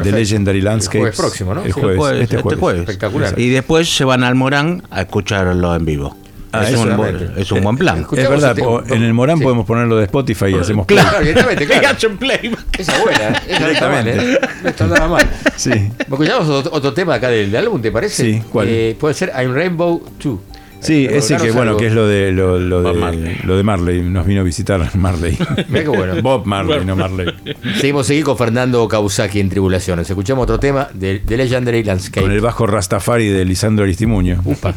de. 0.01 0.11
Legendary 0.11 0.59
El 0.59 0.65
Landscapes. 0.65 0.99
jueves 1.01 1.17
próximo, 1.17 1.53
¿no? 1.53 1.61
El 1.63 1.73
Sí, 1.73 1.79
jueves, 1.79 1.97
Jueves, 1.97 2.21
este 2.23 2.55
jueves. 2.55 2.79
Espectacular. 2.81 3.39
Y 3.39 3.49
después 3.49 3.93
se 3.95 4.03
van 4.05 4.23
al 4.23 4.35
Morán 4.35 4.83
a 4.89 5.01
escucharlo 5.01 5.75
en 5.75 5.85
vivo. 5.85 6.15
Ah, 6.53 6.69
es, 6.69 6.75
un, 6.77 6.95
buen- 6.95 7.33
es 7.35 7.51
un 7.51 7.61
buen 7.61 7.77
plan. 7.77 8.05
Es 8.15 8.29
verdad, 8.29 8.57
este- 8.57 8.95
en 8.95 9.03
el 9.03 9.13
Morán 9.13 9.37
Sí. 9.39 9.43
podemos 9.43 9.65
ponerlo 9.65 9.97
de 9.97 10.03
Spotify 10.05 10.45
y 10.49 10.53
hacemos 10.55 10.85
Claro. 10.85 11.09
Claro, 11.09 11.25
directamente, 11.25 11.65
claro. 11.65 12.17
play. 12.19 12.55
Esa 12.77 12.95
es 12.95 13.03
buena, 13.03 13.29
¿eh? 13.29 13.41
esa 13.49 13.59
no 13.59 13.67
está 13.67 13.89
mal, 13.89 14.07
¿eh? 14.07 14.11
Directamente. 14.13 14.47
No 14.63 14.69
está 14.69 14.87
nada 14.87 15.07
mal. 15.07 15.29
Sí. 15.55 15.71
Escuchamos 15.99 16.47
otro, 16.49 16.71
otro 16.73 16.93
tema 16.93 17.15
acá 17.15 17.29
del, 17.29 17.51
del 17.51 17.65
álbum, 17.65 17.81
¿te 17.81 17.91
parece? 17.91 18.23
Sí, 18.23 18.41
¿cuál? 18.51 18.67
Eh, 18.69 18.95
puede 18.99 19.13
ser 19.15 19.31
I'm 19.35 19.53
Rainbow 19.53 20.03
2. 20.23 20.39
Sí, 20.79 21.05
Eh, 21.05 21.17
ese 21.17 21.37
que 21.37 21.51
bueno, 21.51 21.71
algo. 21.71 21.77
que 21.79 21.87
es 21.87 21.93
lo 21.93 22.05
de 22.07 22.33
lo, 22.33 22.59
de, 22.59 22.93
Marley. 22.99 23.37
lo 23.45 23.55
de 23.55 23.63
Marley. 23.63 24.01
Nos 24.01 24.25
vino 24.27 24.41
a 24.41 24.43
visitar 24.43 24.81
Marley. 24.97 25.37
Mirá 25.69 25.83
qué 25.83 25.87
bueno. 25.89 26.21
Bob 26.21 26.45
Marley, 26.45 26.83
no 26.85 26.95
Marley. 26.97 27.33
Seguimos 27.79 28.05
seguir 28.05 28.25
con 28.25 28.37
Fernando 28.37 28.85
Kawasaki 28.87 29.39
en 29.39 29.49
Tribulaciones. 29.49 30.09
Escuchamos 30.09 30.43
otro 30.43 30.59
tema 30.59 30.89
de, 30.93 31.19
de 31.19 31.37
Legendary 31.37 31.83
Landscape. 31.85 32.21
Con 32.21 32.31
el 32.31 32.41
bajo 32.41 32.67
Rastafari 32.67 33.29
de 33.29 33.45
Lisandro 33.45 33.85
Aristimuño. 33.85 34.41
Upa. 34.43 34.73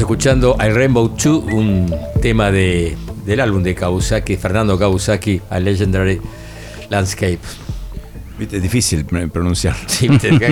Escuchando 0.00 0.56
I 0.58 0.70
Rainbow 0.70 1.08
2, 1.08 1.26
un 1.52 1.94
tema 2.22 2.50
de, 2.50 2.96
del 3.26 3.38
álbum 3.40 3.62
de 3.62 3.74
Kawasaki, 3.74 4.36
Fernando 4.36 4.78
Kawasaki, 4.78 5.42
A 5.50 5.60
Legendary 5.60 6.18
Landscape. 6.88 7.38
Viste, 8.38 8.56
Es 8.56 8.62
difícil 8.62 9.06
pr- 9.06 9.30
pronunciar. 9.30 9.76
Sí, 9.86 10.08
viste, 10.08 10.34
acá- 10.34 10.48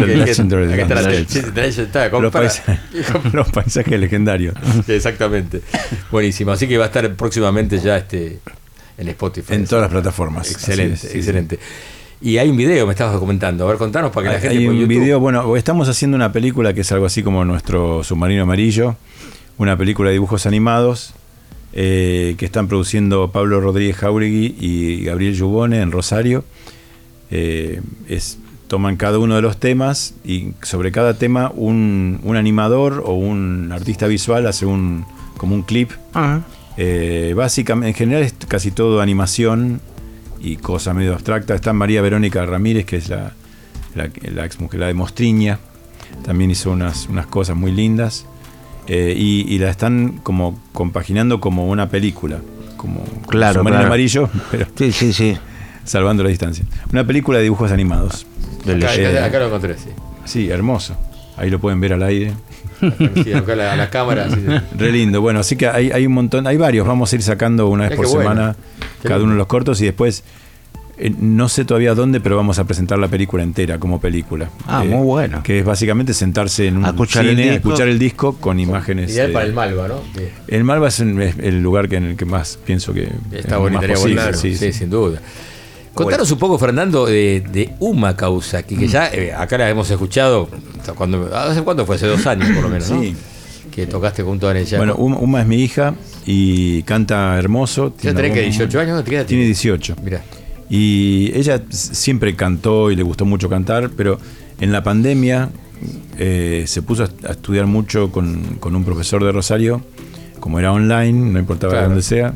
los, 3.32 3.48
paisajes 3.50 3.98
legendarios. 3.98 4.54
Exactamente. 4.88 5.62
Buenísimo. 6.10 6.52
Así 6.52 6.68
que 6.68 6.76
va 6.76 6.84
a 6.84 6.88
estar 6.88 7.10
próximamente 7.14 7.78
ya 7.78 7.96
este 7.96 8.40
en 8.98 9.08
Spotify. 9.08 9.54
En 9.54 9.64
todas 9.66 9.82
las 9.84 9.90
plataformas. 9.90 10.50
Excelente, 10.50 10.96
sí, 10.98 11.16
excelente. 11.18 11.58
Y 12.20 12.36
hay 12.36 12.48
un 12.50 12.56
video, 12.56 12.84
me 12.86 12.92
estabas 12.92 13.16
comentando. 13.18 13.64
A 13.64 13.68
ver, 13.68 13.78
contanos 13.78 14.10
para 14.10 14.28
que 14.28 14.34
la 14.34 14.40
gente 14.40 14.58
Hay 14.58 14.66
un 14.68 14.74
YouTube- 14.76 14.88
video, 14.88 15.20
bueno, 15.20 15.56
estamos 15.56 15.88
haciendo 15.88 16.16
una 16.16 16.32
película 16.32 16.74
que 16.74 16.82
es 16.82 16.92
algo 16.92 17.06
así 17.06 17.22
como 17.22 17.44
nuestro 17.44 18.02
submarino 18.04 18.42
amarillo, 18.42 18.96
una 19.58 19.76
película 19.76 20.08
de 20.08 20.14
dibujos 20.14 20.46
animados 20.46 21.14
eh, 21.72 22.34
que 22.38 22.46
están 22.46 22.68
produciendo 22.68 23.30
Pablo 23.30 23.60
Rodríguez 23.60 23.96
Jauregui 23.96 24.56
y 24.58 25.04
Gabriel 25.04 25.34
Yubone 25.34 25.80
en 25.80 25.92
Rosario. 25.92 26.44
Eh, 27.30 27.82
es, 28.08 28.38
toman 28.68 28.96
cada 28.96 29.18
uno 29.18 29.36
de 29.36 29.42
los 29.42 29.58
temas 29.58 30.14
y 30.24 30.52
sobre 30.62 30.92
cada 30.92 31.14
tema 31.14 31.52
un, 31.54 32.20
un 32.22 32.36
animador 32.36 33.02
o 33.04 33.14
un 33.14 33.70
artista 33.72 34.06
visual 34.06 34.46
hace 34.46 34.64
un 34.64 35.04
como 35.36 35.54
un 35.54 35.62
clip. 35.62 35.90
Eh, 36.76 37.34
básicamente, 37.36 37.88
en 37.88 37.94
general 37.94 38.22
es 38.22 38.34
casi 38.46 38.70
todo 38.70 39.00
animación 39.00 39.80
y 40.40 40.56
cosa 40.56 40.94
medio 40.94 41.12
abstracta. 41.14 41.54
Está 41.54 41.72
María 41.72 42.02
Verónica 42.02 42.44
Ramírez, 42.46 42.86
que 42.86 42.96
es 42.96 43.08
la, 43.08 43.32
la, 43.94 44.10
la 44.22 44.44
ex 44.44 44.60
mujer, 44.60 44.80
la 44.80 44.86
de 44.86 44.94
Mostriña. 44.94 45.58
También 46.24 46.50
hizo 46.50 46.70
unas, 46.70 47.08
unas 47.08 47.26
cosas 47.26 47.56
muy 47.56 47.72
lindas. 47.72 48.26
Eh, 48.88 49.14
y, 49.16 49.42
y 49.54 49.58
la 49.58 49.70
están 49.70 50.18
como 50.22 50.58
compaginando 50.72 51.40
como 51.40 51.68
una 51.68 51.88
película. 51.88 52.38
Como 52.76 53.04
Claro, 53.28 53.60
Submarino 53.60 53.70
claro. 53.80 53.86
amarillo, 53.86 54.30
pero 54.50 54.66
Sí, 54.76 54.92
sí, 54.92 55.12
sí. 55.12 55.36
salvando 55.84 56.22
la 56.22 56.30
distancia. 56.30 56.64
Una 56.92 57.04
película 57.06 57.38
de 57.38 57.44
dibujos 57.44 57.70
animados. 57.72 58.26
Acá, 58.62 58.94
Eh, 58.94 59.08
acá- 59.08 59.24
acá 59.26 59.38
lo 59.40 59.46
encontré, 59.46 59.74
sí. 59.76 59.90
Sí, 60.24 60.48
hermoso. 60.50 60.96
Ahí 61.36 61.50
lo 61.50 61.58
pueden 61.58 61.80
ver 61.80 61.92
al 61.94 62.02
aire. 62.02 62.32
Sí, 63.24 63.32
acá 63.32 63.56
la, 63.56 63.74
la 63.76 63.90
cámara. 63.90 64.28
sí, 64.30 64.36
sí. 64.36 64.54
Re 64.78 64.92
lindo. 64.92 65.20
Bueno, 65.20 65.40
así 65.40 65.56
que 65.56 65.66
hay, 65.66 65.90
hay 65.90 66.06
un 66.06 66.12
montón, 66.12 66.46
hay 66.46 66.56
varios. 66.56 66.86
Vamos 66.86 67.12
a 67.12 67.16
ir 67.16 67.22
sacando 67.22 67.66
una 67.68 67.88
vez 67.88 67.96
por 67.96 68.06
bueno. 68.06 68.22
semana 68.22 68.56
cada 69.02 69.22
uno 69.22 69.32
de 69.32 69.38
los 69.38 69.46
cortos 69.48 69.80
y 69.80 69.84
después 69.84 70.22
eh, 70.98 71.12
no 71.18 71.48
sé 71.48 71.64
todavía 71.64 71.94
dónde, 71.94 72.20
pero 72.20 72.36
vamos 72.36 72.58
a 72.58 72.64
presentar 72.64 72.98
la 72.98 73.08
película 73.08 73.42
entera 73.42 73.78
como 73.78 74.00
película. 74.00 74.50
Ah, 74.66 74.82
Eh, 74.84 74.88
muy 74.88 75.04
bueno. 75.04 75.42
Que 75.42 75.60
es 75.60 75.64
básicamente 75.64 76.12
sentarse 76.14 76.66
en 76.66 76.78
un 76.78 76.84
A 76.84 76.88
escuchar 76.88 77.24
el 77.24 77.30
cine, 77.36 77.42
disco. 77.52 77.68
escuchar 77.68 77.88
el 77.88 77.98
disco 77.98 78.32
con 78.36 78.60
imágenes. 78.60 79.10
Ideal 79.12 79.30
eh, 79.30 79.32
para 79.32 79.46
el 79.46 79.52
Malva, 79.54 79.88
¿no? 79.88 80.00
El 80.46 80.64
Malva 80.64 80.88
es, 80.88 81.00
en- 81.00 81.20
es 81.22 81.36
el 81.38 81.62
lugar 81.62 81.88
que 81.88 81.96
en 81.96 82.04
el 82.04 82.16
que 82.16 82.24
más 82.24 82.58
pienso 82.64 82.92
que 82.92 83.04
Está 83.32 83.54
es 83.54 83.60
bonito, 83.60 83.80
más 83.80 83.84
estaría 83.90 83.94
posible, 83.96 84.22
bueno. 84.22 84.36
sí, 84.38 84.56
Sí, 84.56 84.72
sí. 84.72 84.78
sin 84.78 84.90
duda. 84.90 85.20
Contanos 85.94 86.30
un 86.30 86.38
poco, 86.38 86.58
Fernando, 86.58 87.06
de, 87.06 87.42
de 87.50 87.72
Uma 87.80 88.14
Kawasaki, 88.16 88.76
que 88.76 88.86
ya 88.86 89.08
eh, 89.12 89.32
acá 89.32 89.58
la 89.58 89.68
hemos 89.68 89.90
escuchado. 89.90 90.48
Cuando, 90.94 91.28
¿Hace 91.34 91.62
cuánto 91.62 91.84
fue? 91.86 91.96
Hace 91.96 92.06
dos 92.06 92.24
años, 92.26 92.48
por 92.52 92.62
lo 92.62 92.68
menos, 92.68 92.88
¿no? 92.90 93.00
Sí. 93.02 93.16
Que 93.72 93.86
tocaste 93.86 94.22
junto 94.22 94.48
a 94.48 94.56
ella. 94.56 94.78
Bueno, 94.78 94.94
Uma, 94.96 95.16
Uma 95.18 95.40
es 95.40 95.46
mi 95.48 95.56
hija 95.56 95.94
y 96.24 96.82
canta 96.84 97.36
hermoso. 97.38 97.92
¿Ya 98.00 98.14
tenés 98.14 98.32
que 98.32 98.42
18 98.42 98.78
años? 98.80 99.04
¿Te 99.04 99.10
queda- 99.10 99.24
Tiene 99.24 99.44
18. 99.44 99.96
Mira. 100.04 100.22
Y 100.70 101.30
ella 101.34 101.62
siempre 101.70 102.34
cantó 102.36 102.90
y 102.90 102.96
le 102.96 103.02
gustó 103.02 103.24
mucho 103.24 103.48
cantar, 103.48 103.90
pero 103.96 104.18
en 104.60 104.72
la 104.72 104.82
pandemia 104.82 105.50
eh, 106.18 106.64
se 106.66 106.82
puso 106.82 107.04
a, 107.04 107.30
estudiar 107.30 107.66
mucho 107.66 108.10
con, 108.10 108.56
con 108.60 108.76
un 108.76 108.84
profesor 108.84 109.24
de 109.24 109.32
Rosario, 109.32 109.82
como 110.40 110.58
era 110.58 110.72
online, 110.72 111.32
no 111.32 111.38
importaba 111.38 111.72
Claro. 111.72 111.84
de 111.84 111.88
dónde 111.88 112.02
sea, 112.02 112.34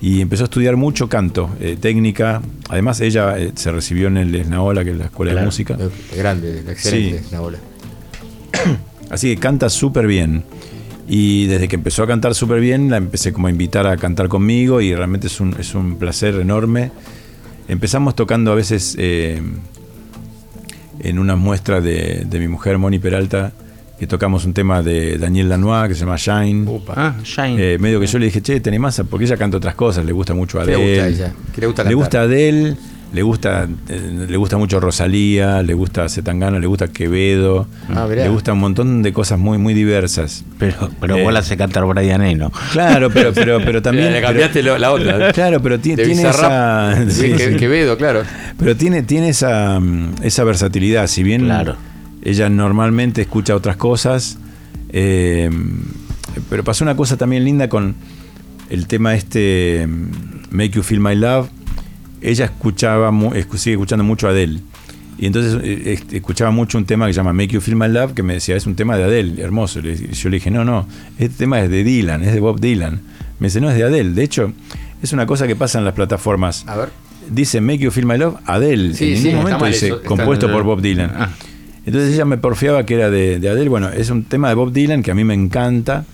y 0.00 0.20
empezó 0.20 0.44
a 0.44 0.46
estudiar 0.46 0.76
mucho 0.76 1.08
canto, 1.08 1.50
eh, 1.60 1.76
técnica. 1.80 2.42
Además, 2.68 3.00
ella 3.00 3.38
eh, 3.38 3.52
se 3.54 3.72
recibió 3.72 4.08
en 4.08 4.18
el 4.18 4.34
Esnaola, 4.34 4.84
que 4.84 4.90
es 4.90 4.96
la 4.96 5.06
escuela 5.06 5.34
de 5.34 5.44
música. 5.44 5.76
Grande, 6.16 6.60
excelente, 6.68 7.22
Sí. 7.30 7.36
Así 9.10 9.34
que 9.34 9.40
canta 9.40 9.70
súper 9.70 10.06
bien. 10.06 10.44
Y 11.08 11.46
desde 11.46 11.68
que 11.68 11.76
empezó 11.76 12.02
a 12.02 12.06
cantar 12.06 12.34
súper 12.34 12.60
bien, 12.60 12.90
la 12.90 12.96
empecé 12.96 13.32
como 13.32 13.46
a 13.46 13.50
invitar 13.50 13.86
a 13.86 13.96
cantar 13.96 14.28
conmigo 14.28 14.80
y 14.80 14.94
realmente 14.94 15.28
es 15.28 15.40
un, 15.40 15.54
es 15.58 15.74
un 15.74 15.96
placer 15.96 16.34
enorme. 16.36 16.90
Empezamos 17.68 18.14
tocando 18.14 18.52
a 18.52 18.54
veces 18.54 18.94
eh, 18.98 19.40
en 21.00 21.18
una 21.18 21.36
muestra 21.36 21.80
de, 21.80 22.24
de 22.28 22.38
mi 22.38 22.48
mujer 22.48 22.78
Moni 22.78 22.98
Peralta, 22.98 23.52
que 23.98 24.06
tocamos 24.06 24.44
un 24.44 24.52
tema 24.54 24.82
de 24.82 25.18
Daniel 25.18 25.48
Lanois 25.48 25.88
que 25.88 25.94
se 25.94 26.00
llama 26.00 26.16
Shine. 26.16 26.80
Ah, 26.88 27.16
Shine. 27.24 27.74
Eh, 27.74 27.78
medio 27.78 27.98
que 27.98 28.06
yo 28.06 28.18
le 28.18 28.26
dije, 28.26 28.42
che, 28.42 28.60
tenés 28.60 28.78
más, 28.78 29.02
porque 29.08 29.24
ella 29.24 29.36
canta 29.36 29.56
otras 29.56 29.74
cosas, 29.74 30.04
le 30.04 30.12
gusta 30.12 30.34
mucho 30.34 30.60
a 30.60 30.64
¿Qué 30.64 30.70
le 30.72 30.74
Adele. 30.76 30.88
gusta 30.90 31.04
a 31.04 31.08
ella? 31.08 31.34
¿Qué 31.54 31.60
le 31.60 31.66
gusta 31.66 31.84
Le 31.84 31.94
gusta 31.94 32.20
Adele, 32.22 32.76
le 33.12 33.22
gusta, 33.22 33.66
eh, 33.88 34.26
le 34.28 34.36
gusta 34.36 34.58
mucho 34.58 34.78
Rosalía, 34.80 35.62
le 35.62 35.72
gusta 35.74 36.08
Zetangana, 36.08 36.58
le 36.58 36.66
gusta 36.66 36.88
Quevedo, 36.88 37.66
Ah, 37.88 38.06
le 38.08 38.28
gusta 38.28 38.52
un 38.52 38.58
montón 38.58 39.02
de 39.02 39.12
cosas 39.12 39.38
muy, 39.38 39.58
muy 39.58 39.72
diversas. 39.74 40.44
Pero, 40.58 40.90
pero 41.00 41.16
Eh, 41.16 41.22
vos 41.22 41.32
la 41.32 41.38
hace 41.38 41.56
cantar 41.56 41.84
Brian 41.86 42.20
Eno. 42.22 42.50
Claro, 42.72 43.08
pero, 43.10 43.32
pero, 43.32 43.58
pero 43.64 43.80
también. 43.82 44.12
Le 44.12 44.20
cambiaste 44.20 44.60
pero- 44.60 44.76
la 44.78 44.92
onda. 44.92 45.32
Claro, 45.32 45.62
pero 45.62 45.78
tiene 45.80 46.04
Bizarrap. 46.04 46.98
esa. 46.98 47.04
Sí, 47.10 47.30
sí, 47.30 47.36
que- 47.36 47.50
sí. 47.52 47.56
Quevedo, 47.56 47.96
claro. 47.96 48.22
Pero 48.58 48.76
tiene, 48.76 49.02
tiene 49.02 49.30
esa, 49.30 49.78
mm, 49.80 50.16
esa 50.22 50.44
versatilidad. 50.44 51.06
Si 51.06 51.22
bien 51.22 51.44
Claro. 51.44 51.76
ella 52.22 52.48
normalmente 52.50 53.22
escucha 53.22 53.54
otras 53.54 53.76
cosas, 53.76 54.38
eh, 54.90 55.48
pero 56.50 56.64
pasó 56.64 56.84
una 56.84 56.96
cosa 56.96 57.16
también 57.16 57.44
linda 57.44 57.68
con 57.68 57.94
el 58.68 58.86
tema 58.88 59.14
este 59.14 59.86
mm, 59.86 60.10
Make 60.50 60.70
You 60.70 60.82
Feel 60.82 61.00
My 61.00 61.14
Love. 61.14 61.48
Ella 62.28 62.46
escuchaba, 62.46 63.10
escu- 63.10 63.56
sigue 63.56 63.74
escuchando 63.74 64.04
mucho 64.04 64.26
a 64.26 64.30
Adele. 64.30 64.60
Y 65.18 65.26
entonces 65.26 65.58
eh, 65.64 65.98
escuchaba 66.12 66.50
mucho 66.50 66.76
un 66.76 66.84
tema 66.84 67.06
que 67.06 67.12
se 67.14 67.16
llama 67.18 67.32
Make 67.32 67.48
You 67.54 67.60
Feel 67.62 67.76
My 67.76 67.88
Love, 67.88 68.12
que 68.12 68.22
me 68.22 68.34
decía, 68.34 68.54
es 68.56 68.66
un 68.66 68.74
tema 68.74 68.96
de 68.98 69.04
Adele, 69.04 69.40
hermoso. 69.42 69.80
Yo 69.80 70.28
le 70.28 70.36
dije, 70.36 70.50
no, 70.50 70.64
no, 70.64 70.86
este 71.18 71.38
tema 71.38 71.60
es 71.60 71.70
de 71.70 71.84
Dylan, 71.84 72.22
es 72.22 72.34
de 72.34 72.40
Bob 72.40 72.60
Dylan. 72.60 73.00
Me 73.38 73.46
dice, 73.46 73.60
no, 73.60 73.70
es 73.70 73.76
de 73.76 73.84
Adele. 73.84 74.10
De 74.10 74.22
hecho, 74.22 74.52
es 75.02 75.12
una 75.12 75.24
cosa 75.26 75.46
que 75.46 75.56
pasa 75.56 75.78
en 75.78 75.84
las 75.86 75.94
plataformas. 75.94 76.64
A 76.68 76.76
ver. 76.76 76.88
Dice 77.30 77.60
Make 77.60 77.78
You 77.78 77.90
Feel 77.90 78.06
My 78.06 78.18
Love, 78.18 78.36
Adele. 78.44 78.92
Sí, 78.94 79.12
en 79.12 79.18
sí, 79.18 79.24
ningún 79.28 79.44
momento 79.44 79.64
dice 79.64 79.86
eso, 79.88 80.02
compuesto 80.02 80.50
por 80.52 80.62
Bob 80.64 80.80
Dylan. 80.82 81.10
Ah. 81.14 81.30
Entonces 81.86 82.12
ella 82.14 82.24
me 82.24 82.36
porfiaba 82.36 82.84
que 82.84 82.94
era 82.94 83.08
de, 83.10 83.38
de 83.38 83.48
Adele. 83.48 83.68
Bueno, 83.70 83.88
es 83.88 84.10
un 84.10 84.24
tema 84.24 84.48
de 84.48 84.54
Bob 84.54 84.72
Dylan 84.72 85.02
que 85.02 85.12
a 85.12 85.14
mí 85.14 85.24
me 85.24 85.34
encanta. 85.34 86.04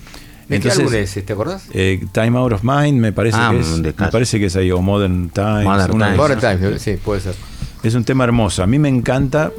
¿De 0.48 0.60
qué 0.60 0.68
Entonces, 0.68 0.80
álbum 0.80 0.94
es? 0.94 1.24
¿Te 1.26 1.32
acordás? 1.32 1.64
eh, 1.72 2.04
Time 2.12 2.38
Out 2.38 2.52
of 2.52 2.62
Mind 2.64 3.00
me 3.00 3.12
parece 3.12 3.36
Ah, 3.40 3.50
que 3.52 3.60
es. 3.60 3.78
Me 3.80 3.92
parece 4.08 4.38
que 4.38 4.46
es 4.46 4.56
ahí, 4.56 4.70
o 4.70 4.82
Modern 4.82 5.30
Times. 5.30 5.64
Modern 5.64 5.92
Times. 5.98 6.16
Modern 6.16 6.40
Times, 6.40 6.82
sí, 6.82 6.96
puede 7.02 7.20
ser. 7.20 7.34
Es 7.82 7.94
un 7.94 8.04
tema 8.04 8.24
hermoso. 8.24 8.62
A 8.62 8.66
mí 8.66 8.78
me 8.78 8.88
encanta 8.88 9.50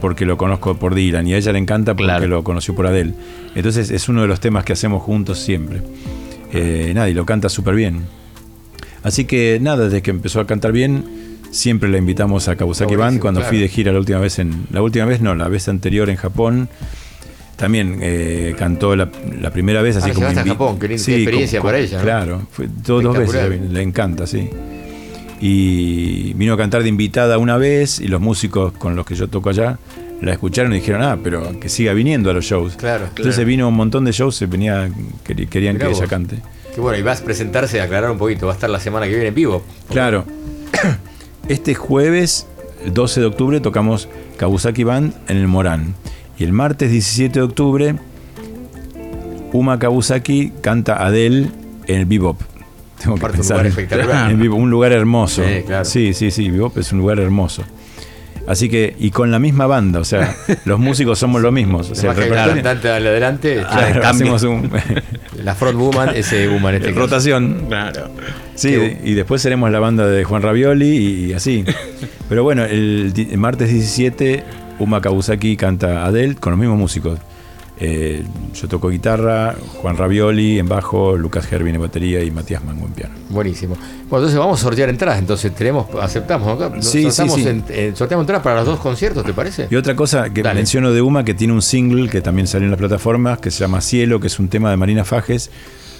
porque 0.00 0.24
lo 0.26 0.36
conozco 0.36 0.76
por 0.76 0.94
Dylan 0.94 1.26
y 1.26 1.34
a 1.34 1.38
ella 1.38 1.52
le 1.52 1.58
encanta 1.58 1.92
porque 1.94 2.04
Claro. 2.04 2.26
lo 2.28 2.44
conoció 2.44 2.74
por 2.74 2.86
Adele. 2.86 3.14
Entonces 3.54 3.90
es 3.90 4.08
uno 4.08 4.22
de 4.22 4.28
los 4.28 4.38
temas 4.40 4.64
que 4.64 4.72
hacemos 4.74 5.02
juntos 5.02 5.38
siempre. 5.38 5.82
Eh, 6.52 6.92
nada, 6.94 7.08
y 7.08 7.14
lo 7.14 7.24
canta 7.26 7.48
súper 7.48 7.74
bien. 7.74 8.02
Así 9.02 9.24
que 9.24 9.58
nada, 9.60 9.84
desde 9.84 10.02
que 10.02 10.10
empezó 10.10 10.40
a 10.40 10.46
cantar 10.46 10.72
bien, 10.72 11.04
siempre 11.50 11.88
la 11.88 11.98
invitamos 11.98 12.48
a 12.48 12.56
Kawasaki 12.56 12.96
Band. 12.96 13.20
Cuando 13.20 13.40
claro. 13.40 13.50
fui 13.50 13.58
de 13.60 13.68
gira 13.68 13.92
la 13.92 13.98
última 13.98 14.18
vez 14.18 14.38
en. 14.38 14.66
La 14.70 14.82
última 14.82 15.04
vez 15.06 15.20
no, 15.20 15.34
la 15.34 15.48
vez 15.48 15.68
anterior 15.68 16.10
en 16.10 16.16
Japón. 16.16 16.68
También 17.58 17.98
eh, 18.00 18.54
cantó 18.56 18.94
la, 18.96 19.10
la 19.40 19.50
primera 19.50 19.82
vez 19.82 19.96
Ah, 19.96 19.98
así 19.98 20.08
la 20.08 20.14
como 20.14 20.26
a 20.28 20.32
Japón, 20.44 20.78
qué 20.78 20.86
qué 20.88 20.94
experiencia 20.94 21.60
para 21.60 21.78
ella, 21.78 21.98
¿no? 21.98 22.04
Claro, 22.04 22.42
fue 22.52 22.68
dos, 22.84 23.02
dos 23.02 23.18
veces, 23.18 23.60
le 23.70 23.82
encanta, 23.82 24.26
sí. 24.26 24.48
Y 25.40 26.32
vino 26.34 26.54
a 26.54 26.56
cantar 26.56 26.82
de 26.82 26.88
invitada 26.88 27.38
una 27.38 27.56
vez 27.58 28.00
y 28.00 28.08
los 28.08 28.20
músicos 28.20 28.72
con 28.72 28.96
los 28.96 29.04
que 29.06 29.14
yo 29.14 29.28
toco 29.28 29.50
allá 29.50 29.78
la 30.20 30.32
escucharon 30.32 30.72
y 30.72 30.76
dijeron, 30.76 31.02
ah, 31.02 31.16
pero 31.22 31.58
que 31.60 31.68
siga 31.68 31.92
viniendo 31.92 32.30
a 32.30 32.32
los 32.32 32.44
shows. 32.44 32.74
Claro, 32.76 33.04
Entonces 33.08 33.34
claro. 33.36 33.48
vino 33.48 33.68
un 33.68 33.74
montón 33.74 34.04
de 34.04 34.10
shows, 34.12 34.34
se 34.34 34.46
venía, 34.46 34.88
quer- 35.26 35.48
querían 35.48 35.74
Mirá 35.76 35.86
que 35.88 35.92
ella 35.94 36.06
cante. 36.08 36.38
Qué 36.74 36.80
bueno, 36.80 36.98
y 36.98 37.02
vas 37.02 37.20
a 37.20 37.24
presentarse, 37.24 37.80
aclarar 37.80 38.10
un 38.10 38.18
poquito. 38.18 38.46
Va 38.46 38.52
a 38.52 38.54
estar 38.54 38.68
la 38.70 38.80
semana 38.80 39.06
que 39.06 39.12
viene 39.12 39.28
en 39.28 39.34
vivo. 39.34 39.62
Claro. 39.90 40.24
Este 41.48 41.74
jueves, 41.74 42.46
el 42.84 42.92
12 42.92 43.20
de 43.20 43.26
octubre, 43.26 43.60
tocamos 43.60 44.06
Kawasaki 44.36 44.84
Band 44.84 45.14
en 45.28 45.38
el 45.38 45.46
Morán. 45.48 45.94
Y 46.38 46.44
el 46.44 46.52
martes 46.52 46.90
17 46.90 47.40
de 47.40 47.44
octubre, 47.44 47.94
Uma 49.52 49.78
Kawasaki 49.78 50.52
canta 50.60 51.04
Adele 51.04 51.48
en 51.86 52.00
el 52.00 52.06
Bebop. 52.06 52.40
Tengo 53.00 53.14
que 53.14 53.20
Aparte, 53.20 53.36
un 53.36 53.40
pensar. 53.40 53.56
lugar 53.58 53.66
espectacular. 53.66 54.30
En 54.30 54.38
Bebop, 54.40 54.58
un 54.60 54.70
lugar 54.70 54.92
hermoso. 54.92 55.42
Sí, 55.44 55.62
claro. 55.66 55.84
sí, 55.84 56.12
sí, 56.14 56.30
sí, 56.30 56.50
Bebop 56.50 56.76
es 56.78 56.92
un 56.92 56.98
lugar 56.98 57.18
hermoso. 57.18 57.64
Así 58.46 58.70
que, 58.70 58.96
y 58.98 59.10
con 59.10 59.30
la 59.30 59.38
misma 59.38 59.66
banda, 59.66 60.00
o 60.00 60.04
sea, 60.04 60.34
los 60.64 60.78
músicos 60.80 61.18
somos 61.18 61.42
los 61.42 61.52
mismos. 61.52 61.90
O 61.90 61.94
sea, 61.94 62.12
el 62.12 62.30
cantante 62.32 62.88
adelante, 62.88 63.56
Claro, 63.56 64.00
cambia. 64.00 64.08
hacemos 64.10 64.42
un 64.44 64.70
la 65.44 65.54
front 65.54 65.76
woman, 65.78 66.10
ese 66.14 66.48
woman 66.48 66.76
este 66.76 66.92
rotación. 66.92 67.66
Claro. 67.68 68.08
Sí, 68.54 68.70
Qué 68.70 69.00
y 69.04 69.12
después 69.14 69.42
seremos 69.42 69.70
la 69.70 69.80
banda 69.80 70.06
de 70.06 70.24
Juan 70.24 70.40
Ravioli 70.40 70.86
y, 70.96 71.24
y 71.26 71.32
así. 71.34 71.62
Pero 72.30 72.42
bueno, 72.42 72.64
el 72.64 73.12
martes 73.36 73.68
17, 73.70 74.42
Uma 74.78 75.00
Kawasaki 75.00 75.56
canta 75.56 76.04
Adele 76.06 76.34
con 76.36 76.52
los 76.52 76.60
mismos 76.60 76.78
músicos. 76.78 77.18
Eh, 77.80 78.24
yo 78.54 78.66
toco 78.66 78.88
guitarra, 78.88 79.54
Juan 79.80 79.96
Ravioli 79.96 80.58
en 80.58 80.68
bajo, 80.68 81.16
Lucas 81.16 81.46
Gervin 81.46 81.76
en 81.76 81.80
batería 81.80 82.24
y 82.24 82.30
Matías 82.32 82.64
Mango 82.64 82.86
en 82.86 82.92
piano. 82.92 83.14
Buenísimo. 83.28 83.74
Bueno, 83.76 84.24
entonces 84.26 84.36
vamos 84.36 84.58
a 84.58 84.62
sortear 84.64 84.88
entradas. 84.88 85.20
Entonces 85.20 85.54
tenemos, 85.54 85.86
aceptamos, 86.02 86.58
¿no? 86.58 86.82
Sí, 86.82 87.02
sí, 87.04 87.10
Sorteamos 87.10 87.34
sí. 87.40 87.48
en- 87.48 87.64
eh, 87.68 87.92
sorteamos 87.94 88.24
entradas 88.24 88.42
para 88.42 88.56
los 88.56 88.66
dos 88.66 88.80
conciertos, 88.80 89.24
¿te 89.24 89.32
parece? 89.32 89.68
Y 89.70 89.76
otra 89.76 89.94
cosa 89.94 90.28
que 90.30 90.42
Dale. 90.42 90.56
menciono 90.56 90.90
de 90.92 91.00
Uma, 91.02 91.22
que 91.24 91.34
tiene 91.34 91.52
un 91.52 91.62
single 91.62 92.08
que 92.08 92.20
también 92.20 92.48
salió 92.48 92.64
en 92.66 92.72
las 92.72 92.78
plataformas, 92.80 93.38
que 93.38 93.52
se 93.52 93.60
llama 93.60 93.80
Cielo, 93.80 94.18
que 94.18 94.26
es 94.26 94.40
un 94.40 94.48
tema 94.48 94.70
de 94.70 94.76
Marina 94.76 95.04
Fajes, 95.04 95.50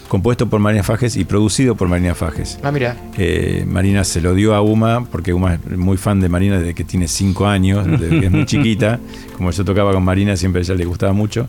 compuesto 0.09 0.49
por 0.49 0.59
Marina 0.59 0.83
Fajes 0.83 1.17
y 1.17 1.25
producido 1.25 1.75
por 1.77 1.89
Marina 1.89 2.15
Fajes. 2.15 2.59
Ah, 2.63 2.73
mira. 2.73 2.97
Eh, 3.17 3.65
Marina 3.67 4.03
se 4.05 4.21
lo 4.21 4.35
dio 4.35 4.55
a 4.55 4.63
Uma, 4.63 5.05
porque 5.05 5.33
Uma 5.33 5.55
es 5.55 5.77
muy 5.77 5.97
fan 5.97 6.21
de 6.21 6.29
Marina 6.29 6.59
desde 6.59 6.75
que 6.75 6.85
tiene 6.85 7.07
5 7.07 7.47
años, 7.47 7.87
desde 7.87 8.21
que 8.21 8.27
es 8.27 8.33
muy 8.33 8.47
chiquita. 8.47 8.99
Como 9.37 9.51
yo 9.51 9.65
tocaba 9.65 9.93
con 9.93 10.03
Marina, 10.03 10.37
siempre 10.37 10.61
a 10.61 10.63
ella 10.65 10.75
le 10.75 10.85
gustaba 10.87 11.13
mucho. 11.13 11.49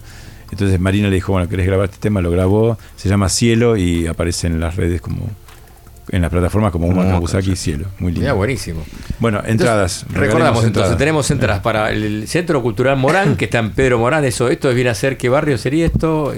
Entonces 0.51 0.79
Marina 0.79 1.07
le 1.07 1.15
dijo, 1.15 1.31
bueno, 1.31 1.47
¿querés 1.47 1.65
grabar 1.65 1.85
este 1.85 1.99
tema? 1.99 2.21
Lo 2.21 2.31
grabó, 2.31 2.77
se 2.95 3.07
llama 3.07 3.29
Cielo 3.29 3.77
y 3.77 4.07
aparece 4.07 4.47
en 4.47 4.59
las 4.59 4.75
redes 4.75 5.01
como... 5.01 5.27
En 6.11 6.23
las 6.23 6.31
plataformas 6.31 6.71
como 6.71 6.87
Uma 6.87 7.03
Como 7.03 7.17
Kawasaki 7.17 7.55
Cielo. 7.55 7.85
Muy 7.99 8.11
lindo. 8.11 8.21
Mira, 8.21 8.33
buenísimo. 8.33 8.81
Bueno, 9.19 9.43
entradas. 9.45 10.01
Entonces, 10.01 10.19
recordamos 10.19 10.63
entonces, 10.63 10.65
entradas. 10.65 10.97
tenemos 10.97 11.29
entradas 11.29 11.61
para 11.61 11.91
el 11.91 12.27
Centro 12.27 12.63
Cultural 12.63 12.97
Morán, 12.97 13.37
que 13.37 13.45
está 13.45 13.59
en 13.59 13.69
Pedro 13.73 13.99
Morán. 13.99 14.25
Eso, 14.25 14.49
esto 14.49 14.73
viene 14.73 14.89
a 14.89 14.95
ser, 14.95 15.17
¿qué 15.17 15.29
barrio 15.29 15.59
sería 15.59 15.85
esto? 15.85 16.33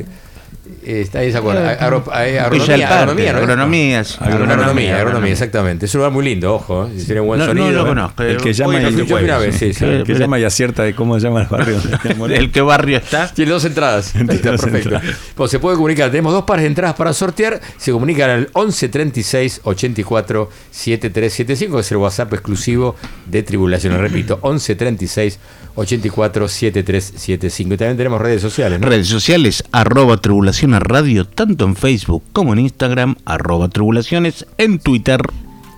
Eh, 0.83 1.01
está 1.01 1.19
del 1.19 1.35
Agronomía, 1.35 1.77
Parque, 2.03 2.39
agronomía, 2.39 3.33
¿no 3.33 3.39
agronomía. 3.39 3.99
Agronomía, 3.99 3.99
Agronomía, 3.99 4.55
agronomía, 4.55 4.97
agronomía. 4.97 5.31
exactamente. 5.31 5.85
Es 5.85 5.93
un 5.95 5.99
lugar 5.99 6.11
muy 6.13 6.25
lindo, 6.25 6.53
ojo. 6.55 6.87
eh, 6.87 6.99
si 6.99 7.05
tiene 7.05 7.21
buen 7.21 7.39
No, 7.39 7.45
no 7.47 7.51
sonido. 7.53 7.71
lo 7.71 7.85
eh. 7.85 7.89
conozco. 7.89 8.23
El 8.23 8.37
que 8.37 8.53
llama 8.53 8.81
y, 8.81 8.85
el 8.85 10.03
que 10.05 10.13
llama 10.15 10.37
acierta 10.37 10.83
de 10.83 10.95
cómo 10.95 11.19
se 11.19 11.27
llama 11.27 11.41
el 11.41 11.47
barrio. 11.47 11.77
¿El 12.29 12.51
qué 12.51 12.61
barrio 12.61 12.97
está? 12.97 13.27
Tiene 13.33 13.51
dos 13.51 13.65
entradas. 13.65 14.13
Está, 14.15 14.51
dos 14.51 14.61
perfecto. 14.61 14.89
entradas. 14.95 15.17
Pues 15.35 15.51
se 15.51 15.59
puede 15.59 15.75
comunicar. 15.75 16.09
Tenemos 16.09 16.33
dos 16.33 16.43
pares 16.45 16.63
de 16.63 16.67
entradas 16.67 16.95
para 16.95 17.13
sortear. 17.13 17.59
Se 17.77 17.91
comunican 17.91 18.29
al 18.29 18.49
11 18.53 18.89
36 18.89 19.61
84 19.63 20.49
7375, 20.71 21.75
que 21.75 21.81
es 21.81 21.91
el 21.91 21.97
WhatsApp 21.97 22.33
exclusivo 22.33 22.95
de 23.27 23.43
Tribulaciones. 23.43 23.99
Repito, 23.99 24.39
11 24.41 24.75
36 24.75 25.39
84 25.75 26.47
7375. 26.47 27.73
Y 27.73 27.77
también 27.77 27.97
tenemos 27.97 28.21
redes 28.21 28.41
sociales, 28.41 28.79
¿no? 28.79 28.87
Redes 28.87 29.07
sociales, 29.07 29.63
arroba 29.71 30.17
tribulaciones 30.17 30.60
radio, 30.67 31.25
tanto 31.25 31.65
en 31.65 31.75
Facebook 31.75 32.23
como 32.33 32.53
en 32.53 32.59
Instagram, 32.59 33.15
arroba 33.25 33.69
tribulaciones, 33.69 34.45
en 34.57 34.79
Twitter. 34.79 35.21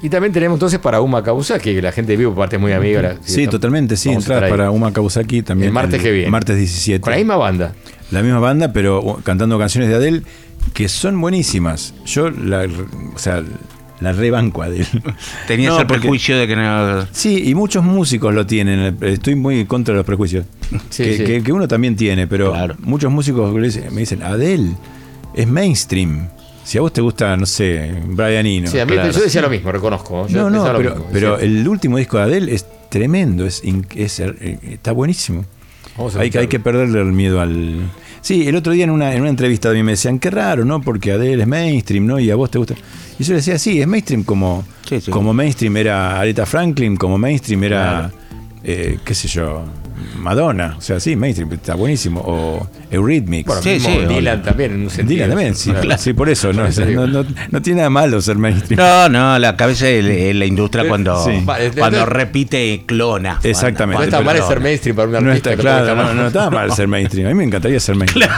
Y 0.02 0.10
también 0.10 0.34
tenemos 0.34 0.58
entonces 0.58 0.80
para 0.80 1.00
Uma 1.00 1.24
Kawasaki, 1.24 1.76
que 1.76 1.82
la 1.82 1.94
gente 1.94 2.12
de 2.12 2.18
vivo, 2.18 2.36
parte 2.36 2.58
muy 2.58 2.74
amiga. 2.74 3.18
Sí, 3.24 3.48
totalmente, 3.48 3.96
sí. 3.96 4.10
Ahí. 4.10 4.20
para 4.28 4.70
Uma 4.70 4.92
Kawasaki 4.92 5.44
también. 5.44 5.68
El 5.70 5.74
martes 5.74 6.02
que 6.02 6.12
viene. 6.12 6.30
Martes 6.30 6.58
17. 6.58 7.00
Con 7.00 7.12
la 7.12 7.18
misma 7.18 7.38
banda. 7.38 7.74
La 8.12 8.22
misma 8.22 8.40
banda, 8.40 8.74
pero 8.74 9.20
cantando 9.24 9.58
canciones 9.58 9.90
de 9.90 9.96
Adele 9.96 10.24
que 10.74 10.90
son 10.90 11.20
buenísimas. 11.20 11.94
Yo 12.06 12.30
la, 12.30 12.68
o 13.16 13.18
sea, 13.18 13.44
la 14.04 14.12
rebanco 14.14 14.62
a 14.62 14.66
Adele. 14.66 14.86
Tenías 15.48 15.74
No, 15.74 15.80
el 15.82 15.88
porque- 15.88 16.02
prejuicio 16.02 16.38
de 16.38 16.48
que 16.48 16.56
no. 16.56 17.06
Sí, 17.12 17.44
y 17.50 17.56
muchos 17.56 17.84
músicos 17.84 18.34
lo 18.34 18.46
tienen. 18.46 18.98
Estoy 19.02 19.36
muy 19.36 19.66
contra 19.66 19.96
los 19.96 20.06
prejuicios. 20.06 20.46
Sí, 20.90 21.04
que, 21.04 21.18
sí. 21.18 21.24
que- 21.24 21.44
que 21.44 21.52
uno 21.54 21.68
también 21.68 21.96
tiene, 21.96 22.28
pero 22.28 22.52
Claro. 22.52 22.76
muchos 22.80 23.12
músicos 23.12 23.54
me 23.54 23.68
dicen- 23.68 24.22
Adele 24.24 24.72
es 25.34 25.48
mainstream. 25.48 26.28
Si 26.64 26.78
a 26.78 26.82
vos 26.82 26.94
te 26.94 27.02
gusta, 27.02 27.36
no 27.36 27.46
sé, 27.46 27.94
Brian 28.08 28.46
Eno. 28.46 28.68
Sí, 28.70 28.80
a 28.80 28.86
mí 28.86 28.94
claro. 28.94 29.12
yo 29.12 29.22
decía 29.22 29.42
lo 29.42 29.50
mismo, 29.50 29.72
reconozco. 29.72 30.28
Yo 30.28 30.44
No, 30.44 30.50
no, 30.50 30.64
pero, 30.78 30.80
mismo, 30.92 31.08
pero 31.12 31.32
decía, 31.38 31.46
el 31.48 31.68
último 31.68 31.98
disco 31.98 32.18
de 32.18 32.24
Adele 32.24 32.54
es 32.56 32.66
tremendo, 32.90 33.46
es, 33.46 33.62
es, 33.96 34.20
eh, 34.22 34.60
está 34.72 34.94
buenísimo. 34.94 35.44
Vamos 35.98 36.16
a 36.16 36.22
Hay, 36.22 36.30
que- 36.32 36.40
hay 36.40 36.48
que 36.48 36.60
perderle 36.60 37.02
el 37.02 37.12
miedo 37.12 37.42
al... 37.42 37.82
Sí, 38.24 38.48
el 38.48 38.56
otro 38.56 38.72
día 38.72 38.86
en 38.86 38.90
una, 38.90 39.14
en 39.14 39.20
una 39.22 39.30
entrevista 39.30 39.70
a 39.70 39.74
mí 39.74 39.84
me 39.84 39.92
decían, 39.92 40.18
qué 40.18 40.32
raro, 40.32 40.64
¿no? 40.64 40.82
Porque 40.82 41.12
Adele 41.12 41.44
es 41.44 41.48
mainstream, 41.48 42.06
¿no? 42.08 42.20
Y 42.20 42.32
a 42.32 42.36
vos 42.36 42.50
te 42.50 42.58
gusta... 42.58 42.74
Y 43.20 43.24
yo 43.26 43.34
le 43.34 43.36
decía, 43.36 43.60
sí, 43.60 43.82
es 43.82 43.86
mainstream 43.88 44.24
como, 44.24 44.64
Sí, 44.88 45.02
sí. 45.02 45.12
como 45.12 45.34
mainstream 45.34 45.76
era 45.76 46.20
Aretha 46.22 46.46
Franklin, 46.46 46.96
como 46.96 47.18
mainstream 47.18 47.64
era, 47.66 48.12
eh, 48.64 48.98
qué 49.04 49.14
sé 49.14 49.28
yo, 49.28 49.66
Madonna. 50.18 50.76
O 50.78 50.82
sea, 50.82 51.00
sí, 51.00 51.16
mainstream, 51.16 51.52
está 51.54 51.76
buenísimo. 51.76 52.22
O 52.26 52.68
Eurythmics. 52.92 53.48
Bueno, 53.48 53.62
Sí, 53.62 53.70
mismo 53.72 53.90
sí, 53.90 54.06
Dylan 54.08 54.42
también 54.44 54.72
en 54.74 54.82
un 54.84 54.90
sentido. 54.90 55.10
Dylan 55.16 55.30
también, 55.30 55.56
sí, 55.56 55.72
Claro. 55.72 56.02
sí, 56.02 56.14
por 56.14 56.30
eso, 56.30 56.54
no, 56.54 56.68
no, 56.70 57.08
no- 57.08 57.26
no 57.52 57.62
tiene 57.62 57.78
nada 57.78 57.90
malo 57.90 58.22
ser 58.22 58.38
mainstream. 58.38 58.80
No, 58.80 59.10
no, 59.10 59.40
la 59.40 59.56
cabeza 59.56 59.86
de 59.86 60.34
la 60.34 60.46
industria 60.46 60.88
cuando, 60.88 61.24
Sí. 61.24 61.44
Cuando 61.78 62.06
repite 62.06 62.84
clona. 62.86 63.40
Exactamente. 63.44 64.06
No 64.06 64.12
Cuando- 64.12 64.32
está 64.32 64.42
mal 64.42 64.48
ser 64.50 64.60
mainstream 64.62 64.96
para 64.96 65.08
un 65.08 65.14
No 65.14 65.18
artista. 65.32 65.50
está 65.52 65.62
que 65.62 65.64
puede 65.68 65.84
claro, 65.94 65.96
no, 65.96 66.14
no 66.22 66.28
está 66.28 66.50
mal 66.50 66.72
ser 66.74 66.88
mainstream. 66.88 67.28
A 67.28 67.30
mí 67.30 67.36
me 67.36 67.44
encantaría 67.44 67.80
ser 67.80 67.96
mainstream. 67.96 68.30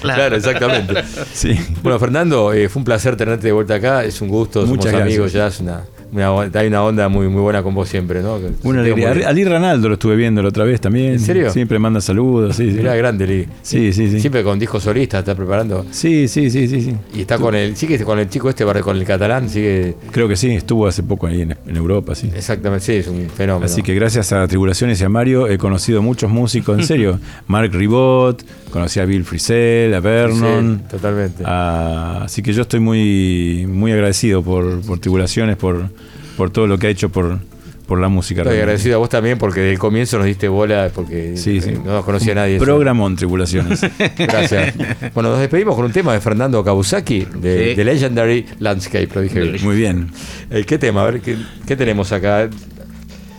Claro, 0.00 0.36
exactamente. 0.36 0.94
Sí. 1.32 1.58
Bueno, 1.82 1.98
Fernando, 1.98 2.52
eh, 2.52 2.68
fue 2.68 2.80
un 2.80 2.84
placer 2.84 3.16
tenerte 3.16 3.46
de 3.48 3.52
vuelta 3.52 3.74
acá. 3.74 4.04
Es 4.04 4.20
un 4.20 4.28
gusto, 4.28 4.60
somos 4.62 4.76
Muchas 4.76 4.94
amigos 4.94 5.32
ya. 5.32 5.46
Es 5.48 5.60
una, 5.60 5.82
una- 6.12 6.50
hay 6.54 6.66
una 6.68 6.82
onda 6.84 7.08
muy, 7.08 7.28
muy 7.28 7.40
buena 7.42 7.62
con 7.62 7.74
vos 7.74 7.88
siempre, 7.88 8.22
¿no? 8.22 8.38
Una 8.62 8.80
alegría. 8.80 9.12
muy. 9.14 9.22
Ali 9.24 9.44
Ranaldo 9.44 9.88
lo 9.88 9.94
estuve 9.94 10.16
viendo 10.16 10.42
la 10.42 10.48
otra 10.48 10.64
vez 10.64 10.80
también. 10.80 11.12
¿En 11.12 11.20
serio? 11.20 11.50
Siempre 11.50 11.78
manda 11.78 12.00
saludos. 12.00 12.56
Sí, 12.56 12.70
sí. 12.70 12.76
Mirá, 12.78 12.94
grande, 12.96 13.26
Lee. 13.26 13.48
Sí, 13.62 13.92
sí, 13.92 14.10
sí. 14.10 14.20
Siempre 14.20 14.42
con 14.42 14.58
disco 14.58 14.80
solista 14.80 15.18
está 15.18 15.34
preparando. 15.34 15.84
Sí, 15.90 16.28
sí, 16.28 16.50
sí, 16.50 16.68
sí, 16.68 16.80
sí. 16.82 16.94
Y 17.14 17.20
está 17.22 17.38
con 17.38 17.54
el, 17.54 17.76
sigue 17.76 17.98
con 18.04 18.18
el 18.18 18.28
chico 18.28 18.48
este, 18.48 18.64
con 18.82 18.96
el 18.96 19.04
catalán, 19.04 19.48
sigue. 19.48 19.94
Creo 20.10 20.28
que 20.28 20.36
sí, 20.36 20.50
estuvo 20.52 20.86
hace 20.86 21.02
poco 21.02 21.26
ahí 21.26 21.42
en, 21.42 21.56
en 21.66 21.76
Europa, 21.76 22.14
sí. 22.14 22.30
Exactamente, 22.34 22.84
sí, 22.84 22.92
es 22.94 23.08
un 23.08 23.28
fenómeno. 23.28 23.66
Así 23.66 23.82
que 23.82 23.94
gracias 23.94 24.32
a 24.32 24.46
Tribulaciones 24.48 25.00
y 25.00 25.04
a 25.04 25.08
Mario 25.08 25.48
he 25.48 25.58
conocido 25.58 26.02
muchos 26.02 26.30
músicos, 26.30 26.78
en 26.78 26.84
serio. 26.86 27.18
Mark 27.46 27.70
Ribot, 27.72 28.42
conocí 28.70 29.00
a 29.00 29.04
Bill 29.04 29.24
Frisell, 29.24 29.92
a 29.94 30.00
Vernon. 30.00 30.82
Sí, 30.84 30.90
totalmente. 30.90 31.42
a- 31.46 32.22
así 32.24 32.42
que 32.42 32.52
yo 32.52 32.62
estoy 32.62 32.80
muy, 32.80 33.66
muy 33.68 33.92
agradecido 33.92 34.42
por, 34.42 34.80
por 34.82 34.98
Tribulaciones, 34.98 35.56
por, 35.56 35.88
por 36.36 36.50
todo 36.50 36.66
lo 36.66 36.78
que 36.78 36.86
ha 36.88 36.90
hecho 36.90 37.08
por, 37.08 37.38
por 37.86 38.00
la 38.00 38.08
música. 38.08 38.40
Estoy 38.42 38.50
realmente. 38.52 38.62
agradecido 38.62 38.96
a 38.96 38.98
vos 38.98 39.08
también 39.08 39.38
porque 39.38 39.60
desde 39.60 39.72
el 39.74 39.78
comienzo 39.78 40.18
nos 40.18 40.26
diste 40.26 40.48
bola 40.48 40.90
porque 40.94 41.36
Sí, 41.36 41.60
sí. 41.60 41.70
eh, 41.70 41.80
no 41.84 41.92
nos 41.92 42.04
conocía 42.04 42.34
nadie. 42.34 42.58
Programón 42.58 43.16
Tribulaciones. 43.16 43.80
Gracias. 44.18 44.74
Bueno, 45.14 45.30
nos 45.30 45.40
despedimos 45.40 45.74
con 45.76 45.84
un 45.84 45.92
tema 45.92 46.12
de 46.12 46.20
Fernando 46.20 46.62
Kawasaki, 46.64 47.26
de, 47.40 47.70
Sí. 47.70 47.74
de 47.74 47.84
Legendary 47.84 48.46
Landscape, 48.58 49.08
lo 49.14 49.20
dije 49.22 49.40
bien. 49.40 49.56
Muy 49.64 49.76
bien. 49.76 50.10
Eh, 50.50 50.64
¿Qué 50.66 50.78
tema? 50.78 51.02
A 51.02 51.10
ver, 51.10 51.20
¿qué, 51.20 51.36
qué 51.66 51.76
tenemos 51.76 52.12
acá? 52.12 52.48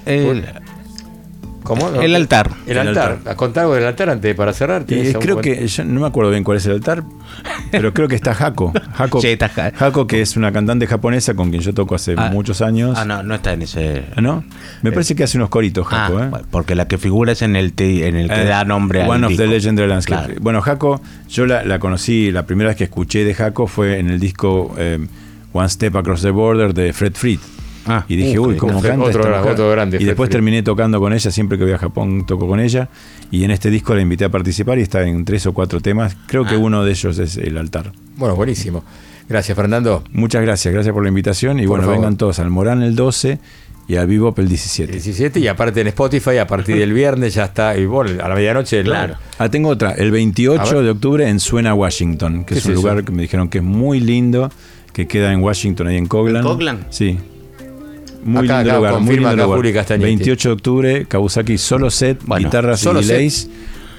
El, 0.06 0.46
¿Cómo? 1.68 1.90
No, 1.92 2.02
el 2.02 2.16
altar. 2.16 2.50
El, 2.66 2.78
El 2.78 2.88
altar. 2.88 3.12
altar. 3.12 3.32
¿A 3.34 3.36
contar 3.36 3.64
algo 3.64 3.76
del 3.76 3.86
altar 3.86 4.10
antes 4.10 4.34
para 4.36 4.54
cerrar? 4.54 4.84
Y 4.84 4.86
¿Tienes 4.86 5.08
algún 5.10 5.22
creo 5.22 5.36
buen- 5.36 5.44
que, 5.44 5.68
yo 5.68 5.84
no 5.84 6.00
me 6.02 6.08
acuerdo 6.08 6.32
bien 6.32 6.44
cuál 6.44 6.58
es 6.58 6.66
el 6.66 6.72
altar, 6.74 7.04
pero 7.72 7.94
creo 7.94 8.08
que 8.08 8.16
está 8.16 8.32
Hako. 8.32 8.74
Hako, 8.98 9.22
Sí, 9.22 9.28
está 9.28 9.50
Ja- 9.50 9.72
Hako, 9.78 10.08
que 10.08 10.22
es 10.22 10.38
una 10.38 10.52
cantante 10.52 10.88
japonesa 10.88 11.34
con 11.34 11.50
quien 11.50 11.62
yo 11.62 11.74
toco 11.74 11.96
hace 11.96 12.16
Ah. 12.18 12.30
muchos 12.32 12.62
años. 12.62 12.98
Ah, 12.98 13.06
no, 13.06 13.22
no 13.24 13.36
está 13.36 13.54
en 13.54 13.62
ese. 13.64 14.04
¿Ah, 14.16 14.22
¿No? 14.22 14.44
Me 14.82 14.92
parece 14.92 15.16
que 15.16 15.24
hace 15.24 15.38
unos 15.38 15.50
coritos, 15.50 15.86
Ah, 15.92 16.06
Hako. 16.08 16.20
¿eh? 16.24 16.30
porque 16.52 16.76
la 16.76 16.88
que 16.88 16.98
figura 16.98 17.32
es 17.34 17.42
en 17.42 17.56
el, 17.56 17.74
te- 17.74 18.08
en 18.08 18.16
el 18.16 18.30
que 18.30 18.42
Eh, 18.42 18.46
da 18.46 18.64
nombre 18.66 19.04
al 19.04 19.10
One 19.10 19.26
of 19.26 19.30
disco. 19.32 19.44
the 19.44 19.50
Legendary 19.50 19.88
Landscape. 19.90 20.26
Claro. 20.26 20.42
Bueno, 20.42 20.62
Hako, 20.66 21.02
yo 21.30 21.46
la, 21.46 21.64
la 21.64 21.80
conocí, 21.80 22.32
la 22.32 22.46
primera 22.46 22.70
vez 22.70 22.78
que 22.78 22.86
escuché 22.86 23.24
de 23.26 23.36
Hako 23.44 23.68
fue 23.68 24.00
en 24.00 24.10
el 24.10 24.20
disco 24.20 24.74
eh, 24.78 25.06
One 25.54 25.70
Step 25.70 25.96
Across 25.96 26.22
the 26.22 26.30
Border 26.32 26.74
de 26.74 26.94
Fred 26.94 27.14
Fried. 27.16 27.40
Ah, 27.88 28.06
Y 28.08 28.16
dije, 28.16 28.38
uh, 28.40 28.46
uy, 28.48 28.54
qué 28.54 28.60
¿cómo 28.60 28.78
otro- 28.78 29.42
otro 29.50 29.70
grande, 29.72 29.98
Y 30.00 30.06
después 30.06 30.30
terminé 30.30 30.64
tocando 30.64 31.00
con 31.00 31.14
ella, 31.14 31.32
siempre 31.32 31.58
que 31.58 31.64
voy 31.64 31.74
a 31.74 31.78
Japón 31.78 32.26
toco 32.26 32.48
con 32.48 32.60
ella. 32.60 32.90
Y 33.32 33.44
en 33.44 33.52
este 33.52 33.70
disco 33.70 33.94
la 33.96 34.02
invité 34.02 34.26
a 34.26 34.30
participar 34.30 34.80
y 34.80 34.82
está 34.82 35.04
en 35.04 35.26
tres 35.26 35.46
o 35.46 35.54
cuatro 35.54 35.80
temas. 35.82 36.16
Creo 36.28 36.46
que 36.46 36.56
Ah. 36.56 36.60
uno 36.60 36.84
de 36.84 36.92
ellos 36.92 37.18
es 37.20 37.38
El 37.38 37.58
Altar. 37.58 37.92
Bueno, 38.18 38.36
buenísimo. 38.36 38.84
Gracias, 39.30 39.56
Fernando. 39.56 40.04
Muchas 40.14 40.42
gracias, 40.42 40.74
gracias 40.74 40.94
por 40.94 41.04
la 41.04 41.10
invitación. 41.10 41.60
Y 41.60 41.64
Por 41.64 41.70
bueno, 41.70 41.84
favor. 41.84 41.98
vengan 41.98 42.18
todos 42.18 42.40
al 42.40 42.50
Morán 42.50 42.82
el 42.82 42.96
12 42.96 43.40
y 43.90 43.96
al 43.96 44.08
Bebop 44.08 44.38
el 44.40 44.48
17. 44.48 44.92
17 44.94 45.40
y 45.42 45.48
aparte 45.48 45.82
en 45.82 45.88
Spotify, 45.88 46.38
a 46.38 46.48
partir 46.48 46.78
del 46.78 46.94
viernes 46.94 47.34
ya 47.34 47.46
está, 47.46 47.78
y 47.78 47.86
bueno, 47.86 48.24
a 48.24 48.30
la 48.30 48.36
medianoche. 48.36 48.84
Claro. 48.84 49.16
Ah, 49.38 49.50
tengo 49.50 49.70
otra. 49.70 49.92
El 49.92 50.10
A 50.10 50.12
28 50.12 50.76
ver. 50.76 50.84
de 50.86 50.90
octubre 50.92 51.28
en 51.28 51.40
Suena, 51.42 51.74
Washington, 51.74 52.40
que 52.46 52.54
¿Qué 52.54 52.54
es 52.56 52.60
es 52.60 52.66
un 52.68 52.72
eso? 52.74 52.82
lugar 52.82 53.04
que 53.04 53.12
me 53.12 53.22
dijeron 53.22 53.50
que 53.50 53.58
es 53.60 53.64
muy 53.64 54.00
lindo, 54.00 54.50
que 54.94 55.08
queda 55.08 55.32
en 55.34 55.42
Washington, 55.42 55.88
ahí 55.88 55.98
en 55.98 56.06
Coglan. 56.08 56.38
¿En 56.38 56.44
Coglan? 56.44 56.80
Sí. 56.90 57.18
Muy 58.28 58.46
Acá, 58.46 58.58
lindo 58.58 58.72
acá, 58.72 58.78
lugar, 58.78 59.00
muy 59.02 59.16
lindo 59.18 59.36
lugar. 59.36 59.74
Castañetti. 59.74 60.06
28 60.06 60.50
de 60.50 60.54
octubre, 60.54 61.06
Kawasaki 61.08 61.58
solo 61.58 61.90
set, 61.90 62.20
Bueno, 62.26 62.46
guitarras 62.46 62.82
solo 62.82 63.02
y 63.02 63.06
delays, 63.06 63.50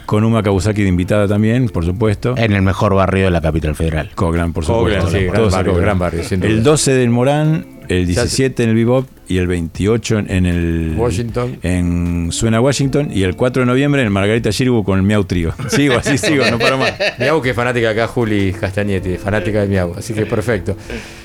con 0.05 0.22
Uma 0.22 0.42
Kawasaki 0.42 0.82
de 0.82 0.88
invitada 0.88 1.26
también, 1.26 1.70
por 1.70 1.84
supuesto. 1.86 2.34
En 2.36 2.52
el 2.52 2.60
mejor 2.60 2.94
barrio 2.94 3.24
de 3.24 3.30
la 3.30 3.40
capital 3.40 3.74
federal. 3.74 4.10
Coglan, 4.14 4.52
por 4.52 4.66
supuesto. 4.66 5.10
sí, 5.10 5.24
gran 5.24 5.50
barrio, 5.50 5.74
gran 5.76 5.98
barrio. 5.98 6.22
El 6.30 6.62
12 6.62 6.92
del 6.92 7.09
Morán, 7.09 7.66
el 7.89 8.06
Ya 8.06 8.23
17 8.23 8.62
en 8.62 8.69
el 8.70 8.74
Bebop 8.74 9.06
y 9.28 9.39
el 9.39 9.47
28 9.47 10.19
en 10.28 10.47
el 10.47 10.94
Washington. 10.97 11.59
en 11.62 12.28
Suena 12.32 12.60
Washington 12.60 13.10
y 13.12 13.23
el 13.23 13.35
4 13.36 13.62
de 13.62 13.66
noviembre 13.66 14.02
en 14.02 14.12
Margarita 14.12 14.51
Girgu 14.52 14.85
con 14.85 14.98
el 14.98 15.05
Miau 15.05 15.24
Trío. 15.24 15.52
Sigo 15.69 15.94
así, 15.97 16.16
sigo, 16.19 16.44
no 16.51 16.59
paro 16.59 16.78
más. 16.78 16.93
Miau, 17.19 17.40
que 17.43 17.51
es 17.51 17.56
fanática 17.56 17.90
acá, 17.90 18.06
Juli 18.06 18.52
Castañetti, 18.52 19.16
fanática 19.16 19.60
de 19.62 19.69
Miau, 19.69 19.94
así 19.97 20.15
que 20.15 20.24
perfecto. 20.27 20.77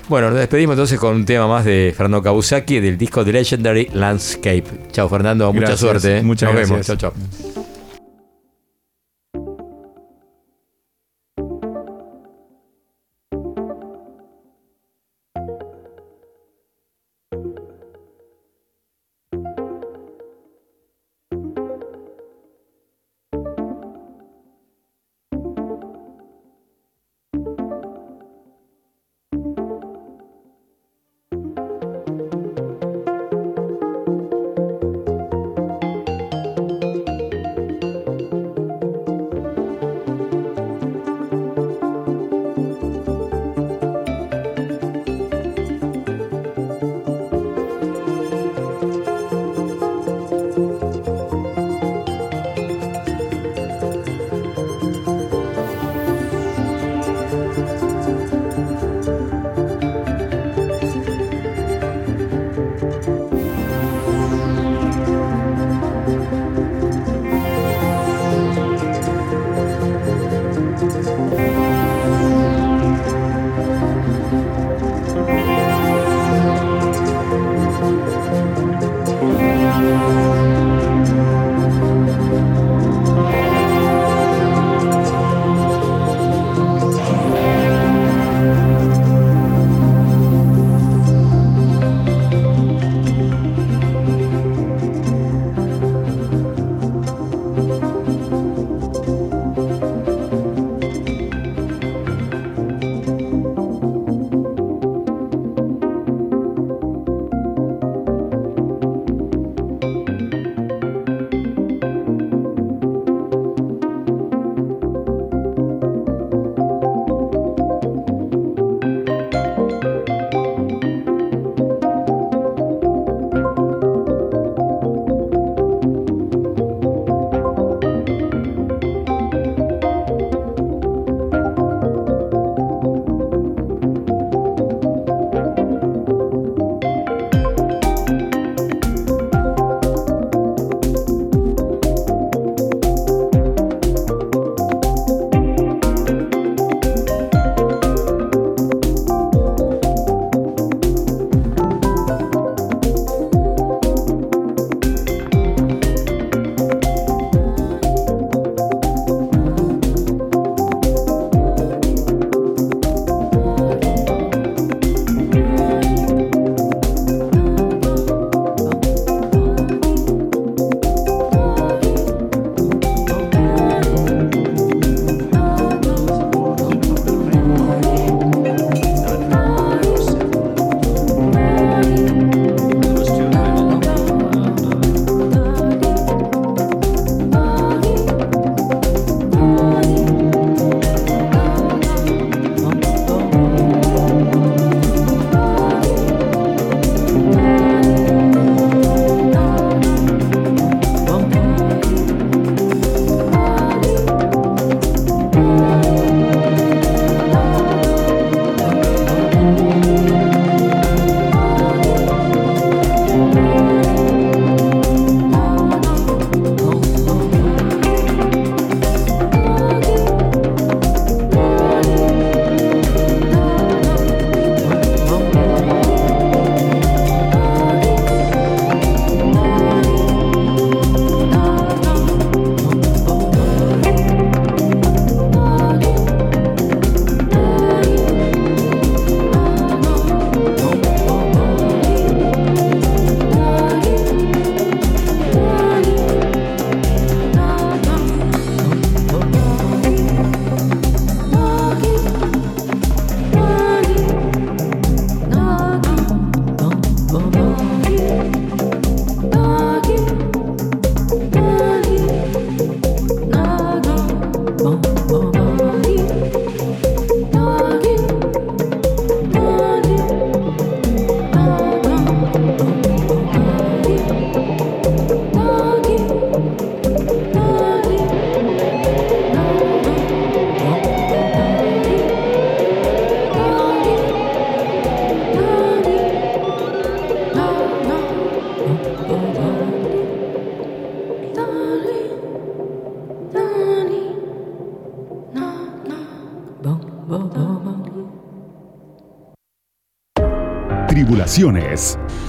Bueno, 0.09 0.29
nos 0.29 0.39
despedimos 0.39 0.73
entonces 0.73 0.99
con 0.99 1.15
un 1.15 1.25
tema 1.25 1.47
más 1.47 1.63
de 1.65 1.93
Fernando 1.95 2.21
Kawasaki 2.21 2.79
del 2.81 2.97
disco 2.97 3.23
The 3.23 3.31
Legendary 3.31 3.89
Landscape. 3.93 4.65
Chao, 4.91 5.07
Fernando, 5.07 5.51
mucha 5.53 5.77
suerte. 5.77 6.17
¿eh? 6.17 6.23
muchas 6.23 6.49
Nos 6.49 6.55
vemos. 6.61 6.75
gracias. 6.77 6.97
Chao, 6.97 7.11
chao. 7.13 7.62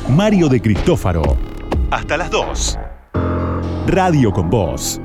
Mario 0.08 0.48
de 0.48 0.60
Cristófaro. 0.60 1.22
Hasta 1.92 2.16
las 2.16 2.30
2. 2.30 2.78
Radio 3.86 4.32
con 4.32 4.50
Voz. 4.50 5.00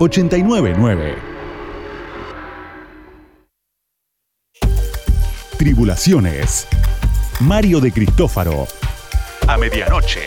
899. 0.00 1.14
Tribulaciones. 5.56 6.66
Mario 7.38 7.80
de 7.80 7.92
Cristófaro. 7.92 8.66
A 9.46 9.56
medianoche. 9.56 10.22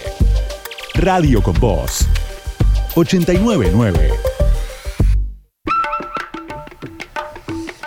Radio 0.94 1.44
con 1.44 1.60
Voz. 1.60 2.08
899. 2.96 4.25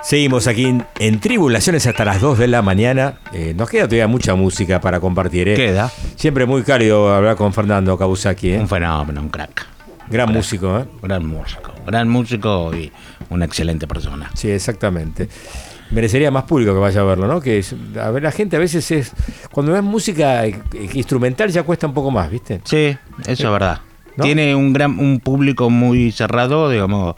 Seguimos 0.08 0.46
aquí 0.46 0.64
en, 0.64 0.86
en 1.00 1.20
Tribulaciones 1.20 1.86
hasta 1.86 2.02
las 2.02 2.22
2 2.22 2.38
de 2.38 2.46
la 2.48 2.62
mañana. 2.62 3.18
Eh, 3.34 3.52
nos 3.54 3.68
queda 3.68 3.82
todavía 3.82 4.06
mucha 4.06 4.34
música 4.34 4.80
para 4.80 5.00
compartir. 5.00 5.50
¿eh? 5.50 5.54
Queda. 5.54 5.92
Siempre 6.16 6.46
muy 6.46 6.62
cálido 6.62 7.14
hablar 7.14 7.36
con 7.36 7.52
Fernando 7.52 7.98
Kabusaki. 7.98 8.52
¿eh? 8.52 8.58
Un 8.58 8.68
fenómeno, 8.68 9.20
un 9.20 9.28
crack. 9.28 9.66
Gran 10.08 10.32
músico. 10.32 10.78
¿eh? 10.78 10.86
Gran 11.02 11.26
músico. 11.26 11.74
Gran 11.86 12.08
músico 12.08 12.74
y 12.74 12.90
una 13.28 13.44
excelente 13.44 13.86
persona. 13.86 14.30
Sí, 14.32 14.50
exactamente. 14.50 15.28
Merecería 15.90 16.30
más 16.30 16.44
público 16.44 16.72
que 16.72 16.80
vaya 16.80 17.02
a 17.02 17.04
verlo, 17.04 17.28
¿no? 17.28 17.42
Que 17.42 17.62
a 18.00 18.10
ver, 18.10 18.22
la 18.22 18.32
gente 18.32 18.56
a 18.56 18.60
veces 18.60 18.90
es. 18.90 19.12
Cuando 19.52 19.72
ves 19.72 19.82
música 19.82 20.46
eh, 20.46 20.58
instrumental 20.94 21.50
ya 21.50 21.64
cuesta 21.64 21.86
un 21.86 21.92
poco 21.92 22.10
más, 22.10 22.30
¿viste? 22.30 22.62
Sí, 22.64 22.96
eso 23.26 23.44
es 23.46 23.52
verdad. 23.52 23.80
¿No? 24.16 24.24
Tiene 24.24 24.54
un 24.54 24.72
gran 24.72 24.98
un 24.98 25.20
público 25.20 25.68
muy 25.68 26.12
cerrado, 26.12 26.70
digamos, 26.70 27.14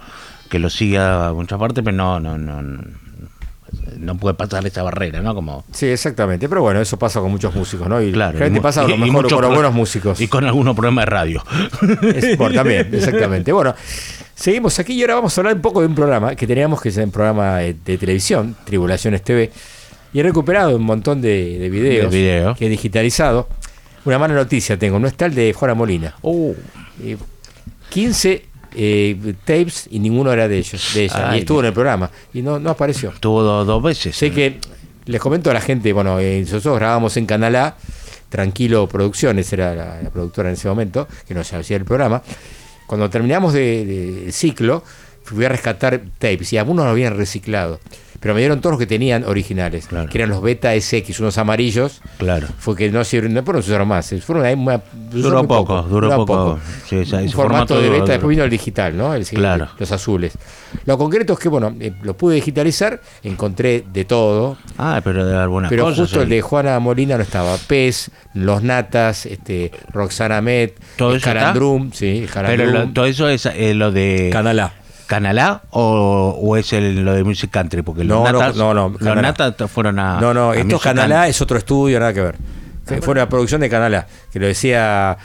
que 0.51 0.59
lo 0.59 0.69
sigue 0.69 0.99
a 0.99 1.33
muchas 1.35 1.59
partes, 1.59 1.83
pero 1.83 1.97
no, 1.97 2.21
no, 2.21 2.37
no, 2.37 2.61
no, 2.61 2.83
no 3.99 4.17
puede 4.17 4.35
pasar 4.35 4.67
esa 4.67 4.83
barrera, 4.83 5.21
¿no? 5.23 5.35
Como 5.35 5.65
Sí, 5.73 5.87
exactamente. 5.87 6.49
Pero 6.49 6.61
bueno, 6.63 6.81
eso 6.81 6.99
pasa 6.99 7.21
con 7.21 7.31
muchos 7.31 7.55
músicos, 7.55 7.89
¿no? 7.89 8.03
Y 8.03 8.13
Claro, 8.13 8.33
generalmente 8.33 8.59
y 8.59 8.63
pasa 8.63 8.81
a 8.83 8.89
lo 8.89 8.97
mejor 8.97 9.29
con 9.33 9.45
algunos 9.45 9.73
músicos. 9.73 10.21
y 10.21 10.29
con 10.29 10.45
algunos 10.45 10.75
programas 10.75 11.05
de 11.05 11.11
radio. 11.11 11.45
Es 12.15 12.37
por- 12.37 12.53
también, 12.55 12.89
exactamente. 12.93 13.53
Bueno, 13.53 13.75
seguimos 14.35 14.79
aquí 14.79 14.95
y 14.95 15.03
ahora 15.03 15.15
vamos 15.17 15.37
a 15.37 15.41
hablar 15.41 15.55
un 15.55 15.63
poco 15.63 15.81
de 15.81 15.87
un 15.87 15.95
programa 15.95 16.35
que 16.35 16.47
teníamos 16.47 16.81
que 16.83 16.89
es 16.89 16.97
un 16.97 17.11
programa 17.11 17.59
de, 17.59 17.75
de 17.75 17.97
televisión, 17.99 18.57
Tribulaciones 18.65 19.23
TV, 19.23 19.51
y 20.13 20.19
he 20.21 20.23
recuperado 20.25 20.75
un 20.77 20.83
montón 20.83 21.21
de, 21.21 21.59
de 21.59 21.71
videos 21.71 22.11
De 22.11 22.19
videos. 22.19 22.59
que 22.59 22.67
he 22.67 22.69
digitalizado. 22.69 23.49
Una 24.05 24.19
mala 24.19 24.35
noticia 24.35 24.77
tengo, 24.79 24.99
no 24.99 25.07
está 25.07 25.27
el 25.27 25.35
de 25.35 25.53
Juana 25.53 25.75
Molina. 25.75 26.15
Uh. 26.23 26.55
Eh, 27.03 27.17
15 27.91 28.47
eh, 28.75 29.35
tapes 29.45 29.89
y 29.91 29.99
ninguno 29.99 30.33
era 30.33 30.49
de 30.49 30.59
ellos, 30.59 30.93
de 30.95 31.05
ella. 31.05 31.31
Ay, 31.31 31.39
y 31.39 31.41
estuvo 31.41 31.61
en 31.61 31.67
el 31.67 31.73
programa 31.73 32.11
y 32.33 32.43
no, 32.43 32.59
no 32.59 32.71
apareció. 32.71 33.11
Estuvo 33.11 33.43
do- 33.43 33.65
dos 33.65 33.83
veces. 33.83 34.15
Sé 34.17 34.31
que 34.31 34.59
les 35.07 35.21
comento 35.21 35.51
a 35.51 35.55
la 35.55 35.61
gente, 35.61 35.93
bueno, 35.93 36.19
eh, 36.21 36.41
nosotros 36.43 36.77
grabamos 36.79 37.17
en 37.17 37.27
Canal 37.27 37.57
A, 37.57 37.77
Tranquilo 38.29 38.87
Producciones 38.87 39.53
era 39.53 39.75
la, 39.75 40.03
la 40.03 40.11
productora 40.11 40.49
en 40.51 40.55
ese 40.55 40.69
momento, 40.69 41.09
que 41.27 41.35
nos 41.35 41.53
hacía 41.53 41.77
el 41.77 41.85
programa. 41.85 42.23
Cuando 42.87 43.09
terminamos 43.11 43.53
de- 43.53 44.29
ciclo, 44.33 44.83
fui 45.25 45.45
a 45.45 45.49
rescatar 45.49 46.01
tapes 46.19 46.53
y 46.53 46.59
algunos 46.59 46.85
lo 46.85 46.91
habían 46.91 47.17
reciclado. 47.17 47.81
Pero 48.19 48.35
me 48.35 48.41
dieron 48.41 48.61
todos 48.61 48.73
los 48.73 48.79
que 48.79 48.87
tenían 48.87 49.25
originales, 49.25 49.89
que 50.11 50.19
eran 50.19 50.29
los 50.29 50.43
Beta 50.43 50.79
SX, 50.79 51.21
unos 51.21 51.39
amarillos. 51.39 52.03
Claro. 52.19 52.49
Fue 52.59 52.77
que 52.77 52.91
no 52.91 53.03
sirvieron, 53.03 53.33
no 53.33 53.43
fueron 53.43 53.61
usaron 53.61 53.89
más, 53.89 54.15
fueron 54.27 54.45
ahí 54.45 54.53
una- 54.53 54.83
Duró 55.11 55.49
poco, 55.49 55.81
duró 55.85 56.27
poco. 56.27 56.59
Sí, 56.87 56.97
un 56.97 57.07
formato, 57.07 57.31
formato 57.33 57.75
de 57.81 57.87
duró- 57.87 57.93
beta, 57.93 58.01
duró. 58.03 58.13
después 58.13 58.29
vino 58.29 58.45
el 58.45 58.51
digital, 58.51 58.95
¿no? 58.95 59.15
El 59.15 59.25
Claro. 59.27 59.69
los 59.79 59.91
azules. 59.91 60.35
Lo 60.85 60.99
concreto 60.99 61.33
es 61.33 61.39
que, 61.39 61.49
bueno, 61.49 61.75
eh, 61.81 61.95
lo 62.03 62.15
pude 62.15 62.35
digitalizar, 62.35 63.01
encontré 63.23 63.85
de 63.91 64.05
todo. 64.05 64.59
Ah, 64.77 65.01
pero 65.03 65.25
de 65.25 65.35
algunas 65.39 65.71
Pero 65.71 65.85
cosas. 65.85 66.01
justo 66.01 66.19
el 66.21 66.25
ahí. 66.29 66.37
de 66.37 66.43
Juana 66.43 66.79
Molina 66.79 67.17
no 67.17 67.23
estaba. 67.23 67.57
Pez, 67.57 68.11
Los 68.35 68.63
Natas, 68.63 69.25
este, 69.25 69.71
Roxana 69.95 70.43
Met, 70.43 70.79
¿Todo 70.97 71.17
eso 71.17 71.25
Jarandrum, 71.25 71.91
sí, 71.93 72.27
Pero 72.27 72.33
Jarandrum. 72.35 72.73
lo- 72.73 72.89
todo 72.93 73.07
eso 73.07 73.31
es 73.31 73.47
eh, 73.47 73.73
lo 73.73 73.91
de. 73.93 74.29
Canal 74.31 74.61
A. 75.11 75.17
¿Canal 75.17 75.39
A 75.39 75.63
o, 75.71 76.39
o 76.41 76.57
es 76.57 76.73
el, 76.73 77.05
lo 77.05 77.13
de 77.15 77.25
Music 77.25 77.51
Country? 77.51 77.83
Porque 77.83 78.05
No, 78.05 78.23
los 78.23 78.33
no, 78.33 78.39
natas, 78.39 78.57
no, 78.57 78.75
no, 78.75 78.97
los 78.99 79.17
natas 79.17 79.71
fueron 79.71 79.99
a. 79.99 80.21
no, 80.21 80.33
no, 80.33 80.51
a 80.51 80.55
esto 80.55 80.61
es 80.61 80.65
Music 80.67 80.83
Canal 80.83 81.13
A, 81.13 81.15
Country. 81.17 81.31
es 81.31 81.41
otro 81.43 81.59
estudio, 81.59 81.99
nada 81.99 82.13
que 82.13 82.21
ver. 82.21 82.37
Fue 83.03 83.13
una 83.13 83.29
producción 83.29 83.61
de 83.61 83.69
Canal 83.69 83.95
A, 83.95 84.07
que 84.33 84.41
lo 84.41 84.47
decía 84.47 85.17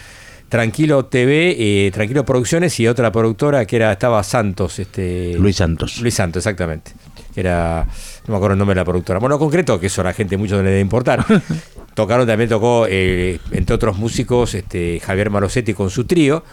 Tranquilo 0.49 1.05
TV, 1.05 1.55
eh, 1.57 1.91
Tranquilo 1.91 2.23
Producciones 2.25 2.79
y 2.79 2.87
otra 2.87 3.11
productora 3.11 3.65
que 3.65 3.75
era 3.75 3.91
estaba 3.91 4.23
Santos. 4.23 4.79
Este, 4.79 5.35
Luis 5.37 5.55
Santos. 5.57 5.99
Luis 6.01 6.13
Santos, 6.13 6.41
exactamente. 6.41 6.91
Que 7.33 7.41
era, 7.41 7.85
no 8.27 8.31
me 8.31 8.35
acuerdo 8.37 8.53
el 8.53 8.59
nombre 8.59 8.75
de 8.75 8.81
la 8.81 8.85
productora. 8.85 9.19
Bueno, 9.19 9.39
concreto, 9.39 9.79
que 9.79 9.87
eso 9.87 10.01
a 10.01 10.05
la 10.05 10.13
gente 10.13 10.37
mucho 10.37 10.55
no 10.57 10.63
le 10.63 10.69
debe 10.69 10.81
importar. 10.81 11.25
Tocaron, 11.95 12.27
también 12.27 12.49
tocó, 12.49 12.85
eh, 12.89 13.39
entre 13.51 13.75
otros 13.75 13.97
músicos, 13.97 14.53
este, 14.53 14.99
Javier 14.99 15.29
Malosetti 15.29 15.73
con 15.73 15.89
su 15.89 16.05
trío. 16.05 16.43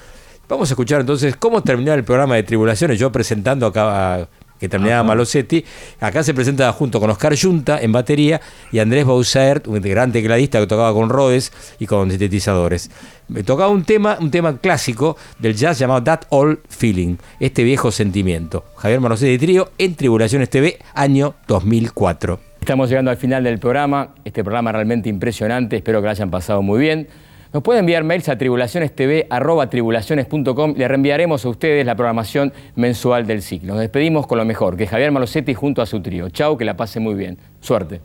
Vamos 0.53 0.69
a 0.69 0.75
escuchar 0.75 1.01
entonces 1.01 1.35
cómo 1.35 1.63
terminar 1.63 1.99
el 1.99 2.05
programa 2.05 2.35
de 2.35 2.43
Tribulaciones. 2.43 2.99
Yo 2.99 3.11
presentando 3.11 3.65
acá 3.65 4.17
a- 4.17 4.29
que 4.61 4.69
terminaba 4.69 5.01
Ajá. 5.01 5.09
Malosetti. 5.09 5.65
Acá 5.99 6.23
se 6.23 6.35
presenta 6.35 6.71
junto 6.75 7.01
con 7.01 7.09
Oscar 7.09 7.35
Junta 7.41 7.81
en 7.81 7.91
batería 7.91 8.39
y 8.71 8.79
Andrés 8.79 9.07
Bausert, 9.07 9.67
un 9.67 9.81
gran 9.81 10.13
tecladista 10.13 10.61
que 10.61 10.67
tocaba 10.67 10.93
con 10.93 11.09
Rhodes 11.09 11.53
y 11.79 11.87
con 11.87 12.11
sintetizadores. 12.11 12.91
Me 13.29 13.43
tocaba 13.45 13.71
un 13.71 13.83
tema, 13.85 14.19
un 14.21 14.31
tema 14.31 14.59
clásico 14.59 15.17
del 15.39 15.55
jazz 15.57 15.79
llamado 15.79 16.03
That 16.05 16.25
Old 16.29 16.59
Feeling, 16.69 17.17
este 17.41 17.65
viejo 17.65 17.91
sentimiento. 17.91 18.67
Javier 18.77 19.01
Malosetti 19.01 19.39
Trío 19.39 19.71
en 19.79 19.95
Tribulaciones 19.95 20.51
TV, 20.51 20.79
año 20.95 21.35
2004. 21.49 22.39
Estamos 22.61 22.91
llegando 22.91 23.11
al 23.11 23.17
final 23.17 23.43
del 23.43 23.59
programa, 23.59 24.11
este 24.23 24.45
programa 24.45 24.71
realmente 24.71 25.09
impresionante, 25.09 25.77
espero 25.77 26.01
que 26.01 26.05
lo 26.05 26.11
hayan 26.11 26.31
pasado 26.31 26.61
muy 26.61 26.79
bien. 26.79 27.09
Nos 27.53 27.63
pueden 27.63 27.81
enviar 27.81 28.03
mails 28.03 28.31
a 28.31 28.39
tribulacionestv.com, 28.39 30.75
le 30.77 30.89
reenviaremos 30.89 31.45
a 31.45 31.49
ustedes 31.51 31.85
la 31.85 31.95
programación 31.95 32.53
mensual 32.77 33.27
del 33.27 33.43
ciclo. 33.43 33.75
Nos 33.75 33.81
despedimos 33.81 34.27
con 34.27 34.39
lo 34.39 34.47
mejor, 34.47 34.77
que 34.77 34.87
Javier 34.87 35.13
Malosetti 35.13 35.53
junto 35.53 35.83
a 35.83 35.87
su 35.87 36.01
trío. 36.01 36.31
Chau, 36.31 36.57
que 36.57 36.65
la 36.65 36.77
pase 36.77 36.99
muy 36.99 37.15
bien. 37.15 37.37
Suerte. 37.61 38.01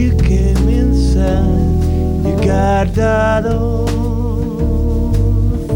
You 0.00 0.16
came 0.16 0.68
inside. 0.68 1.84
You 2.24 2.34
got 2.42 2.94
that 2.94 3.44
old 3.44 5.14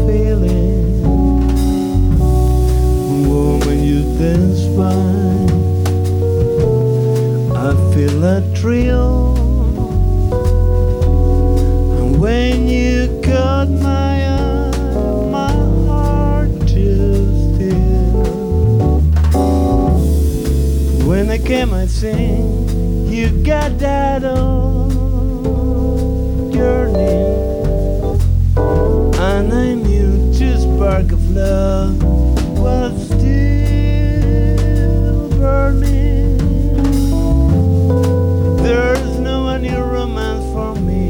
feeling. 0.07 1.03
Woman, 3.29 3.83
you 3.83 4.01
dance 4.17 4.65
by. 4.75 4.95
I 7.55 7.69
feel 7.93 8.23
a 8.23 8.41
thrill. 8.55 9.35
And 11.99 12.19
when 12.19 12.67
you 12.67 13.21
caught 13.23 13.69
my 13.69 14.25
eye, 14.25 14.71
my 15.29 15.53
heart 15.85 16.49
just 16.65 17.53
still. 17.53 19.01
When 21.07 21.29
I 21.29 21.37
came, 21.37 21.75
I 21.75 21.85
sing, 21.85 22.64
you 23.15 23.29
got 23.45 23.77
that 23.77 24.23
old 24.25 24.91
yearning, 26.53 28.19
and 28.57 29.53
I 29.53 29.73
knew 29.73 30.33
just 30.33 30.63
spark 30.63 31.13
of 31.13 31.31
love 31.31 32.03
was 32.59 33.05
still 33.05 33.29
burning. 35.39 36.35
There's 38.57 39.17
no 39.19 39.47
any 39.47 39.73
romance 39.73 40.43
for 40.51 40.75
me. 40.75 41.07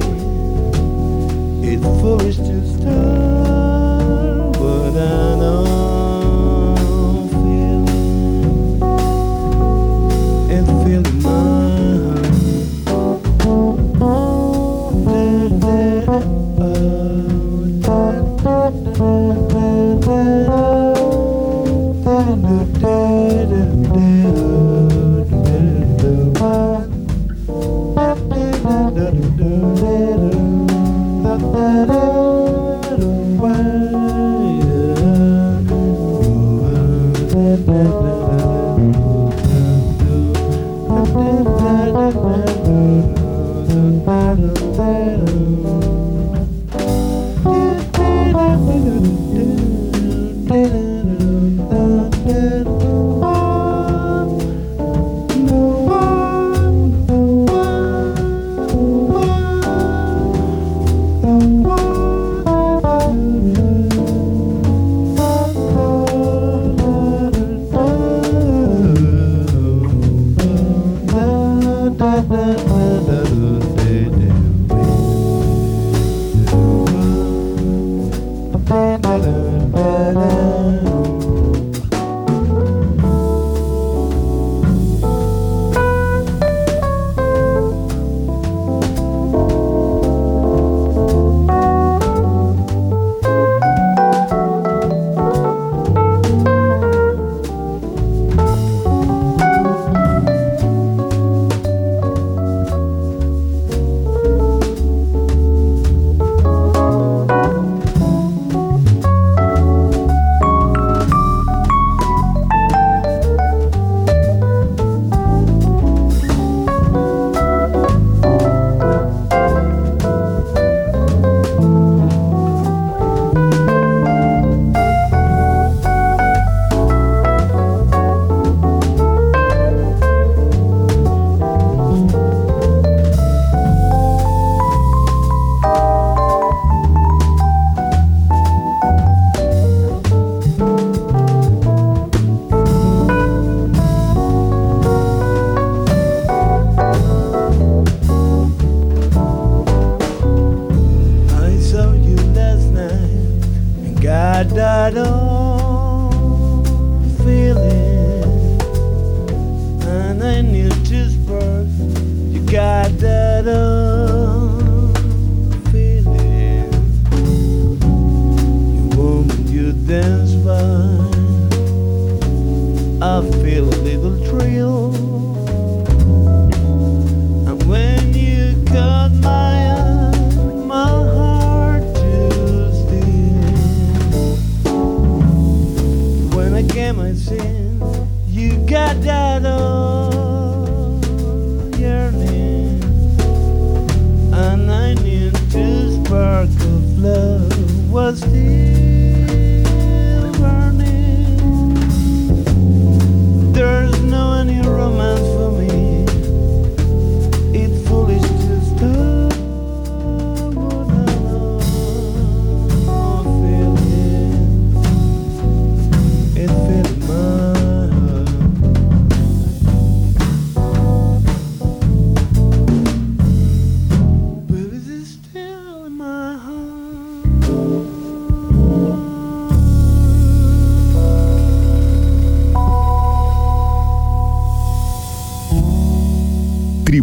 It's 1.67 1.83
foolish 2.01 2.37
to 2.37 2.61
start, 2.77 3.24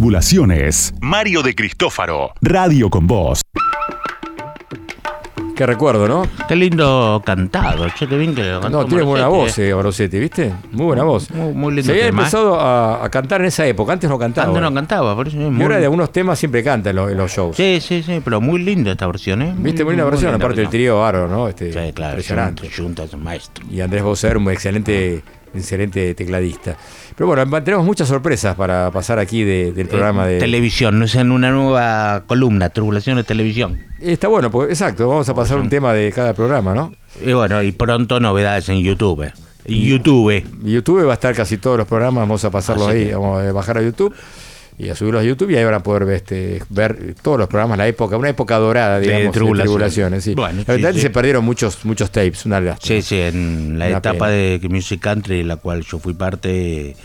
Tribulaciones. 0.07 0.93
Mario 0.99 1.41
de 1.43 1.55
Cristófaro. 1.55 2.33
Radio 2.41 2.89
con 2.89 3.07
Voz. 3.07 3.39
Qué 5.55 5.65
recuerdo, 5.65 6.09
¿no? 6.09 6.23
Qué 6.45 6.57
lindo 6.57 7.21
cantado, 7.25 7.87
che, 7.97 8.05
qué 8.07 8.17
bien 8.17 8.35
que 8.35 8.43
lo 8.43 8.59
cantó 8.59 8.81
No, 8.81 8.85
tiene 8.85 9.03
buena 9.03 9.29
voz, 9.29 9.57
eh, 9.59 9.71
Barosetti, 9.71 10.19
¿viste? 10.19 10.51
Muy 10.73 10.87
buena 10.87 11.03
voz. 11.03 11.31
Muy, 11.31 11.53
muy 11.53 11.69
lindo 11.75 11.85
Se 11.85 11.91
había 11.91 12.05
tema, 12.07 12.17
¿eh? 12.17 12.25
empezado 12.25 12.59
a, 12.59 13.05
a 13.05 13.09
cantar 13.09 13.39
en 13.39 13.47
esa 13.47 13.65
época, 13.65 13.93
antes 13.93 14.09
no 14.09 14.19
cantaba. 14.19 14.47
Antes 14.49 14.61
no 14.61 14.73
cantaba, 14.73 15.15
por 15.15 15.29
eso 15.29 15.37
es 15.39 15.47
Y 15.47 15.49
muy- 15.49 15.63
ahora 15.63 15.77
de 15.77 15.85
algunos 15.85 16.11
temas 16.11 16.37
siempre 16.37 16.61
canta 16.65 16.89
en 16.89 16.97
los, 16.97 17.09
en 17.09 17.17
los 17.17 17.31
shows. 17.31 17.55
Sí, 17.55 17.79
sí, 17.79 18.03
sí, 18.03 18.19
pero 18.21 18.41
muy 18.41 18.61
linda 18.61 18.91
esta 18.91 19.07
versión, 19.07 19.41
¿eh? 19.41 19.53
Viste, 19.57 19.85
muy 19.85 19.93
linda 19.93 20.03
versión, 20.09 20.33
aparte 20.35 20.59
del 20.59 20.69
trío 20.69 20.99
Bárbaro, 20.99 21.29
¿no? 21.29 21.47
Este, 21.47 21.71
Sí, 21.71 21.93
claro, 21.93 22.11
impresionante. 22.19 22.69
Maestro. 23.17 23.63
Y 23.71 23.79
Andrés 23.79 24.03
Bosser, 24.03 24.35
un 24.35 24.51
excelente, 24.51 25.23
excelente 25.55 26.13
tecladista. 26.13 26.75
Pero 27.15 27.27
bueno, 27.27 27.63
tenemos 27.63 27.85
muchas 27.85 28.07
sorpresas 28.07 28.55
para 28.55 28.89
pasar 28.91 29.19
aquí 29.19 29.43
de- 29.43 29.71
del 29.71 29.87
programa 29.87 30.25
de... 30.25 30.39
Televisión, 30.39 30.97
no 30.99 31.05
es 31.05 31.15
en 31.15 31.31
una 31.31 31.51
nueva 31.51 32.23
columna, 32.25 32.69
Tribulaciones 32.69 33.25
Televisión. 33.25 33.79
Está 33.99 34.27
bueno, 34.27 34.49
pues 34.49 34.69
exacto, 34.69 35.07
vamos 35.07 35.29
a 35.29 35.33
pasar 35.35 35.59
un 35.59 35.69
tema 35.69 35.93
de 35.93 36.11
cada 36.11 36.33
programa, 36.33 36.73
¿no? 36.73 36.93
Y 37.23 37.33
bueno, 37.33 37.61
y 37.61 37.71
pronto 37.71 38.19
novedades 38.19 38.67
en 38.69 38.79
YouTube. 38.81 39.31
YouTube. 39.65 40.43
YouTube 40.63 41.05
va 41.05 41.11
a 41.11 41.13
estar 41.13 41.33
casi 41.35 41.57
todos 41.57 41.77
los 41.77 41.87
programas, 41.87 42.21
vamos 42.23 42.43
a 42.45 42.49
pasarlos 42.51 42.87
Así 42.89 42.97
ahí, 42.97 43.05
que- 43.07 43.15
vamos 43.15 43.43
a 43.43 43.51
bajar 43.51 43.77
a 43.77 43.81
YouTube 43.81 44.13
y 44.77 44.89
a 44.89 44.95
subirlos 44.95 45.21
a 45.21 45.25
YouTube 45.25 45.51
y 45.51 45.55
ahí 45.55 45.63
van 45.63 45.75
a 45.75 45.83
poder 45.83 46.05
ver, 46.05 46.15
este, 46.15 46.63
ver 46.69 47.15
todos 47.21 47.37
los 47.37 47.47
programas, 47.47 47.77
la 47.77 47.87
época, 47.87 48.17
una 48.17 48.29
época 48.29 48.57
dorada, 48.57 48.95
De 48.99 49.01
digamos, 49.07 49.25
de 49.27 49.31
tribulaciones. 49.31 49.63
tribulaciones. 49.93 50.23
sí. 50.23 50.33
Bueno, 50.35 50.63
la 50.65 50.75
sí, 50.75 50.81
verdad 50.81 50.93
sí. 50.95 51.01
se 51.01 51.09
perdieron 51.11 51.45
muchos, 51.45 51.85
muchos 51.85 52.09
tapes, 52.11 52.45
una 52.45 52.59
lástima. 52.59 52.95
Sí, 52.95 53.01
sí, 53.01 53.19
en 53.19 53.77
la 53.77 53.87
Una 53.87 53.97
etapa 53.97 54.25
pena. 54.25 54.29
de 54.29 54.67
Music 54.69 54.99
Country, 55.01 55.43
la 55.43 55.57
cual 55.57 55.83
yo 55.83 55.99
fui 55.99 56.13
parte, 56.13 56.95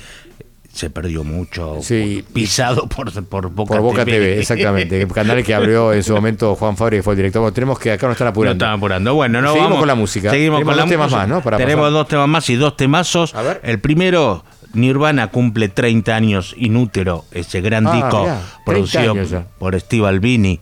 se 0.73 0.91
perdió 0.91 1.25
mucho. 1.25 1.79
Sí. 1.83 2.25
Pisado 2.33 2.89
por, 2.89 3.13
por 3.27 3.51
Boca, 3.51 3.75
Por 3.75 3.83
Boca 3.83 4.05
TV, 4.05 4.39
exactamente. 4.39 5.01
El 5.03 5.09
canal 5.09 5.43
que 5.43 5.55
abrió 5.55 5.93
en 5.93 6.03
su 6.05 6.15
momento 6.15 6.55
Juan 6.55 6.77
Fabri, 6.77 6.99
que 6.99 7.03
fue 7.03 7.15
el 7.15 7.17
director. 7.19 7.43
Bueno, 7.43 7.53
tenemos 7.53 7.79
que 7.79 7.93
acá 7.93 8.07
nos 8.07 8.15
están 8.15 8.27
No 8.27 8.31
apurando. 8.31 8.65
están 8.65 8.77
apurando. 8.79 9.15
Bueno, 9.15 9.41
no 9.41 9.49
Seguimos 9.49 9.67
vamos- 9.71 9.79
con 9.81 9.89
la 9.89 9.95
música. 9.95 10.31
Seguimos 10.31 10.59
Tenemos 10.61 10.71
con 10.71 10.77
la 10.77 10.83
dos 10.85 10.91
temas 10.91 11.07
música. 11.07 11.19
más, 11.21 11.29
¿no? 11.29 11.43
Para 11.43 11.57
Tenemos 11.57 11.83
pasar. 11.83 11.93
dos 11.93 12.09
temas 12.09 12.29
más 12.29 12.49
y 12.51 12.57
dos 12.57 12.77
temazos. 12.77 13.35
El 13.65 13.81
primero, 13.81 14.45
Nirvana 14.75 15.29
cumple 15.29 15.69
30 15.69 16.15
años 16.15 16.55
inútero, 16.59 17.25
ese 17.33 17.61
gran 17.61 17.87
Ah, 17.87 17.93
disco 17.93 18.21
mirá, 18.23 18.41
30 18.41 18.65
producido 18.65 19.15
por 19.59 19.79
Steve 19.81 20.07
Albini. 20.07 20.61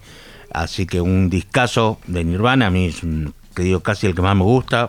Así 0.52 0.86
que 0.86 1.00
un 1.00 1.28
discazo 1.28 1.98
de 2.06 2.24
Nirvana, 2.24 2.68
a 2.68 2.70
mí 2.70 2.86
es 2.86 3.02
un, 3.02 3.34
que 3.54 3.62
digo, 3.62 3.80
casi 3.80 4.06
el 4.06 4.14
que 4.14 4.22
más 4.22 4.34
me 4.36 4.42
gusta. 4.44 4.88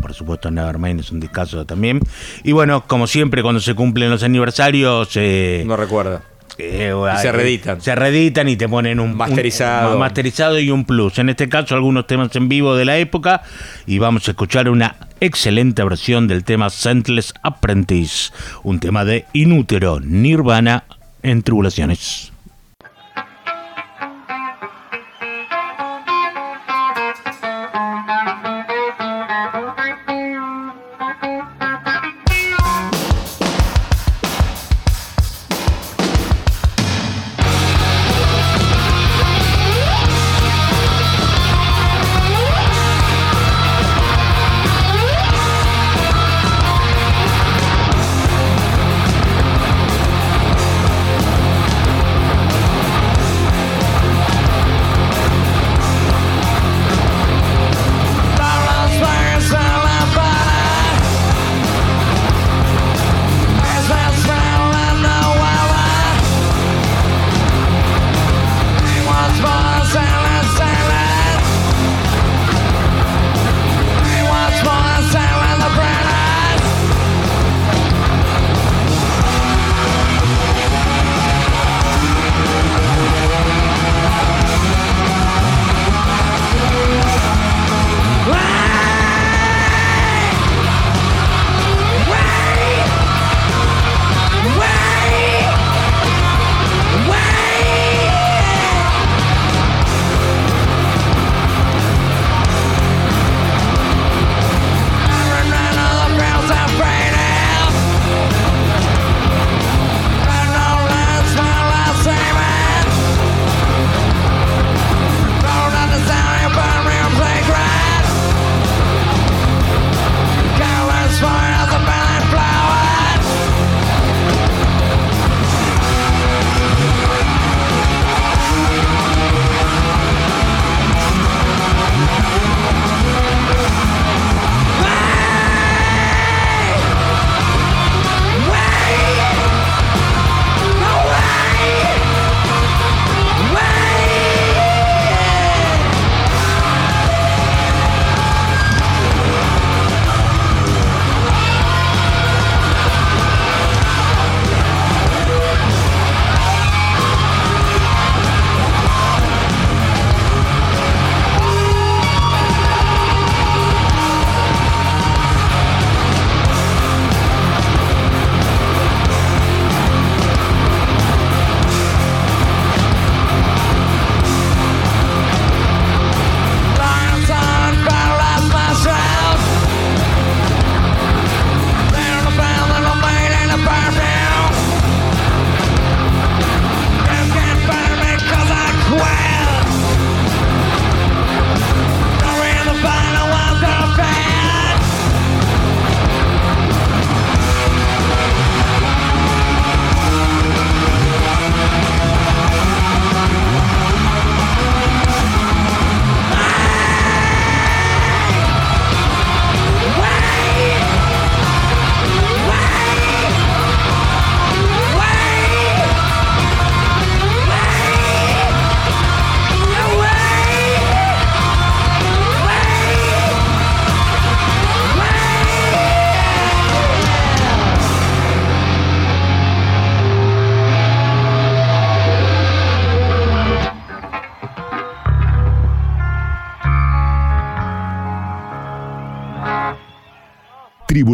Por 0.00 0.14
supuesto, 0.14 0.50
Nevermind 0.50 0.98
es 1.00 1.12
un 1.12 1.20
discazo 1.20 1.64
también. 1.64 2.00
Y 2.42 2.50
bueno, 2.52 2.84
como 2.88 3.06
siempre, 3.06 3.40
cuando 3.42 3.60
se 3.60 3.74
cumplen 3.74 4.10
los 4.10 4.22
aniversarios. 4.24 5.10
eh, 5.14 5.62
No 5.64 5.76
recuerda. 5.76 6.22
Eh, 6.64 6.94
Y 7.14 7.18
se 7.22 7.32
reeditan. 7.32 7.80
Se 7.80 7.94
reeditan 7.94 8.48
y 8.48 8.56
te 8.56 8.68
ponen 8.68 9.00
un 9.00 9.16
Masterizado. 9.16 9.92
un- 9.94 9.98
masterizado 9.98 10.58
y 10.58 10.70
un 10.70 10.84
plus. 10.84 11.18
En 11.18 11.28
este 11.28 11.48
caso, 11.48 11.74
algunos 11.74 12.06
temas 12.06 12.34
en 12.36 12.48
vivo 12.48 12.74
de 12.76 12.84
la 12.84 12.98
época. 12.98 13.42
Y 13.86 13.98
vamos 13.98 14.26
a 14.28 14.32
escuchar 14.32 14.68
una 14.68 14.96
excelente 15.20 15.82
versión 15.84 16.28
del 16.28 16.44
tema 16.44 16.70
Sentless 16.70 17.34
Apprentice. 17.42 18.32
Un 18.62 18.80
tema 18.80 19.04
de 19.04 19.24
Inútero, 19.32 20.00
Nirvana 20.00 20.84
en 21.22 21.42
Tribulaciones. 21.42 22.31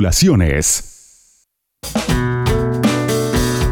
Tribulaciones. 0.09 1.47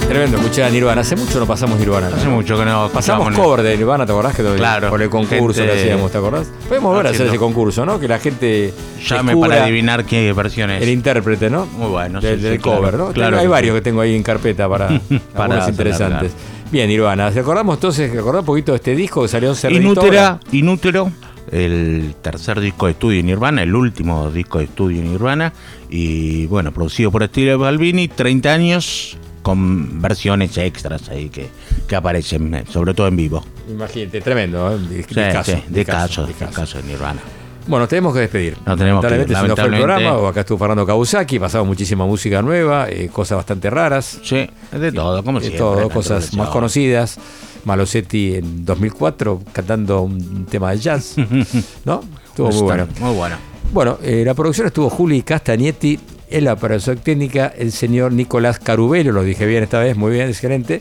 Tremendo, 0.07 0.37
escuché 0.37 0.65
a 0.65 0.71
Nirvana. 0.71 1.01
Hace 1.01 1.17
mucho 1.17 1.41
no 1.41 1.47
pasamos 1.47 1.79
Nirvana. 1.79 2.09
Hace 2.09 2.29
mucho 2.29 2.59
que 2.59 2.65
no 2.65 2.91
Pasamos 2.91 3.35
cover 3.35 3.63
de 3.63 3.77
Nirvana, 3.77 4.07
¿te 4.07 4.13
acordás? 4.13 4.37
Que 4.37 4.43
Claro, 4.43 4.91
Con 4.91 5.03
el 5.03 5.09
concurso 5.09 5.61
gente 5.61 5.75
que 5.75 5.81
hacíamos, 5.81 6.13
¿te 6.13 6.19
acordás? 6.19 6.49
Podemos 6.69 6.93
volver 6.93 7.07
a 7.07 7.11
hacer 7.11 7.27
ese 7.29 7.39
concurso, 7.39 7.87
¿no? 7.87 7.99
Que 7.99 8.09
la 8.09 8.19
gente. 8.19 8.73
Llame 9.07 9.37
para 9.37 9.65
adivinar 9.65 10.05
qué 10.05 10.33
versión 10.33 10.71
es. 10.71 10.83
El 10.83 10.91
intérprete, 10.91 11.49
¿no? 11.49 11.67
Muy 11.67 11.89
bueno. 11.89 12.21
Del, 12.21 12.37
sí, 12.37 12.43
del 12.43 12.57
sí, 12.57 12.59
claro. 12.63 12.79
cover, 12.79 12.95
¿no? 12.95 13.13
Claro 13.13 13.39
hay 13.39 13.47
varios 13.47 13.75
que 13.75 13.81
tengo 13.81 14.01
ahí 14.01 14.15
en 14.15 14.23
carpeta 14.23 14.69
para, 14.69 15.01
Para 15.35 15.69
interesantes. 15.69 16.33
Bien, 16.71 16.89
Nirvana. 16.89 17.31
¿Recordamos 17.31 17.77
entonces, 17.77 18.11
recordamos 18.11 18.43
un 18.43 18.47
poquito 18.47 18.73
de 18.73 18.77
este 18.77 18.95
disco 18.95 19.23
que 19.23 19.29
salió 19.29 19.51
en 19.51 19.57
Cerrito? 19.57 19.81
Inútera, 19.81 20.41
Inútero, 20.53 21.11
el 21.53 22.15
tercer 22.23 22.61
disco 22.61 22.87
de 22.87 22.93
estudio 22.93 23.19
de 23.19 23.23
Nirvana, 23.25 23.63
el 23.63 23.75
último 23.75 24.31
disco 24.31 24.59
de 24.59 24.65
estudio 24.65 25.03
de 25.03 25.09
Nirvana, 25.09 25.53
y 25.91 26.47
bueno, 26.47 26.73
producido 26.73 27.11
por 27.11 27.25
Steve 27.27 27.55
Balbini, 27.57 28.09
30 28.09 28.53
años 28.53 29.17
con 29.43 30.03
versiones 30.03 30.59
extras 30.59 31.09
ahí 31.09 31.29
que, 31.29 31.49
que 31.87 31.95
aparecen, 31.97 32.65
sobre 32.69 32.95
todo 32.95 33.07
en 33.07 33.17
vivo. 33.17 33.45
Imagínate, 33.71 34.21
tremendo, 34.21 34.73
¿eh? 34.73 34.79
De, 34.79 35.03
Sí, 35.03 35.15
discazo, 35.15 35.53
sí, 35.53 35.63
de 35.69 35.85
caso, 35.85 36.23
de 36.23 36.29
discazo. 36.29 36.53
caso 36.53 36.79
de 36.79 36.85
Nirvana. 36.85 37.21
Bueno, 37.69 37.89
tenemos 37.89 38.15
que 38.15 38.21
despedir. 38.21 38.57
No 38.65 38.77
tenemos 38.77 39.05
que- 39.05 39.11
lamentablemente, 39.11 39.33
nos 39.33 39.39
fue 39.41 39.47
el 39.47 39.49
lamentablemente. 39.73 40.05
programa. 40.05 40.29
Acá 40.29 40.41
estuvo 40.41 40.59
Fernando 40.59 40.87
Kawasaki, 40.87 41.39
pasamos 41.41 41.67
muchísima 41.67 42.07
música 42.07 42.41
nueva, 42.43 42.89
eh, 42.89 43.09
cosas 43.13 43.37
bastante 43.39 43.71
raras. 43.71 44.21
Sí, 44.23 44.49
de 44.73 44.93
todo, 44.93 45.23
como 45.25 45.39
de 45.41 45.47
siempre, 45.47 45.59
todo, 45.59 45.91
cosas 45.91 46.33
más 46.35 46.49
conocidas. 46.51 47.19
Malosetti 47.67 48.37
en 48.37 48.65
2004 48.65 49.43
cantando 49.53 50.01
un 50.03 50.47
tema 50.47 50.71
de 50.71 50.79
jazz, 50.79 51.17
¿no? 51.85 52.03
Estuvo 52.27 52.51
muy 52.51 52.63
bueno. 52.63 52.89
Muy 53.01 53.15
bueno. 53.15 53.37
Bueno, 53.73 53.99
eh, 54.03 54.23
la 54.25 54.35
producción 54.35 54.69
estuvo 54.69 54.89
Juli 54.89 55.23
Castagnetti, 55.23 55.99
en 56.31 56.45
la 56.45 56.53
operación 56.53 56.99
técnica 56.99 57.53
el 57.57 57.73
señor 57.73 58.13
Nicolás 58.13 58.61
Carubelo, 58.61 59.13
lo 59.13 59.23
dije 59.23 59.45
bien 59.47 59.65
esta 59.65 59.81
vez, 59.81 59.97
muy 59.97 60.13
bien, 60.13 60.29
excelente. 60.29 60.81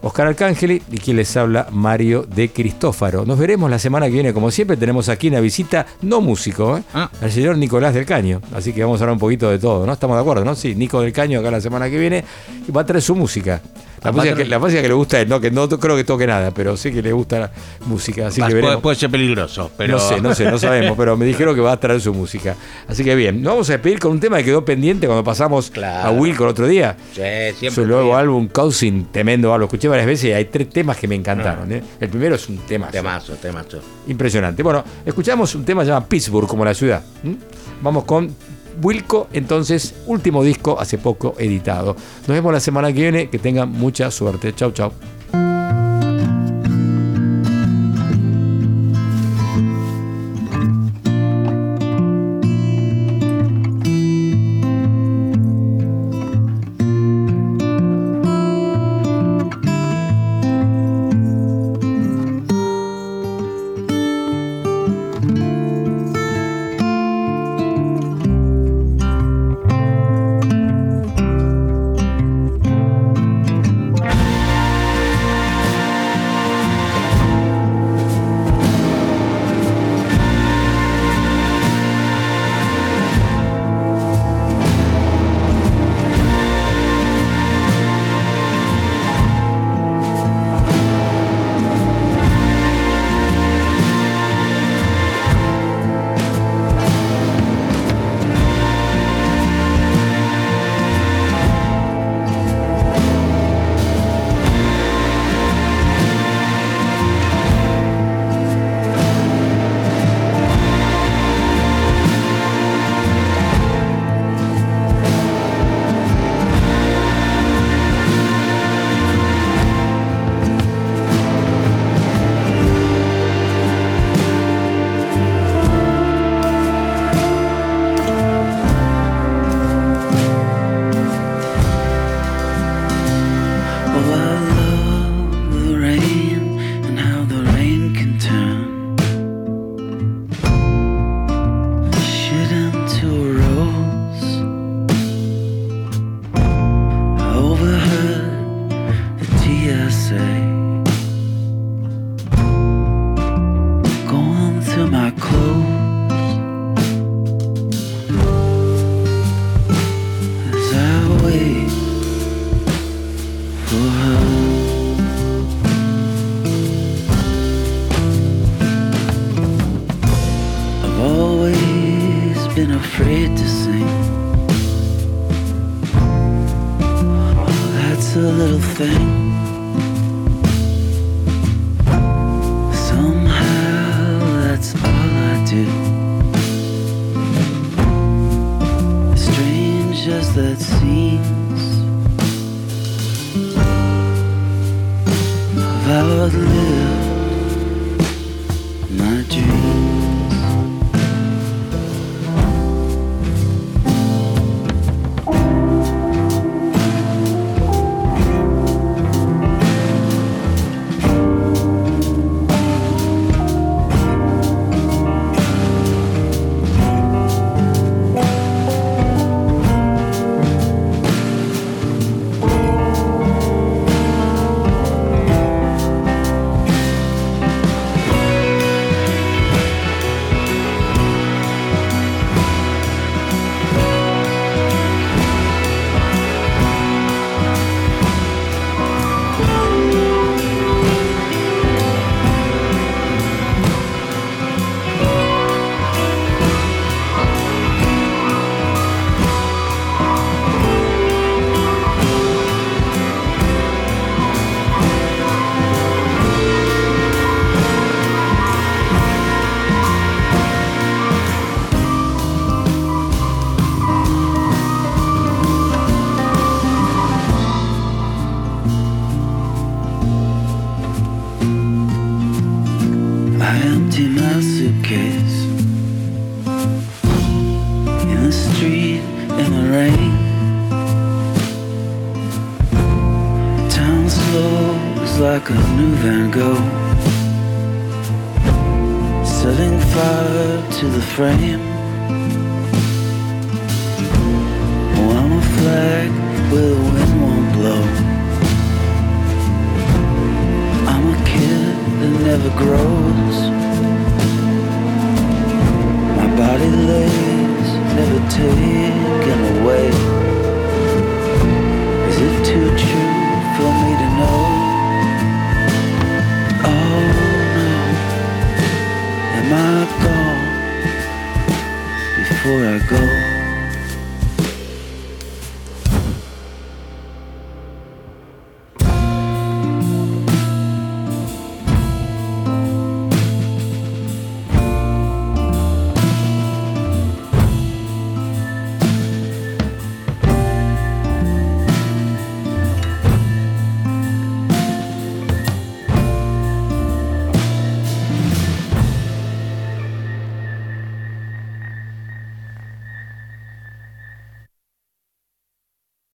Oscar 0.00 0.28
Arcángeli 0.28 0.80
y 0.92 0.98
quien 0.98 1.16
les 1.16 1.36
habla 1.36 1.66
Mario 1.72 2.22
de 2.22 2.50
Cristófaro. 2.50 3.24
Nos 3.24 3.38
veremos 3.38 3.68
la 3.68 3.78
semana 3.78 4.06
que 4.06 4.12
viene, 4.12 4.32
como 4.32 4.50
siempre, 4.50 4.76
tenemos 4.76 5.08
aquí 5.08 5.28
una 5.28 5.40
visita 5.40 5.86
no 6.02 6.20
músico, 6.20 6.78
¿eh? 6.78 6.82
Ah. 6.94 7.10
al 7.20 7.32
señor 7.32 7.58
Nicolás 7.58 7.94
del 7.94 8.06
Caño. 8.06 8.40
Así 8.54 8.72
que 8.72 8.84
vamos 8.84 9.00
a 9.00 9.04
hablar 9.04 9.14
un 9.14 9.18
poquito 9.18 9.50
de 9.50 9.58
todo, 9.58 9.86
¿no? 9.86 9.92
Estamos 9.92 10.16
de 10.16 10.20
acuerdo, 10.20 10.44
¿no? 10.44 10.54
Sí, 10.54 10.74
Nico 10.74 11.00
del 11.00 11.12
Caño 11.12 11.40
acá 11.40 11.50
la 11.50 11.60
semana 11.60 11.90
que 11.90 11.98
viene 11.98 12.24
y 12.68 12.70
va 12.70 12.82
a 12.82 12.86
traer 12.86 13.02
su 13.02 13.16
música. 13.16 13.60
La, 14.02 14.10
Ah, 14.10 14.12
música, 14.12 14.34
que, 14.34 14.42
traer- 14.44 14.48
la 14.48 14.58
música 14.58 14.82
que 14.82 14.88
le 14.88 14.94
gusta 14.94 15.16
a 15.16 15.20
él, 15.20 15.28
¿no? 15.28 15.40
Que 15.40 15.50
no 15.50 15.68
creo 15.68 15.96
que 15.96 16.04
toque 16.04 16.26
nada, 16.26 16.50
pero 16.52 16.76
sí 16.76 16.92
que 16.92 17.02
le 17.02 17.12
gusta 17.12 17.38
la 17.40 17.50
música. 17.86 18.28
Así 18.28 18.36
que 18.40 18.46
puede, 18.48 18.54
veremos. 18.62 18.82
puede 18.82 18.96
ser 18.96 19.10
peligroso, 19.10 19.70
pero... 19.76 19.94
No 19.94 19.98
sé, 19.98 20.20
no 20.20 20.34
sé, 20.34 20.44
no 20.50 20.58
sabemos, 20.58 20.96
pero 20.96 21.16
me 21.16 21.24
dijeron 21.26 21.54
que 21.54 21.60
va 21.60 21.72
a 21.72 21.80
traer 21.80 22.00
su 22.00 22.14
música. 22.14 22.54
Así 22.86 23.02
que 23.04 23.14
bien, 23.14 23.42
nos 23.42 23.52
vamos 23.54 23.68
a 23.70 23.72
despedir 23.72 23.98
con 23.98 24.12
un 24.12 24.20
tema 24.20 24.38
que 24.38 24.44
quedó 24.44 24.64
pendiente 24.64 25.06
cuando 25.06 25.24
pasamos 25.24 25.70
Claro. 25.70 26.08
a 26.08 26.12
Wilco 26.12 26.44
el 26.44 26.50
otro 26.50 26.66
día. 26.66 26.96
Sí, 27.12 27.22
siempre 27.58 27.70
Su 27.70 27.86
nuevo 27.86 28.04
bien. 28.08 28.16
álbum, 28.18 28.48
Cousin, 28.48 29.08
tremendo 29.10 29.48
álbum. 29.52 29.58
Lo 29.60 29.64
escuché 29.66 29.88
varias 29.88 30.06
veces 30.06 30.30
y 30.30 30.32
hay 30.32 30.44
tres 30.46 30.68
temas 30.70 30.96
que 30.96 31.08
me 31.08 31.14
encantaron. 31.16 31.70
¿eh? 31.72 31.82
El 32.00 32.08
primero 32.08 32.36
es 32.36 32.48
un 32.48 32.58
tema 32.58 32.88
Temazo, 32.88 33.34
temazo. 33.34 33.80
impresionante. 34.06 34.62
Bueno, 34.62 34.84
escuchamos 35.04 35.54
un 35.56 35.64
tema 35.64 35.82
llamado 35.84 36.06
Pittsburgh, 36.06 36.46
como 36.46 36.64
la 36.64 36.74
ciudad. 36.74 37.02
Vamos 37.82 38.04
con 38.04 38.34
Wilco, 38.82 39.28
entonces, 39.32 39.94
último 40.06 40.42
disco 40.42 40.78
hace 40.80 40.98
poco 40.98 41.34
editado. 41.38 41.96
Nos 42.20 42.28
vemos 42.28 42.52
la 42.52 42.60
semana 42.60 42.92
que 42.92 43.00
viene. 43.00 43.30
Que 43.30 43.38
tengan 43.38 43.70
mucha 43.70 44.10
suerte. 44.10 44.54
Chau, 44.54 44.72
chau. 44.72 44.92